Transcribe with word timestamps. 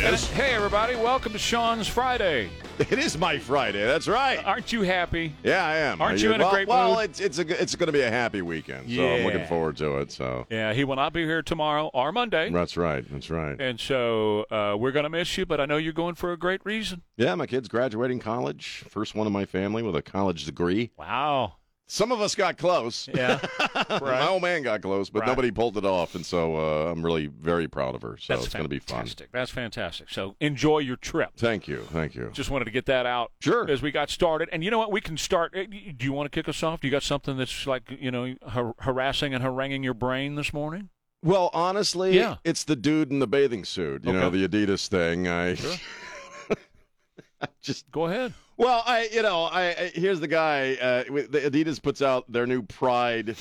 Yes. 0.00 0.30
Hey, 0.30 0.54
everybody, 0.54 0.96
welcome 0.96 1.30
to 1.32 1.38
Sean's 1.38 1.86
Friday. 1.86 2.48
It 2.78 2.98
is 2.98 3.18
my 3.18 3.38
Friday. 3.38 3.84
That's 3.84 4.08
right. 4.08 4.42
Aren't 4.46 4.72
you 4.72 4.80
happy? 4.80 5.34
Yeah, 5.42 5.62
I 5.62 5.76
am. 5.76 6.00
Aren't 6.00 6.18
Are 6.20 6.24
you 6.24 6.32
in 6.32 6.40
a 6.40 6.44
well, 6.44 6.52
great 6.52 6.66
well, 6.68 6.94
mood? 6.94 7.04
it's 7.10 7.20
it's 7.20 7.38
a, 7.38 7.62
it's 7.62 7.74
going 7.74 7.88
to 7.88 7.92
be 7.92 8.00
a 8.00 8.10
happy 8.10 8.40
weekend, 8.40 8.90
so 8.90 9.06
I'm 9.06 9.24
looking 9.24 9.44
forward 9.44 9.76
to 9.76 9.98
it. 9.98 10.10
So 10.10 10.46
Yeah, 10.48 10.72
he 10.72 10.84
will 10.84 10.96
not 10.96 11.12
be 11.12 11.24
here 11.24 11.42
tomorrow 11.42 11.90
or 11.92 12.12
Monday. 12.12 12.48
that's 12.50 12.78
right. 12.78 13.04
That's 13.12 13.28
right. 13.28 13.60
And 13.60 13.78
so 13.78 14.46
uh, 14.50 14.74
we're 14.78 14.92
going 14.92 15.02
to 15.04 15.10
miss 15.10 15.36
you, 15.36 15.44
but 15.44 15.60
I 15.60 15.66
know 15.66 15.76
you're 15.76 15.92
going 15.92 16.14
for 16.14 16.32
a 16.32 16.38
great 16.38 16.64
reason. 16.64 17.02
Yeah, 17.18 17.34
my 17.34 17.46
kid's 17.46 17.68
graduating 17.68 18.20
college. 18.20 18.84
First 18.88 19.14
one 19.14 19.26
in 19.26 19.34
my 19.34 19.44
family 19.44 19.82
with 19.82 19.94
a 19.96 20.02
college 20.02 20.46
degree. 20.46 20.92
Wow. 20.96 21.56
Some 21.92 22.12
of 22.12 22.20
us 22.20 22.36
got 22.36 22.56
close. 22.56 23.08
Yeah. 23.12 23.40
My 24.00 24.28
old 24.28 24.42
man 24.42 24.62
got 24.62 24.80
close, 24.80 25.10
but 25.10 25.22
Right. 25.22 25.26
nobody 25.28 25.50
pulled 25.50 25.76
it 25.76 25.84
off, 25.84 26.14
and 26.14 26.24
so 26.24 26.54
uh, 26.56 26.92
I'm 26.92 27.04
really 27.04 27.26
very 27.26 27.66
proud 27.66 27.96
of 27.96 28.02
her. 28.02 28.16
So 28.16 28.32
That's 28.34 28.44
it's 28.46 28.54
going 28.54 28.62
to 28.64 28.68
be 28.68 28.78
fun. 28.78 28.98
fantastic. 28.98 29.32
That's 29.32 29.50
fantastic. 29.50 30.08
So 30.08 30.36
enjoy 30.38 30.78
your 30.78 30.94
trip. 30.94 31.30
Thank 31.36 31.66
you. 31.66 31.82
Thank 31.90 32.14
you. 32.14 32.30
Just 32.32 32.48
wanted 32.48 32.66
to 32.66 32.70
get 32.70 32.86
that 32.86 33.06
out 33.06 33.32
Sure. 33.40 33.68
as 33.68 33.82
we 33.82 33.90
got 33.90 34.08
started. 34.08 34.48
And 34.52 34.62
you 34.62 34.70
know 34.70 34.78
what? 34.78 34.92
We 34.92 35.00
can 35.00 35.16
start. 35.16 35.52
eh, 35.56 35.66
Do 35.96 36.04
you 36.06 36.12
want 36.12 36.30
to 36.30 36.40
kick 36.40 36.48
us 36.48 36.62
off? 36.62 36.80
Do 36.80 36.86
you 36.86 36.92
got 36.92 37.02
something 37.02 37.36
that's 37.36 37.66
like, 37.66 37.82
you 37.98 38.12
know, 38.12 38.36
har- 38.46 38.76
harassing 38.78 39.34
and 39.34 39.42
haranguing 39.42 39.82
your 39.82 39.94
brain 39.94 40.36
this 40.36 40.52
morning? 40.52 40.90
Well, 41.24 41.50
honestly, 41.52 42.14
Yeah. 42.16 42.36
it's 42.44 42.62
the 42.62 42.76
dude 42.76 43.10
in 43.10 43.18
the 43.18 43.26
bathing 43.26 43.64
suit. 43.64 44.04
You 44.04 44.12
know, 44.12 44.30
the 44.30 44.46
Adidas 44.46 44.86
thing. 44.86 45.26
I 45.26 45.56
just 47.62 47.90
Go 47.90 48.06
ahead. 48.06 48.32
Well, 48.60 48.82
I 48.84 49.08
you 49.10 49.22
know 49.22 49.44
I, 49.44 49.68
I 49.68 49.92
here's 49.94 50.20
the 50.20 50.28
guy. 50.28 50.74
Uh, 50.74 51.04
the 51.04 51.50
Adidas 51.50 51.82
puts 51.82 52.02
out 52.02 52.30
their 52.30 52.46
new 52.46 52.60
Pride 52.60 53.36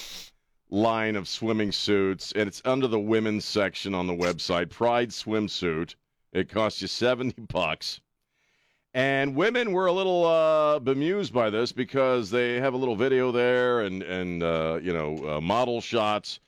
line 0.70 1.18
of 1.18 1.28
swimming 1.28 1.74
suits, 1.74 2.32
and 2.32 2.48
it's 2.48 2.62
under 2.64 2.88
the 2.88 3.02
women's 3.02 3.44
section 3.44 3.94
on 3.94 4.08
the 4.08 4.14
website. 4.14 4.70
Pride 4.70 5.10
swimsuit. 5.10 5.96
It 6.32 6.48
costs 6.48 6.82
you 6.82 6.88
seventy 6.88 7.42
bucks. 7.42 8.00
And 8.94 9.36
women 9.36 9.74
were 9.74 9.88
a 9.88 9.92
little 9.92 10.26
uh, 10.26 10.80
bemused 10.80 11.34
by 11.34 11.50
this 11.50 11.74
because 11.74 12.32
they 12.32 12.62
have 12.62 12.74
a 12.74 12.78
little 12.78 12.96
video 12.96 13.34
there 13.34 13.82
and 13.82 14.02
and 14.04 14.42
uh, 14.42 14.80
you 14.82 14.94
know 14.94 15.36
uh, 15.36 15.42
model 15.42 15.82
shots 15.82 16.40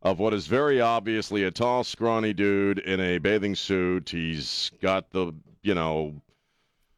of 0.00 0.18
what 0.18 0.32
is 0.32 0.46
very 0.46 0.80
obviously 0.80 1.44
a 1.44 1.50
tall, 1.50 1.84
scrawny 1.84 2.32
dude 2.32 2.78
in 2.78 3.00
a 3.00 3.18
bathing 3.18 3.54
suit. 3.54 4.08
He's 4.08 4.70
got 4.80 5.10
the 5.10 5.34
you 5.60 5.74
know 5.74 6.22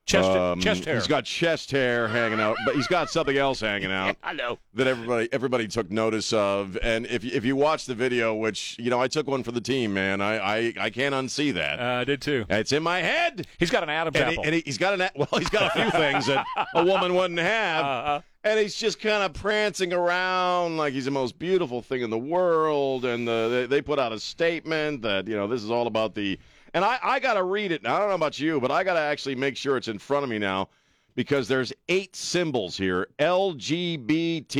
Chest, 0.06 0.28
um, 0.30 0.60
chest 0.60 0.84
hair. 0.84 0.94
He's 0.94 1.08
got 1.08 1.24
chest 1.24 1.72
hair 1.72 2.06
hanging 2.06 2.38
out, 2.38 2.56
but 2.64 2.76
he's 2.76 2.86
got 2.86 3.10
something 3.10 3.36
else 3.36 3.58
hanging 3.58 3.90
out 3.92 4.16
I 4.22 4.34
know. 4.34 4.58
that 4.74 4.86
everybody 4.86 5.28
everybody 5.32 5.66
took 5.66 5.90
notice 5.90 6.32
of. 6.32 6.78
And 6.80 7.06
if 7.06 7.24
if 7.24 7.44
you 7.44 7.56
watch 7.56 7.86
the 7.86 7.94
video, 7.96 8.32
which 8.32 8.76
you 8.78 8.88
know 8.88 9.00
I 9.00 9.08
took 9.08 9.26
one 9.26 9.42
for 9.42 9.50
the 9.50 9.60
team, 9.60 9.92
man, 9.92 10.20
I 10.20 10.36
I, 10.38 10.72
I 10.78 10.90
can't 10.90 11.12
unsee 11.12 11.52
that. 11.54 11.80
Uh, 11.80 12.00
I 12.00 12.04
did 12.04 12.22
too. 12.22 12.44
it's 12.48 12.70
in 12.70 12.84
my 12.84 13.00
head. 13.00 13.48
He's 13.58 13.70
got 13.70 13.82
an 13.82 13.90
Adam's 13.90 14.16
And, 14.16 14.28
he, 14.30 14.32
apple. 14.34 14.44
and 14.44 14.54
he, 14.54 14.62
he's 14.64 14.78
got 14.78 15.00
an 15.00 15.08
well, 15.16 15.28
he's 15.38 15.50
got 15.50 15.74
a 15.76 15.80
few 15.80 15.90
things 15.90 16.26
that 16.26 16.46
a 16.74 16.84
woman 16.84 17.14
wouldn't 17.14 17.40
have. 17.40 17.84
Uh-uh. 17.84 18.20
And 18.44 18.60
he's 18.60 18.76
just 18.76 19.00
kind 19.00 19.24
of 19.24 19.32
prancing 19.32 19.92
around 19.92 20.76
like 20.76 20.92
he's 20.92 21.06
the 21.06 21.10
most 21.10 21.36
beautiful 21.36 21.82
thing 21.82 22.02
in 22.02 22.10
the 22.10 22.18
world. 22.18 23.04
And 23.04 23.26
the, 23.26 23.48
they, 23.50 23.66
they 23.66 23.82
put 23.82 23.98
out 23.98 24.12
a 24.12 24.20
statement 24.20 25.02
that, 25.02 25.26
you 25.26 25.34
know, 25.34 25.48
this 25.48 25.64
is 25.64 25.70
all 25.72 25.88
about 25.88 26.14
the. 26.14 26.38
And 26.76 26.84
I, 26.84 26.98
I 27.02 27.18
got 27.20 27.34
to 27.34 27.42
read 27.42 27.72
it. 27.72 27.82
Now, 27.82 27.96
I 27.96 28.00
don't 28.00 28.10
know 28.10 28.16
about 28.16 28.38
you, 28.38 28.60
but 28.60 28.70
I 28.70 28.84
got 28.84 28.92
to 28.94 29.00
actually 29.00 29.34
make 29.34 29.56
sure 29.56 29.78
it's 29.78 29.88
in 29.88 29.98
front 29.98 30.24
of 30.24 30.28
me 30.28 30.38
now 30.38 30.68
because 31.14 31.48
there's 31.48 31.72
eight 31.88 32.14
symbols 32.14 32.76
here 32.76 33.08
LGBTQIA 33.18 34.58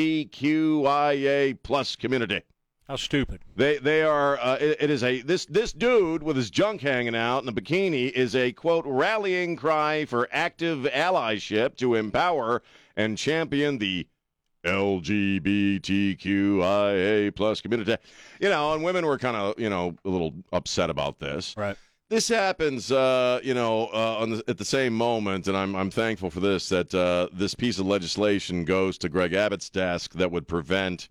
plus 1.62 1.94
community. 1.94 2.40
How 2.88 2.96
stupid. 2.96 3.40
They 3.54 3.76
they 3.76 4.02
are 4.02 4.38
uh, 4.38 4.56
it, 4.58 4.78
it 4.80 4.88
is 4.88 5.04
a 5.04 5.20
this 5.20 5.44
this 5.44 5.74
dude 5.74 6.22
with 6.22 6.36
his 6.36 6.48
junk 6.48 6.80
hanging 6.80 7.14
out 7.14 7.42
in 7.42 7.48
a 7.50 7.52
bikini 7.52 8.10
is 8.10 8.34
a 8.34 8.50
quote 8.52 8.86
rallying 8.86 9.54
cry 9.54 10.06
for 10.06 10.26
active 10.32 10.84
allyship 10.84 11.76
to 11.76 11.96
empower 11.96 12.62
and 12.96 13.18
champion 13.18 13.76
the 13.76 14.06
LGBTQIA 14.64 15.76
plus 17.36 17.60
community. 17.60 17.96
You 18.40 18.48
know, 18.48 18.72
and 18.72 18.82
women 18.82 19.04
were 19.04 19.18
kind 19.18 19.36
of 19.36 19.60
you 19.60 19.68
know 19.68 19.94
a 20.04 20.08
little 20.08 20.32
upset 20.52 20.88
about 20.88 21.18
this. 21.18 21.54
Right. 21.58 21.76
This 22.08 22.28
happens, 22.28 22.92
uh, 22.92 23.40
you 23.42 23.52
know, 23.52 23.88
uh, 23.92 24.18
on 24.20 24.30
the, 24.30 24.44
at 24.46 24.58
the 24.58 24.64
same 24.64 24.92
moment, 24.92 25.48
and 25.48 25.56
I'm 25.56 25.74
I'm 25.74 25.90
thankful 25.90 26.30
for 26.30 26.38
this 26.38 26.68
that 26.68 26.94
uh, 26.94 27.28
this 27.32 27.54
piece 27.54 27.80
of 27.80 27.86
legislation 27.86 28.64
goes 28.64 28.96
to 28.98 29.08
Greg 29.08 29.32
Abbott's 29.32 29.68
desk 29.68 30.12
that 30.14 30.30
would 30.30 30.46
prevent 30.46 31.08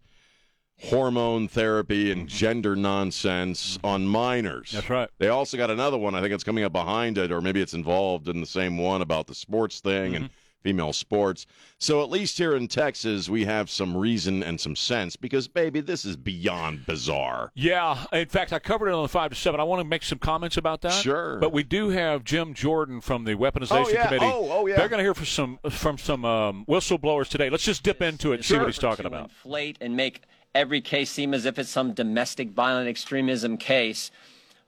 hormone 0.79 1.49
therapy 1.49 2.11
and 2.11 2.29
gender 2.29 2.77
nonsense 2.77 3.77
on 3.83 4.05
minors. 4.05 4.71
That's 4.71 4.89
right. 4.89 5.09
They 5.17 5.27
also 5.27 5.57
got 5.57 5.69
another 5.69 5.97
one. 5.97 6.15
I 6.15 6.21
think 6.21 6.33
it's 6.33 6.43
coming 6.45 6.63
up 6.63 6.71
behind 6.71 7.17
it, 7.17 7.29
or 7.29 7.41
maybe 7.41 7.61
it's 7.61 7.73
involved 7.73 8.29
in 8.29 8.39
the 8.39 8.45
same 8.45 8.77
one 8.77 9.01
about 9.01 9.27
the 9.27 9.35
sports 9.35 9.81
thing 9.81 10.15
and 10.15 10.29
female 10.65 10.93
sports. 10.93 11.45
So 11.77 12.01
at 12.01 12.09
least 12.09 12.39
here 12.39 12.55
in 12.55 12.67
Texas, 12.67 13.29
we 13.29 13.45
have 13.45 13.69
some 13.69 13.95
reason 13.95 14.41
and 14.41 14.59
some 14.59 14.75
sense 14.75 15.15
because, 15.15 15.47
baby, 15.47 15.79
this 15.79 16.05
is 16.05 16.15
beyond 16.17 16.87
bizarre. 16.87 17.51
Yeah. 17.53 18.03
In 18.11 18.27
fact, 18.27 18.51
I 18.51 18.57
covered 18.57 18.87
it 18.87 18.95
on 18.95 19.03
the 19.03 19.07
five 19.07 19.29
to 19.29 19.35
seven. 19.35 19.59
I 19.59 19.63
want 19.63 19.81
to 19.81 19.87
make 19.87 20.01
some 20.01 20.17
comments 20.17 20.57
about 20.57 20.81
that. 20.81 20.93
Sure. 20.93 21.37
But 21.37 21.53
we 21.53 21.61
do 21.61 21.89
have 21.89 22.23
Jim 22.23 22.55
Jordan 22.55 22.99
from 22.99 23.25
the 23.25 23.35
weaponization 23.35 23.85
Oh, 23.85 23.89
yeah. 23.89 24.07
committee. 24.07 24.25
Oh, 24.25 24.47
oh, 24.51 24.65
yeah. 24.65 24.77
They're 24.77 24.89
going 24.89 24.97
to 24.97 25.03
hear 25.03 25.13
from 25.13 25.27
some 25.27 25.59
from 25.69 25.99
some 25.99 26.25
um, 26.25 26.65
whistleblowers 26.67 27.29
today. 27.29 27.51
Let's 27.51 27.63
just 27.63 27.83
dip 27.83 28.01
into 28.01 28.31
it 28.31 28.37
and 28.37 28.45
see 28.45 28.57
what 28.57 28.65
he's 28.65 28.79
talking 28.79 29.05
about. 29.05 29.25
inflate 29.25 29.77
and 29.81 29.95
make 29.95 30.23
every 30.55 30.81
case 30.81 31.11
seem 31.11 31.35
as 31.35 31.45
if 31.45 31.59
it's 31.59 31.69
some 31.69 31.93
domestic 31.93 32.49
violent 32.49 32.87
extremism 32.89 33.57
case. 33.57 34.09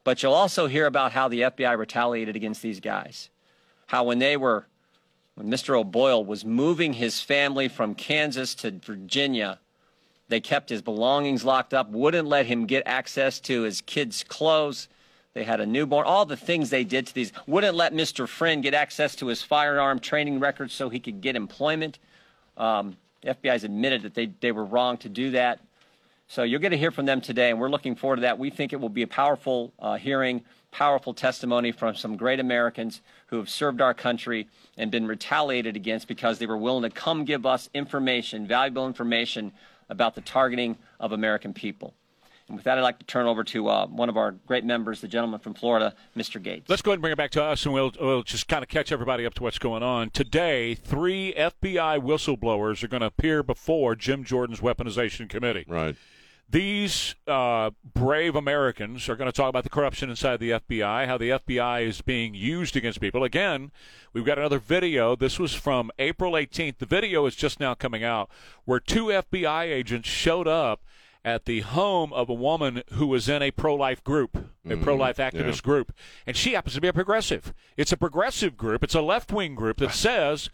But 0.03 0.22
you'll 0.22 0.34
also 0.34 0.68
hear 0.68 0.86
about 0.86 1.13
how 1.13 1.28
the 1.28 1.41
FBI 1.41 1.75
retaliated 1.75 2.36
against 2.36 2.62
these 2.62 2.80
guys. 2.80 3.31
How 3.88 4.03
when 4.03 4.19
they 4.19 4.38
were, 4.38 4.68
when 5.38 5.52
Mr. 5.52 5.78
O'Boyle 5.78 6.25
was 6.25 6.44
moving 6.44 6.94
his 6.94 7.22
family 7.22 7.68
from 7.68 7.94
Kansas 7.94 8.56
to 8.56 8.72
Virginia, 8.72 9.59
they 10.30 10.40
kept 10.40 10.68
his 10.68 10.81
belongings 10.81 11.46
locked 11.46 11.75
up, 11.75 11.92
wouldn't 11.92 12.28
let 12.28 12.48
him 12.48 12.66
get 12.66 12.81
access 12.88 13.40
to 13.42 13.62
his 13.62 13.81
kids' 13.81 14.24
clothes. 14.24 14.88
They 15.36 15.44
had 15.44 15.62
a 15.62 15.66
newborn, 15.68 16.08
all 16.08 16.25
the 16.25 16.36
things 16.36 16.72
they 16.72 16.84
did 16.84 17.06
to 17.06 17.14
these, 17.14 17.31
wouldn't 17.46 17.75
let 17.75 17.94
Mr. 17.94 18.28
Friend 18.28 18.63
get 18.63 18.74
access 18.74 19.16
to 19.18 19.28
his 19.28 19.44
firearm 19.44 20.00
training 20.00 20.39
records 20.39 20.74
so 20.74 20.89
he 20.89 21.00
could 21.00 21.22
get 21.22 21.36
employment. 21.36 22.00
Um, 22.57 22.98
the 23.22 23.36
FBI's 23.36 23.63
admitted 23.63 24.01
that 24.01 24.16
they, 24.16 24.31
they 24.40 24.51
were 24.51 24.66
wrong 24.66 24.98
to 24.98 25.10
do 25.10 25.30
that. 25.31 25.60
So 26.28 26.42
you're 26.42 26.60
going 26.60 26.72
to 26.72 26.80
hear 26.80 26.90
from 26.90 27.06
them 27.06 27.22
today, 27.22 27.51
and 27.51 27.60
we're 27.60 27.69
looking 27.69 27.95
forward 27.95 28.16
to 28.16 28.22
that. 28.24 28.40
We 28.40 28.50
think 28.50 28.74
it 28.74 28.78
will 28.78 28.90
be 28.90 29.04
a 29.04 29.07
powerful 29.07 29.72
uh, 29.78 29.98
hearing, 29.98 30.44
powerful 30.72 31.14
testimony 31.14 31.72
from 31.72 31.96
some 31.96 32.18
great 32.18 32.40
Americans 32.40 33.02
who 33.28 33.38
have 33.38 33.50
served 33.50 33.81
our 33.81 33.94
country 33.94 34.48
and 34.78 34.92
been 34.92 35.08
retaliated 35.08 35.75
against 35.75 36.08
because 36.08 36.40
they 36.40 36.46
were 36.46 36.58
willing 36.58 36.84
to 36.84 36.90
come 36.90 37.25
give 37.25 37.46
us 37.46 37.69
information, 37.74 38.48
valuable 38.48 38.88
information 38.88 39.52
about 39.90 40.16
the 40.16 40.22
targeting 40.22 40.78
of 41.00 41.12
American 41.12 41.54
people. 41.54 41.94
And 42.48 42.56
with 42.56 42.64
that, 42.64 42.78
I'd 42.78 42.81
like 42.81 43.00
to 43.00 43.06
turn 43.06 43.25
over 43.25 43.44
to 43.46 43.68
uh, 43.68 43.88
one 43.88 44.08
of 44.08 44.16
our 44.16 44.31
great 44.31 44.64
members, 44.64 45.02
the 45.02 45.08
gentleman 45.08 45.40
from 45.40 45.54
Florida, 45.54 45.94
Mr. 46.16 46.42
Gaetz. 46.42 46.64
Let's 46.69 46.81
go 46.81 46.92
ahead 46.92 46.98
and 46.98 47.02
bring 47.02 47.12
it 47.12 47.18
back 47.18 47.31
to 47.31 47.44
us, 47.44 47.66
and 47.66 47.74
we'll, 47.74 47.92
we'll 48.00 48.24
just 48.24 48.48
kind 48.48 48.64
of 48.64 48.69
catch 48.69 48.92
everybody 48.92 49.25
up 49.25 49.34
to 49.36 49.44
what's 49.44 49.60
going 49.60 49.84
on. 49.84 50.12
Today, 50.12 50.74
three 50.74 51.34
FBI 51.38 52.00
whistleblowers 52.00 52.84
are 52.84 52.88
going 52.88 53.02
to 53.02 53.08
appear 53.08 53.44
before 53.44 53.96
Jim 53.96 54.24
Jordan's 54.24 54.62
weaponization 54.62 55.28
committee. 55.28 55.66
Right. 55.68 55.98
These 56.49 57.15
uh, 57.27 57.71
brave 57.83 58.35
Americans 58.35 59.09
are 59.09 59.17
going 59.17 59.29
to 59.29 59.35
talk 59.35 59.49
about 59.49 59.65
the 59.65 59.69
corruption 59.69 60.09
inside 60.09 60.39
the 60.39 60.51
FBI, 60.51 61.05
how 61.05 61.17
the 61.17 61.29
FBI 61.31 61.85
is 61.85 62.01
being 62.01 62.33
used 62.33 62.77
against 62.77 63.01
people. 63.01 63.23
Again, 63.25 63.71
we've 64.13 64.23
got 64.23 64.38
another 64.39 64.59
video. 64.59 65.15
This 65.17 65.39
was 65.39 65.53
from 65.53 65.91
April 65.99 66.33
18th. 66.33 66.77
The 66.77 66.85
video 66.85 67.25
is 67.25 67.35
just 67.35 67.59
now 67.59 67.73
coming 67.73 68.01
out 68.03 68.29
where 68.63 68.79
two 68.79 69.07
FBI 69.07 69.63
agents 69.65 70.07
showed 70.07 70.47
up 70.47 70.81
at 71.25 71.44
the 71.44 71.59
home 71.59 72.13
of 72.13 72.29
a 72.29 72.33
woman 72.33 72.81
who 72.94 73.07
was 73.07 73.27
in 73.27 73.41
a 73.41 73.51
pro-life 73.51 74.01
group, 74.03 74.38
a 74.38 74.69
Mm-hmm. 74.69 74.83
pro-life 74.83 75.17
activist 75.17 75.63
group, 75.63 75.91
and 76.25 76.38
she 76.38 76.53
happens 76.53 76.75
to 76.75 76.81
be 76.81 76.88
a 76.88 76.94
progressive. 76.94 77.53
It's 77.75 77.91
a 77.91 77.97
progressive 77.97 78.55
group. 78.55 78.83
It's 78.85 78.95
a 78.95 79.01
left-wing 79.01 79.55
group 79.55 79.77
that 79.77 79.94
says 79.94 80.49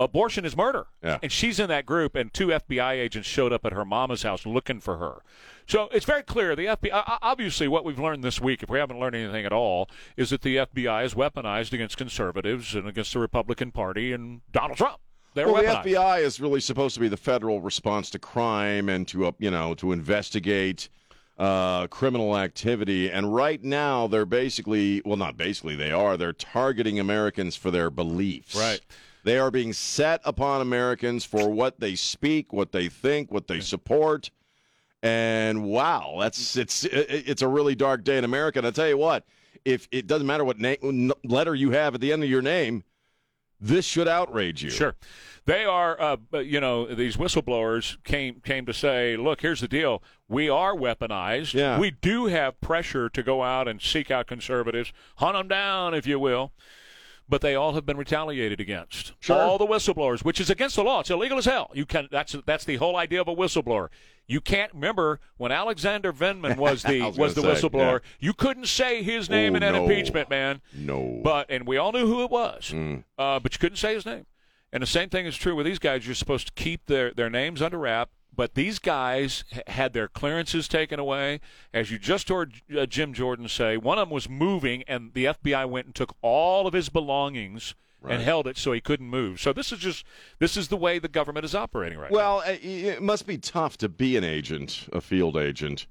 abortion 0.00 0.44
is 0.44 0.56
murder. 0.56 0.86
Yeah. 1.02 1.18
And 1.22 1.30
she's 1.30 1.60
in 1.60 1.68
that 1.68 1.86
group, 1.86 2.14
and 2.14 2.32
two 2.32 2.48
FBI 2.48 2.92
agents 2.92 3.28
showed 3.28 3.52
up 3.52 3.64
at 3.64 3.72
her 3.72 3.84
mama's 3.84 4.22
house 4.22 4.46
looking 4.46 4.80
for 4.80 4.98
her. 4.98 5.22
So 5.66 5.88
it's 5.92 6.04
very 6.04 6.22
clear 6.22 6.54
the 6.54 6.66
FBI. 6.66 7.18
Obviously, 7.22 7.68
what 7.68 7.84
we've 7.84 7.98
learned 7.98 8.22
this 8.22 8.40
week, 8.40 8.62
if 8.62 8.68
we 8.68 8.78
haven't 8.78 9.00
learned 9.00 9.16
anything 9.16 9.46
at 9.46 9.52
all, 9.52 9.88
is 10.16 10.30
that 10.30 10.42
the 10.42 10.56
FBI 10.56 11.04
is 11.04 11.14
weaponized 11.14 11.72
against 11.72 11.96
conservatives 11.96 12.74
and 12.74 12.86
against 12.86 13.12
the 13.12 13.18
Republican 13.18 13.72
Party 13.72 14.12
and 14.12 14.42
Donald 14.52 14.76
Trump. 14.76 14.98
They're 15.34 15.50
well, 15.50 15.62
weaponized. 15.62 15.84
the 15.84 15.94
FBI 15.94 16.20
is 16.20 16.40
really 16.40 16.60
supposed 16.60 16.94
to 16.94 17.00
be 17.00 17.08
the 17.08 17.16
federal 17.16 17.60
response 17.60 18.10
to 18.10 18.18
crime 18.18 18.88
and 18.88 19.08
to 19.08 19.26
uh, 19.26 19.32
you 19.38 19.50
know 19.50 19.74
to 19.76 19.92
investigate 19.92 20.88
uh, 21.38 21.86
criminal 21.88 22.36
activity. 22.36 23.10
And 23.10 23.34
right 23.34 23.62
now, 23.62 24.06
they're 24.06 24.26
basically 24.26 25.02
well, 25.04 25.16
not 25.16 25.36
basically, 25.36 25.76
they 25.76 25.92
are. 25.92 26.16
They're 26.16 26.32
targeting 26.32 27.00
Americans 27.00 27.56
for 27.56 27.70
their 27.70 27.90
beliefs. 27.90 28.54
Right. 28.54 28.80
They 29.24 29.38
are 29.38 29.50
being 29.50 29.72
set 29.72 30.20
upon 30.24 30.60
Americans 30.60 31.24
for 31.24 31.50
what 31.50 31.80
they 31.80 31.94
speak, 31.94 32.52
what 32.52 32.72
they 32.72 32.88
think, 32.88 33.32
what 33.32 33.48
they 33.48 33.60
support. 33.60 34.30
And 35.02 35.64
wow, 35.64 36.16
that's 36.20 36.56
it's 36.56 36.84
it's 36.84 37.42
a 37.42 37.48
really 37.48 37.74
dark 37.74 38.04
day 38.04 38.16
in 38.16 38.24
America. 38.24 38.58
And 38.58 38.66
I 38.66 38.70
tell 38.70 38.88
you 38.88 38.96
what, 38.96 39.26
if 39.64 39.88
it 39.90 40.06
doesn't 40.06 40.26
matter 40.26 40.44
what 40.44 40.58
name, 40.58 41.12
letter 41.24 41.54
you 41.54 41.72
have 41.72 41.94
at 41.94 42.00
the 42.00 42.10
end 42.12 42.22
of 42.22 42.30
your 42.30 42.40
name, 42.40 42.84
this 43.60 43.84
should 43.84 44.08
outrage 44.08 44.62
you. 44.62 44.70
Sure, 44.70 44.94
they 45.44 45.64
are. 45.64 46.00
Uh, 46.00 46.40
you 46.40 46.58
know, 46.58 46.86
these 46.86 47.16
whistleblowers 47.16 48.02
came 48.02 48.40
came 48.40 48.64
to 48.64 48.72
say, 48.72 49.16
"Look, 49.16 49.42
here's 49.42 49.60
the 49.60 49.68
deal: 49.68 50.02
we 50.26 50.48
are 50.48 50.74
weaponized. 50.74 51.52
Yeah. 51.52 51.78
We 51.78 51.90
do 51.90 52.26
have 52.26 52.58
pressure 52.62 53.10
to 53.10 53.22
go 53.22 53.42
out 53.42 53.68
and 53.68 53.82
seek 53.82 54.10
out 54.10 54.26
conservatives, 54.26 54.92
hunt 55.16 55.36
them 55.36 55.48
down, 55.48 55.92
if 55.92 56.06
you 56.06 56.18
will." 56.18 56.52
But 57.28 57.42
they 57.42 57.54
all 57.54 57.74
have 57.74 57.84
been 57.84 57.96
retaliated 57.98 58.58
against. 58.60 59.03
Sure. 59.24 59.40
All 59.40 59.56
the 59.56 59.66
whistleblowers, 59.66 60.22
which 60.24 60.38
is 60.38 60.50
against 60.50 60.76
the 60.76 60.84
law. 60.84 61.00
It's 61.00 61.08
illegal 61.10 61.38
as 61.38 61.46
hell. 61.46 61.70
You 61.72 61.86
can. 61.86 62.08
That's 62.10 62.36
that's 62.44 62.64
the 62.64 62.76
whole 62.76 62.96
idea 62.96 63.20
of 63.22 63.28
a 63.28 63.34
whistleblower. 63.34 63.88
You 64.26 64.40
can't 64.42 64.72
remember 64.74 65.18
when 65.38 65.50
Alexander 65.50 66.12
Vindman 66.12 66.56
was 66.58 66.82
the 66.84 67.00
was 67.02 67.16
was, 67.18 67.34
the 67.34 67.40
say, 67.40 67.48
whistleblower. 67.48 68.00
yeah. 68.02 68.08
You 68.20 68.34
couldn't 68.34 68.66
say 68.66 69.02
his 69.02 69.30
name 69.30 69.54
Oh, 69.54 69.56
in 69.56 69.62
an 69.62 69.72
no. 69.72 69.84
impeachment, 69.84 70.28
man. 70.28 70.60
No. 70.74 71.20
But 71.24 71.46
and 71.50 71.66
we 71.66 71.78
all 71.78 71.92
knew 71.92 72.06
who 72.06 72.22
it 72.22 72.30
was, 72.30 72.70
Mm. 72.74 73.04
uh, 73.18 73.38
but 73.40 73.54
you 73.54 73.58
couldn't 73.58 73.78
say 73.78 73.94
his 73.94 74.04
name. 74.04 74.26
And 74.72 74.82
the 74.82 74.86
same 74.86 75.08
thing 75.08 75.24
is 75.24 75.36
true 75.36 75.54
with 75.54 75.64
these 75.64 75.78
guys. 75.78 76.04
You're 76.04 76.14
supposed 76.14 76.48
to 76.48 76.52
keep 76.52 76.84
their 76.86 77.10
their 77.12 77.30
names 77.30 77.62
under 77.62 77.78
wrap. 77.78 78.10
But 78.36 78.54
these 78.56 78.78
guys 78.80 79.44
h- 79.54 79.62
had 79.68 79.92
their 79.92 80.08
clearances 80.08 80.66
taken 80.68 80.98
away, 80.98 81.40
as 81.72 81.90
you 81.92 81.98
just 82.00 82.28
heard 82.28 82.54
uh, 82.76 82.84
Jim 82.84 83.14
Jordan 83.14 83.46
say. 83.48 83.76
One 83.76 83.96
of 83.96 84.08
them 84.08 84.14
was 84.14 84.28
moving, 84.28 84.82
and 84.88 85.14
the 85.14 85.26
FBI 85.26 85.66
went 85.68 85.86
and 85.86 85.94
took 85.94 86.14
all 86.20 86.66
of 86.66 86.74
his 86.74 86.88
belongings 86.88 87.74
and 88.12 88.22
held 88.22 88.46
it 88.46 88.56
so 88.58 88.72
he 88.72 88.80
couldn't 88.80 89.08
move. 89.08 89.40
So 89.40 89.52
this 89.52 89.72
is 89.72 89.78
just 89.78 90.04
this 90.38 90.56
is 90.56 90.68
the 90.68 90.76
way 90.76 90.98
the 90.98 91.08
government 91.08 91.44
is 91.44 91.54
operating 91.54 91.98
right 91.98 92.10
now. 92.10 92.16
Well, 92.16 92.38
uh, 92.46 92.56
it 92.62 93.02
must 93.02 93.26
be 93.26 93.38
tough 93.38 93.76
to 93.78 93.88
be 93.88 94.16
an 94.16 94.24
agent, 94.24 94.88
a 94.92 95.00
field 95.00 95.36
agent, 95.36 95.86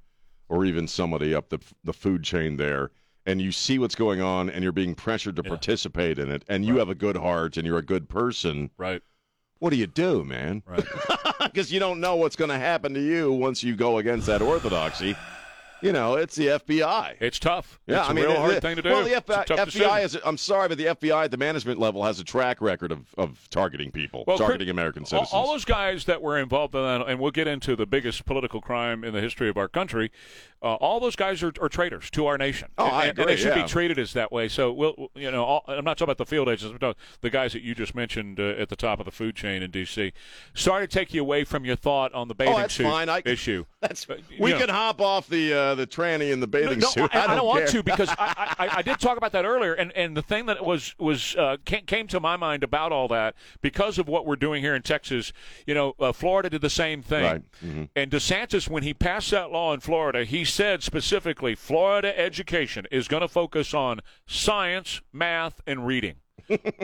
or 0.50 0.66
even 0.66 0.88
somebody 0.88 1.34
up 1.34 1.50
the 1.50 1.60
the 1.84 1.94
food 1.94 2.24
chain 2.24 2.58
there, 2.58 2.92
and 3.26 3.42
you 3.42 3.52
see 3.52 3.80
what's 3.80 3.96
going 3.96 4.22
on, 4.22 4.50
and 4.50 4.64
you're 4.64 4.72
being 4.72 4.96
pressured 4.96 5.36
to 5.38 5.44
participate 5.44 6.20
in 6.20 6.30
it, 6.30 6.44
and 6.48 6.66
you 6.66 6.78
have 6.78 6.90
a 6.90 6.96
good 6.96 7.18
heart, 7.18 7.58
and 7.58 7.66
you're 7.66 7.78
a 7.78 7.86
good 7.86 8.10
person. 8.10 8.70
Right. 8.78 9.02
What 9.60 9.70
do 9.70 9.78
you 9.78 9.88
do, 9.88 10.24
man? 10.24 10.64
Right. 10.66 10.86
Because 11.44 11.74
you 11.74 11.80
don't 11.80 12.00
know 12.00 12.16
what's 12.16 12.38
going 12.38 12.50
to 12.50 12.58
happen 12.58 12.94
to 12.94 13.02
you 13.02 13.32
once 13.32 13.64
you 13.64 13.76
go 13.76 13.98
against 13.98 14.28
that 14.28 14.42
orthodoxy. 14.42 15.16
You 15.84 15.92
know, 15.92 16.16
it's 16.16 16.36
the 16.36 16.48
FBI. 16.48 17.16
It's 17.20 17.40
tough. 17.40 17.80
Yeah, 17.88 18.00
it's 18.00 18.08
a 18.08 18.12
I 18.12 18.14
mean, 18.14 18.24
real 18.26 18.34
it- 18.34 18.38
hard 18.40 18.54
it- 18.54 18.62
thing 18.62 18.76
to 18.78 18.82
do. 18.82 18.90
Well, 18.90 19.04
the 19.04 19.14
a 19.18 19.22
FBI, 19.22 19.46
decision. 19.66 19.82
FBI 19.90 20.04
is. 20.04 20.18
I'm 20.26 20.38
sorry, 20.38 20.70
but 20.70 20.78
the 20.78 20.86
FBI 20.86 21.26
at 21.26 21.32
the 21.32 21.38
management 21.38 21.80
level 21.80 22.04
has 22.04 22.20
a 22.20 22.24
track 22.24 22.62
record 22.62 22.92
of, 22.92 23.14
of 23.18 23.48
targeting 23.50 23.92
people, 23.92 24.24
Well, 24.26 24.38
targeting 24.38 24.70
American 24.70 25.06
citizens. 25.06 25.34
All, 25.34 25.52
those 25.52 25.66
guys 25.66 26.06
that 26.06 26.22
were 26.22 26.40
involved 26.40 26.74
in 26.74 26.82
that, 26.82 27.08
and 27.08 27.20
we'll 27.20 27.32
get 27.32 27.48
into 27.48 27.76
the 27.76 27.86
biggest 27.86 28.26
political 28.26 28.62
crime 28.62 29.04
in 29.04 29.14
the 29.14 29.22
history 29.22 29.50
of 29.50 29.58
our 29.58 29.68
country. 29.68 30.12
Uh, 30.62 30.76
all 30.76 31.02
those 31.02 31.18
guys 31.18 31.44
are, 31.44 31.52
are 31.60 31.68
traitors 31.68 32.10
to 32.10 32.26
our 32.26 32.38
nation. 32.38 32.70
Oh, 32.78 32.86
and, 32.86 32.96
I 32.96 33.06
and- 33.08 33.20
and 33.20 33.28
they 33.30 33.36
should 33.36 33.54
yeah. 33.56 33.64
be 33.64 33.68
treated 33.68 34.00
as 34.00 34.14
that 34.14 34.32
way. 34.32 34.48
So, 34.48 34.72
we'll, 34.72 35.12
you 35.16 35.30
know, 35.30 35.44
all, 35.44 35.66
I'm 35.68 35.84
not 35.84 35.98
talking 35.98 36.06
about 36.14 36.18
the 36.20 36.26
field 36.26 36.48
agents. 36.48 36.72
I'm 36.72 36.80
talking 36.80 37.02
the 37.20 37.30
guys 37.30 37.52
that 37.52 37.64
you 37.64 37.76
just 37.76 37.94
mentioned 37.94 38.40
uh, 38.40 38.44
at 38.58 38.70
the 38.70 38.78
top 38.78 39.00
of 39.00 39.06
the 39.06 39.12
food 39.12 39.36
chain 39.36 39.62
in 39.62 39.72
D.C. 39.72 40.14
Sorry 40.54 40.88
to 40.88 40.92
take 40.92 41.14
you 41.14 41.20
away 41.20 41.44
from 41.44 41.66
your 41.66 41.76
thought 41.76 42.14
on 42.14 42.30
the 42.30 42.34
bathing 42.36 42.54
oh, 42.54 42.58
that's 42.60 42.74
suit 42.76 42.84
fine. 42.86 43.10
I, 43.10 43.22
issue. 43.26 43.66
That's 43.82 44.06
But, 44.06 44.20
you 44.32 44.38
we 44.40 44.52
know. 44.52 44.60
can 44.60 44.70
hop 44.70 45.02
off 45.02 45.28
the 45.28 45.54
uh, 45.54 45.73
the 45.76 45.88
tranny 45.88 46.32
in 46.32 46.40
the 46.40 46.48
bathing 46.48 46.80
no, 46.80 46.88
suit. 46.88 47.10
I, 47.14 47.26
I 47.26 47.36
don't, 47.36 47.46
want 47.46 47.60
care. 47.66 47.68
to 47.68 47.84
because 47.84 48.10
I, 48.10 48.56
I, 48.60 48.70
I 48.78 48.82
did 48.82 49.00
talk 49.00 49.18
about 49.18 49.32
that 49.34 49.46
earlier, 49.46 49.74
and, 49.74 49.92
and 49.94 50.16
the 50.16 50.22
thing 50.22 50.46
that 50.48 50.66
was 50.66 50.96
was 51.00 51.36
uh, 51.36 51.58
came, 51.66 52.08
to 52.08 52.20
my 52.20 52.36
mind 52.38 52.64
about 52.64 52.92
all 52.92 53.08
that 53.10 53.36
because 53.62 53.98
of 53.98 54.08
what 54.08 54.26
we're 54.26 54.36
doing 54.36 54.62
here 54.62 54.76
in 54.76 54.82
Texas. 54.82 55.32
You 55.66 55.74
know, 55.74 55.96
uh, 56.00 56.12
Florida 56.12 56.50
did 56.50 56.62
the 56.62 56.70
same 56.70 57.02
thing, 57.02 57.24
Right. 57.24 57.42
Mhm. 57.64 57.90
and 57.96 58.12
DeSantis, 58.12 58.70
when 58.70 58.84
he 58.84 58.94
passed 58.94 59.32
that 59.32 59.52
law 59.52 59.74
in 59.74 59.80
Florida, 59.80 60.26
he 60.26 60.44
said 60.46 60.84
specifically, 60.84 61.56
Florida 61.56 62.18
education 62.20 62.86
is 62.92 63.08
going 63.08 63.22
to 63.22 63.28
focus 63.28 63.74
on 63.74 64.00
science, 64.28 65.02
math, 65.12 65.62
and 65.66 65.86
reading. 65.88 66.16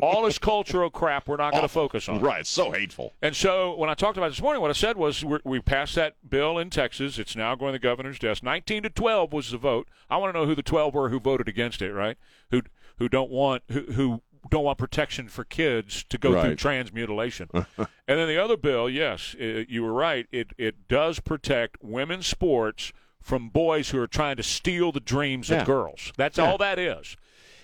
All 0.01 0.23
this 0.23 0.37
cultural 0.37 0.89
crap 0.89 1.27
we're 1.27 1.37
not 1.37 1.51
going 1.51 1.63
to 1.63 1.67
focus 1.67 2.07
on. 2.09 2.19
Right, 2.21 2.41
it's 2.41 2.49
so 2.49 2.71
hateful. 2.71 3.13
And 3.21 3.35
so 3.35 3.75
when 3.75 3.89
I 3.89 3.93
talked 3.93 4.17
about 4.17 4.27
it 4.27 4.29
this 4.31 4.41
morning, 4.41 4.61
what 4.61 4.69
I 4.69 4.73
said 4.73 4.97
was 4.97 5.23
we're, 5.23 5.39
we 5.43 5.59
passed 5.59 5.95
that 5.95 6.15
bill 6.27 6.57
in 6.57 6.69
Texas. 6.69 7.19
It's 7.19 7.35
now 7.35 7.55
going 7.55 7.73
to 7.73 7.79
the 7.79 7.83
governor's 7.83 8.19
desk. 8.19 8.43
19 8.43 8.83
to 8.83 8.89
12 8.89 9.33
was 9.33 9.51
the 9.51 9.57
vote. 9.57 9.87
I 10.09 10.17
want 10.17 10.33
to 10.33 10.39
know 10.39 10.45
who 10.45 10.55
the 10.55 10.63
12 10.63 10.93
were 10.93 11.09
who 11.09 11.19
voted 11.19 11.47
against 11.47 11.81
it, 11.81 11.91
right? 11.93 12.17
Who 12.51 12.61
who 12.97 13.07
don't 13.09 13.29
want 13.31 13.63
who, 13.71 13.81
who 13.93 14.21
don't 14.49 14.63
want 14.63 14.77
protection 14.77 15.27
for 15.27 15.43
kids 15.43 16.03
to 16.09 16.17
go 16.17 16.31
through 16.31 16.41
Right. 16.51 16.57
trans 16.57 16.93
mutilation. 16.93 17.49
and 17.53 17.67
then 18.07 18.27
the 18.27 18.37
other 18.41 18.57
bill, 18.57 18.89
yes, 18.89 19.35
i 19.39 19.65
you 19.67 19.83
were 19.83 19.93
right. 19.93 20.27
It 20.31 20.51
it 20.57 20.87
does 20.87 21.19
protect 21.19 21.77
women's 21.83 22.27
sports 22.27 22.93
from 23.21 23.49
boys 23.49 23.89
who 23.89 23.99
are 23.99 24.07
trying 24.07 24.37
to 24.37 24.43
steal 24.43 24.91
the 24.93 25.01
dreams 25.01 25.49
Yeah. 25.49 25.61
of 25.61 25.65
girls. 25.67 26.13
That's 26.17 26.37
Yeah. 26.37 26.49
all 26.49 26.57
that 26.59 26.79
is. 26.79 27.17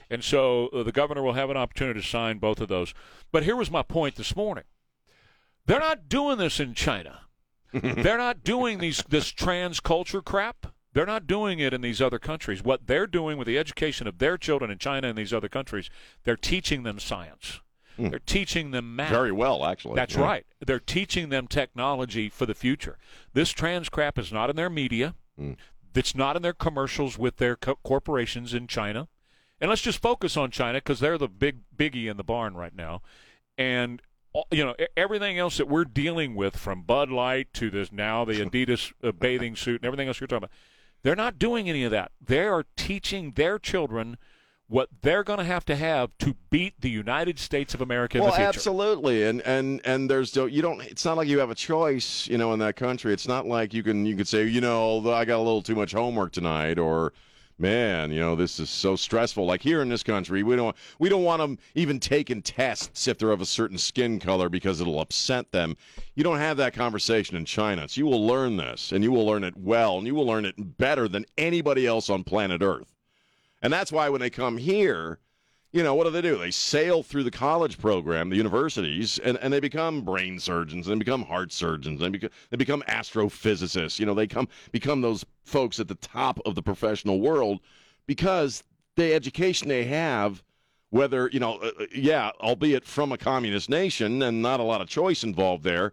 And 0.09 0.23
so 0.23 0.67
uh, 0.67 0.83
the 0.83 0.91
governor 0.91 1.21
will 1.23 1.33
have 1.33 1.49
an 1.49 1.57
opportunity 1.57 2.01
to 2.01 2.07
sign 2.07 2.37
both 2.37 2.59
of 2.61 2.67
those. 2.67 2.93
But 3.31 3.43
here 3.43 3.55
was 3.55 3.71
my 3.71 3.81
point 3.83 4.15
this 4.15 4.35
morning. 4.35 4.65
They're 5.65 5.79
not 5.79 6.07
doing 6.09 6.37
this 6.37 6.59
in 6.59 6.73
China. 6.73 7.21
they're 7.73 8.17
not 8.17 8.43
doing 8.43 8.77
these 8.79 9.03
this 9.09 9.29
trans 9.29 9.79
culture 9.79 10.21
crap. 10.21 10.67
They're 10.93 11.05
not 11.05 11.27
doing 11.27 11.59
it 11.59 11.73
in 11.73 11.81
these 11.81 12.01
other 12.01 12.19
countries. 12.19 12.63
What 12.63 12.87
they're 12.87 13.07
doing 13.07 13.37
with 13.37 13.47
the 13.47 13.57
education 13.57 14.07
of 14.07 14.19
their 14.19 14.37
children 14.37 14.71
in 14.71 14.77
China 14.77 15.09
and 15.09 15.17
these 15.17 15.33
other 15.33 15.49
countries, 15.49 15.89
they're 16.23 16.37
teaching 16.37 16.83
them 16.83 16.99
science. 16.99 17.59
They're 17.97 18.19
teaching 18.19 18.71
them 18.71 18.95
math. 18.95 19.09
Very 19.09 19.31
well, 19.31 19.65
actually. 19.65 19.95
That's 19.95 20.15
Yeah. 20.15 20.21
right. 20.21 20.45
They're 20.65 20.79
teaching 20.81 21.29
them 21.29 21.47
technology 21.47 22.29
for 22.29 22.45
the 22.45 22.53
future. 22.53 22.97
This 23.33 23.51
trans 23.51 23.87
crap 23.89 24.19
is 24.19 24.33
not 24.33 24.49
in 24.49 24.57
their 24.57 24.69
media. 24.69 25.15
Mm. 25.39 25.55
It's 25.93 26.13
not 26.13 26.35
in 26.35 26.41
their 26.41 26.53
commercials 26.53 27.17
with 27.17 27.37
their 27.37 27.55
co- 27.55 27.75
corporations 27.83 28.53
in 28.53 28.67
China. 28.67 29.07
And 29.61 29.69
let's 29.69 29.81
just 29.81 30.01
focus 30.01 30.35
on 30.35 30.51
China 30.51 30.79
because 30.79 30.99
they're 30.99 31.17
the 31.17 31.29
big 31.29 31.59
biggie 31.75 32.09
in 32.09 32.17
the 32.17 32.23
barn 32.23 32.55
right 32.55 32.75
now. 32.75 33.01
And 33.57 34.01
you 34.51 34.65
know 34.65 34.75
everything 34.97 35.39
else 35.39 35.57
that 35.57 35.67
we're 35.67 35.85
dealing 35.85 36.35
with, 36.35 36.57
from 36.57 36.81
Bud 36.81 37.09
Light 37.09 37.53
to 37.53 37.69
this 37.69 37.91
now 37.91 38.25
the 38.25 38.33
Adidas 38.33 38.91
uh, 39.03 39.11
bathing 39.11 39.55
suit 39.55 39.81
and 39.81 39.85
everything 39.85 40.07
else 40.07 40.19
you're 40.19 40.27
talking 40.27 40.45
about, 40.45 40.51
they're 41.03 41.15
not 41.15 41.39
doing 41.39 41.69
any 41.69 41.83
of 41.83 41.91
that. 41.91 42.11
They 42.19 42.45
are 42.45 42.65
teaching 42.75 43.31
their 43.31 43.59
children 43.59 44.17
what 44.67 44.89
they're 45.01 45.23
going 45.23 45.37
to 45.37 45.45
have 45.45 45.63
to 45.65 45.75
have 45.75 46.09
to 46.17 46.35
beat 46.49 46.73
the 46.81 46.89
United 46.89 47.37
States 47.37 47.75
of 47.75 47.81
America 47.81 48.17
in 48.17 48.23
well, 48.23 48.31
the 48.31 48.37
future. 48.37 48.49
absolutely, 48.49 49.23
and 49.23 49.41
and 49.41 49.81
and 49.85 50.09
there's 50.09 50.35
you 50.35 50.61
don't. 50.61 50.81
It's 50.81 51.05
not 51.05 51.17
like 51.17 51.27
you 51.27 51.39
have 51.39 51.51
a 51.51 51.55
choice, 51.55 52.27
you 52.27 52.37
know, 52.37 52.51
in 52.53 52.59
that 52.59 52.75
country. 52.75 53.13
It's 53.13 53.27
not 53.27 53.45
like 53.45 53.73
you 53.73 53.83
can 53.83 54.05
you 54.05 54.15
could 54.15 54.27
say, 54.27 54.45
you 54.45 54.61
know, 54.61 54.99
I 55.13 55.25
got 55.25 55.37
a 55.37 55.45
little 55.45 55.61
too 55.61 55.75
much 55.75 55.93
homework 55.93 56.31
tonight, 56.31 56.79
or 56.79 57.13
man, 57.57 58.11
you 58.11 58.19
know, 58.19 58.35
this 58.35 58.59
is 58.59 58.69
so 58.69 58.95
stressful. 58.95 59.45
Like 59.45 59.61
here 59.61 59.81
in 59.81 59.89
this 59.89 60.03
country, 60.03 60.43
we 60.43 60.55
don't 60.55 60.75
we 60.99 61.09
don't 61.09 61.23
want 61.23 61.41
them 61.41 61.57
even 61.73 61.99
taking 61.99 62.41
tests 62.41 63.07
if 63.07 63.17
they're 63.17 63.31
of 63.31 63.41
a 63.41 63.45
certain 63.45 63.77
skin 63.77 64.19
color 64.19 64.49
because 64.49 64.81
it'll 64.81 64.99
upset 64.99 65.51
them. 65.51 65.77
You 66.15 66.23
don't 66.23 66.39
have 66.39 66.57
that 66.57 66.73
conversation 66.73 67.37
in 67.37 67.45
China, 67.45 67.87
so 67.87 67.99
you 67.99 68.05
will 68.05 68.25
learn 68.25 68.57
this, 68.57 68.91
and 68.91 69.03
you 69.03 69.11
will 69.11 69.25
learn 69.25 69.43
it 69.43 69.57
well, 69.57 69.97
and 69.97 70.07
you 70.07 70.15
will 70.15 70.27
learn 70.27 70.45
it 70.45 70.77
better 70.77 71.07
than 71.07 71.25
anybody 71.37 71.87
else 71.87 72.09
on 72.09 72.23
planet 72.23 72.61
Earth. 72.61 72.93
And 73.61 73.71
that's 73.71 73.91
why 73.91 74.09
when 74.09 74.21
they 74.21 74.29
come 74.29 74.57
here, 74.57 75.19
you 75.75 75.83
know, 75.83 75.93
what 75.93 76.05
do 76.05 76.09
they 76.09 76.21
do? 76.21 76.37
They 76.37 76.51
sail 76.51 77.03
through 77.03 77.25
the 77.25 77.31
college 77.31 77.77
program, 77.77 78.29
the 78.29 78.37
universities, 78.37 79.19
and, 79.19 79.37
and 79.39 79.51
they 79.51 79.59
become 79.59 80.03
brain 80.03 80.39
surgeons, 80.39 80.87
and 80.87 80.95
they 80.95 81.03
become 81.03 81.23
heart 81.23 81.51
surgeons, 81.51 82.01
and 82.01 82.13
become, 82.13 82.29
they 82.49 82.55
become 82.55 82.81
astrophysicists. 82.87 83.99
You 83.99 84.05
know, 84.05 84.13
they 84.13 84.25
come 84.25 84.47
become 84.71 85.01
those 85.01 85.25
folks 85.43 85.77
at 85.81 85.89
the 85.89 85.95
top 85.95 86.39
of 86.45 86.55
the 86.55 86.61
professional 86.61 87.19
world 87.19 87.59
because 88.07 88.63
the 88.95 89.13
education 89.13 89.67
they 89.67 89.83
have, 89.83 90.41
whether 90.91 91.29
you 91.33 91.41
know, 91.41 91.57
uh, 91.57 91.71
uh, 91.77 91.85
yeah, 91.93 92.31
albeit 92.39 92.85
from 92.85 93.11
a 93.11 93.17
communist 93.17 93.69
nation 93.69 94.21
and 94.21 94.41
not 94.41 94.61
a 94.61 94.63
lot 94.63 94.79
of 94.79 94.87
choice 94.87 95.25
involved 95.25 95.65
there. 95.65 95.91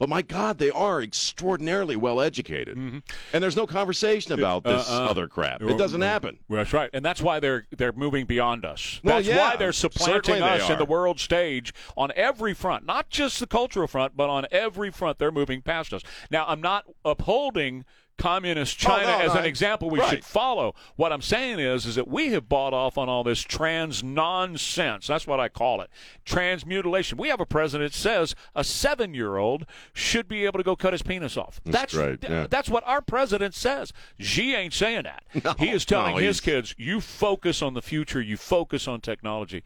But 0.00 0.08
my 0.08 0.22
God, 0.22 0.56
they 0.56 0.70
are 0.70 1.02
extraordinarily 1.02 1.94
well 1.94 2.22
educated, 2.22 2.76
and 2.78 3.02
there's 3.34 3.54
no 3.54 3.66
conversation 3.66 4.32
about 4.32 4.64
this 4.64 4.88
Uh, 4.90 5.04
uh, 5.04 5.10
other 5.10 5.28
crap. 5.28 5.60
It 5.60 5.76
doesn't 5.76 6.00
happen. 6.00 6.38
Well, 6.48 6.56
that's 6.56 6.72
right, 6.72 6.88
and 6.94 7.04
that's 7.04 7.20
why 7.20 7.38
they're 7.38 7.66
they're 7.76 7.92
moving 7.92 8.24
beyond 8.24 8.64
us. 8.64 8.98
Well, 9.04 9.16
that's 9.16 9.28
yeah, 9.28 9.36
why 9.36 9.56
they're 9.56 9.74
supplanting 9.74 10.14
certainly 10.14 10.40
they 10.40 10.64
us 10.64 10.70
in 10.70 10.78
the 10.78 10.86
world 10.86 11.20
stage 11.20 11.74
on 11.98 12.12
every 12.16 12.54
front, 12.54 12.86
not 12.86 13.10
just 13.10 13.40
the 13.40 13.46
cultural 13.46 13.86
front, 13.86 14.16
but 14.16 14.30
on 14.30 14.46
every 14.50 14.90
front. 14.90 15.18
They're 15.18 15.30
moving 15.30 15.60
past 15.60 15.92
us. 15.92 16.02
Now, 16.30 16.46
I'm 16.48 16.62
not 16.62 16.86
upholding 17.04 17.84
communist 18.20 18.84
oh, 18.84 18.88
China 18.88 19.10
Oh, 19.10 19.18
no, 19.18 19.24
as 19.24 19.34
no, 19.34 19.40
an 19.40 19.46
example 19.46 19.90
we 19.90 19.98
right. 19.98 20.10
should 20.10 20.24
follow. 20.24 20.74
What 20.96 21.12
I'm 21.12 21.22
saying 21.22 21.58
is, 21.58 21.86
is 21.86 21.94
that 21.94 22.08
we 22.08 22.32
have 22.32 22.48
bought 22.48 22.74
off 22.74 22.98
on 22.98 23.08
all 23.08 23.24
this 23.24 23.40
trans 23.40 24.02
nonsense. 24.02 25.06
That's 25.06 25.26
what 25.26 25.40
I 25.40 25.48
call 25.48 25.80
it, 25.80 25.90
transmutilation. 26.24 27.18
We 27.18 27.28
have 27.28 27.40
a 27.40 27.46
president 27.46 27.92
that 27.92 27.98
says 27.98 28.34
a 28.54 28.62
seven-year-old 28.64 29.66
should 29.92 30.28
be 30.28 30.44
able 30.44 30.58
to 30.58 30.64
go 30.64 30.76
cut 30.76 30.92
his 30.92 31.02
penis 31.02 31.36
off. 31.36 31.60
That's 31.64 31.94
right, 31.94 32.18
yeah. 32.22 32.46
that's 32.48 32.68
what 32.68 32.86
our 32.86 33.00
president 33.00 33.54
says. 33.54 33.92
Xi 34.18 34.54
ain't 34.54 34.74
saying 34.74 35.04
that. 35.04 35.58
he 35.58 35.70
is 35.70 35.84
telling 35.84 36.16
no, 36.16 36.20
his 36.20 36.40
kids, 36.40 36.74
you 36.78 37.00
focus 37.00 37.62
on 37.62 37.74
the 37.74 37.82
future, 37.82 38.20
you 38.20 38.36
focus 38.36 38.86
on 38.86 39.00
technology. 39.00 39.64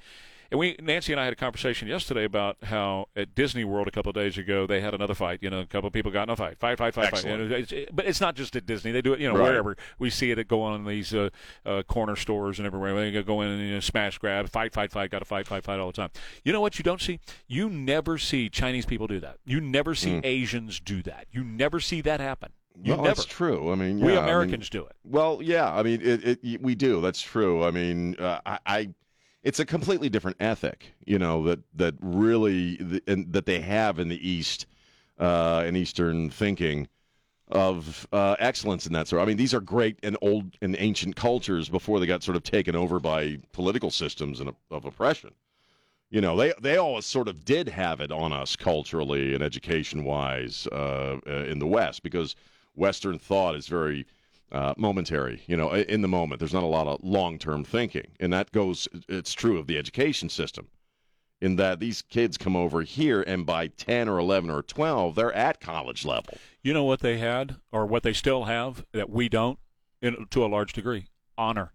And 0.50 0.58
we, 0.60 0.76
Nancy 0.80 1.12
and 1.12 1.20
I 1.20 1.24
had 1.24 1.32
a 1.32 1.36
conversation 1.36 1.88
yesterday 1.88 2.24
about 2.24 2.56
how 2.64 3.06
at 3.16 3.34
Disney 3.34 3.64
World 3.64 3.88
a 3.88 3.90
couple 3.90 4.10
of 4.10 4.14
days 4.14 4.36
ago 4.38 4.66
they 4.66 4.80
had 4.80 4.94
another 4.94 5.14
fight. 5.14 5.40
You 5.42 5.50
know, 5.50 5.60
a 5.60 5.66
couple 5.66 5.86
of 5.88 5.92
people 5.92 6.10
got 6.12 6.24
in 6.24 6.30
a 6.30 6.36
fight, 6.36 6.58
fight, 6.58 6.78
fight, 6.78 6.94
fight, 6.94 7.04
fight. 7.10 7.14
Excellent. 7.14 7.42
And 7.42 7.52
it's- 7.52 7.72
it- 7.72 7.90
but 7.94 8.04
it's 8.06 8.20
not 8.20 8.36
just 8.36 8.54
at 8.56 8.66
Disney; 8.66 8.92
they 8.92 9.02
do 9.02 9.12
it, 9.14 9.20
you 9.20 9.28
know, 9.28 9.38
Right. 9.38 9.48
wherever 9.50 9.76
we 9.98 10.10
see 10.10 10.30
it. 10.30 10.46
Go 10.48 10.62
on 10.62 10.80
in 10.80 10.86
these 10.86 11.14
uh, 11.14 11.30
uh, 11.64 11.82
corner 11.84 12.16
stores 12.16 12.58
and 12.58 12.66
everywhere. 12.66 12.94
They 12.94 13.22
go 13.22 13.40
in 13.40 13.48
and 13.50 13.60
you 13.62 13.74
know, 13.74 13.80
smash, 13.80 14.18
grab, 14.18 14.48
fight, 14.50 14.72
fight, 14.72 14.92
fight. 14.92 15.10
Got 15.10 15.20
to 15.20 15.24
fight, 15.24 15.46
fight, 15.46 15.64
fight 15.64 15.78
all 15.80 15.86
the 15.88 15.92
time. 15.92 16.10
You 16.44 16.52
know 16.52 16.60
what? 16.60 16.78
You 16.78 16.82
don't 16.82 17.00
see. 17.00 17.20
You 17.46 17.68
never 17.70 18.18
see 18.18 18.48
Chinese 18.48 18.86
people 18.86 19.06
do 19.06 19.20
that. 19.20 19.38
You 19.44 19.60
never 19.60 19.94
see 19.94 20.20
Asians 20.24 20.80
do 20.80 21.02
that. 21.02 21.26
You 21.32 21.42
never 21.44 21.80
see 21.80 22.00
that 22.02 22.20
happen. 22.20 22.50
You 22.82 22.94
well, 22.94 23.02
never. 23.04 23.14
that's 23.14 23.24
true. 23.24 23.70
I 23.70 23.76
mean, 23.76 24.00
We 24.00 24.12
yeah, 24.12 24.18
I 24.18 24.22
mean- 24.22 24.28
Americans 24.30 24.68
do 24.68 24.84
it. 24.84 24.96
Well, 25.04 25.38
yeah. 25.40 25.72
I 25.72 25.82
mean, 25.84 26.00
it, 26.02 26.40
it, 26.42 26.60
we 26.60 26.74
do. 26.74 27.00
That's 27.00 27.22
true. 27.22 27.62
I 27.64 27.70
mean, 27.70 28.16
uh, 28.18 28.40
I, 28.44 28.58
I, 28.66 28.88
it's 29.44 29.60
a 29.60 29.66
completely 29.66 30.08
different 30.08 30.38
ethic, 30.40 30.94
you 31.04 31.18
know, 31.18 31.44
that 31.44 31.60
that 31.74 31.94
really 32.00 32.78
th- 32.78 33.02
and 33.06 33.32
that 33.32 33.46
they 33.46 33.60
have 33.60 33.98
in 33.98 34.08
the 34.08 34.28
East, 34.28 34.66
uh, 35.18 35.62
in 35.66 35.76
Eastern 35.76 36.30
thinking 36.30 36.88
of 37.48 38.08
uh, 38.10 38.36
excellence 38.38 38.86
in 38.86 38.94
that 38.94 39.06
sort. 39.06 39.22
I 39.22 39.26
mean, 39.26 39.36
these 39.36 39.52
are 39.52 39.60
great 39.60 39.98
and 40.02 40.16
old 40.22 40.56
and 40.62 40.74
ancient 40.78 41.14
cultures 41.14 41.68
before 41.68 42.00
they 42.00 42.06
got 42.06 42.22
sort 42.22 42.36
of 42.36 42.42
taken 42.42 42.74
over 42.74 42.98
by 42.98 43.38
political 43.52 43.90
systems 43.90 44.40
and 44.40 44.50
of 44.70 44.84
oppression. 44.86 45.30
You 46.10 46.22
know, 46.22 46.36
they 46.36 46.54
they 46.60 46.78
always 46.78 47.04
sort 47.04 47.28
of 47.28 47.44
did 47.44 47.68
have 47.68 48.00
it 48.00 48.10
on 48.10 48.32
us 48.32 48.56
culturally 48.56 49.34
and 49.34 49.42
education 49.42 50.04
wise 50.04 50.66
uh, 50.72 51.18
uh, 51.26 51.30
in 51.44 51.58
the 51.58 51.66
West 51.66 52.02
because 52.02 52.34
Western 52.74 53.18
thought 53.18 53.56
is 53.56 53.66
very 53.66 54.06
uh, 54.54 54.72
momentary. 54.78 55.42
You 55.46 55.56
know, 55.56 55.74
in 55.74 56.00
the 56.00 56.08
moment, 56.08 56.38
there's 56.38 56.54
not 56.54 56.62
a 56.62 56.66
lot 56.66 56.86
of 56.86 57.00
long 57.02 57.38
term 57.38 57.64
thinking, 57.64 58.06
and 58.20 58.32
that 58.32 58.52
goes. 58.52 58.88
It's 59.08 59.34
true 59.34 59.58
of 59.58 59.66
the 59.66 59.76
education 59.76 60.28
system, 60.28 60.68
in 61.40 61.56
that 61.56 61.80
these 61.80 62.00
kids 62.00 62.38
come 62.38 62.56
over 62.56 62.82
here, 62.82 63.22
and 63.26 63.44
by 63.44 63.66
ten 63.66 64.08
or 64.08 64.18
eleven 64.18 64.48
or 64.48 64.62
twelve, 64.62 65.16
they're 65.16 65.34
at 65.34 65.60
college 65.60 66.06
level. 66.06 66.38
You 66.62 66.72
know 66.72 66.84
what 66.84 67.00
they 67.00 67.18
had, 67.18 67.56
or 67.72 67.84
what 67.84 68.04
they 68.04 68.14
still 68.14 68.44
have 68.44 68.86
that 68.92 69.10
we 69.10 69.28
don't, 69.28 69.58
in, 70.00 70.26
to 70.30 70.44
a 70.44 70.46
large 70.46 70.72
degree, 70.72 71.08
honor. 71.36 71.72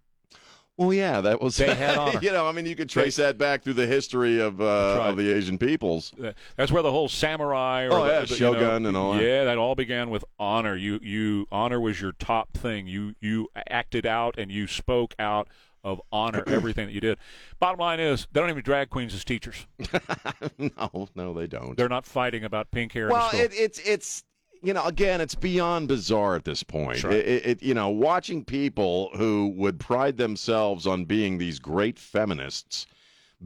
Well, 0.80 0.94
yeah, 0.94 1.20
that 1.20 1.42
was. 1.42 1.58
They 1.58 1.74
had 1.74 1.98
honor. 1.98 2.20
you 2.22 2.32
know, 2.32 2.46
I 2.48 2.52
mean, 2.52 2.64
you 2.64 2.74
could 2.74 2.88
trace 2.88 3.16
that 3.16 3.36
back 3.36 3.62
through 3.62 3.74
the 3.74 3.86
history 3.86 4.40
of 4.40 4.62
uh, 4.62 4.64
right. 4.98 5.08
of 5.10 5.18
the 5.18 5.30
Asian 5.30 5.58
peoples. 5.58 6.14
Uh, 6.18 6.32
That's 6.56 6.72
where 6.72 6.82
the 6.82 6.90
whole 6.90 7.06
samurai 7.06 7.84
or 7.84 7.92
Oh, 7.92 8.04
the, 8.04 8.10
yeah, 8.10 8.20
the- 8.20 8.26
you 8.28 8.34
shogun 8.36 8.82
know, 8.84 8.88
and 8.88 8.96
all. 8.96 9.20
Yeah, 9.20 9.44
that 9.44 9.58
all 9.58 9.74
began 9.74 10.08
with 10.08 10.24
honor. 10.38 10.74
You 10.74 10.98
you 11.02 11.46
honor 11.52 11.78
was 11.78 12.00
your 12.00 12.12
top 12.12 12.54
thing. 12.56 12.86
You 12.86 13.14
you 13.20 13.48
acted 13.68 14.06
out 14.06 14.36
and 14.38 14.50
you 14.50 14.66
spoke 14.66 15.14
out 15.18 15.48
of 15.84 16.00
honor 16.10 16.44
everything 16.46 16.86
that 16.86 16.92
you 16.94 17.00
did. 17.02 17.18
Bottom 17.58 17.78
line 17.78 18.00
is 18.00 18.26
they 18.32 18.40
don't 18.40 18.48
even 18.48 18.62
drag 18.62 18.88
queens 18.88 19.12
as 19.12 19.22
teachers. 19.22 19.66
no, 20.58 21.08
no, 21.14 21.34
they 21.34 21.46
don't. 21.46 21.76
They're 21.76 21.90
not 21.90 22.06
fighting 22.06 22.42
about 22.42 22.70
pink 22.70 22.92
hair. 22.92 23.08
well, 23.08 23.28
it, 23.34 23.52
it's 23.54 23.78
it's 23.80 24.24
you 24.62 24.72
know 24.72 24.84
again 24.84 25.20
it's 25.20 25.34
beyond 25.34 25.88
bizarre 25.88 26.34
at 26.36 26.44
this 26.44 26.62
point. 26.62 26.98
Sure. 26.98 27.10
It, 27.10 27.46
it, 27.46 27.62
you 27.62 27.74
know 27.74 27.88
watching 27.88 28.44
people 28.44 29.10
who 29.14 29.52
would 29.56 29.78
pride 29.80 30.16
themselves 30.16 30.86
on 30.86 31.04
being 31.04 31.38
these 31.38 31.58
great 31.58 31.98
feminists 31.98 32.86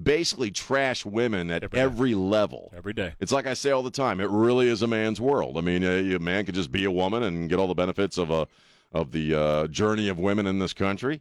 basically 0.02 0.50
trash 0.50 1.04
women 1.04 1.50
at 1.50 1.62
Every 1.62 1.78
every, 1.80 2.14
level. 2.14 2.72
every 2.76 2.92
day. 2.92 3.14
It's 3.20 3.30
like 3.32 3.46
I 3.46 3.54
say 3.54 3.70
all 3.70 3.82
the 3.82 3.90
time. 3.92 4.18
It 4.20 4.28
really 4.28 4.68
is 4.68 4.82
a 4.82 4.88
man's 4.88 5.20
world. 5.20 5.56
I 5.56 5.60
mean, 5.60 5.84
a, 5.84 6.14
a 6.14 6.18
man 6.18 6.44
could 6.44 6.56
just 6.56 6.72
be 6.72 6.84
a 6.84 6.90
woman 6.90 7.22
and 7.22 7.48
get 7.48 7.58
all 7.60 7.68
the 7.68 7.74
benefits 7.74 8.18
of 8.18 8.30
a 8.30 8.48
of 8.92 9.10
the 9.12 9.34
uh, 9.34 9.66
journey 9.68 10.08
of 10.08 10.18
women 10.18 10.46
in 10.46 10.58
this 10.58 10.72
country. 10.72 11.20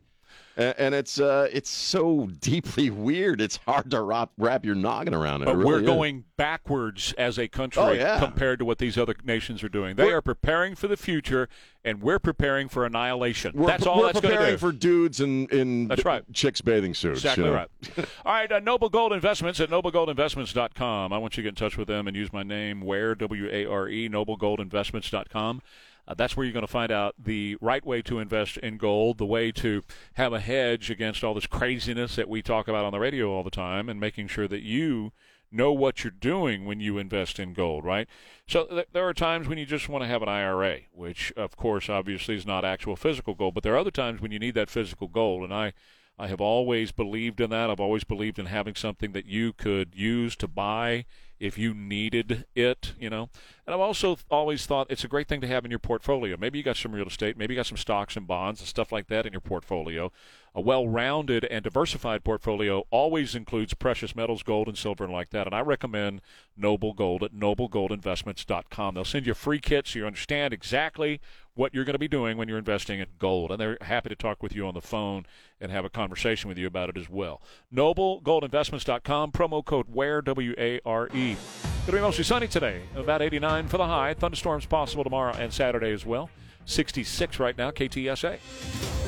And, 0.55 0.75
and 0.77 0.95
it's 0.95 1.19
uh, 1.19 1.48
it's 1.51 1.69
so 1.69 2.29
deeply 2.39 2.89
weird. 2.89 3.41
It's 3.41 3.57
hard 3.57 3.89
to 3.91 4.01
wrap, 4.01 4.31
wrap 4.38 4.63
your 4.65 4.75
noggin 4.75 5.13
around 5.13 5.41
it. 5.41 5.45
But 5.45 5.55
It 5.55 5.57
really 5.57 5.65
we're 5.72 5.79
is. 5.81 5.86
going 5.88 6.24
backwards 6.38 7.13
as 7.17 7.39
a 7.39 7.48
country 7.48 7.81
Oh, 7.81 7.91
yeah. 7.91 8.19
compared 8.19 8.60
to 8.60 8.65
what 8.65 8.77
these 8.77 8.98
other 8.98 9.15
nations 9.24 9.63
are 9.63 9.69
doing. 9.69 9.95
They 9.95 10.03
We're- 10.03 10.15
are 10.15 10.22
preparing 10.22 10.75
for 10.75 10.88
the 10.88 10.98
future, 10.98 11.50
and 11.83 12.01
we're 12.01 12.19
preparing 12.19 12.69
for 12.69 12.86
annihilation. 12.86 13.53
That's 13.55 13.86
all 13.88 14.00
we're 14.01 14.07
that's 14.07 14.22
going 14.22 14.31
to 14.33 14.38
preparing 14.38 14.57
for 14.60 14.72
dudes 14.72 15.19
in 15.22 15.48
in 15.48 15.88
That's 15.88 16.05
right. 16.05 16.24
chicks 16.33 16.62
bathing 16.62 16.93
suits. 16.93 17.19
Exactly 17.19 17.45
you 17.45 17.50
know. 17.50 17.55
right. 17.55 17.69
All 18.25 18.33
right, 18.33 18.51
uh, 18.51 18.60
Noble 18.60 18.89
Gold 18.89 19.12
Investments 19.13 19.60
at 19.60 19.69
noblegoldinvestments.com. 19.69 21.12
I 21.13 21.17
want 21.17 21.36
you 21.38 21.43
to 21.43 21.48
get 21.48 21.50
in 21.50 21.55
touch 21.55 21.77
with 21.77 21.88
them 21.88 22.07
and 22.07 22.15
use 22.15 22.31
my 22.31 22.43
name, 22.43 22.81
Ware, 22.81 23.15
W 23.15 23.50
A 23.51 23.65
R 23.65 23.88
E, 23.89 24.07
noblegoldinvestments.com. 24.10 25.62
Uh, 26.07 26.13
that's 26.13 26.36
where 26.36 26.45
you're 26.45 26.53
going 26.53 26.65
to 26.65 26.72
find 26.72 26.91
out 26.91 27.15
the 27.17 27.55
right 27.62 27.86
way 27.86 28.01
to 28.01 28.19
invest 28.19 28.57
in 28.57 28.77
gold, 28.77 29.17
the 29.17 29.25
way 29.25 29.51
to 29.51 29.83
have 30.13 30.33
a 30.33 30.39
hedge 30.39 30.89
against 30.89 31.24
all 31.24 31.33
this 31.33 31.48
craziness 31.48 32.15
that 32.15 32.27
we 32.27 32.41
talk 32.41 32.67
about 32.67 32.86
on 32.86 32.91
the 32.91 33.00
radio 33.00 33.31
all 33.31 33.43
the 33.43 33.50
time, 33.50 33.88
and 33.88 34.00
making 34.00 34.27
sure 34.27 34.48
that 34.48 34.62
you 34.62 35.12
know 35.51 35.72
what 35.72 36.03
you're 36.03 36.12
doing 36.12 36.65
when 36.65 36.79
you 36.79 36.98
invest 36.98 37.39
in 37.39 37.53
gold, 37.53 37.86
right? 37.86 38.07
So 38.48 38.65
th- 38.65 38.88
there 38.91 39.07
are 39.07 39.13
times 39.13 39.48
when 39.48 39.57
you 39.57 39.65
just 39.65 39.88
want 39.88 40.03
to 40.03 40.07
have 40.07 40.24
an 40.24 40.29
IRA, 40.29 40.79
which, 40.91 41.31
of 41.38 41.55
course, 41.55 41.89
obviously 41.89 42.36
is 42.36 42.45
not 42.45 42.65
actual 42.65 42.95
physical 42.95 43.36
gold, 43.36 43.53
but 43.53 43.63
there 43.63 43.75
are 43.75 43.77
other 43.77 43.91
times 43.91 44.19
when 44.19 44.31
you 44.31 44.39
need 44.39 44.55
that 44.55 44.69
physical 44.69 45.07
gold, 45.07 45.43
and 45.43 45.53
I. 45.53 45.74
I 46.15 46.27
have 46.27 46.39
always 46.39 46.91
believed 46.91 47.41
in 47.41 47.50
that. 47.50 47.72
I've 47.72 47.79
always 47.79 48.03
believed 48.03 48.38
in 48.38 48.45
having 48.45 48.75
something 48.75 49.13
that 49.13 49.25
you 49.25 49.51
could 49.51 49.95
use 49.95 50.36
to 50.36 50.48
buy 50.48 51.05
if 51.39 51.57
you 51.57 51.73
needed 51.73 52.45
it, 52.55 52.93
you 52.99 53.09
know. 53.09 53.29
And 53.65 53.73
I've 53.73 53.79
also 53.79 54.17
always 54.29 54.65
thought 54.65 54.87
it's 54.89 55.03
a 55.03 55.07
great 55.07 55.27
thing 55.27 55.41
to 55.41 55.47
have 55.47 55.65
in 55.65 55.71
your 55.71 55.79
portfolio. 55.79 56.37
Maybe 56.37 56.57
you 56.57 56.63
got 56.63 56.77
some 56.77 56.93
real 56.93 57.07
estate, 57.07 57.37
maybe 57.37 57.53
you 57.53 57.59
got 57.59 57.65
some 57.65 57.77
stocks 57.77 58.15
and 58.15 58.27
bonds 58.27 58.59
and 58.59 58.67
stuff 58.67 58.91
like 58.91 59.07
that 59.07 59.25
in 59.25 59.33
your 59.33 59.41
portfolio. 59.41 60.11
A 60.55 60.62
well-rounded 60.62 61.45
and 61.45 61.63
diversified 61.63 62.24
portfolio 62.24 62.86
always 62.91 63.33
includes 63.33 63.74
precious 63.74 64.15
metals, 64.15 64.43
gold 64.43 64.67
and 64.67 64.77
silver 64.77 65.03
and 65.03 65.12
like 65.12 65.31
that. 65.31 65.48
And 65.48 65.55
I 65.55 65.62
recommend 65.62 66.22
Noble 66.55 66.93
Gold 66.93 67.24
at 67.24 67.33
noblegoldinvestments.com. 67.33 68.93
They'll 68.93 69.03
send 69.03 69.25
you 69.25 69.31
a 69.31 69.36
free 69.36 69.60
kit 69.60 69.88
so 69.88 69.98
you 69.98 70.05
understand 70.05 70.53
exactly 70.53 71.19
what 71.55 71.74
you're 71.74 71.86
going 71.86 71.95
to 71.95 72.00
be 72.00 72.07
doing 72.07 72.38
when 72.38 72.48
you're 72.48 72.60
investing 72.60 73.00
in 73.00 73.07
gold. 73.17 73.50
And 73.50 73.60
they're 73.60 73.79
happy 73.81 74.10
to 74.10 74.15
talk 74.15 74.43
with 74.43 74.55
you 74.55 74.67
on 74.67 74.75
the 74.75 74.81
phone 74.81 75.25
and 75.60 75.72
have 75.72 75.86
a 75.86 75.89
conversation 75.89 76.50
with 76.50 76.60
you 76.60 76.67
about 76.67 76.89
it 76.89 76.98
as 76.98 77.10
well. 77.10 77.41
NobleGoldInvestments.com, 77.74 79.31
promo 79.31 79.65
code 79.65 79.88
WARE, 79.89 80.22
W 80.22 80.53
A 80.60 80.79
R 80.86 81.07
E. 81.15 81.33
Going 81.33 81.86
to 81.88 81.91
be 81.93 82.00
mostly 82.00 82.24
sunny 82.24 82.48
today, 82.48 82.83
about 82.95 83.24
89 83.24 83.69
for 83.69 83.77
the 83.77 83.88
high. 83.88 84.13
Thunderstorms 84.13 84.67
possible 84.67 85.03
tomorrow 85.03 85.33
and 85.33 85.51
Saturday 85.51 85.91
as 85.91 86.05
well. 86.05 86.29
66 86.65 87.39
right 87.39 87.57
now, 87.57 87.72
KTSA. 87.72 89.02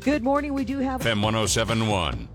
Good 0.00 0.22
morning. 0.22 0.54
We 0.54 0.64
do 0.64 0.78
have 0.78 1.00
FM 1.02 1.22
1071. 1.22 2.28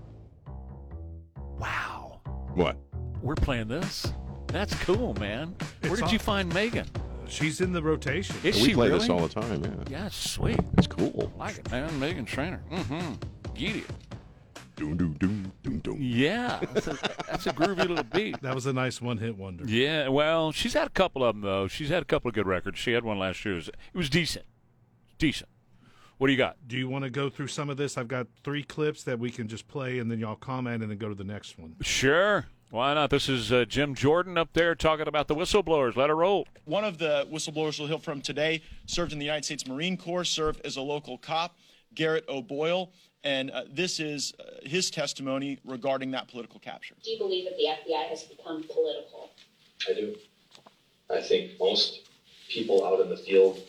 Wow. 1.58 2.20
What? 2.54 2.76
We're 3.22 3.34
playing 3.34 3.68
this. 3.68 4.12
That's 4.48 4.74
cool, 4.84 5.14
man. 5.14 5.54
Where 5.80 5.92
It's 5.92 6.00
did 6.00 6.04
on- 6.04 6.10
you 6.12 6.18
find 6.18 6.52
Meghan? 6.52 6.86
She's 7.28 7.60
in 7.60 7.72
the 7.72 7.82
rotation. 7.82 8.36
Is 8.44 8.56
we 8.56 8.68
she 8.68 8.74
play 8.74 8.86
really? 8.88 9.00
this 9.00 9.10
all 9.10 9.26
the 9.26 9.40
time. 9.40 9.64
Yeah, 9.64 9.70
Yeah, 10.02 10.08
sweet. 10.10 10.60
it's 10.78 10.86
cool. 10.86 11.32
Like 11.36 11.58
it, 11.58 11.68
man. 11.72 11.90
Meghan 12.00 12.24
Trainor. 12.24 12.62
Mm-hmm. 12.70 13.14
Get 13.54 13.76
it. 13.76 13.84
Doom, 14.76 14.96
doom, 14.96 15.14
doom, 15.14 15.52
doom, 15.64 15.78
doom. 15.80 15.96
Yeah, 15.98 16.60
that's 16.72 16.86
a, 16.86 16.92
that's 17.26 17.46
a 17.46 17.52
groovy 17.52 17.78
little 17.88 18.04
beat. 18.04 18.40
That 18.42 18.54
was 18.54 18.66
a 18.66 18.72
nice 18.74 19.00
one-hit 19.00 19.36
wonder. 19.36 19.64
Yeah, 19.64 20.08
well, 20.08 20.52
she's 20.52 20.74
had 20.74 20.86
a 20.86 20.90
couple 20.90 21.24
of 21.24 21.34
them 21.34 21.42
though. 21.42 21.66
She's 21.66 21.88
had 21.88 22.02
a 22.02 22.04
couple 22.04 22.28
of 22.28 22.34
good 22.34 22.46
records. 22.46 22.78
She 22.78 22.92
had 22.92 23.02
one 23.02 23.18
last 23.18 23.44
year. 23.44 23.54
It 23.54 23.56
was, 23.56 23.68
it 23.68 23.74
was 23.94 24.10
decent, 24.10 24.44
decent. 25.18 25.48
What 26.18 26.28
do 26.28 26.32
you 26.32 26.38
got? 26.38 26.56
Do 26.66 26.78
you 26.78 26.88
want 26.88 27.04
to 27.04 27.10
go 27.10 27.28
through 27.28 27.48
some 27.48 27.68
of 27.68 27.76
this? 27.76 27.98
I've 27.98 28.08
got 28.08 28.26
three 28.42 28.62
clips 28.62 29.02
that 29.04 29.18
we 29.18 29.30
can 29.30 29.48
just 29.48 29.68
play, 29.68 29.98
and 29.98 30.10
then 30.10 30.18
y'all 30.18 30.36
comment, 30.36 30.82
and 30.82 30.90
then 30.90 30.96
go 30.96 31.08
to 31.10 31.14
the 31.14 31.24
next 31.24 31.58
one. 31.58 31.76
Sure. 31.82 32.46
Why 32.70 32.94
not? 32.94 33.10
This 33.10 33.28
is 33.28 33.52
uh, 33.52 33.64
Jim 33.66 33.94
Jordan 33.94 34.38
up 34.38 34.48
there 34.54 34.74
talking 34.74 35.08
about 35.08 35.28
the 35.28 35.34
whistleblowers. 35.34 35.94
Let 35.94 36.08
her 36.08 36.16
roll. 36.16 36.48
One 36.64 36.84
of 36.84 36.98
the 36.98 37.28
whistleblowers 37.30 37.78
we'll 37.78 37.88
hear 37.88 37.98
from 37.98 38.22
today 38.22 38.62
served 38.86 39.12
in 39.12 39.18
the 39.18 39.26
United 39.26 39.44
States 39.44 39.66
Marine 39.66 39.96
Corps, 39.96 40.24
served 40.24 40.62
as 40.64 40.76
a 40.76 40.82
local 40.82 41.18
cop, 41.18 41.56
Garrett 41.94 42.24
O'Boyle, 42.28 42.90
and 43.22 43.50
uh, 43.50 43.64
this 43.70 44.00
is 44.00 44.32
uh, 44.40 44.66
his 44.66 44.90
testimony 44.90 45.58
regarding 45.64 46.10
that 46.12 46.28
political 46.28 46.58
capture. 46.58 46.94
Do 47.04 47.10
you 47.10 47.18
believe 47.18 47.44
that 47.44 47.56
the 47.56 47.92
FBI 47.92 48.08
has 48.08 48.22
become 48.24 48.62
political? 48.62 49.30
I 49.88 49.92
do. 49.92 50.16
I 51.10 51.20
think 51.20 51.52
most 51.60 52.08
people 52.48 52.84
out 52.86 53.00
in 53.00 53.10
the 53.10 53.16
field 53.16 53.60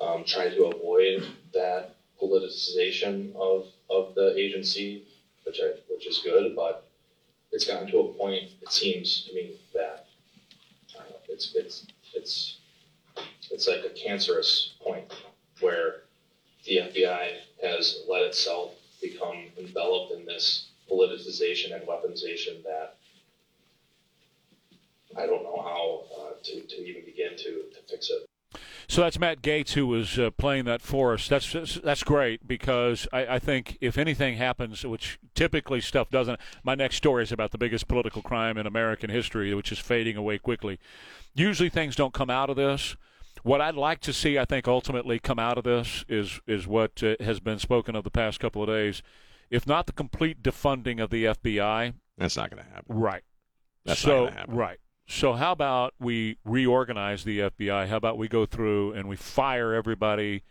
um, 0.00 0.24
try 0.24 0.48
to 0.48 0.64
avoid 0.66 1.26
that 1.54 1.96
politicization 2.20 3.34
of, 3.36 3.66
of 3.90 4.14
the 4.14 4.36
agency, 4.36 5.04
which 5.44 5.60
I, 5.62 5.72
which 5.90 6.06
is 6.06 6.18
good, 6.24 6.54
but 6.54 6.86
it's 7.52 7.66
gotten 7.66 7.88
to 7.90 7.98
a 8.00 8.12
point, 8.14 8.50
it 8.60 8.72
seems 8.72 9.24
to 9.28 9.34
me, 9.34 9.60
that 9.74 10.06
uh, 10.98 11.02
it's, 11.28 11.54
it's, 11.54 11.86
it's, 12.14 12.58
it's 13.50 13.68
like 13.68 13.84
a 13.84 13.90
cancerous 13.90 14.74
point 14.80 15.12
where 15.60 16.02
the 16.64 16.78
FBI 16.78 17.32
has 17.62 18.02
let 18.08 18.22
itself 18.22 18.72
become 19.00 19.44
enveloped 19.58 20.12
in 20.12 20.26
this 20.26 20.68
politicization 20.90 21.74
and 21.74 21.86
weaponization 21.86 22.62
that 22.64 22.96
I 25.16 25.26
don't 25.26 25.44
know 25.44 25.62
how 25.62 26.04
uh, 26.20 26.32
to, 26.42 26.60
to 26.60 26.76
even 26.86 27.04
begin 27.04 27.36
to, 27.36 27.64
to 27.72 27.82
fix 27.88 28.10
it. 28.10 28.28
So 28.88 29.02
that's 29.02 29.18
Matt 29.18 29.42
Gaetz 29.42 29.72
who 29.72 29.86
was 29.86 30.18
uh, 30.18 30.30
playing 30.30 30.64
that 30.66 30.80
for 30.80 31.14
us. 31.14 31.28
That's 31.28 31.52
that's 31.82 32.04
great 32.04 32.46
because 32.46 33.08
I, 33.12 33.26
I, 33.26 33.38
think 33.38 33.78
if 33.80 33.98
anything 33.98 34.36
happens, 34.36 34.84
which 34.84 35.18
typically 35.34 35.80
stuff 35.80 36.08
doesn't. 36.10 36.38
My 36.62 36.74
next 36.74 36.96
story 36.96 37.24
is 37.24 37.32
about 37.32 37.50
the 37.50 37.58
biggest 37.58 37.88
political 37.88 38.22
crime 38.22 38.56
in 38.56 38.66
American 38.66 39.10
history, 39.10 39.52
which 39.54 39.72
is 39.72 39.78
fading 39.78 40.16
away 40.16 40.38
quickly. 40.38 40.78
Usually 41.34 41.68
things 41.68 41.96
don't 41.96 42.14
come 42.14 42.30
out 42.30 42.48
of 42.48 42.56
this. 42.56 42.96
What 43.42 43.60
I'd 43.60 43.74
like 43.74 44.00
to 44.00 44.12
see, 44.12 44.38
I 44.38 44.44
think, 44.44 44.66
ultimately 44.66 45.18
come 45.18 45.38
out 45.38 45.58
of 45.58 45.64
this 45.64 46.04
is 46.08 46.40
is 46.46 46.66
what 46.66 47.02
uh, 47.02 47.16
has 47.20 47.40
been 47.40 47.58
spoken 47.58 47.96
of 47.96 48.04
the 48.04 48.10
past 48.10 48.38
couple 48.38 48.62
of 48.62 48.68
days. 48.68 49.02
If 49.50 49.66
not 49.66 49.86
the 49.86 49.92
complete 49.92 50.42
defunding 50.42 51.02
of 51.02 51.10
the 51.10 51.26
FBI, 51.26 51.94
that's 52.18 52.36
not 52.36 52.50
going 52.50 52.62
to 52.62 52.68
happen. 52.68 52.96
Right. 52.96 53.22
That's 53.84 54.00
so, 54.00 54.08
not 54.08 54.18
going 54.18 54.32
to 54.32 54.38
happen. 54.38 54.54
Right. 54.56 54.78
So 55.08 55.34
how 55.34 55.52
about 55.52 55.94
we 56.00 56.36
reorganize 56.44 57.24
the 57.24 57.38
FBI? 57.40 57.86
How 57.88 57.96
about 57.96 58.18
we 58.18 58.26
go 58.28 58.44
through 58.44 58.92
and 58.92 59.08
we 59.08 59.14
fire 59.16 59.72
everybody, 59.72 60.42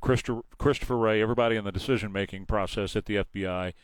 Christopher, 0.00 0.40
Christopher 0.58 0.96
Wray, 0.96 1.20
everybody 1.20 1.56
in 1.56 1.64
the 1.64 1.72
decision-making 1.72 2.46
process 2.46 2.96
at 2.96 3.04
the 3.04 3.16
FBI, 3.16 3.74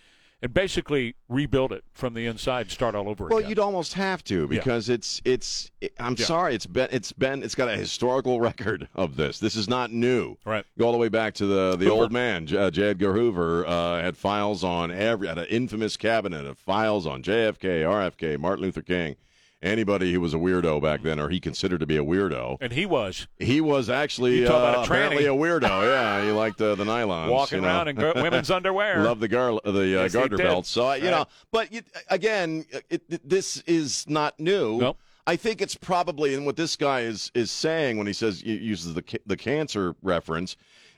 and 0.40 0.54
basically 0.54 1.16
rebuild 1.28 1.70
it 1.72 1.84
from 1.92 2.14
the 2.14 2.24
inside 2.26 2.70
start 2.70 2.94
all 2.94 3.08
over 3.10 3.24
again. 3.24 3.28
well, 3.30 3.38
again. 3.40 3.50
you'd 3.50 3.58
almost 3.58 3.92
have 3.94 4.22
to 4.24 4.46
because 4.48 4.88
yeah. 4.88 4.94
it's 4.94 5.20
it's. 5.26 5.70
It, 5.82 5.92
I'm 5.98 6.14
Yeah. 6.18 6.24
sorry, 6.26 6.54
it's 6.54 6.66
been 6.66 6.88
it's 6.92 7.12
been 7.12 7.42
it's 7.42 7.54
got 7.54 7.68
a 7.68 7.76
historical 7.76 8.40
record 8.50 8.88
of 8.94 9.16
this. 9.16 9.38
This 9.38 9.54
is 9.56 9.68
not 9.68 9.92
new. 9.92 10.36
Right. 10.46 10.64
Go 10.78 10.86
all 10.86 10.92
the 10.92 10.98
way 10.98 11.08
back 11.10 11.34
to 11.34 11.46
the 11.46 11.76
the 11.76 11.86
Hoover. 11.86 12.02
old 12.02 12.12
man, 12.12 12.46
J- 12.46 12.56
uh, 12.56 12.70
J. 12.70 12.84
Edgar 12.90 13.12
Hoover, 13.12 13.66
uh, 13.66 14.00
had 14.00 14.16
files 14.16 14.62
on 14.64 14.90
every 14.90 15.28
had 15.28 15.38
an 15.38 15.46
infamous 15.46 15.96
cabinet 15.98 16.46
of 16.46 16.58
files 16.58 17.06
on 17.06 17.22
JFK, 17.22 17.82
RFK, 17.82 18.38
Martin 18.38 18.64
Luther 18.64 18.82
King. 18.82 19.16
Anybody 19.62 20.12
who 20.12 20.20
was 20.20 20.34
a 20.34 20.36
weirdo 20.36 20.82
back 20.82 21.02
then, 21.02 21.18
or 21.18 21.30
he 21.30 21.40
considered 21.40 21.80
to 21.80 21.86
be 21.86 21.96
a 21.96 22.04
weirdo, 22.04 22.58
and 22.60 22.70
he 22.72 22.84
was. 22.84 23.26
he 23.38 23.62
was 23.62 23.88
actually 23.88 24.46
uh, 24.46 24.52
a 24.52 24.82
apparently 24.82 25.24
a 25.24 25.30
weirdo. 25.30 25.62
Yeah, 25.62 26.22
he 26.22 26.30
liked 26.30 26.60
uh, 26.60 26.74
the 26.74 26.84
nylons, 26.84 27.30
Walking 27.30 27.56
you 27.58 27.62
know. 27.62 27.68
around 27.68 27.88
in 27.88 27.96
women's 27.96 28.50
underwear. 28.50 29.02
Love 29.02 29.18
the 29.18 29.28
gar- 29.28 29.58
the 29.64 29.70
uh, 29.80 30.02
Yes, 30.02 30.12
garter 30.12 30.36
did. 30.36 30.42
belts. 30.44 30.68
So 30.68 30.84
I- 30.86 30.96
you 30.96 31.04
Right. 31.04 31.10
know, 31.12 31.26
but 31.52 31.72
you, 31.72 31.80
again, 32.10 32.66
it, 32.90 33.02
it- 33.08 33.26
this 33.28 33.62
is 33.66 34.04
not 34.06 34.38
new. 34.38 34.76
Nope. 34.76 34.98
I 35.26 35.36
think 35.36 35.62
it's 35.62 35.74
probably, 35.74 36.34
and 36.34 36.44
what 36.44 36.56
this 36.56 36.76
guy 36.76 37.00
is 37.00 37.32
is 37.34 37.50
saying 37.50 37.96
when 37.96 38.06
he 38.06 38.12
says 38.12 38.42
he 38.42 38.56
uses 38.58 38.92
the 38.92 39.02
ca- 39.02 39.18
the 39.24 39.38
cancer 39.38 39.96
reference, 40.02 40.56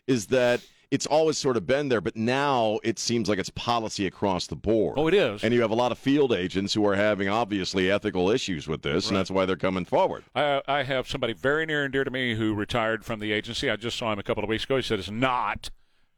is 0.09 0.27
that 0.27 0.61
it's 0.91 1.07
always 1.07 1.37
sort 1.37 1.57
of 1.57 1.67
been 1.67 1.89
there, 1.89 2.01
but 2.01 2.17
now 2.17 2.79
it 2.83 2.99
seems 2.99 3.29
like 3.29 3.39
it's 3.39 3.51
policy 3.51 4.07
across 4.07 4.47
the 4.47 4.57
board. 4.57 4.95
Oh, 4.99 5.07
it 5.07 5.15
is. 5.15 5.45
And 5.45 5.53
you 5.53 5.61
have 5.61 5.71
a 5.71 5.75
lot 5.75 5.93
of 5.93 5.99
field 5.99 6.33
agents 6.33 6.73
who 6.73 6.87
are 6.87 6.95
having 6.95 7.29
obviously 7.29 7.91
ethical 7.91 8.31
issues 8.31 8.67
with 8.67 8.83
this, 8.83 9.09
and 9.09 9.17
that's 9.17 9.31
why 9.31 9.45
they're 9.45 9.57
coming 9.57 9.85
forward. 9.85 10.25
I, 10.35 10.63
I 10.67 10.83
have 10.85 11.09
somebody 11.09 11.35
very 11.35 11.67
near 11.67 11.85
and 11.85 11.93
dear 11.93 12.05
to 12.05 12.11
me 12.11 12.35
who 12.35 12.55
retired 12.55 13.05
from 13.05 13.21
the 13.21 13.33
agency. 13.33 13.69
I 13.69 13.77
just 13.77 13.99
saw 13.99 14.13
him 14.13 14.19
a 14.19 14.23
couple 14.23 14.43
of 14.43 14.49
weeks 14.49 14.65
ago. 14.65 14.77
He 14.77 14.83
said 14.83 14.99
it's 14.99 15.11
not 15.11 15.71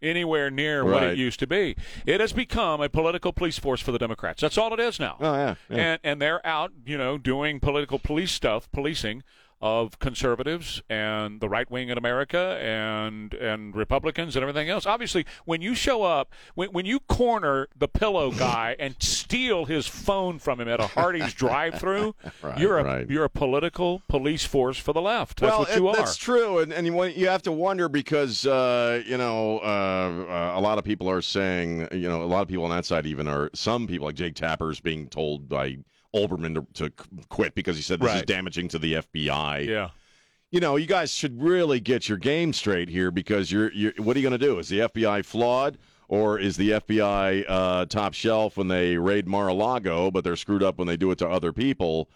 anywhere 0.02 0.50
near 0.50 0.84
what 0.84 1.02
it 1.02 1.18
used 1.18 1.40
to 1.40 1.46
be. 1.46 1.76
It 2.06 2.20
has 2.20 2.32
become 2.32 2.80
a 2.80 2.88
political 2.88 3.32
police 3.32 3.58
force 3.58 3.80
for 3.80 3.92
the 3.92 3.98
Democrats. 3.98 4.40
That's 4.40 4.56
all 4.56 4.72
it 4.72 4.80
is 4.80 4.98
now. 4.98 5.16
Oh 5.20 5.34
yeah, 5.34 5.54
yeah. 5.68 5.76
And 5.76 6.00
and 6.04 6.22
they're 6.22 6.44
out, 6.46 6.72
you 6.86 6.96
know, 6.96 7.18
doing 7.18 7.60
political 7.60 7.98
police 7.98 8.32
stuff, 8.32 8.70
policing 8.72 9.22
of 9.62 9.98
conservatives 9.98 10.82
and 10.88 11.40
the 11.40 11.48
right 11.48 11.70
wing 11.70 11.90
in 11.90 11.98
America 11.98 12.58
and 12.62 13.34
and 13.34 13.74
Republicans 13.76 14.34
and 14.34 14.42
everything 14.42 14.70
else. 14.70 14.86
Obviously, 14.86 15.26
when 15.44 15.60
you 15.60 15.74
show 15.74 16.02
up, 16.02 16.32
when 16.54 16.70
when 16.70 16.86
you 16.86 17.00
corner 17.00 17.68
the 17.76 17.88
pillow 17.88 18.30
guy 18.30 18.74
and 18.80 18.96
steal 19.00 19.66
his 19.66 19.86
phone 19.86 20.38
from 20.38 20.60
him 20.60 20.68
at 20.68 20.80
a 20.80 20.86
Hardee's 20.86 21.34
drive-through, 21.34 22.14
Right, 22.42 22.58
you're 22.58 22.78
a 22.78 22.84
right. 22.84 23.10
you're 23.10 23.24
a 23.24 23.30
political 23.30 24.02
police 24.08 24.44
force 24.46 24.78
for 24.78 24.92
the 24.94 25.02
left. 25.02 25.40
That's 25.40 25.50
well, 25.50 25.58
what 25.60 25.76
you 25.76 25.88
it- 25.88 25.90
are. 25.90 25.96
That's 25.96 26.16
true, 26.16 26.58
and 26.60 26.72
and 26.72 26.86
you, 26.86 27.04
you 27.04 27.28
have 27.28 27.42
to 27.42 27.52
wonder 27.52 27.88
because 27.88 28.46
uh, 28.46 29.02
you 29.06 29.18
know 29.18 29.58
uh, 29.58 30.24
uh, 30.30 30.58
a 30.58 30.60
lot 30.60 30.78
of 30.78 30.84
people 30.84 31.10
are 31.10 31.20
saying 31.22 31.86
you 31.92 32.08
know 32.08 32.22
a 32.22 32.24
lot 32.24 32.40
of 32.42 32.48
people 32.48 32.64
on 32.64 32.70
that 32.70 32.86
side 32.86 33.04
even 33.06 33.28
are 33.28 33.50
some 33.54 33.86
people 33.86 34.06
like 34.06 34.14
Jake 34.14 34.34
Tapper 34.34 34.70
is 34.70 34.80
being 34.80 35.06
told 35.08 35.48
by 35.48 35.76
Olbermann 36.14 36.54
to, 36.54 36.66
to 36.88 36.90
quit 37.28 37.54
because 37.54 37.76
he 37.76 37.82
said 37.82 38.00
this 38.00 38.14
is 38.16 38.22
damaging 38.22 38.68
to 38.68 38.78
the 38.78 38.94
FBI. 38.94 39.66
yeah. 39.66 39.90
You 40.52 40.58
know, 40.58 40.74
you 40.74 40.86
guys 40.86 41.14
should 41.14 41.40
really 41.40 41.78
get 41.78 42.08
your 42.08 42.18
game 42.18 42.52
straight 42.52 42.88
here 42.88 43.12
because 43.12 43.52
you're 43.52 43.72
you're 43.72 43.92
what 43.98 44.16
are 44.16 44.20
you 44.20 44.28
going 44.28 44.38
to 44.38 44.46
do? 44.46 44.58
Is 44.58 44.68
the 44.68 44.80
FBI 44.80 45.24
flawed? 45.24 45.78
Or 46.08 46.40
is 46.40 46.56
the 46.56 46.70
FBI 46.70 47.44
uh, 47.48 47.86
top 47.86 48.14
shelf 48.14 48.56
when 48.56 48.66
they 48.66 48.96
raid 48.96 49.28
Mar-a-Lago, 49.28 50.10
but 50.10 50.24
they're 50.24 50.34
screwed 50.34 50.60
up 50.60 50.76
when 50.76 50.88
they 50.88 50.96
do 50.96 51.12
it 51.12 51.18
to 51.18 51.28
other 51.28 51.52
people? 51.52 52.10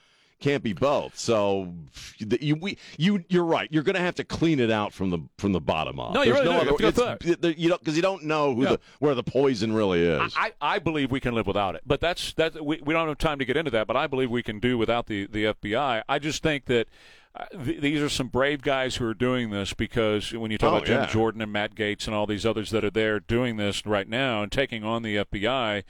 Can't 0.45 0.63
be 0.63 0.75
both. 0.75 1.19
So 1.19 1.73
you 2.19 2.55
we 2.57 2.77
you 2.99 3.25
you're 3.31 3.47
right. 3.47 3.67
You're 3.73 3.83
going 3.83 3.95
to 3.95 4.03
have 4.03 4.17
to 4.17 4.25
clean 4.25 4.61
it 4.61 4.71
out 4.71 4.93
from 4.93 5.09
the 5.09 5.21
from 5.39 5.53
the 5.53 5.61
bottom 5.61 5.99
up. 5.99 6.13
No, 6.13 6.21
you 6.23 6.35
There's 6.35 6.45
really 6.47 6.59
do. 6.61 6.65
You 6.65 6.69
have 6.69 6.77
to 6.77 7.01
go 7.01 7.13
it's- 7.13 7.39
through 7.41 7.55
you 7.57 7.69
don't 7.71 7.81
because 7.81 7.97
you 7.97 8.03
don't 8.03 8.25
know 8.25 8.51
Yeah. 8.61 8.69
the 8.73 8.81
where 8.99 9.15
the 9.15 9.23
poison 9.23 9.73
really 9.73 10.03
is. 10.03 10.35
I, 10.37 10.53
I 10.61 10.81
believe 10.81 11.11
we 11.11 11.19
can 11.19 11.35
live 11.35 11.47
without 11.47 11.77
it, 11.77 11.81
but 11.87 12.01
that's 12.03 12.35
that. 12.35 12.63
We, 12.63 12.79
we 12.85 12.93
don't 12.93 13.09
have 13.09 13.17
time 13.17 13.39
to 13.39 13.47
get 13.47 13.57
into 13.57 13.71
that, 13.71 13.87
but 13.87 13.97
I 13.97 14.07
believe 14.07 14.31
we 14.31 14.43
can 14.43 14.59
do 14.61 14.77
without 14.77 15.07
the 15.07 15.27
the 15.29 15.45
FBI. 15.45 16.03
I 16.07 16.19
just 16.19 16.43
think 16.43 16.67
that 16.67 16.89
uh, 17.35 17.47
th- 17.65 17.81
these 17.81 18.03
are 18.03 18.11
some 18.11 18.29
brave 18.29 18.61
guys 18.61 18.97
who 18.97 19.07
are 19.07 19.15
doing 19.15 19.49
this 19.49 19.73
because 19.73 20.31
when 20.35 20.51
you 20.51 20.59
talk 20.59 20.73
Oh, 20.73 20.77
about 20.77 20.87
Jim 20.87 21.01
yeah. 21.01 21.07
Jordan 21.07 21.41
and 21.41 21.51
Matt 21.53 21.75
Gaetz 21.75 22.07
and 22.07 22.15
all 22.15 22.27
these 22.27 22.45
others 22.45 22.71
that 22.71 22.85
are 22.85 22.91
there 22.91 23.19
doing 23.19 23.57
this 23.57 23.87
right 23.87 24.09
now 24.11 24.43
and 24.43 24.53
taking 24.53 24.85
on 24.85 25.03
the 25.03 25.17
FBI. 25.17 25.85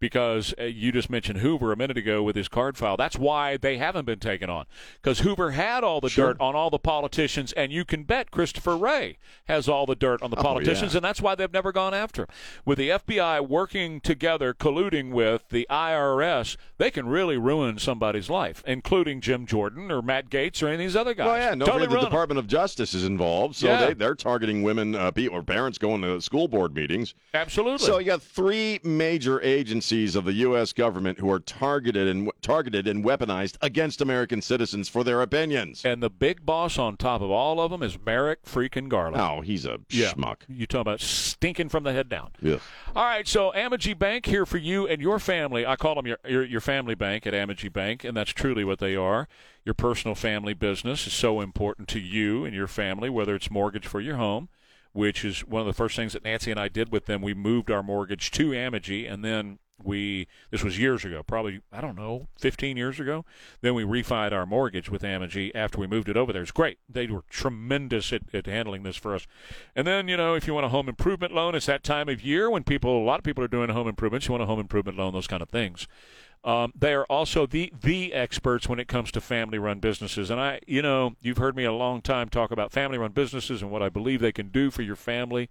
Because 0.00 0.54
uh, 0.60 0.64
you 0.64 0.92
just 0.92 1.10
mentioned 1.10 1.38
Hoover 1.40 1.72
a 1.72 1.76
minute 1.76 1.96
ago 1.98 2.22
with 2.22 2.36
his 2.36 2.48
card 2.48 2.76
file. 2.76 2.96
That's 2.96 3.18
why 3.18 3.56
they 3.56 3.78
haven't 3.78 4.04
been 4.04 4.20
taken 4.20 4.48
on. 4.48 4.66
Because 5.02 5.20
Hoover 5.20 5.50
had 5.52 5.82
all 5.82 6.00
the 6.00 6.08
Sure. 6.08 6.28
dirt 6.34 6.40
on 6.40 6.54
all 6.54 6.70
the 6.70 6.78
politicians, 6.78 7.52
and 7.54 7.72
you 7.72 7.84
can 7.84 8.04
bet 8.04 8.30
Christopher 8.30 8.76
Wray 8.76 9.18
has 9.46 9.68
all 9.68 9.86
the 9.86 9.96
dirt 9.96 10.22
on 10.22 10.30
the 10.30 10.36
Oh, 10.38 10.42
politicians, 10.42 10.92
yeah. 10.94 10.98
and 10.98 11.04
that's 11.04 11.20
why 11.20 11.34
they've 11.34 11.52
never 11.52 11.72
gone 11.72 11.94
after 11.94 12.22
him. 12.22 12.28
With 12.64 12.78
the 12.78 12.90
FBI 12.90 13.40
working 13.40 14.00
together, 14.00 14.54
colluding 14.54 15.10
with 15.10 15.48
the 15.48 15.66
IRS, 15.68 16.56
they 16.78 16.90
can 16.92 17.08
really 17.08 17.36
ruin 17.36 17.78
somebody's 17.78 18.30
life, 18.30 18.62
including 18.66 19.20
Jim 19.20 19.46
Jordan 19.46 19.90
or 19.90 20.00
Matt 20.00 20.30
Gaetz 20.30 20.62
or 20.62 20.66
any 20.66 20.74
of 20.74 20.80
these 20.80 20.96
other 20.96 21.14
guys. 21.14 21.26
Well, 21.26 21.38
yeah, 21.38 21.54
no, 21.54 21.66
totally 21.66 21.86
the. 21.86 21.98
Department 21.98 22.38
of 22.38 22.46
Justice 22.46 22.94
is 22.94 23.04
involved, 23.04 23.56
so 23.56 23.66
Yeah. 23.66 23.86
they, 23.86 23.94
they're 23.94 24.14
targeting 24.14 24.62
women 24.62 24.94
uh, 24.94 25.10
or 25.32 25.42
parents 25.42 25.76
going 25.78 26.02
to 26.02 26.20
school 26.20 26.46
board 26.46 26.74
meetings. 26.74 27.14
Absolutely. 27.34 27.84
So 27.84 27.98
you 27.98 28.06
got 28.06 28.22
three 28.22 28.78
major 28.84 29.40
agencies 29.42 29.87
of 29.90 30.24
the 30.24 30.32
U.S. 30.34 30.72
government 30.74 31.18
who 31.18 31.30
are 31.30 31.40
targeted 31.40 32.08
and 32.08 32.30
targeted 32.42 32.86
and 32.86 33.04
weaponized 33.04 33.56
against 33.62 34.00
American 34.02 34.42
citizens 34.42 34.88
for 34.88 35.02
their 35.02 35.22
opinions. 35.22 35.82
and 35.84 36.02
the 36.02 36.10
big 36.10 36.44
boss 36.44 36.78
on 36.78 36.96
top 36.96 37.22
of 37.22 37.30
all 37.30 37.60
of 37.60 37.70
them 37.70 37.82
is 37.82 37.96
Merrick 38.04 38.44
freaking 38.44 38.88
Garland. 38.88 39.16
Oh, 39.22 39.40
he's 39.40 39.64
a 39.64 39.78
Yeah. 39.88 40.12
schmuck. 40.12 40.42
You 40.48 40.66
talking 40.66 40.82
about 40.82 41.00
stinking 41.00 41.70
from 41.70 41.84
the 41.84 41.92
head 41.92 42.08
down. 42.08 42.32
Yeah. 42.42 42.58
All 42.94 43.04
right, 43.04 43.26
so 43.26 43.50
Amegy 43.56 43.98
Bank 43.98 44.26
here 44.26 44.44
for 44.44 44.58
you 44.58 44.86
and 44.86 45.00
your 45.00 45.18
family. 45.18 45.64
I 45.64 45.76
call 45.76 45.94
them 45.94 46.06
your, 46.06 46.18
your 46.28 46.44
your 46.44 46.60
family 46.60 46.94
bank 46.94 47.26
at 47.26 47.32
Amegy 47.32 47.72
Bank, 47.72 48.04
and 48.04 48.16
that's 48.16 48.32
truly 48.32 48.64
what 48.64 48.78
they 48.80 48.94
are. 48.94 49.26
Your 49.64 49.74
personal 49.74 50.14
family 50.14 50.52
business 50.54 51.06
is 51.06 51.12
so 51.14 51.40
important 51.40 51.88
to 51.88 51.98
you 52.00 52.44
and 52.44 52.54
your 52.54 52.68
family, 52.68 53.08
whether 53.08 53.34
it's 53.34 53.50
mortgage 53.50 53.86
for 53.86 54.00
your 54.00 54.16
home, 54.16 54.48
which 54.92 55.24
is 55.24 55.40
one 55.46 55.60
of 55.60 55.66
the 55.66 55.72
first 55.72 55.94
things 55.96 56.12
that 56.14 56.24
Nancy 56.24 56.50
and 56.50 56.58
I 56.60 56.68
did 56.68 56.90
with 56.90 57.06
them. 57.06 57.20
We 57.22 57.34
moved 57.34 57.70
our 57.70 57.82
mortgage 57.82 58.30
to 58.32 58.50
Amegy, 58.50 59.10
and 59.10 59.24
then 59.24 59.58
We 59.82 60.26
this 60.50 60.64
was 60.64 60.78
years 60.78 61.04
ago, 61.04 61.22
probably 61.22 61.60
I 61.72 61.80
don't 61.80 61.96
know, 61.96 62.28
15 62.38 62.76
years 62.76 62.98
ago. 62.98 63.24
Then 63.60 63.74
we 63.74 63.84
refied 63.84 64.32
our 64.32 64.46
mortgage 64.46 64.90
with 64.90 65.02
Amegy 65.02 65.52
after 65.54 65.78
we 65.78 65.86
moved 65.86 66.08
it 66.08 66.16
over 66.16 66.32
there. 66.32 66.42
It's 66.42 66.50
great. 66.50 66.78
They 66.88 67.06
were 67.06 67.24
tremendous 67.30 68.12
at, 68.12 68.22
at 68.34 68.46
handling 68.46 68.82
this 68.82 68.96
for 68.96 69.14
us. 69.14 69.26
And 69.76 69.86
then 69.86 70.08
you 70.08 70.16
know, 70.16 70.34
if 70.34 70.46
you 70.46 70.54
want 70.54 70.66
a 70.66 70.70
home 70.70 70.88
improvement 70.88 71.32
loan, 71.32 71.54
it's 71.54 71.66
that 71.66 71.84
time 71.84 72.08
of 72.08 72.22
year 72.22 72.50
when 72.50 72.64
people, 72.64 73.02
a 73.02 73.04
lot 73.04 73.18
of 73.18 73.24
people 73.24 73.44
are 73.44 73.48
doing 73.48 73.70
home 73.70 73.88
improvements. 73.88 74.26
You 74.26 74.32
want 74.32 74.42
a 74.42 74.46
home 74.46 74.60
improvement 74.60 74.98
loan, 74.98 75.12
those 75.12 75.26
kind 75.26 75.42
of 75.42 75.48
things. 75.48 75.86
Um, 76.44 76.72
they 76.78 76.94
are 76.94 77.04
also 77.06 77.46
the 77.46 77.72
the 77.80 78.12
experts 78.12 78.68
when 78.68 78.78
it 78.78 78.86
comes 78.86 79.10
to 79.12 79.20
family 79.20 79.58
run 79.58 79.80
businesses. 79.80 80.30
And 80.30 80.40
I, 80.40 80.60
you 80.66 80.82
know, 80.82 81.16
you've 81.20 81.38
heard 81.38 81.56
me 81.56 81.64
a 81.64 81.72
long 81.72 82.00
time 82.00 82.28
talk 82.28 82.50
about 82.50 82.72
family 82.72 82.96
run 82.98 83.12
businesses 83.12 83.60
and 83.60 83.70
what 83.70 83.82
I 83.82 83.88
believe 83.88 84.20
they 84.20 84.32
can 84.32 84.48
do 84.48 84.70
for 84.70 84.82
your 84.82 84.96
family. 84.96 85.50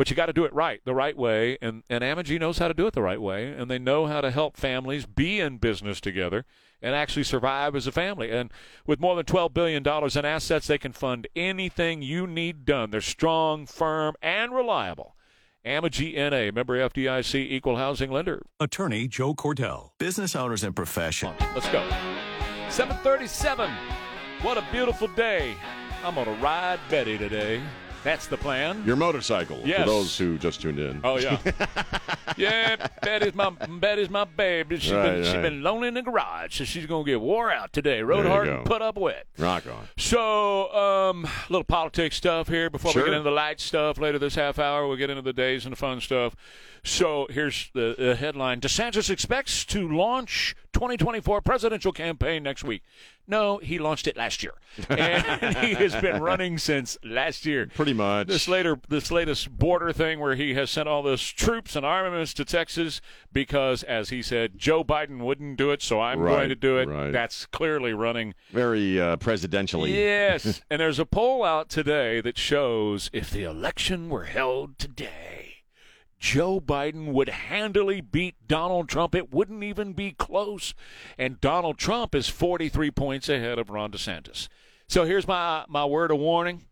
But 0.00 0.08
you 0.08 0.16
got 0.16 0.26
to 0.26 0.32
do 0.32 0.46
it 0.46 0.54
right, 0.54 0.80
the 0.86 0.94
right 0.94 1.14
way, 1.14 1.58
and 1.60 1.82
and 1.90 2.02
Amegy 2.02 2.40
knows 2.40 2.56
how 2.56 2.68
to 2.68 2.72
do 2.72 2.86
it 2.86 2.94
the 2.94 3.02
right 3.02 3.20
way, 3.20 3.52
and 3.52 3.70
they 3.70 3.78
know 3.78 4.06
how 4.06 4.22
to 4.22 4.30
help 4.30 4.56
families 4.56 5.04
be 5.04 5.40
in 5.40 5.58
business 5.58 6.00
together 6.00 6.46
and 6.80 6.94
actually 6.94 7.24
survive 7.24 7.76
as 7.76 7.86
a 7.86 7.92
family. 7.92 8.30
And 8.30 8.50
with 8.86 8.98
more 8.98 9.14
than 9.14 9.26
twelve 9.26 9.52
billion 9.52 9.82
dollars 9.82 10.16
in 10.16 10.24
assets, 10.24 10.68
they 10.68 10.78
can 10.78 10.92
fund 10.92 11.28
anything 11.36 12.00
you 12.00 12.26
need 12.26 12.64
done. 12.64 12.90
They're 12.90 13.02
strong, 13.02 13.66
firm, 13.66 14.14
and 14.22 14.54
reliable. 14.54 15.16
Amegy 15.66 16.14
NA, 16.14 16.50
member 16.50 16.78
FDIC, 16.78 17.34
equal 17.34 17.76
housing 17.76 18.10
lender. 18.10 18.46
Attorney 18.58 19.06
Joe 19.06 19.34
Cordell, 19.34 19.90
business 19.98 20.34
owners 20.34 20.64
and 20.64 20.74
profession. 20.74 21.34
Let's 21.54 21.68
go. 21.68 21.86
737. 22.70 23.70
What 24.40 24.56
a 24.56 24.64
beautiful 24.72 25.08
day. 25.08 25.54
I'm 26.02 26.14
going 26.14 26.24
to 26.24 26.42
ride 26.42 26.80
Betty 26.88 27.18
today. 27.18 27.60
That's 28.02 28.26
the 28.26 28.36
plan. 28.38 28.82
Your 28.86 28.96
motorcycle, 28.96 29.60
Yes. 29.64 29.80
for 29.80 29.86
those 29.86 30.16
who 30.18 30.38
just 30.38 30.62
tuned 30.62 30.78
in. 30.78 31.00
Oh 31.04 31.18
yeah, 31.18 31.38
yeah. 32.36 32.86
Betty's 33.02 33.34
my 33.34 33.50
Betty's 33.50 34.08
my 34.10 34.24
baby. 34.24 34.78
She's 34.78 34.92
Right, 34.92 35.10
been 35.12 35.24
she's 35.24 35.34
right. 35.34 35.42
been 35.42 35.62
lonely 35.62 35.88
in 35.88 35.94
the 35.94 36.02
garage, 36.02 36.56
so 36.58 36.64
she's 36.64 36.86
gonna 36.86 37.04
get 37.04 37.20
wore 37.20 37.50
out 37.50 37.72
today. 37.72 38.02
Rode 38.02 38.26
hard 38.26 38.46
go. 38.46 38.56
and 38.58 38.64
put 38.64 38.80
up 38.82 38.96
wet. 38.96 39.26
Rock 39.38 39.64
on. 39.66 39.88
So, 39.98 40.72
um, 40.74 41.24
a 41.26 41.30
little 41.52 41.64
politics 41.64 42.16
stuff 42.16 42.48
here 42.48 42.70
before 42.70 42.92
Sure. 42.92 43.02
we 43.02 43.08
get 43.10 43.16
into 43.18 43.28
the 43.28 43.34
light 43.36 43.60
stuff 43.60 43.98
later 43.98 44.18
this 44.18 44.34
half 44.34 44.58
hour. 44.58 44.86
We'll 44.86 44.96
get 44.96 45.10
into 45.10 45.22
the 45.22 45.32
days 45.32 45.64
and 45.66 45.72
the 45.72 45.76
fun 45.76 46.00
stuff. 46.00 46.34
So, 46.82 47.26
here's 47.30 47.70
the, 47.74 47.94
the 47.98 48.14
headline 48.16 48.60
DeSantis 48.60 49.10
expects 49.10 49.64
to 49.66 49.88
launch 49.88 50.54
2024 50.72 51.40
presidential 51.42 51.92
campaign 51.92 52.42
next 52.42 52.64
week. 52.64 52.82
No, 53.26 53.58
he 53.58 53.78
launched 53.78 54.08
it 54.08 54.16
last 54.16 54.42
year. 54.42 54.54
And 54.88 55.56
he 55.58 55.74
has 55.74 55.94
been 55.96 56.20
running 56.22 56.58
since 56.58 56.96
last 57.04 57.46
year. 57.46 57.68
Pretty 57.74 57.92
much. 57.92 58.26
This 58.28 58.48
later 58.48 58.80
this 58.88 59.10
latest 59.12 59.56
border 59.56 59.92
thing 59.92 60.18
where 60.18 60.34
he 60.34 60.54
has 60.54 60.70
sent 60.70 60.88
all 60.88 61.02
this 61.02 61.20
troops 61.22 61.76
and 61.76 61.84
armaments 61.86 62.34
to 62.34 62.44
Texas 62.44 63.00
because 63.32 63.82
as 63.84 64.08
he 64.08 64.20
said 64.22 64.58
Joe 64.58 64.82
Biden 64.82 65.18
wouldn't 65.20 65.58
do 65.58 65.70
it, 65.70 65.82
so 65.82 66.00
I'm 66.00 66.18
Right, 66.20 66.32
going 66.36 66.48
to 66.48 66.54
do 66.56 66.78
it. 66.78 66.88
right. 66.88 67.12
That's 67.12 67.46
clearly 67.46 67.92
running 67.92 68.34
Very 68.52 69.00
uh, 69.00 69.16
presidentially. 69.16 69.90
Yes. 69.90 70.62
and 70.70 70.80
there's 70.80 70.98
a 70.98 71.06
poll 71.06 71.44
out 71.44 71.68
today 71.68 72.20
that 72.22 72.36
shows 72.38 73.10
if 73.12 73.30
the 73.30 73.44
election 73.44 74.08
were 74.08 74.24
held 74.24 74.78
today, 74.78 75.49
Joe 76.20 76.60
Biden 76.60 77.12
would 77.12 77.30
handily 77.30 78.02
beat 78.02 78.36
Donald 78.46 78.88
Trump. 78.88 79.14
It 79.14 79.32
wouldn't 79.32 79.64
even 79.64 79.94
be 79.94 80.12
close. 80.12 80.74
And 81.18 81.40
Donald 81.40 81.78
Trump 81.78 82.14
is 82.14 82.28
43 82.28 82.90
points 82.90 83.28
ahead 83.28 83.58
of 83.58 83.70
Ron 83.70 83.90
DeSantis. 83.90 84.46
So 84.86 85.04
here's 85.04 85.26
my, 85.26 85.64
my 85.66 85.86
word 85.86 86.10
of 86.10 86.18
warning. 86.18 86.66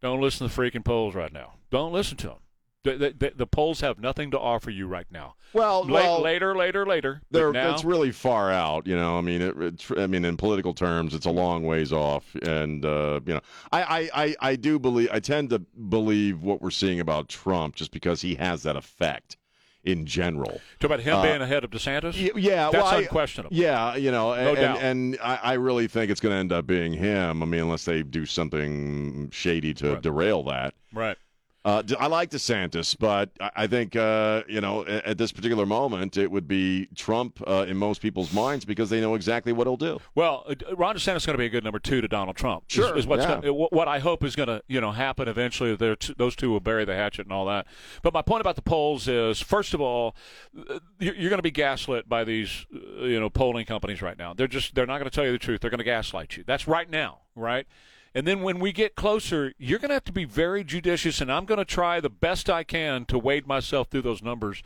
Don't 0.00 0.20
listen 0.20 0.48
to 0.48 0.54
the 0.54 0.60
freaking 0.62 0.84
polls 0.84 1.14
right 1.14 1.32
now. 1.32 1.54
Don't 1.70 1.92
listen 1.92 2.16
to 2.18 2.28
them. 2.28 2.38
The, 2.84 3.14
the, 3.18 3.32
the, 3.34 3.46
polls 3.46 3.80
have 3.80 3.98
nothing 3.98 4.30
to 4.30 4.38
offer 4.38 4.70
you 4.70 4.86
right 4.86 5.06
now. 5.10 5.34
Well, 5.52 5.84
La- 5.84 5.92
well, 5.92 6.22
later, 6.22 6.56
later, 6.56 6.86
later. 6.86 7.22
They're, 7.30 7.52
now, 7.52 7.74
it's 7.74 7.84
really 7.84 8.12
far 8.12 8.52
out, 8.52 8.86
you 8.86 8.94
know. 8.96 9.18
I 9.18 9.20
mean, 9.20 9.42
it, 9.42 9.54
it's, 9.58 9.90
I 9.96 10.06
mean, 10.06 10.24
in 10.24 10.36
political 10.36 10.72
terms, 10.72 11.12
it's 11.12 11.26
a 11.26 11.30
long 11.30 11.64
ways 11.64 11.92
off, 11.92 12.34
and 12.36 12.84
uh, 12.84 13.20
you 13.26 13.34
know, 13.34 13.40
I, 13.72 13.82
I, 13.82 14.10
I, 14.24 14.36
I 14.40 14.56
do 14.56 14.78
believe, 14.78 15.08
I 15.12 15.18
tend 15.18 15.50
to 15.50 15.58
believe 15.58 16.42
what 16.42 16.62
we're 16.62 16.70
seeing 16.70 17.00
about 17.00 17.28
Trump, 17.28 17.74
just 17.74 17.90
because 17.90 18.22
he 18.22 18.36
has 18.36 18.62
that 18.62 18.76
effect 18.76 19.36
in 19.82 20.06
general. 20.06 20.60
Talk 20.78 20.90
about 20.90 21.00
him 21.00 21.16
Uh, 21.16 21.22
being 21.22 21.42
ahead 21.42 21.64
of 21.64 21.70
DeSantis? 21.70 22.14
Yeah, 22.36 22.70
That's 22.70 22.74
well, 22.74 22.86
I- 22.86 23.00
unquestionable. 23.00 23.56
Yeah, 23.56 23.96
you 23.96 24.10
know, 24.12 24.34
No 24.34 24.48
and, 24.50 24.56
doubt. 24.56 24.78
and, 24.78 25.14
and 25.14 25.18
I, 25.20 25.36
I 25.42 25.52
really 25.54 25.88
think 25.88 26.10
it's 26.10 26.20
going 26.20 26.32
to 26.32 26.38
end 26.38 26.52
up 26.52 26.66
being 26.66 26.92
him. 26.92 27.42
I 27.42 27.46
mean, 27.46 27.62
unless 27.62 27.84
they 27.84 28.02
do 28.02 28.24
something 28.24 29.30
shady 29.30 29.74
to 29.74 29.96
derail 30.00 30.44
that. 30.44 30.74
Right. 30.92 31.16
Uh, 31.64 31.82
I 31.98 32.06
like 32.06 32.30
DeSantis, 32.30 32.96
but 32.98 33.30
I 33.40 33.66
think 33.66 33.96
uh, 33.96 34.42
you 34.48 34.60
know 34.60 34.86
at, 34.86 35.18
this 35.18 35.32
particular 35.32 35.66
moment 35.66 36.16
it 36.16 36.30
would 36.30 36.46
be 36.46 36.86
Trump 36.94 37.42
uh, 37.46 37.66
in 37.68 37.76
most 37.76 38.00
people's 38.00 38.32
minds 38.32 38.64
because 38.64 38.90
they 38.90 39.00
know 39.00 39.16
exactly 39.16 39.52
what 39.52 39.66
he'll 39.66 39.76
do. 39.76 39.98
Well, 40.14 40.44
uh, 40.48 40.54
Ron 40.76 40.94
DeSantis 40.94 41.16
is 41.16 41.26
going 41.26 41.34
to 41.34 41.38
be 41.38 41.46
a 41.46 41.50
good 41.50 41.64
number 41.64 41.80
two 41.80 42.00
to 42.00 42.06
Donald 42.06 42.36
Trump. 42.36 42.64
Sure, 42.68 42.96
is, 42.96 43.06
what's 43.08 43.24
yeah. 43.24 43.40
gonna, 43.40 43.52
what 43.52 43.88
I 43.88 43.98
hope 43.98 44.22
is 44.22 44.36
going 44.36 44.46
to 44.46 44.62
you 44.68 44.80
know 44.80 44.92
happen 44.92 45.26
eventually. 45.26 45.76
T- 45.96 46.14
those 46.16 46.36
two 46.36 46.50
will 46.50 46.60
bury 46.60 46.84
the 46.84 46.94
hatchet 46.94 47.26
and 47.26 47.32
all 47.32 47.46
that. 47.46 47.66
But 48.02 48.14
my 48.14 48.22
point 48.22 48.40
about 48.40 48.54
the 48.54 48.62
polls 48.62 49.08
is, 49.08 49.40
first 49.40 49.74
of 49.74 49.80
all, 49.80 50.14
uh, 50.56 50.78
you're, 51.00 51.28
going 51.28 51.38
to 51.38 51.42
be 51.42 51.50
gaslit 51.50 52.08
by 52.08 52.22
these 52.22 52.66
uh, 52.72 53.04
you 53.04 53.18
know 53.18 53.28
polling 53.28 53.66
companies 53.66 54.00
right 54.00 54.16
now. 54.16 54.32
They're 54.32 54.46
just 54.46 54.76
they're 54.76 54.86
not 54.86 54.98
going 54.98 55.10
to 55.10 55.14
tell 55.14 55.24
you 55.24 55.32
the 55.32 55.38
truth. 55.38 55.60
They're 55.60 55.70
going 55.70 55.78
to 55.78 55.84
gaslight 55.84 56.36
you. 56.36 56.44
That's 56.46 56.68
right 56.68 56.88
now, 56.88 57.18
right? 57.34 57.66
And 58.14 58.26
then 58.26 58.42
when 58.42 58.58
we 58.58 58.72
get 58.72 58.94
closer, 58.94 59.52
you're 59.58 59.78
going 59.78 59.90
to 59.90 59.94
have 59.94 60.04
to 60.04 60.12
be 60.12 60.24
very 60.24 60.64
judicious, 60.64 61.20
and 61.20 61.30
I'm 61.30 61.44
going 61.44 61.58
to 61.58 61.64
try 61.64 62.00
the 62.00 62.10
best 62.10 62.48
I 62.48 62.64
can 62.64 63.04
to 63.06 63.18
wade 63.18 63.46
myself 63.46 63.88
through 63.88 64.02
those 64.02 64.22
numbers. 64.22 64.62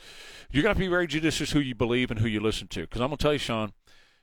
You're 0.51 0.63
going 0.63 0.75
to 0.75 0.79
have 0.79 0.85
to 0.85 0.89
be 0.89 0.91
very 0.91 1.07
judicious 1.07 1.53
who 1.53 1.61
you 1.61 1.75
believe 1.75 2.11
and 2.11 2.21
who 2.21 2.29
you 2.29 2.41
listen 2.41 2.69
to. 2.69 2.83
Because 2.83 3.01
I'm 3.01 3.09
going 3.09 3.19
to 3.19 3.23
tell 3.23 3.33
you, 3.33 3.39
Sean, 3.39 3.73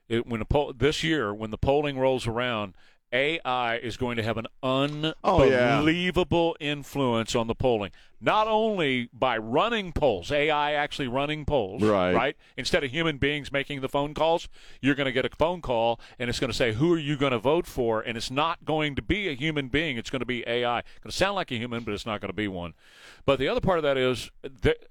it, 0.07 0.25
when 0.25 0.43
poll, 0.45 0.73
this 0.73 1.03
year, 1.03 1.33
when 1.33 1.51
the 1.51 1.57
polling 1.57 1.99
rolls 1.99 2.27
around, 2.27 2.73
AI 3.11 3.77
is 3.77 3.97
going 3.97 4.17
to 4.17 4.23
have 4.23 4.37
an 4.37 4.45
Oh, 4.61 5.43
yeah. 5.43 5.77
unbelievable 5.77 6.55
influence 6.59 7.35
on 7.35 7.47
the 7.47 7.55
polling. 7.55 7.91
Not 8.21 8.47
only 8.47 9.09
by 9.13 9.37
running 9.37 9.93
polls, 9.93 10.31
AI 10.31 10.73
actually 10.73 11.07
running 11.07 11.45
polls, 11.45 11.81
Right. 11.81 12.13
right? 12.13 12.37
Instead 12.57 12.83
of 12.83 12.91
human 12.91 13.17
beings 13.17 13.51
making 13.51 13.79
the 13.81 13.87
phone 13.87 14.13
calls, 14.13 14.49
you're 14.81 14.93
going 14.95 15.05
to 15.05 15.11
get 15.13 15.25
a 15.25 15.29
phone 15.35 15.61
call 15.61 15.99
and 16.19 16.29
it's 16.29 16.39
going 16.39 16.51
to 16.51 16.57
say, 16.57 16.73
"Who 16.73 16.93
are 16.93 16.99
you 16.99 17.15
going 17.15 17.31
to 17.31 17.39
vote 17.39 17.65
for?" 17.65 18.01
And 18.01 18.17
it's 18.17 18.29
not 18.29 18.65
going 18.65 18.95
to 18.95 19.01
be 19.01 19.29
a 19.29 19.33
human 19.35 19.69
being; 19.69 19.97
it's 19.97 20.09
going 20.09 20.19
to 20.19 20.25
be 20.25 20.43
AI. 20.45 20.79
It's 20.79 20.99
going 21.01 21.11
to 21.11 21.17
sound 21.17 21.35
like 21.35 21.49
a 21.51 21.55
human, 21.55 21.83
but 21.83 21.93
it's 21.93 22.05
not 22.05 22.19
going 22.19 22.29
to 22.29 22.33
be 22.35 22.49
one. 22.49 22.73
But 23.25 23.39
the 23.39 23.47
other 23.47 23.61
part 23.61 23.77
of 23.79 23.83
that 23.83 23.97
is 23.97 24.29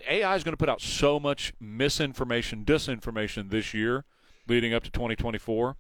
AI 0.09 0.35
is 0.35 0.43
going 0.43 0.55
to 0.55 0.57
put 0.57 0.71
out 0.71 0.81
so 0.81 1.21
much 1.21 1.53
misinformation, 1.61 2.65
disinformation 2.65 3.51
this 3.51 3.75
year, 3.75 4.05
leading 4.49 4.73
up 4.73 4.85
to 4.85 4.91
2024. 4.91 5.77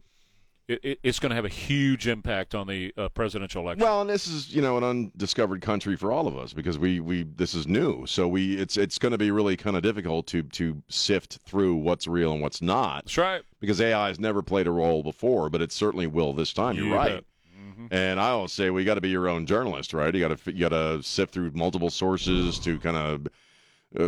It, 0.68 0.84
it, 0.84 1.00
it's 1.02 1.18
going 1.18 1.30
to 1.30 1.36
have 1.36 1.46
a 1.46 1.50
huge 1.50 2.06
impact 2.06 2.54
on 2.54 2.66
the 2.66 2.92
uh, 2.96 3.08
presidential 3.08 3.62
election. 3.62 3.82
Well, 3.82 4.02
and 4.02 4.10
this 4.10 4.26
is 4.26 4.54
you 4.54 4.60
know 4.60 4.76
an 4.76 4.84
undiscovered 4.84 5.62
country 5.62 5.96
for 5.96 6.12
all 6.12 6.28
of 6.28 6.36
us 6.36 6.52
because 6.52 6.78
we 6.78 7.00
we 7.00 7.22
this 7.22 7.54
is 7.54 7.66
new, 7.66 8.06
so 8.06 8.28
we 8.28 8.56
it's 8.58 8.76
it's 8.76 8.98
going 8.98 9.12
to 9.12 9.18
be 9.18 9.30
really 9.30 9.56
kind 9.56 9.76
of 9.76 9.82
difficult 9.82 10.26
to 10.28 10.42
to 10.42 10.82
sift 10.88 11.38
through 11.44 11.76
what's 11.76 12.06
real 12.06 12.32
and 12.32 12.42
what's 12.42 12.60
not. 12.60 13.04
That's 13.04 13.18
right. 13.18 13.42
Because 13.60 13.80
AI 13.80 14.08
has 14.08 14.20
never 14.20 14.42
played 14.42 14.66
a 14.66 14.70
role 14.70 15.02
before, 15.02 15.48
but 15.48 15.62
it 15.62 15.72
certainly 15.72 16.06
will 16.06 16.32
this 16.32 16.52
time. 16.52 16.76
You 16.76 16.86
You're 16.86 16.96
right. 16.96 17.14
bet. 17.14 17.24
And 17.90 18.20
I 18.20 18.30
always 18.30 18.52
say 18.52 18.70
we 18.70 18.84
got 18.84 18.94
to 18.94 19.00
be 19.00 19.08
your 19.08 19.28
own 19.28 19.46
journalist, 19.46 19.94
right? 19.94 20.12
You 20.14 20.28
got 20.28 20.36
to 20.36 20.52
you 20.52 20.60
got 20.60 20.70
to 20.70 21.02
sift 21.02 21.32
through 21.32 21.52
multiple 21.54 21.90
sources 21.90 22.58
to 22.60 22.78
kind 22.80 22.96
of 22.96 23.28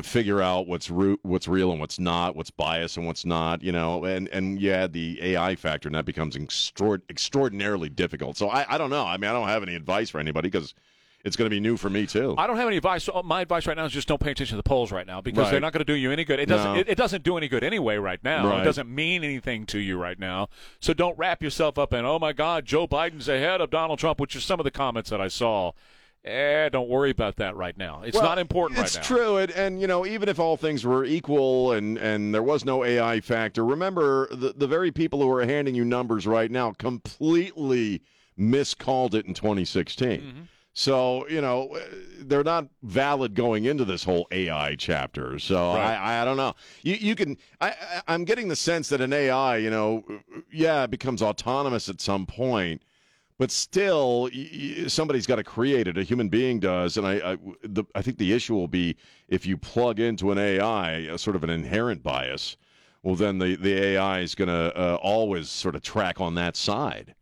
figure 0.03 0.43
out 0.43 0.67
what's 0.67 0.91
ru- 0.91 1.19
what's 1.23 1.49
real 1.49 1.71
and 1.73 1.81
what's 1.81 1.99
not, 1.99 2.37
what's 2.37 2.51
bias 2.51 2.97
and 2.97 3.07
what's 3.07 3.25
not, 3.25 3.63
you 3.63 3.73
know. 3.73 4.05
And 4.05 4.29
and 4.29 4.61
you 4.61 4.73
add 4.73 4.93
the 4.93 5.19
AI 5.23 5.57
factor, 5.57 5.89
and 5.89 5.95
that 5.95 6.05
becomes 6.05 6.37
extraord- 6.37 7.03
extraordinarily 7.09 7.89
difficult. 7.89 8.37
So 8.37 8.49
I, 8.49 8.67
I 8.75 8.79
don't 8.79 8.91
know. 8.91 9.05
I 9.07 9.17
mean, 9.17 9.31
I 9.31 9.33
don't 9.33 9.49
have 9.49 9.63
any 9.63 9.75
advice 9.75 10.11
for 10.11 10.21
anybody 10.21 10.49
because 10.51 10.75
it's 11.23 11.37
going 11.37 11.45
to 11.47 11.55
be 11.55 11.61
new 11.61 11.77
for 11.77 11.91
me 11.91 12.07
too. 12.07 12.35
I 12.39 12.47
don't 12.47 12.57
have 12.57 12.67
any 12.67 12.79
advice. 12.79 13.07
Uh, 13.09 13.23
My 13.23 13.43
advice 13.43 13.67
right 13.67 13.77
now 13.77 13.85
is 13.85 13.93
just 13.93 14.09
don't 14.09 14.21
pay 14.21 14.31
attention 14.31 14.57
to 14.57 14.63
the 14.63 14.69
polls 14.69 14.91
right 14.91 15.07
now 15.07 15.21
because 15.21 15.45
Right. 15.45 15.51
they're 15.53 15.61
not 15.61 15.73
going 15.75 15.85
to 15.85 15.91
do 15.93 15.95
you 15.95 16.11
any 16.13 16.25
good. 16.25 16.41
It 16.41 16.47
doesn't. 16.47 16.73
No. 16.75 16.79
It, 16.81 16.89
it 16.89 16.95
doesn't 16.97 17.23
do 17.25 17.37
any 17.37 17.47
good 17.49 17.63
anyway 17.65 17.97
right 17.97 18.23
now. 18.25 18.49
Right. 18.49 18.61
It 18.63 18.65
doesn't 18.65 18.89
mean 18.89 19.23
anything 19.25 19.67
to 19.67 19.79
you 19.79 19.99
right 19.99 20.19
now. 20.19 20.49
So 20.81 20.95
don't 20.95 21.19
wrap 21.19 21.43
yourself 21.43 21.79
up 21.79 21.93
in 21.93 22.05
oh 22.05 22.19
my 22.19 22.33
God, 22.33 22.65
Joe 22.65 22.87
Biden's 22.87 23.29
ahead 23.29 23.61
of 23.61 23.71
Donald 23.71 23.99
Trump, 23.99 24.19
which 24.21 24.35
is 24.37 24.45
some 24.45 24.61
of 24.61 24.65
the 24.65 24.71
comments 24.71 25.09
that 25.11 25.21
I 25.21 25.29
saw. 25.29 25.73
Eh, 26.25 26.69
don't 26.69 26.89
worry 26.89 27.11
about 27.11 27.37
that 27.37 27.57
right 27.57 27.77
now. 27.79 28.03
It's 28.03 28.15
Well, 28.15 28.25
not 28.25 28.39
important 28.39 28.79
It's 28.81 28.95
right 28.97 29.03
now. 29.03 29.17
true, 29.17 29.37
and, 29.39 29.51
and 29.53 29.81
you 29.81 29.87
know, 29.87 30.05
even 30.05 30.29
if 30.29 30.39
all 30.39 30.59
things 30.59 30.85
were 30.85 31.05
equal 31.05 31.73
and 31.73 31.97
and 31.97 32.35
there 32.35 32.43
was 32.43 32.63
no 32.65 32.85
AI 32.85 33.21
factor, 33.21 33.65
remember 33.65 34.29
the 34.31 34.53
the 34.55 34.67
very 34.67 34.91
people 34.93 35.23
who 35.23 35.31
are 35.33 35.45
handing 35.47 35.75
you 35.75 35.85
numbers 35.85 36.27
right 36.27 36.51
now 36.51 36.73
completely 36.73 38.03
miscalled 38.37 39.15
it 39.15 39.25
in 39.27 39.33
2016. 39.35 40.21
Mm-hmm. 40.21 40.41
So 40.75 41.27
you 41.29 41.41
know 41.41 41.77
they're 42.21 42.45
not 42.45 42.67
valid 42.83 43.35
going 43.35 43.65
into 43.65 43.87
this 43.87 44.05
whole 44.05 44.27
AI 44.31 44.77
chapter. 44.77 45.39
So 45.39 45.75
Right. 45.75 45.97
I, 45.97 46.21
I 46.21 46.25
don't 46.27 46.37
know. 46.37 46.55
You 46.83 46.95
you 46.97 47.15
can 47.15 47.39
I, 47.63 47.71
I 47.71 48.03
I'm 48.09 48.25
getting 48.25 48.49
the 48.49 48.57
sense 48.57 48.91
that 48.91 49.01
an 49.01 49.15
AI, 49.15 49.57
you 49.57 49.71
know, 49.71 50.05
yeah, 50.53 50.85
it 50.85 50.91
becomes 50.91 51.23
autonomous 51.23 51.89
at 51.89 52.01
some 52.03 52.27
point. 52.27 52.83
But 53.41 53.51
still, 53.51 54.29
somebody's 54.87 55.27
got 55.27 55.37
to 55.37 55.43
create 55.43 55.89
it. 55.89 55.97
A 55.97 56.03
human 56.03 56.29
being 56.29 56.61
does, 56.61 56.99
and 56.99 57.07
I, 57.07 57.33
I, 57.33 57.39
the, 57.63 57.85
I 57.95 58.03
think 58.03 58.19
the 58.19 58.35
issue 58.35 58.55
will 58.55 58.69
be 58.69 58.97
if 59.29 59.47
you 59.47 59.57
plug 59.57 59.99
into 59.99 60.31
an 60.31 60.37
AI 60.37 60.91
a 60.91 61.17
sort 61.17 61.37
of 61.37 61.43
an 61.43 61.49
inherent 61.49 62.03
bias. 62.03 62.59
Well, 63.03 63.15
then 63.15 63.39
the, 63.39 63.57
the 63.57 63.73
AI 63.73 64.21
is 64.21 64.35
going 64.35 64.49
to 64.49 64.77
uh, 64.77 64.95
always 64.97 65.49
sort 65.49 65.75
of 65.75 65.81
track 65.81 66.21
on 66.21 66.35
that 66.35 66.55
side. 66.55 67.15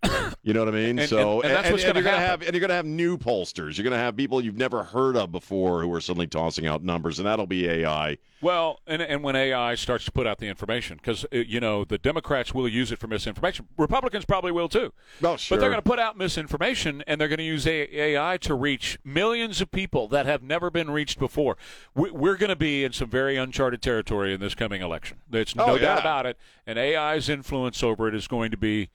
You 0.42 0.52
know 0.52 0.60
what 0.64 0.68
I 0.74 0.76
mean? 0.76 0.98
And- 0.98 1.08
so, 1.08 1.40
and- 1.40 1.44
and 1.50 1.54
that's 1.54 1.70
what's 1.70 1.84
you're 1.84 1.92
gonna 1.92 2.04
gonna 2.04 2.16
happen. 2.16 2.30
have, 2.30 2.42
and 2.42 2.52
you're 2.52 2.60
going 2.60 2.70
to 2.70 2.74
have 2.74 2.84
new 2.86 3.16
pollsters. 3.16 3.76
You're 3.76 3.84
going 3.84 3.92
to 3.92 3.98
have 3.98 4.16
people 4.16 4.42
you've 4.42 4.56
never 4.56 4.82
heard 4.82 5.16
of 5.16 5.30
before 5.30 5.82
who 5.82 5.92
are 5.94 6.00
suddenly 6.00 6.26
tossing 6.26 6.66
out 6.66 6.82
numbers, 6.82 7.18
and 7.20 7.26
that'll 7.28 7.46
be 7.46 7.68
AI. 7.68 8.18
Well, 8.40 8.78
and 8.86 9.02
and 9.02 9.24
when 9.24 9.34
AI 9.34 9.74
starts 9.74 10.04
to 10.04 10.12
put 10.12 10.24
out 10.24 10.38
the 10.38 10.46
information, 10.46 10.96
because 10.96 11.26
you 11.32 11.58
know 11.58 11.84
the 11.84 11.98
Democrats 11.98 12.54
will 12.54 12.68
use 12.68 12.92
it 12.92 12.98
for 13.00 13.08
misinformation, 13.08 13.66
Republicans 13.76 14.24
probably 14.24 14.52
will 14.52 14.68
too. 14.68 14.92
Oh, 15.24 15.36
sure. 15.36 15.56
But 15.56 15.60
they're 15.60 15.70
going 15.70 15.82
to 15.82 15.88
put 15.88 15.98
out 15.98 16.16
misinformation, 16.16 17.02
and 17.08 17.20
they're 17.20 17.26
going 17.28 17.38
to 17.38 17.44
use 17.44 17.66
A- 17.66 17.96
AI 18.00 18.36
to 18.42 18.54
reach 18.54 18.96
millions 19.04 19.60
of 19.60 19.72
people 19.72 20.06
that 20.08 20.26
have 20.26 20.42
never 20.44 20.70
been 20.70 20.88
reached 20.90 21.18
before. 21.18 21.56
We- 21.96 22.12
We're 22.12 22.36
going 22.36 22.50
to 22.50 22.56
be 22.56 22.84
in 22.84 22.92
some 22.92 23.10
very 23.10 23.36
uncharted 23.36 23.82
territory 23.82 24.32
in 24.32 24.38
this 24.40 24.54
coming 24.54 24.82
election. 24.82 25.18
There's 25.28 25.56
no 25.68 25.74
Oh, 25.76 25.78
doubt 25.78 26.00
about 26.00 26.26
it. 26.26 26.36
And 26.66 26.78
AI's 26.78 27.28
influence 27.28 27.82
over 27.82 28.08
it 28.08 28.14
is 28.14 28.26
going 28.28 28.50
to 28.50 28.56
be 28.56 28.88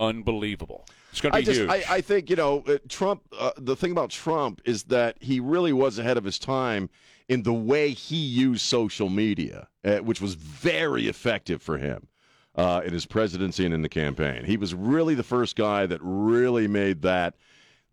unbelievable. 0.00 0.86
It's 1.10 1.20
going 1.20 1.32
to 1.32 1.38
I 1.38 1.40
be 1.40 1.44
just, 1.46 1.60
huge. 1.60 1.70
I, 1.70 1.84
I 1.88 2.00
think 2.00 2.30
you 2.30 2.36
know, 2.36 2.62
uh, 2.66 2.78
Trump. 2.88 3.22
Uh, 3.38 3.50
the 3.56 3.76
thing 3.76 3.90
about 3.92 4.10
Trump 4.10 4.60
is 4.64 4.84
that 4.84 5.16
he 5.20 5.40
really 5.40 5.72
was 5.72 5.98
ahead 5.98 6.16
of 6.16 6.24
his 6.24 6.38
time 6.38 6.88
in 7.28 7.42
the 7.42 7.52
way 7.52 7.90
he 7.90 8.16
used 8.16 8.62
social 8.62 9.08
media, 9.08 9.68
uh, 9.84 9.98
which 9.98 10.20
was 10.20 10.34
very 10.34 11.08
effective 11.08 11.60
for 11.62 11.76
him 11.78 12.08
uh, 12.54 12.80
in 12.84 12.92
his 12.92 13.06
presidency 13.06 13.64
and 13.64 13.74
in 13.74 13.82
the 13.82 13.88
campaign. 13.88 14.44
He 14.44 14.56
was 14.56 14.74
really 14.74 15.14
the 15.14 15.22
first 15.22 15.56
guy 15.56 15.86
that 15.86 16.00
really 16.02 16.68
made 16.68 17.02
that 17.02 17.34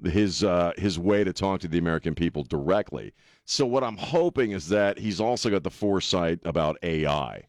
his 0.03 0.43
uh, 0.43 0.73
his 0.77 0.99
way 0.99 1.23
to 1.23 1.33
talk 1.33 1.61
to 1.61 1.67
the 1.67 1.77
American 1.77 2.15
people 2.15 2.43
directly. 2.43 3.13
So 3.45 3.65
what 3.65 3.83
I'm 3.83 3.97
hoping 3.97 4.51
is 4.51 4.69
that 4.69 4.97
he's 4.99 5.21
also 5.21 5.49
got 5.49 5.63
the 5.63 5.69
foresight 5.69 6.39
about 6.45 6.77
AI. 6.83 7.43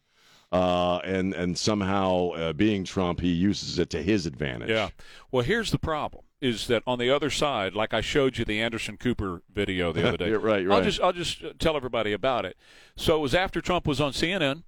Uh, 0.51 0.99
and 1.03 1.33
and 1.33 1.57
somehow, 1.57 2.29
uh, 2.29 2.53
being 2.53 2.85
Trump, 2.85 3.19
he 3.19 3.31
uses 3.31 3.79
it 3.79 3.89
to 3.89 4.01
his 4.01 4.25
advantage. 4.25 4.69
Yeah. 4.69 4.89
Well, 5.29 5.43
here's 5.43 5.71
the 5.71 5.79
problem: 5.79 6.23
is 6.39 6.67
that 6.67 6.83
on 6.87 6.99
the 6.99 7.09
other 7.09 7.29
side, 7.29 7.73
like 7.73 7.93
I 7.93 8.01
showed 8.01 8.37
you 8.37 8.45
the 8.45 8.61
Anderson 8.61 8.95
Cooper 8.97 9.41
video 9.53 9.91
the 9.91 10.07
other 10.07 10.17
day. 10.17 10.29
You're 10.29 10.39
right, 10.39 10.61
you're 10.61 10.71
I'll 10.71 10.79
right. 10.79 10.85
just 10.85 11.01
I'll 11.01 11.13
just 11.13 11.43
tell 11.59 11.75
everybody 11.75 12.13
about 12.13 12.45
it. 12.45 12.55
So 12.95 13.17
it 13.17 13.19
was 13.19 13.35
after 13.35 13.59
Trump 13.59 13.85
was 13.85 13.99
on 13.99 14.13
CNN, 14.13 14.63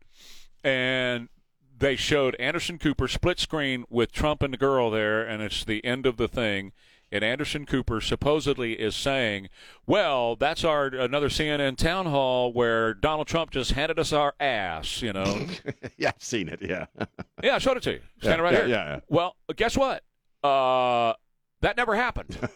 and 0.63 1.29
they 1.77 1.95
showed 1.95 2.35
Anderson 2.39 2.77
Cooper 2.77 3.07
split 3.07 3.39
screen 3.39 3.85
with 3.89 4.11
Trump 4.11 4.43
and 4.43 4.53
the 4.53 4.57
girl 4.57 4.91
there, 4.91 5.23
and 5.23 5.41
it's 5.41 5.63
the 5.63 5.83
end 5.85 6.05
of 6.05 6.17
the 6.17 6.27
thing. 6.27 6.73
And 7.11 7.23
Anderson 7.23 7.65
Cooper 7.65 8.01
supposedly 8.01 8.73
is 8.73 8.95
saying, 8.95 9.49
"Well, 9.87 10.35
that's 10.35 10.63
our 10.63 10.87
another 10.87 11.29
CNN 11.29 11.75
town 11.77 12.05
hall 12.05 12.53
where 12.53 12.93
Donald 12.93 13.27
Trump 13.27 13.51
just 13.51 13.71
handed 13.71 13.97
us 13.97 14.13
our 14.13 14.35
ass," 14.39 15.01
you 15.01 15.13
know. 15.13 15.47
yeah, 15.97 16.11
I've 16.15 16.23
seen 16.23 16.49
it. 16.49 16.59
Yeah. 16.61 16.85
Yeah, 17.41 17.55
I 17.55 17.59
showed 17.59 17.77
it 17.77 17.83
to 17.83 17.93
you. 17.93 18.01
Yeah, 18.21 18.35
right 18.35 18.51
yeah, 18.51 18.59
here. 18.59 18.67
yeah, 18.67 18.85
yeah. 18.95 18.99
Well, 19.07 19.37
guess 19.55 19.77
what? 19.77 20.03
Uh, 20.43 21.13
that 21.61 21.77
never 21.77 21.95
happened. 21.95 22.37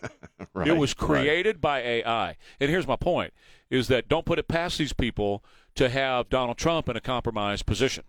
Right, 0.56 0.68
it 0.68 0.78
was 0.78 0.92
right. 0.92 1.08
created 1.08 1.62
by 1.62 1.80
AI. 1.80 2.36
And 2.60 2.70
here's 2.70 2.86
my 2.86 2.98
point: 2.98 3.34
is 3.72 3.88
that 3.88 4.08
don't 4.08 4.26
put 4.26 4.38
it 4.38 4.48
past 4.48 4.78
these 4.78 4.94
people 4.94 5.44
to 5.76 5.89
have 5.89 6.30
Donald 6.30 6.58
Trump 6.58 6.89
in 6.89 6.96
a 6.96 7.02
compromised 7.02 7.66
position. 7.66 8.04